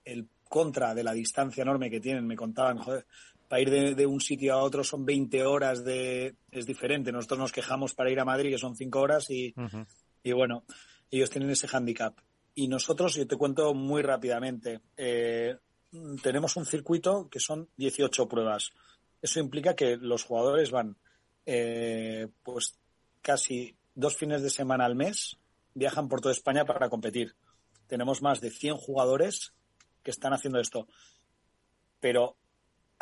el 0.05 0.29
contra 0.49 0.95
de 0.95 1.05
la 1.05 1.13
distancia 1.13 1.63
enorme 1.63 1.91
que 1.91 2.01
tienen, 2.01 2.27
me 2.27 2.37
contaban, 2.37 2.79
joder, 2.79 3.07
para 3.53 3.61
ir 3.61 3.71
de, 3.71 3.95
de, 3.95 4.07
un 4.07 4.19
sitio 4.19 4.55
a 4.55 4.63
otro 4.63 4.83
son 4.83 5.05
20 5.05 5.45
horas 5.45 5.85
de... 5.85 6.37
es 6.51 6.65
diferente. 6.65 7.13
Nosotros 7.13 7.39
nos 7.39 7.53
quejamos 7.53 7.93
para 7.93 8.11
ir 8.11 8.19
a 8.19 8.25
Madrid 8.25 8.49
que 8.49 8.57
son 8.57 8.75
5 8.75 8.99
horas 8.99 9.29
y, 9.29 9.53
uh 9.55 9.65
-huh. 9.65 9.87
y 10.23 10.33
bueno, 10.33 10.65
ellos 11.11 11.29
tienen 11.29 11.51
ese 11.51 11.69
handicap. 11.71 12.17
Y 12.55 12.69
nosotros, 12.69 13.15
yo 13.15 13.27
te 13.27 13.37
cuento 13.37 13.75
muy 13.75 14.01
rápidamente, 14.01 14.81
eh, 14.97 15.59
tenemos 16.23 16.57
un 16.57 16.65
circuito 16.65 17.29
que 17.29 17.41
son 17.41 17.69
18 17.77 18.27
pruebas. 18.27 18.71
Eso 19.21 19.39
implica 19.39 19.77
que 19.77 19.99
los 19.99 20.25
jugadores 20.25 20.71
van 20.71 20.97
eh, 21.45 22.29
pues 22.43 22.79
casi 23.21 23.77
dos 23.95 24.17
fines 24.17 24.43
de 24.43 24.49
semana 24.49 24.87
al 24.87 24.95
mes, 24.95 25.37
viajan 25.75 26.09
por 26.09 26.23
toda 26.23 26.33
España 26.33 26.65
para 26.65 26.89
competir. 26.89 27.35
Tenemos 27.87 28.23
más 28.23 28.41
de 28.41 28.51
100 28.51 28.79
jugadores 28.79 29.53
que 30.03 30.11
están 30.11 30.33
haciendo 30.33 30.59
esto. 30.59 30.89
Pero 32.01 32.39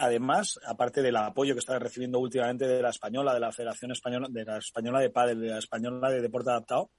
además, 0.00 0.58
aparte 0.66 1.02
del 1.02 1.16
apoyo 1.16 1.54
que 1.54 1.60
está 1.60 1.78
recibiendo 1.78 2.18
últimamente 2.18 2.66
de 2.66 2.80
la 2.80 2.88
española, 2.88 3.34
de 3.34 3.40
la 3.40 3.52
Federación 3.52 3.92
Española, 3.92 4.28
de 4.30 4.44
la 4.44 4.56
española 4.56 5.00
de 5.00 5.10
pádel, 5.10 5.40
de 5.40 5.48
la 5.48 5.58
española 5.58 6.10
de 6.10 6.22
deporte 6.22 6.50
adaptado, 6.50 6.90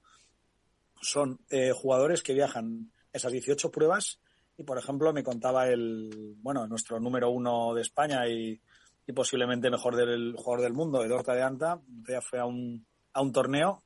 son 1.00 1.40
eh, 1.50 1.72
jugadores 1.72 2.22
que 2.22 2.32
viajan 2.32 2.92
esas 3.12 3.32
18 3.32 3.70
pruebas. 3.72 4.20
Y, 4.56 4.62
por 4.62 4.78
ejemplo, 4.78 5.12
me 5.12 5.24
contaba 5.24 5.66
el, 5.66 6.34
bueno, 6.36 6.66
nuestro 6.68 7.00
número 7.00 7.30
uno 7.30 7.74
de 7.74 7.82
España 7.82 8.28
y, 8.28 8.60
y 9.06 9.12
posiblemente 9.12 9.68
mejor 9.68 9.96
del 9.96 10.36
jugador 10.36 10.62
del 10.62 10.72
mundo, 10.72 11.04
Edorta 11.04 11.34
de 11.34 11.42
Anta, 11.42 11.80
ya 12.08 12.20
fue 12.20 12.38
a 12.38 12.44
un, 12.44 12.86
a 13.12 13.20
un 13.20 13.32
torneo 13.32 13.82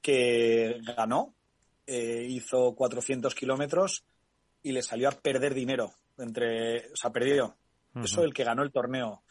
que 0.00 0.80
ganó, 0.96 1.34
eh, 1.86 2.24
hizo 2.28 2.74
400 2.76 3.34
kilómetros 3.34 4.04
y 4.62 4.70
le 4.70 4.82
salió 4.82 5.08
a 5.08 5.12
perder 5.12 5.54
dinero 5.54 5.92
entre, 6.18 6.92
o 6.92 6.96
sea, 6.96 7.10
perdió 7.10 7.56
eso 8.02 8.24
el 8.24 8.34
que 8.34 8.44
ganó 8.44 8.62
el 8.62 8.72
torneo. 8.72 9.22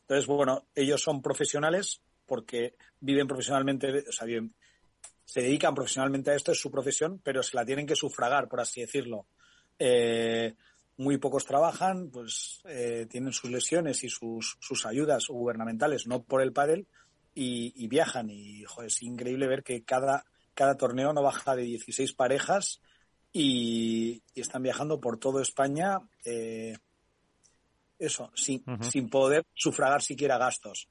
Entonces, 0.00 0.26
bueno, 0.26 0.66
ellos 0.74 1.02
son 1.02 1.22
profesionales 1.22 2.02
porque 2.26 2.76
viven 3.00 3.26
profesionalmente, 3.26 4.04
o 4.08 4.12
sea, 4.12 4.26
viven, 4.26 4.54
se 5.24 5.42
dedican 5.42 5.74
profesionalmente 5.74 6.30
a 6.30 6.34
esto, 6.34 6.52
es 6.52 6.60
su 6.60 6.70
profesión, 6.70 7.20
pero 7.22 7.42
se 7.42 7.56
la 7.56 7.64
tienen 7.64 7.86
que 7.86 7.96
sufragar, 7.96 8.48
por 8.48 8.60
así 8.60 8.80
decirlo. 8.80 9.26
Eh, 9.78 10.54
muy 10.98 11.18
pocos 11.18 11.44
trabajan, 11.44 12.10
pues 12.10 12.60
eh, 12.64 13.06
tienen 13.10 13.32
sus 13.32 13.50
lesiones 13.50 14.04
y 14.04 14.08
sus, 14.08 14.56
sus 14.60 14.86
ayudas 14.86 15.26
gubernamentales, 15.28 16.06
no 16.06 16.22
por 16.22 16.42
el 16.42 16.52
pádel, 16.52 16.86
y, 17.34 17.88
viajan. 17.88 18.28
Y 18.30 18.64
es 18.84 19.02
increíble 19.02 19.46
ver 19.46 19.62
que 19.62 19.84
cada, 19.84 20.24
cada 20.54 20.76
torneo 20.76 21.12
no 21.12 21.22
baja 21.22 21.56
de 21.56 21.62
16 21.62 22.12
parejas 22.12 22.80
y, 23.32 24.22
y 24.34 24.40
están 24.40 24.62
viajando 24.62 25.00
por 25.00 25.18
toda 25.18 25.40
España. 25.42 25.98
Eh, 26.24 26.76
eso, 28.06 28.30
sin, 28.34 28.62
uh 28.66 28.72
-huh. 28.72 28.82
sin 28.82 29.08
poder 29.08 29.44
sufragar 29.54 30.02
siquiera 30.02 30.38
gastos. 30.38 30.88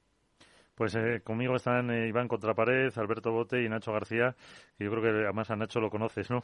Pues 0.75 0.95
eh, 0.95 1.21
conmigo 1.23 1.55
están 1.55 1.91
eh, 1.91 2.07
Iván 2.07 2.27
Contrapared, 2.27 2.91
Alberto 2.97 3.31
Bote 3.31 3.61
y 3.61 3.69
Nacho 3.69 3.91
García, 3.91 4.35
que 4.77 4.85
yo 4.85 4.91
creo 4.91 5.03
que 5.03 5.09
además 5.09 5.51
a 5.51 5.55
Nacho 5.55 5.79
lo 5.79 5.89
conoces, 5.89 6.29
¿no? 6.29 6.43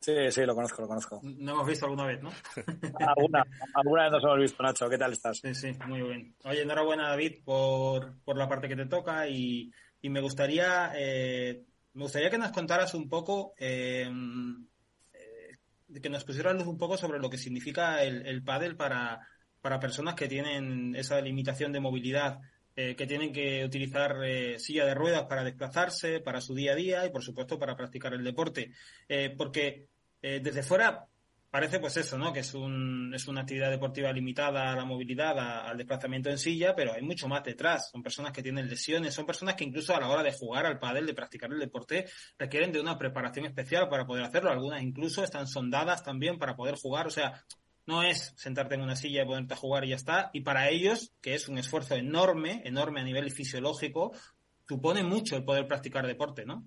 Sí, 0.00 0.14
sí, 0.30 0.44
lo 0.46 0.54
conozco, 0.54 0.82
lo 0.82 0.88
conozco. 0.88 1.20
No 1.22 1.52
hemos 1.52 1.66
visto 1.66 1.84
alguna 1.84 2.06
vez, 2.06 2.22
¿no? 2.22 2.30
alguna, 3.06 3.44
alguna 3.74 4.04
vez 4.04 4.12
nos 4.12 4.24
hemos 4.24 4.38
visto, 4.38 4.62
Nacho. 4.62 4.88
¿Qué 4.88 4.98
tal 4.98 5.12
estás? 5.12 5.38
Sí, 5.38 5.54
sí, 5.54 5.72
muy 5.86 6.02
bien. 6.02 6.34
Oye, 6.44 6.62
enhorabuena, 6.62 7.08
David, 7.08 7.44
por, 7.44 8.14
por 8.24 8.36
la 8.36 8.48
parte 8.48 8.68
que 8.68 8.76
te 8.76 8.86
toca 8.86 9.28
y, 9.28 9.70
y 10.00 10.08
me 10.08 10.20
gustaría 10.20 10.92
eh, 10.96 11.62
me 11.94 12.02
gustaría 12.04 12.30
que 12.30 12.38
nos 12.38 12.52
contaras 12.52 12.94
un 12.94 13.08
poco, 13.08 13.54
eh, 13.58 14.08
que 16.00 16.08
nos 16.08 16.24
pusieras 16.24 16.54
luz 16.54 16.66
un 16.66 16.78
poco 16.78 16.96
sobre 16.96 17.18
lo 17.18 17.28
que 17.28 17.36
significa 17.38 18.02
el, 18.02 18.24
el 18.26 18.42
pádel 18.44 18.76
para, 18.76 19.20
para 19.60 19.80
personas 19.80 20.14
que 20.14 20.28
tienen 20.28 20.94
esa 20.94 21.20
limitación 21.20 21.72
de 21.72 21.80
movilidad. 21.80 22.40
eh, 22.76 22.94
que 22.96 23.06
tienen 23.06 23.32
que 23.32 23.64
utilizar 23.64 24.16
eh, 24.24 24.58
silla 24.58 24.86
de 24.86 24.94
ruedas 24.94 25.24
para 25.24 25.44
desplazarse, 25.44 26.20
para 26.20 26.40
su 26.40 26.54
día 26.54 26.72
a 26.72 26.76
día 26.76 27.04
y, 27.04 27.10
por 27.10 27.22
supuesto, 27.22 27.58
para 27.58 27.76
practicar 27.76 28.14
el 28.14 28.24
deporte. 28.24 28.72
Eh, 29.08 29.34
porque 29.36 29.88
desde 30.22 30.62
fuera 30.62 31.06
parece 31.50 31.80
pues 31.80 31.96
eso, 31.96 32.16
¿no? 32.16 32.32
Que 32.32 32.40
es, 32.40 32.54
un, 32.54 33.12
es 33.14 33.26
una 33.26 33.40
actividad 33.40 33.70
deportiva 33.70 34.12
limitada 34.12 34.72
a 34.72 34.76
la 34.76 34.84
movilidad, 34.84 35.38
al 35.66 35.76
desplazamiento 35.76 36.30
en 36.30 36.38
silla, 36.38 36.74
pero 36.76 36.92
hay 36.92 37.02
mucho 37.02 37.26
más 37.26 37.42
detrás. 37.42 37.90
Son 37.90 38.02
personas 38.02 38.32
que 38.32 38.42
tienen 38.42 38.68
lesiones, 38.68 39.14
son 39.14 39.26
personas 39.26 39.56
que 39.56 39.64
incluso 39.64 39.94
a 39.94 40.00
la 40.00 40.08
hora 40.08 40.22
de 40.22 40.32
jugar 40.32 40.66
al 40.66 40.78
pádel, 40.78 41.06
de 41.06 41.14
practicar 41.14 41.52
el 41.52 41.58
deporte, 41.58 42.06
requieren 42.38 42.70
de 42.70 42.80
una 42.80 42.96
preparación 42.96 43.46
especial 43.46 43.88
para 43.88 44.06
poder 44.06 44.24
hacerlo. 44.24 44.50
Algunas 44.50 44.82
incluso 44.82 45.24
están 45.24 45.46
sondadas 45.46 46.04
también 46.04 46.38
para 46.38 46.54
poder 46.54 46.76
jugar. 46.76 47.06
O 47.08 47.10
sea, 47.10 47.42
no 47.90 48.02
es 48.04 48.32
sentarte 48.36 48.76
en 48.76 48.82
una 48.82 48.96
silla 48.96 49.22
y 49.22 49.26
ponerte 49.26 49.54
a 49.54 49.56
jugar 49.56 49.84
y 49.84 49.90
ya 49.90 49.96
está. 49.96 50.30
Y 50.32 50.42
para 50.42 50.70
ellos, 50.70 51.12
que 51.20 51.34
es 51.34 51.48
un 51.48 51.58
esfuerzo 51.58 51.96
enorme, 51.96 52.62
enorme 52.64 53.00
a 53.00 53.04
nivel 53.04 53.30
fisiológico, 53.32 54.12
supone 54.68 55.02
mucho 55.02 55.36
el 55.36 55.44
poder 55.44 55.66
practicar 55.66 56.06
deporte, 56.06 56.46
¿no? 56.46 56.64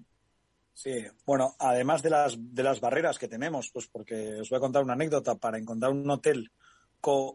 Sí, 0.73 1.05
bueno, 1.25 1.55
además 1.59 2.01
de 2.01 2.09
las, 2.09 2.35
de 2.37 2.63
las 2.63 2.81
barreras 2.81 3.17
que 3.17 3.27
tenemos, 3.27 3.69
pues 3.71 3.87
porque 3.87 4.41
os 4.41 4.49
voy 4.49 4.57
a 4.57 4.59
contar 4.59 4.83
una 4.83 4.93
anécdota, 4.93 5.35
para 5.35 5.57
encontrar 5.57 5.91
un 5.91 6.09
hotel 6.09 6.51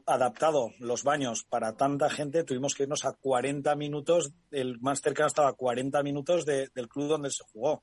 adaptado 0.06 0.72
los 0.78 1.04
baños 1.04 1.44
para 1.44 1.76
tanta 1.76 2.08
gente, 2.08 2.44
tuvimos 2.44 2.74
que 2.74 2.84
irnos 2.84 3.04
a 3.04 3.12
40 3.12 3.74
minutos, 3.76 4.32
el 4.50 4.80
más 4.80 5.00
cercano 5.00 5.26
estaba 5.28 5.50
a 5.50 5.54
40 5.54 6.02
minutos 6.02 6.46
del 6.46 6.88
club 6.88 7.08
donde 7.08 7.30
se 7.30 7.44
jugó. 7.44 7.82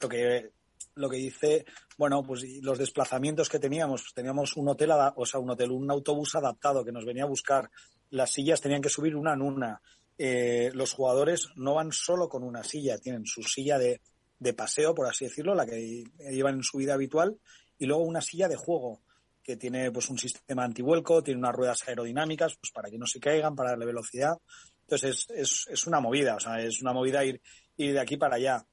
Lo 0.00 0.08
que 0.08 0.50
lo 0.96 1.08
que 1.08 1.18
dice, 1.18 1.64
bueno, 1.96 2.22
pues 2.22 2.42
los 2.62 2.78
desplazamientos 2.78 3.48
que 3.48 3.58
teníamos, 3.58 4.02
pues 4.02 4.14
teníamos 4.14 4.56
un 4.56 4.68
hotel, 4.68 4.90
o 5.14 5.26
sea, 5.26 5.40
un 5.40 5.50
hotel, 5.50 5.70
un 5.70 5.90
autobús 5.90 6.34
adaptado 6.34 6.84
que 6.84 6.92
nos 6.92 7.04
venía 7.04 7.24
a 7.24 7.28
buscar. 7.28 7.70
Las 8.10 8.32
sillas 8.32 8.60
tenían 8.60 8.82
que 8.82 8.88
subir 8.88 9.14
una 9.14 9.34
en 9.34 9.42
una. 9.42 9.80
Eh, 10.18 10.70
los 10.72 10.92
jugadores 10.92 11.48
no 11.56 11.74
van 11.74 11.92
solo 11.92 12.28
con 12.28 12.42
una 12.42 12.64
silla, 12.64 12.98
tienen 12.98 13.26
su 13.26 13.42
silla 13.42 13.78
de, 13.78 14.00
de 14.38 14.54
paseo, 14.54 14.94
por 14.94 15.06
así 15.06 15.26
decirlo, 15.26 15.54
la 15.54 15.66
que 15.66 16.04
llevan 16.30 16.56
en 16.56 16.62
su 16.62 16.78
vida 16.78 16.94
habitual, 16.94 17.38
y 17.78 17.86
luego 17.86 18.02
una 18.02 18.22
silla 18.22 18.48
de 18.48 18.56
juego 18.56 19.02
que 19.42 19.56
tiene 19.56 19.92
pues 19.92 20.08
un 20.08 20.18
sistema 20.18 20.64
antivuelco, 20.64 21.22
tiene 21.22 21.38
unas 21.38 21.54
ruedas 21.54 21.86
aerodinámicas, 21.86 22.56
pues 22.56 22.72
para 22.72 22.90
que 22.90 22.98
no 22.98 23.06
se 23.06 23.20
caigan, 23.20 23.54
para 23.54 23.70
darle 23.70 23.86
velocidad. 23.86 24.38
Entonces 24.80 25.26
es, 25.28 25.36
es, 25.36 25.66
es 25.68 25.86
una 25.86 26.00
movida, 26.00 26.36
o 26.36 26.40
sea, 26.40 26.60
es 26.60 26.80
una 26.80 26.92
movida 26.92 27.24
ir, 27.24 27.40
ir 27.76 27.92
de 27.92 28.00
aquí 28.00 28.16
para 28.16 28.36
allá. 28.36 28.66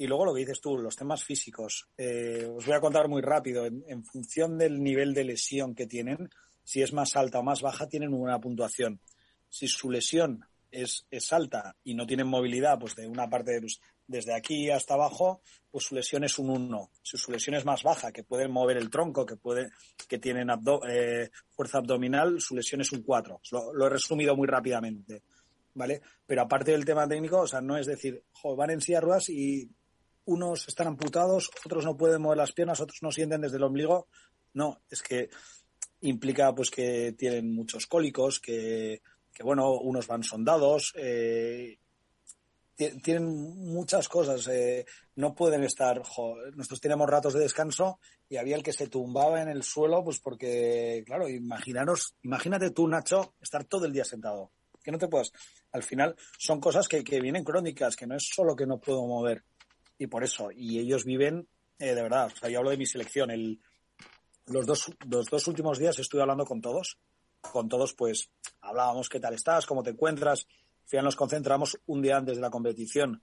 Y 0.00 0.06
luego 0.06 0.24
lo 0.24 0.32
que 0.32 0.40
dices 0.40 0.62
tú, 0.62 0.78
los 0.78 0.96
temas 0.96 1.22
físicos. 1.22 1.90
Eh, 1.98 2.48
os 2.50 2.64
voy 2.64 2.74
a 2.74 2.80
contar 2.80 3.06
muy 3.06 3.20
rápido. 3.20 3.66
En, 3.66 4.02
función 4.02 4.56
del 4.56 4.82
nivel 4.82 5.12
de 5.12 5.24
lesión 5.24 5.74
que 5.74 5.86
tienen, 5.86 6.30
si 6.64 6.80
es 6.80 6.94
más 6.94 7.16
alta 7.16 7.40
o 7.40 7.42
más 7.42 7.60
baja, 7.60 7.86
tienen 7.86 8.14
una 8.14 8.40
puntuación. 8.40 8.98
Si 9.50 9.68
su 9.68 9.90
lesión 9.90 10.42
es, 10.70 11.06
es 11.10 11.30
alta 11.34 11.76
y 11.84 11.92
no 11.92 12.06
tienen 12.06 12.28
movilidad, 12.28 12.78
pues 12.78 12.96
de 12.96 13.06
una 13.06 13.28
parte 13.28 13.60
de, 13.60 13.66
desde 14.06 14.32
aquí 14.32 14.70
hasta 14.70 14.94
abajo, 14.94 15.42
pues 15.70 15.84
su 15.84 15.94
lesión 15.94 16.24
es 16.24 16.38
un 16.38 16.48
1. 16.48 16.90
Si 17.02 17.18
su 17.18 17.30
lesión 17.30 17.56
es 17.56 17.66
más 17.66 17.82
baja, 17.82 18.10
que 18.10 18.24
pueden 18.24 18.52
mover 18.52 18.78
el 18.78 18.88
tronco, 18.88 19.26
que 19.26 19.36
puede, 19.36 19.68
que 20.08 20.18
tienen 20.18 20.48
eh, 20.88 21.28
fuerza 21.50 21.76
abdominal, 21.76 22.40
su 22.40 22.56
lesión 22.56 22.80
es 22.80 22.90
un 22.92 23.02
4. 23.02 23.38
Lo, 23.74 23.86
he 23.86 23.90
resumido 23.90 24.34
muy 24.34 24.48
rápidamente. 24.48 25.24
¿Vale? 25.74 26.00
Pero 26.26 26.40
aparte 26.40 26.72
del 26.72 26.86
tema 26.86 27.06
técnico, 27.06 27.40
o 27.40 27.46
sea, 27.46 27.60
no 27.60 27.76
es 27.76 27.86
decir, 27.86 28.24
van 28.56 28.70
en 28.70 28.80
silla 28.80 29.00
ruedas 29.02 29.28
y 29.28 29.70
unos 30.30 30.68
están 30.68 30.86
amputados, 30.86 31.50
otros 31.64 31.84
no 31.84 31.96
pueden 31.96 32.22
mover 32.22 32.38
las 32.38 32.52
piernas, 32.52 32.80
otros 32.80 33.02
no 33.02 33.10
sienten 33.10 33.40
desde 33.40 33.56
el 33.56 33.64
ombligo. 33.64 34.06
No, 34.54 34.80
es 34.88 35.02
que 35.02 35.28
implica 36.02 36.54
pues 36.54 36.70
que 36.70 37.12
tienen 37.18 37.52
muchos 37.52 37.86
cólicos, 37.86 38.40
que, 38.40 39.02
bueno, 39.42 39.72
unos 39.72 40.06
van 40.06 40.22
sondados, 40.22 40.92
eh, 40.96 41.78
tienen 43.02 43.26
muchas 43.26 44.08
cosas, 44.08 44.46
eh, 44.48 44.86
no 45.16 45.34
pueden 45.34 45.64
estar, 45.64 46.00
nosotros 46.54 46.80
tenemos 46.80 47.10
ratos 47.10 47.34
de 47.34 47.40
descanso 47.40 47.98
y 48.28 48.36
había 48.36 48.56
el 48.56 48.62
que 48.62 48.72
se 48.72 48.86
tumbaba 48.86 49.42
en 49.42 49.48
el 49.48 49.62
suelo, 49.62 50.02
pues 50.02 50.20
porque, 50.20 51.02
claro, 51.04 51.28
imaginaros, 51.28 52.14
imagínate 52.22 52.70
tú, 52.70 52.88
Nacho, 52.88 53.34
estar 53.40 53.64
todo 53.64 53.84
el 53.84 53.92
día 53.92 54.04
sentado, 54.04 54.52
que 54.82 54.92
no 54.92 54.98
te 54.98 55.08
puedas. 55.08 55.32
Al 55.72 55.82
final 55.82 56.16
son 56.38 56.60
cosas 56.60 56.88
que, 56.88 57.04
que 57.04 57.20
vienen 57.20 57.44
crónicas, 57.44 57.96
que 57.96 58.06
no 58.06 58.16
es 58.16 58.30
solo 58.32 58.56
que 58.56 58.66
no 58.66 58.78
puedo 58.78 59.06
mover, 59.06 59.44
y 60.00 60.06
por 60.06 60.24
eso, 60.24 60.50
y 60.50 60.78
ellos 60.78 61.04
viven, 61.04 61.46
eh, 61.78 61.94
de 61.94 62.02
verdad, 62.02 62.32
o 62.32 62.36
sea, 62.36 62.48
yo 62.48 62.58
hablo 62.58 62.70
de 62.70 62.78
mi 62.78 62.86
selección, 62.86 63.30
el, 63.30 63.60
los, 64.46 64.64
dos, 64.64 64.90
los 65.06 65.26
dos 65.26 65.46
últimos 65.46 65.78
días 65.78 65.98
estuve 65.98 66.22
hablando 66.22 66.46
con 66.46 66.62
todos, 66.62 66.98
con 67.42 67.68
todos 67.68 67.92
pues 67.92 68.30
hablábamos 68.62 69.10
qué 69.10 69.20
tal 69.20 69.34
estás, 69.34 69.66
cómo 69.66 69.82
te 69.82 69.90
encuentras, 69.90 70.46
al 70.84 70.88
final 70.88 71.04
nos 71.04 71.16
concentramos 71.16 71.78
un 71.84 72.00
día 72.00 72.16
antes 72.16 72.36
de 72.36 72.40
la 72.40 72.48
competición 72.48 73.20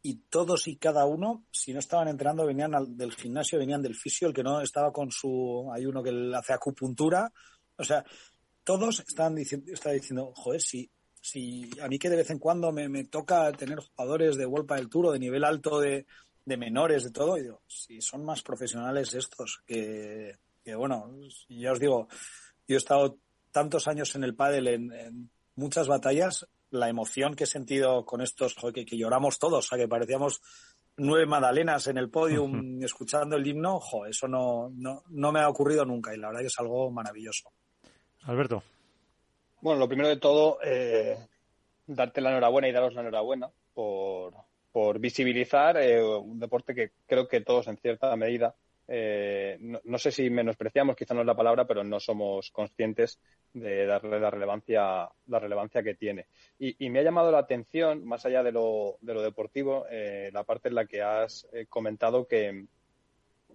y 0.00 0.14
todos 0.30 0.66
y 0.66 0.76
cada 0.76 1.04
uno, 1.04 1.44
si 1.50 1.74
no 1.74 1.78
estaban 1.78 2.08
entrenando, 2.08 2.46
venían 2.46 2.72
del 2.96 3.12
gimnasio, 3.12 3.58
venían 3.58 3.82
del 3.82 3.94
fisio, 3.94 4.28
el 4.28 4.34
que 4.34 4.42
no 4.42 4.62
estaba 4.62 4.90
con 4.90 5.10
su, 5.10 5.70
hay 5.70 5.84
uno 5.84 6.02
que 6.02 6.32
hace 6.34 6.54
acupuntura, 6.54 7.30
o 7.76 7.84
sea, 7.84 8.02
todos 8.64 9.00
estaban 9.06 9.34
diciendo, 9.34 9.70
estaba 9.70 9.92
diciendo, 9.92 10.32
joder, 10.34 10.62
si 10.62 10.90
si 11.20 11.70
a 11.80 11.88
mí 11.88 11.98
que 11.98 12.10
de 12.10 12.16
vez 12.16 12.30
en 12.30 12.38
cuando 12.38 12.72
me, 12.72 12.88
me 12.88 13.04
toca 13.04 13.50
tener 13.52 13.78
jugadores 13.78 14.36
de 14.36 14.46
World 14.46 14.72
del 14.72 14.88
Tour 14.88 15.12
de 15.12 15.18
nivel 15.18 15.44
alto 15.44 15.80
de, 15.80 16.06
de 16.48 16.56
menores, 16.56 17.04
de 17.04 17.10
todo, 17.10 17.36
y 17.36 17.42
digo, 17.42 17.60
si 17.66 18.00
son 18.00 18.24
más 18.24 18.42
profesionales 18.42 19.14
estos, 19.14 19.62
que, 19.66 20.36
que, 20.64 20.74
bueno, 20.74 21.14
ya 21.48 21.72
os 21.72 21.78
digo, 21.78 22.08
yo 22.66 22.76
he 22.76 22.78
estado 22.78 23.18
tantos 23.50 23.86
años 23.86 24.14
en 24.14 24.24
el 24.24 24.34
pádel 24.34 24.68
en, 24.68 25.30
muchas 25.56 25.88
batallas, 25.88 26.46
la 26.70 26.88
emoción 26.88 27.34
que 27.34 27.44
he 27.44 27.46
sentido 27.46 28.04
con 28.04 28.20
estos, 28.20 28.54
que, 28.72 28.84
que, 28.86 28.96
lloramos 28.96 29.38
todos, 29.38 29.66
o 29.66 29.68
sea, 29.68 29.78
que 29.78 29.88
parecíamos 29.88 30.40
nueve 30.96 31.26
magdalenas 31.26 31.86
en 31.88 31.98
el 31.98 32.10
podium 32.10 32.82
escuchando 32.82 33.36
el 33.36 33.46
himno, 33.46 33.80
jo, 33.80 34.06
eso 34.06 34.26
no, 34.28 34.70
no, 34.74 35.02
no 35.08 35.32
me 35.32 35.40
ha 35.40 35.48
ocurrido 35.48 35.84
nunca 35.84 36.14
y 36.14 36.18
la 36.18 36.28
verdad 36.28 36.42
que 36.42 36.46
es 36.46 36.58
algo 36.58 36.90
maravilloso. 36.90 37.52
Alberto. 38.22 38.62
Bueno, 39.60 39.80
lo 39.80 39.88
primero 39.88 40.08
de 40.08 40.18
todo, 40.18 40.58
eh, 40.62 41.16
darte 41.86 42.20
la 42.20 42.30
enhorabuena 42.30 42.68
y 42.68 42.72
daros 42.72 42.94
la 42.94 43.00
enhorabuena 43.00 43.50
por, 43.74 44.32
por 44.70 45.00
visibilizar 45.00 45.76
eh, 45.78 46.00
un 46.02 46.38
deporte 46.38 46.74
que 46.74 46.92
creo 47.06 47.26
que 47.26 47.40
todos 47.40 47.66
en 47.66 47.76
cierta 47.76 48.14
medida, 48.14 48.54
eh, 48.86 49.58
no, 49.58 49.98
sé 49.98 50.12
si 50.12 50.30
menospreciamos, 50.30 50.94
quizá 50.94 51.12
no 51.12 51.22
es 51.22 51.26
la 51.26 51.34
palabra, 51.34 51.66
pero 51.66 51.82
no 51.82 51.98
somos 51.98 52.52
conscientes 52.52 53.18
de 53.52 53.84
darle 53.84 54.20
la 54.20 54.30
relevancia, 54.30 55.08
la 55.26 55.38
relevancia 55.40 55.82
que 55.82 55.96
tiene. 55.96 56.26
Y, 56.60 56.86
y 56.86 56.88
me 56.88 57.00
ha 57.00 57.02
llamado 57.02 57.32
la 57.32 57.38
atención, 57.38 58.06
más 58.06 58.24
allá 58.26 58.44
de 58.44 58.52
lo, 58.52 58.96
de 59.00 59.14
lo 59.14 59.22
deportivo, 59.22 59.86
la 60.32 60.44
parte 60.44 60.68
en 60.68 60.76
la 60.76 60.86
que 60.86 61.02
has 61.02 61.48
comentado 61.68 62.26
que, 62.28 62.64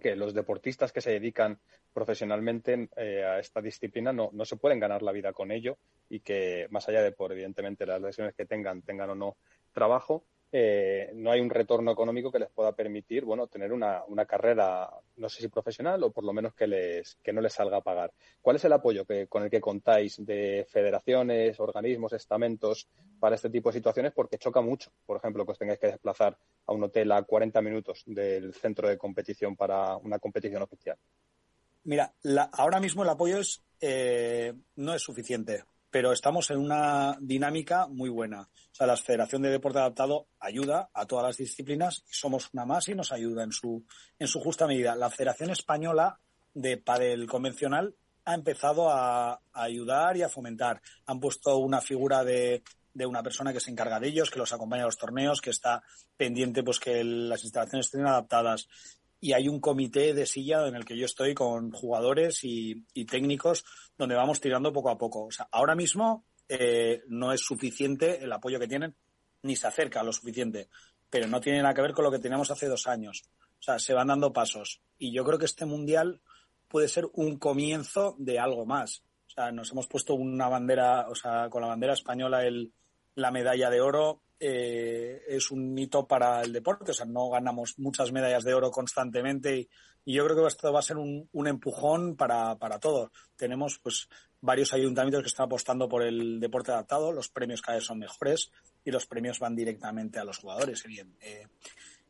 que 0.00 0.16
los 0.16 0.34
deportistas 0.34 0.92
que 0.92 1.00
se 1.00 1.10
dedican 1.10 1.58
profesionalmente 1.92 2.88
eh, 2.96 3.24
a 3.24 3.38
esta 3.38 3.60
disciplina 3.60 4.12
no, 4.12 4.30
no 4.32 4.44
se 4.44 4.56
pueden 4.56 4.80
ganar 4.80 5.02
la 5.02 5.12
vida 5.12 5.32
con 5.32 5.50
ello 5.50 5.78
y 6.08 6.20
que 6.20 6.66
más 6.70 6.88
allá 6.88 7.02
de 7.02 7.12
por 7.12 7.32
evidentemente 7.32 7.86
las 7.86 8.02
lesiones 8.02 8.34
que 8.34 8.44
tengan, 8.44 8.82
tengan 8.82 9.10
o 9.10 9.14
no 9.14 9.36
trabajo, 9.72 10.24
eh, 10.56 11.10
no 11.14 11.32
hay 11.32 11.40
un 11.40 11.50
retorno 11.50 11.90
económico 11.90 12.30
que 12.30 12.38
les 12.38 12.48
pueda 12.48 12.70
permitir, 12.76 13.24
bueno, 13.24 13.48
tener 13.48 13.72
una, 13.72 14.04
una, 14.06 14.24
carrera, 14.24 14.88
no 15.16 15.28
sé 15.28 15.40
si 15.42 15.48
profesional 15.48 16.04
o 16.04 16.12
por 16.12 16.22
lo 16.22 16.32
menos 16.32 16.54
que 16.54 16.68
les, 16.68 17.16
que 17.24 17.32
no 17.32 17.40
les 17.40 17.54
salga 17.54 17.78
a 17.78 17.80
pagar. 17.80 18.12
¿Cuál 18.40 18.54
es 18.54 18.64
el 18.64 18.72
apoyo 18.72 19.04
que, 19.04 19.26
con 19.26 19.42
el 19.42 19.50
que 19.50 19.60
contáis 19.60 20.24
de 20.24 20.64
federaciones, 20.70 21.58
organismos, 21.58 22.12
estamentos 22.12 22.86
para 23.18 23.34
este 23.34 23.50
tipo 23.50 23.70
de 23.70 23.78
situaciones? 23.78 24.12
Porque 24.12 24.38
choca 24.38 24.60
mucho, 24.60 24.92
por 25.04 25.16
ejemplo, 25.16 25.44
que 25.44 25.50
os 25.50 25.58
tengáis 25.58 25.80
que 25.80 25.88
desplazar 25.88 26.38
a 26.66 26.72
un 26.72 26.84
hotel 26.84 27.10
a 27.10 27.24
40 27.24 27.60
minutos 27.60 28.04
del 28.06 28.54
centro 28.54 28.88
de 28.88 28.96
competición 28.96 29.56
para 29.56 29.96
una 29.96 30.20
competición 30.20 30.62
oficial. 30.62 30.96
Mira, 31.82 32.14
ahora 32.52 32.78
mismo 32.78 33.02
el 33.02 33.08
apoyo 33.08 33.38
es, 33.38 33.60
eh, 33.80 34.54
no 34.76 34.94
es 34.94 35.02
suficiente 35.02 35.64
pero 35.94 36.10
estamos 36.10 36.50
en 36.50 36.58
una 36.58 37.16
dinámica 37.20 37.86
muy 37.86 38.10
buena. 38.10 38.40
O 38.40 38.74
sea, 38.74 38.84
la 38.84 38.96
Federación 38.96 39.42
de 39.42 39.50
Deporte 39.50 39.78
Adaptado 39.78 40.26
ayuda 40.40 40.90
a 40.92 41.06
todas 41.06 41.24
las 41.24 41.36
disciplinas 41.36 42.02
y 42.10 42.14
somos 42.14 42.52
una 42.52 42.66
más 42.66 42.88
y 42.88 42.96
nos 42.96 43.12
ayuda 43.12 43.44
en 43.44 43.52
su, 43.52 43.86
en 44.18 44.26
su 44.26 44.40
justa 44.40 44.66
medida. 44.66 44.96
La 44.96 45.08
Federación 45.08 45.50
Española 45.50 46.18
de 46.52 46.78
Padel 46.78 47.28
Convencional 47.28 47.94
ha 48.24 48.34
empezado 48.34 48.90
a, 48.90 49.40
ayudar 49.52 50.16
y 50.16 50.22
a 50.22 50.28
fomentar. 50.28 50.82
Han 51.06 51.20
puesto 51.20 51.58
una 51.58 51.80
figura 51.80 52.24
de, 52.24 52.64
de 52.92 53.06
una 53.06 53.22
persona 53.22 53.52
que 53.52 53.60
se 53.60 53.70
encarga 53.70 54.00
de 54.00 54.08
ellos, 54.08 54.32
que 54.32 54.40
los 54.40 54.52
acompaña 54.52 54.82
a 54.82 54.86
los 54.86 54.98
torneos, 54.98 55.40
que 55.40 55.50
está 55.50 55.84
pendiente 56.16 56.64
pues 56.64 56.80
que 56.80 57.04
las 57.04 57.44
instalaciones 57.44 57.86
estén 57.86 58.04
adaptadas 58.04 58.66
y 59.24 59.32
hay 59.32 59.48
un 59.48 59.58
comité 59.58 60.12
de 60.12 60.26
silla 60.26 60.68
en 60.68 60.74
el 60.74 60.84
que 60.84 60.98
yo 60.98 61.06
estoy 61.06 61.32
con 61.32 61.70
jugadores 61.70 62.40
y, 62.42 62.84
técnicos 63.06 63.64
donde 63.96 64.16
vamos 64.16 64.38
tirando 64.38 64.70
poco 64.70 64.90
a 64.90 64.98
poco. 64.98 65.24
O 65.24 65.30
sea, 65.30 65.48
ahora 65.50 65.74
mismo 65.74 66.26
eh, 66.46 67.02
no 67.08 67.32
es 67.32 67.40
suficiente 67.40 68.22
el 68.22 68.30
apoyo 68.30 68.60
que 68.60 68.68
tienen, 68.68 68.94
ni 69.40 69.56
se 69.56 69.66
acerca 69.66 70.00
a 70.00 70.02
lo 70.02 70.12
suficiente, 70.12 70.68
pero 71.08 71.26
no 71.26 71.40
tiene 71.40 71.62
nada 71.62 71.72
que 71.72 71.80
ver 71.80 71.94
con 71.94 72.04
lo 72.04 72.10
que 72.10 72.18
teníamos 72.18 72.50
hace 72.50 72.68
dos 72.68 72.86
años. 72.86 73.24
O 73.60 73.62
sea, 73.62 73.78
se 73.78 73.94
van 73.94 74.08
dando 74.08 74.30
pasos. 74.30 74.82
Y 74.98 75.10
yo 75.10 75.24
creo 75.24 75.38
que 75.38 75.46
este 75.46 75.64
mundial 75.64 76.20
puede 76.68 76.88
ser 76.88 77.08
un 77.14 77.38
comienzo 77.38 78.16
de 78.18 78.38
algo 78.38 78.66
más. 78.66 79.04
O 79.26 79.30
sea, 79.30 79.50
nos 79.52 79.72
hemos 79.72 79.86
puesto 79.86 80.12
una 80.12 80.50
bandera, 80.50 81.08
o 81.08 81.14
sea, 81.14 81.48
con 81.48 81.62
la 81.62 81.68
bandera 81.68 81.94
española 81.94 82.44
el, 82.44 82.74
la 83.14 83.30
medalla 83.30 83.70
de 83.70 83.80
oro 83.80 84.20
eh, 84.40 85.22
es 85.28 85.50
un 85.50 85.76
hito 85.78 86.06
para 86.06 86.42
el 86.42 86.52
deporte. 86.52 86.90
O 86.90 86.94
sea, 86.94 87.06
no 87.06 87.30
ganamos 87.30 87.78
muchas 87.78 88.12
medallas 88.12 88.44
de 88.44 88.54
oro 88.54 88.70
constantemente 88.70 89.58
y, 89.58 89.68
yo 90.06 90.22
creo 90.26 90.36
que 90.36 90.48
esto 90.48 90.70
va 90.70 90.80
a 90.80 90.82
ser 90.82 90.98
un, 90.98 91.30
un 91.32 91.48
empujón 91.48 92.14
para, 92.14 92.56
para. 92.56 92.78
Tenemos 93.36 93.78
pues 93.78 94.06
varios 94.42 94.74
ayuntamientos 94.74 95.22
que 95.22 95.28
están 95.28 95.46
apostando 95.46 95.88
por 95.88 96.02
el 96.02 96.38
deporte 96.38 96.72
adaptado, 96.72 97.10
los 97.10 97.30
premios 97.30 97.62
cada 97.62 97.78
vez 97.78 97.86
son 97.86 97.98
mejores 97.98 98.52
y 98.84 98.90
los 98.90 99.06
premios 99.06 99.38
van 99.38 99.56
directamente 99.56 100.18
a 100.18 100.24
los 100.24 100.36
jugadores. 100.36 100.84
Eh, 101.22 101.46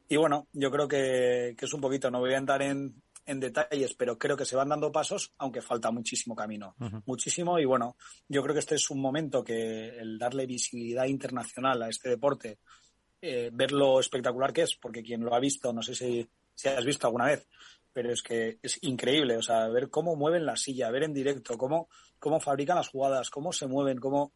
y 0.08 0.16
bueno, 0.16 0.48
yo 0.52 0.72
creo 0.72 0.88
que, 0.88 1.54
que, 1.56 1.66
es 1.66 1.72
un 1.72 1.80
poquito, 1.80 2.10
no 2.10 2.18
voy 2.18 2.34
a 2.34 2.38
entrar 2.38 2.62
en, 2.62 3.00
en 3.26 3.40
detalles, 3.40 3.94
pero 3.94 4.18
creo 4.18 4.36
que 4.36 4.44
se 4.44 4.56
van 4.56 4.68
dando 4.68 4.92
pasos, 4.92 5.32
aunque 5.38 5.62
falta 5.62 5.90
muchísimo 5.90 6.34
camino. 6.34 6.74
Muchísimo. 7.06 7.58
Y 7.58 7.64
bueno, 7.64 7.96
yo 8.28 8.42
creo 8.42 8.54
que 8.54 8.60
este 8.60 8.74
es 8.74 8.90
un 8.90 9.00
momento 9.00 9.42
que 9.42 9.88
el 9.98 10.18
darle 10.18 10.46
visibilidad 10.46 11.06
internacional 11.06 11.82
a 11.82 11.88
este 11.88 12.10
deporte, 12.10 12.58
eh, 13.20 13.50
ver 13.52 13.72
lo 13.72 14.00
espectacular 14.00 14.52
que 14.52 14.62
es, 14.62 14.76
porque 14.76 15.02
quien 15.02 15.24
lo 15.24 15.34
ha 15.34 15.40
visto, 15.40 15.72
no 15.72 15.82
sé 15.82 15.94
si, 15.94 16.28
si 16.54 16.68
has 16.68 16.84
visto 16.84 17.06
alguna 17.06 17.26
vez, 17.26 17.46
pero 17.92 18.12
es 18.12 18.22
que 18.22 18.58
es 18.62 18.78
increíble, 18.82 19.36
o 19.36 19.42
sea, 19.42 19.68
ver 19.68 19.88
cómo 19.88 20.16
mueven 20.16 20.44
la 20.44 20.56
silla, 20.56 20.90
ver 20.90 21.04
en 21.04 21.14
directo, 21.14 21.56
cómo, 21.56 21.88
cómo 22.18 22.40
fabrican 22.40 22.76
las 22.76 22.88
jugadas, 22.88 23.30
cómo 23.30 23.52
se 23.52 23.66
mueven, 23.66 23.98
cómo 23.98 24.32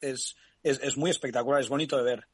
es, 0.00 0.36
es, 0.62 0.80
es 0.82 0.96
muy 0.96 1.10
espectacular, 1.10 1.60
es 1.60 1.68
bonito 1.68 1.96
de 1.96 2.02
ver. 2.02 2.28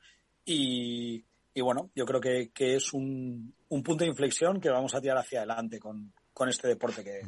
Y, 0.45 1.25
y 1.55 1.61
bueno, 1.61 1.91
yo 1.95 2.05
creo 2.05 2.21
que, 2.21 2.51
que 2.53 2.77
es 2.77 2.93
un, 2.93 3.55
un, 3.69 3.83
punto 3.83 4.05
de 4.05 4.11
inflexión 4.11 4.61
que 4.61 4.71
vamos 4.71 4.95
a 4.95 5.01
tirar 5.01 5.19
hacia 5.19 5.41
adelante 5.41 5.79
con, 5.79 6.13
con 6.33 6.49
este 6.49 6.69
deporte 6.69 7.05
que, 7.05 7.21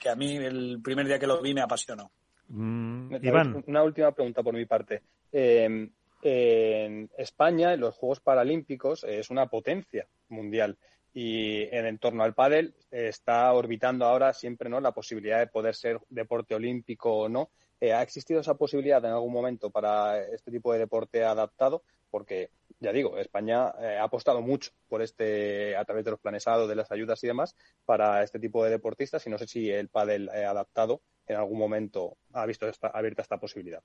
que, 0.00 0.08
a 0.08 0.16
mí 0.16 0.36
el 0.36 0.80
primer 0.82 1.06
día 1.06 1.18
que 1.18 1.26
lo 1.26 1.40
vi 1.42 1.54
me 1.54 1.60
apasionó. 1.60 2.10
Mm, 2.48 3.14
Iván. 3.22 3.64
Una 3.66 3.82
última 3.82 4.12
pregunta 4.12 4.42
por 4.42 4.54
mi 4.54 4.66
parte. 4.66 5.02
Eh, 5.32 5.88
en 6.22 7.10
España, 7.18 7.74
en 7.74 7.80
los 7.80 7.96
Juegos 7.96 8.20
Paralímpicos, 8.20 9.04
es 9.04 9.28
una 9.30 9.46
potencia 9.46 10.06
mundial 10.28 10.78
y 11.14 11.62
en, 11.74 11.98
torno 11.98 12.22
al 12.22 12.32
pádel 12.32 12.74
está 12.90 13.52
orbitando 13.52 14.06
ahora 14.06 14.32
siempre 14.32 14.70
no 14.70 14.80
la 14.80 14.92
posibilidad 14.92 15.40
de 15.40 15.46
poder 15.46 15.74
ser 15.74 16.00
deporte 16.08 16.54
olímpico 16.54 17.12
o 17.12 17.28
no. 17.28 17.50
Eh, 17.80 17.92
¿Ha 17.92 18.02
existido 18.02 18.40
esa 18.40 18.54
posibilidad 18.54 19.04
en 19.04 19.10
algún 19.10 19.32
momento 19.32 19.70
para 19.70 20.22
este 20.22 20.50
tipo 20.50 20.72
de 20.72 20.78
deporte 20.78 21.24
adaptado? 21.24 21.82
Porque 22.12 22.50
ya 22.78 22.92
digo, 22.92 23.16
España 23.16 23.72
eh, 23.80 23.96
ha 23.98 24.04
apostado 24.04 24.42
mucho 24.42 24.70
por 24.88 25.02
este, 25.02 25.74
a 25.76 25.84
través 25.84 26.04
de 26.04 26.10
los 26.10 26.20
planes 26.20 26.44
de 26.44 26.76
las 26.76 26.92
ayudas 26.92 27.24
y 27.24 27.26
demás, 27.26 27.56
para 27.84 28.22
este 28.22 28.38
tipo 28.38 28.62
de 28.62 28.70
deportistas 28.70 29.26
y 29.26 29.30
no 29.30 29.38
sé 29.38 29.46
si 29.46 29.70
el 29.70 29.88
pádel 29.88 30.28
eh, 30.32 30.44
adaptado 30.44 31.00
en 31.26 31.36
algún 31.36 31.58
momento 31.58 32.18
ha 32.32 32.44
visto 32.44 32.68
esta, 32.68 32.88
abierta 32.88 33.22
esta 33.22 33.38
posibilidad. 33.38 33.82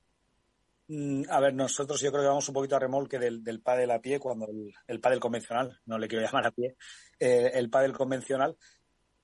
Mm, 0.90 1.24
a 1.30 1.40
ver, 1.40 1.54
nosotros 1.54 2.02
yo 2.02 2.12
creo 2.12 2.24
que 2.24 2.30
vamos 2.30 2.48
un 2.48 2.54
poquito 2.54 2.76
a 2.76 2.80
remolque 2.80 3.20
del, 3.20 3.44
del 3.44 3.62
pádel 3.62 3.92
a 3.92 4.00
pie, 4.00 4.20
cuando 4.20 4.48
el, 4.48 4.74
el 4.88 5.00
pádel 5.00 5.20
convencional, 5.20 5.80
no 5.86 5.98
le 5.98 6.08
quiero 6.08 6.26
llamar 6.26 6.48
a 6.48 6.52
pie, 6.52 6.76
eh, 7.20 7.52
el 7.54 7.70
pádel 7.70 7.94
convencional, 7.94 8.58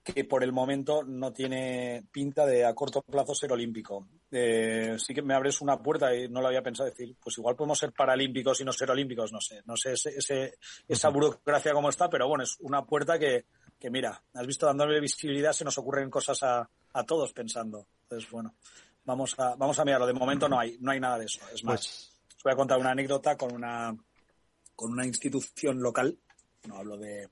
que 0.04 0.26
por 0.26 0.44
el 0.44 0.52
momento 0.52 1.04
no 1.04 1.32
tiene 1.32 2.04
pinta 2.12 2.46
de 2.46 2.66
a 2.66 2.74
corto 2.74 3.02
plazo 3.02 3.34
ser 3.34 3.54
olímpico. 3.54 4.06
Eh, 4.30 4.98
sí 4.98 5.14
que 5.14 5.22
me 5.22 5.34
abres 5.34 5.62
una 5.62 5.82
puerta 5.82 6.14
y 6.14 6.28
no 6.28 6.42
lo 6.42 6.48
había 6.48 6.62
pensado 6.62 6.90
decir, 6.90 7.16
pues 7.24 7.38
igual 7.38 7.56
podemos 7.56 7.80
ser 7.80 7.94
paralímpicos 7.94 8.60
y 8.60 8.66
no 8.66 8.74
ser 8.74 8.92
olímpicos, 8.92 9.32
no 9.32 9.40
sé, 9.40 9.62
no 9.66 9.78
sé 9.78 9.94
ese, 9.94 10.56
esa 10.88 11.10
burocracia 11.10 11.72
cómo 11.72 11.90
está, 11.90 12.10
pero 12.10 12.28
bueno, 12.28 12.44
es 12.44 12.58
una 12.60 12.86
puerta 12.86 13.18
que, 13.18 13.46
que 13.80 13.90
mira, 13.90 14.22
has 14.34 14.46
visto 14.46 14.66
dándole 14.66 15.00
visibilidad, 15.00 15.54
se 15.54 15.64
nos 15.64 15.78
ocurren 15.78 16.10
cosas 16.10 16.44
a, 16.44 16.70
a 16.94 17.04
todos 17.04 17.32
pensando. 17.32 17.88
Entonces, 18.04 18.30
bueno, 18.30 18.56
vamos 19.06 19.36
a, 19.40 19.56
vamos 19.56 19.80
a 19.80 19.86
mirarlo. 19.86 20.08
De 20.08 20.14
momento 20.14 20.50
no 20.50 20.60
hay, 20.60 20.78
no 20.82 20.92
hay 20.92 21.00
nada 21.00 21.18
de 21.18 21.26
eso. 21.26 21.40
Es 21.54 21.64
más, 21.64 21.76
pues 21.76 22.36
os 22.38 22.44
voy 22.44 22.54
a 22.54 22.58
contar 22.58 22.80
una 22.80 22.92
anécdota 22.92 23.38
con 23.38 23.54
una, 23.54 23.96
con 24.76 24.92
una 24.92 25.06
institución 25.06 25.82
local, 25.82 26.18
no 26.68 26.78
hablo 26.78 26.98
de, 26.98 27.30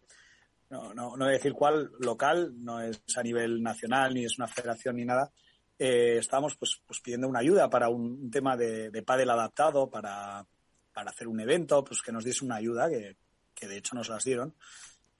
no, 0.72 0.93
no, 0.93 1.18
no 1.18 1.26
voy 1.26 1.34
a 1.34 1.38
decir 1.38 1.53
cuál, 1.53 1.91
local, 1.99 2.53
no 2.57 2.80
es 2.80 3.02
a 3.15 3.22
nivel 3.22 3.61
nacional, 3.61 4.14
ni 4.14 4.23
es 4.23 4.39
una 4.39 4.48
federación 4.48 4.95
ni 4.95 5.06
nada. 5.06 5.30
Eh, 5.77 6.18
estábamos 6.18 6.56
pues, 6.56 6.81
pues 6.85 7.02
pidiendo 7.02 7.27
una 7.27 7.39
ayuda 7.39 7.69
para 7.69 7.89
un, 7.89 8.31
tema 8.31 8.56
de, 8.56 8.89
de 8.89 9.03
pádel 9.03 9.30
adaptado, 9.30 9.89
para, 9.89 10.45
para 10.93 11.10
hacer 11.11 11.27
un 11.27 11.41
evento, 11.41 11.84
pues 11.84 12.02
que 12.02 12.14
nos 12.14 12.23
diese 12.23 12.45
una 12.45 12.56
ayuda, 12.56 12.89
que, 12.89 13.18
que 13.53 13.68
de 13.68 13.77
hecho 13.77 13.95
nos 13.95 14.10
las 14.10 14.23
dieron 14.23 14.56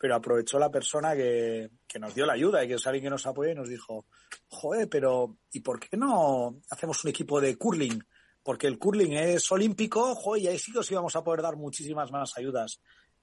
pero 0.02 0.16
aprovechó 0.16 0.58
la 0.58 0.72
persona 0.72 1.14
que, 1.14 1.70
que, 1.88 2.00
nos 2.00 2.16
dio 2.16 2.26
la 2.26 2.34
ayuda 2.34 2.64
y 2.64 2.68
que 2.68 2.74
es 2.74 2.88
alguien 2.88 3.04
que 3.04 3.10
nos 3.12 3.28
apoya 3.28 3.52
y 3.52 3.56
nos 3.56 3.70
dijo, 3.70 4.08
joder, 4.48 4.90
pero 4.90 5.38
¿y 5.52 5.60
por 5.60 5.80
qué 5.80 5.96
no 5.96 6.60
hacemos 6.72 7.04
un 7.04 7.12
equipo 7.12 7.40
de 7.40 7.56
curling? 7.56 8.04
Porque 8.42 8.66
el 8.66 8.80
curling 8.80 9.14
es 9.14 9.52
olímpico, 9.52 10.16
joder, 10.16 10.42
y 10.42 10.48
ahí 10.48 10.58
sí 10.58 10.72
que 10.72 10.80
os 10.80 10.90
íbamos 10.90 11.16
a 11.16 11.24
poder 11.24 11.44
dar 11.44 11.56
muchísimas 11.56 12.12
más 12.12 12.36
ayudas 12.36 12.82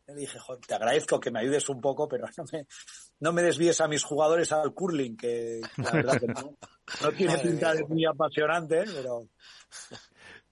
le 0.09 0.21
dije, 0.21 0.39
te 0.67 0.75
agradezco 0.75 1.21
que 1.21 1.31
me 1.31 1.41
ayudes 1.41 1.69
un 1.69 1.81
poco, 1.81 2.09
pero 2.09 2.27
no 2.37 2.45
me, 2.53 2.67
no 3.21 3.33
me 3.33 3.43
desvíes 3.43 3.81
a 3.81 3.89
mis 3.89 4.03
jugadores 4.03 4.51
al 4.53 4.73
curling, 4.73 5.17
que 5.17 5.61
la 5.77 5.93
verdad 5.93 6.19
que 6.19 6.27
no, 6.27 6.57
no 7.03 7.13
tiene 7.13 7.39
pinta 7.43 7.75
de 7.75 7.85
muy 7.85 8.05
apasionante, 8.07 8.85
pero... 8.95 9.29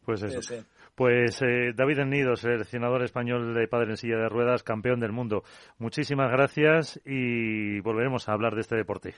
Pues 0.05 0.23
eso. 0.23 0.65
Pues 0.95 1.43
eh, 1.43 1.73
David 1.75 1.99
Ennido, 1.99 2.37
seleccionador 2.37 3.03
español 3.03 3.55
de 3.55 3.67
padre 3.67 3.91
en 3.91 3.97
silla 3.97 4.17
de 4.17 4.29
ruedas, 4.29 4.63
campeón 4.63 5.01
del 5.01 5.13
mundo. 5.13 5.43
Muchísimas 5.79 6.31
gracias 6.31 7.01
y 7.05 7.81
volveremos 7.81 8.29
a 8.29 8.33
hablar 8.33 8.55
de 8.55 8.61
este 8.61 8.77
deporte. 8.77 9.15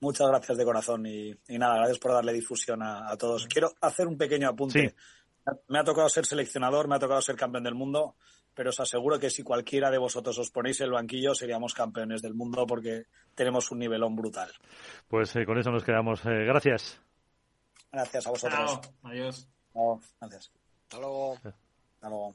Muchas 0.00 0.28
gracias 0.28 0.58
de 0.58 0.64
corazón 0.64 1.06
y, 1.06 1.34
nada, 1.48 1.76
gracias 1.76 1.98
por 1.98 2.12
darle 2.12 2.32
difusión 2.32 2.82
a, 2.82 3.16
todos. 3.16 3.46
Quiero 3.46 3.70
hacer 3.80 4.06
un 4.06 4.18
pequeño 4.18 4.48
apunte. 4.48 4.94
Me 5.68 5.78
ha 5.78 5.84
tocado 5.84 6.08
ser 6.08 6.26
seleccionador, 6.26 6.88
me 6.88 6.96
ha 6.96 6.98
tocado 6.98 7.22
ser 7.22 7.36
campeón 7.36 7.64
del 7.64 7.74
mundo 7.74 8.16
pero 8.56 8.70
os 8.70 8.80
aseguro 8.80 9.20
que 9.20 9.28
si 9.28 9.42
cualquiera 9.42 9.90
de 9.90 9.98
vosotros 9.98 10.38
os 10.38 10.50
ponéis 10.50 10.80
el 10.80 10.90
banquillo 10.90 11.34
seríamos 11.34 11.74
campeones 11.74 12.22
del 12.22 12.32
mundo 12.32 12.66
porque 12.66 13.04
tenemos 13.34 13.70
un 13.70 13.78
nivelón 13.80 14.16
brutal. 14.16 14.50
Pues 15.06 15.36
eh, 15.36 15.44
con 15.44 15.58
eso 15.58 15.70
nos 15.70 15.84
quedamos. 15.84 16.24
Eh, 16.24 16.44
gracias. 16.46 16.98
Gracias 17.92 18.26
a 18.26 18.30
vosotros. 18.30 18.80
Adiós. 19.02 19.46
Gracias. 20.18 20.50
Hasta 20.84 20.98
luego. 20.98 21.34
Hasta 21.34 22.08
luego. 22.08 22.34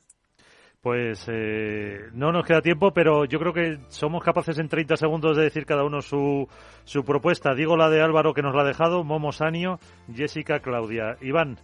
Pues 0.79 1.25
eh, 1.27 2.09
no 2.13 2.31
nos 2.31 2.45
queda 2.45 2.61
tiempo, 2.61 2.91
pero 2.93 3.25
yo 3.25 3.39
creo 3.39 3.53
que 3.53 3.79
somos 3.89 4.23
capaces 4.23 4.59
en 4.59 4.69
30 4.69 4.97
segundos 4.97 5.37
de 5.37 5.43
decir 5.43 5.65
cada 5.65 5.83
uno 5.83 6.01
su, 6.01 6.47
su 6.85 7.03
propuesta. 7.03 7.55
Digo 7.55 7.77
la 7.77 7.89
de 7.89 8.01
Álvaro 8.01 8.33
que 8.33 8.43
nos 8.43 8.53
la 8.53 8.61
ha 8.61 8.65
dejado, 8.65 9.03
Momo 9.03 9.31
Sanio, 9.31 9.79
Jessica 10.13 10.59
Claudia. 10.59 11.17
Iván. 11.21 11.57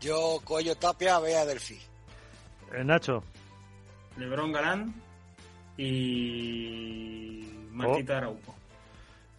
Yo, 0.00 0.38
Coello 0.44 0.76
Tapia, 0.76 1.18
Bea 1.18 1.46
Delfi. 1.46 1.78
Nacho. 2.84 3.22
Lebron 4.16 4.52
Galán 4.52 4.94
y 5.76 7.44
Martita 7.70 8.14
oh. 8.14 8.16
Araujo. 8.16 8.54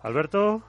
Alberto. 0.02 0.64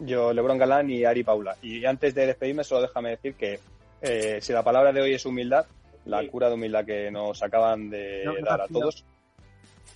Yo, 0.00 0.32
Lebron 0.32 0.58
Galán 0.58 0.90
y 0.90 1.04
Ari 1.04 1.22
Paula. 1.22 1.56
Y 1.62 1.84
antes 1.84 2.14
de 2.14 2.26
despedirme, 2.26 2.64
solo 2.64 2.82
déjame 2.82 3.10
decir 3.10 3.34
que 3.34 3.60
eh, 4.02 4.38
si 4.40 4.52
la 4.52 4.62
palabra 4.62 4.92
de 4.92 5.00
hoy 5.00 5.14
es 5.14 5.24
humildad, 5.24 5.66
la 6.04 6.26
cura 6.28 6.48
de 6.48 6.54
humildad 6.54 6.84
que 6.84 7.10
nos 7.10 7.42
acaban 7.42 7.88
de 7.88 8.24
dar 8.44 8.60
a 8.60 8.68
todos, 8.68 9.04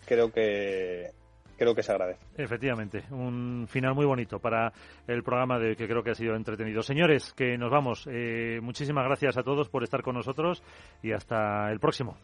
creo 0.06 0.32
que 0.32 1.10
creo 1.58 1.74
que 1.74 1.82
se 1.82 1.92
agradece. 1.92 2.24
Efectivamente, 2.36 3.02
un 3.10 3.66
final 3.68 3.94
muy 3.94 4.06
bonito 4.06 4.38
para 4.38 4.72
el 5.06 5.22
programa 5.24 5.58
de 5.58 5.74
que 5.74 5.86
creo 5.88 6.02
que 6.02 6.12
ha 6.12 6.14
sido 6.14 6.36
entretenido. 6.36 6.82
Señores, 6.82 7.34
que 7.34 7.58
nos 7.58 7.70
vamos. 7.70 8.08
Eh, 8.10 8.60
muchísimas 8.62 9.04
gracias 9.04 9.36
a 9.36 9.42
todos 9.42 9.68
por 9.68 9.82
estar 9.82 10.02
con 10.02 10.14
nosotros 10.14 10.62
y 11.02 11.12
hasta 11.12 11.70
el 11.70 11.80
próximo. 11.80 12.16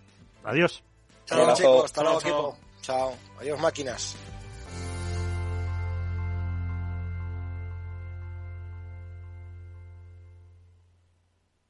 Adiós. 0.45 0.83
Chao, 1.27 1.55
chicos. 1.55 1.85
Hasta 1.87 2.03
luego, 2.03 2.21
equipo. 2.21 2.59
Chao. 2.83 3.17
Adiós, 3.41 3.61
máquinas. 3.61 4.17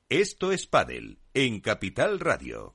Esto 0.08 0.52
es 0.52 0.66
Padel 0.66 1.18
en 1.32 1.60
Capital 1.60 2.20
Radio. 2.20 2.74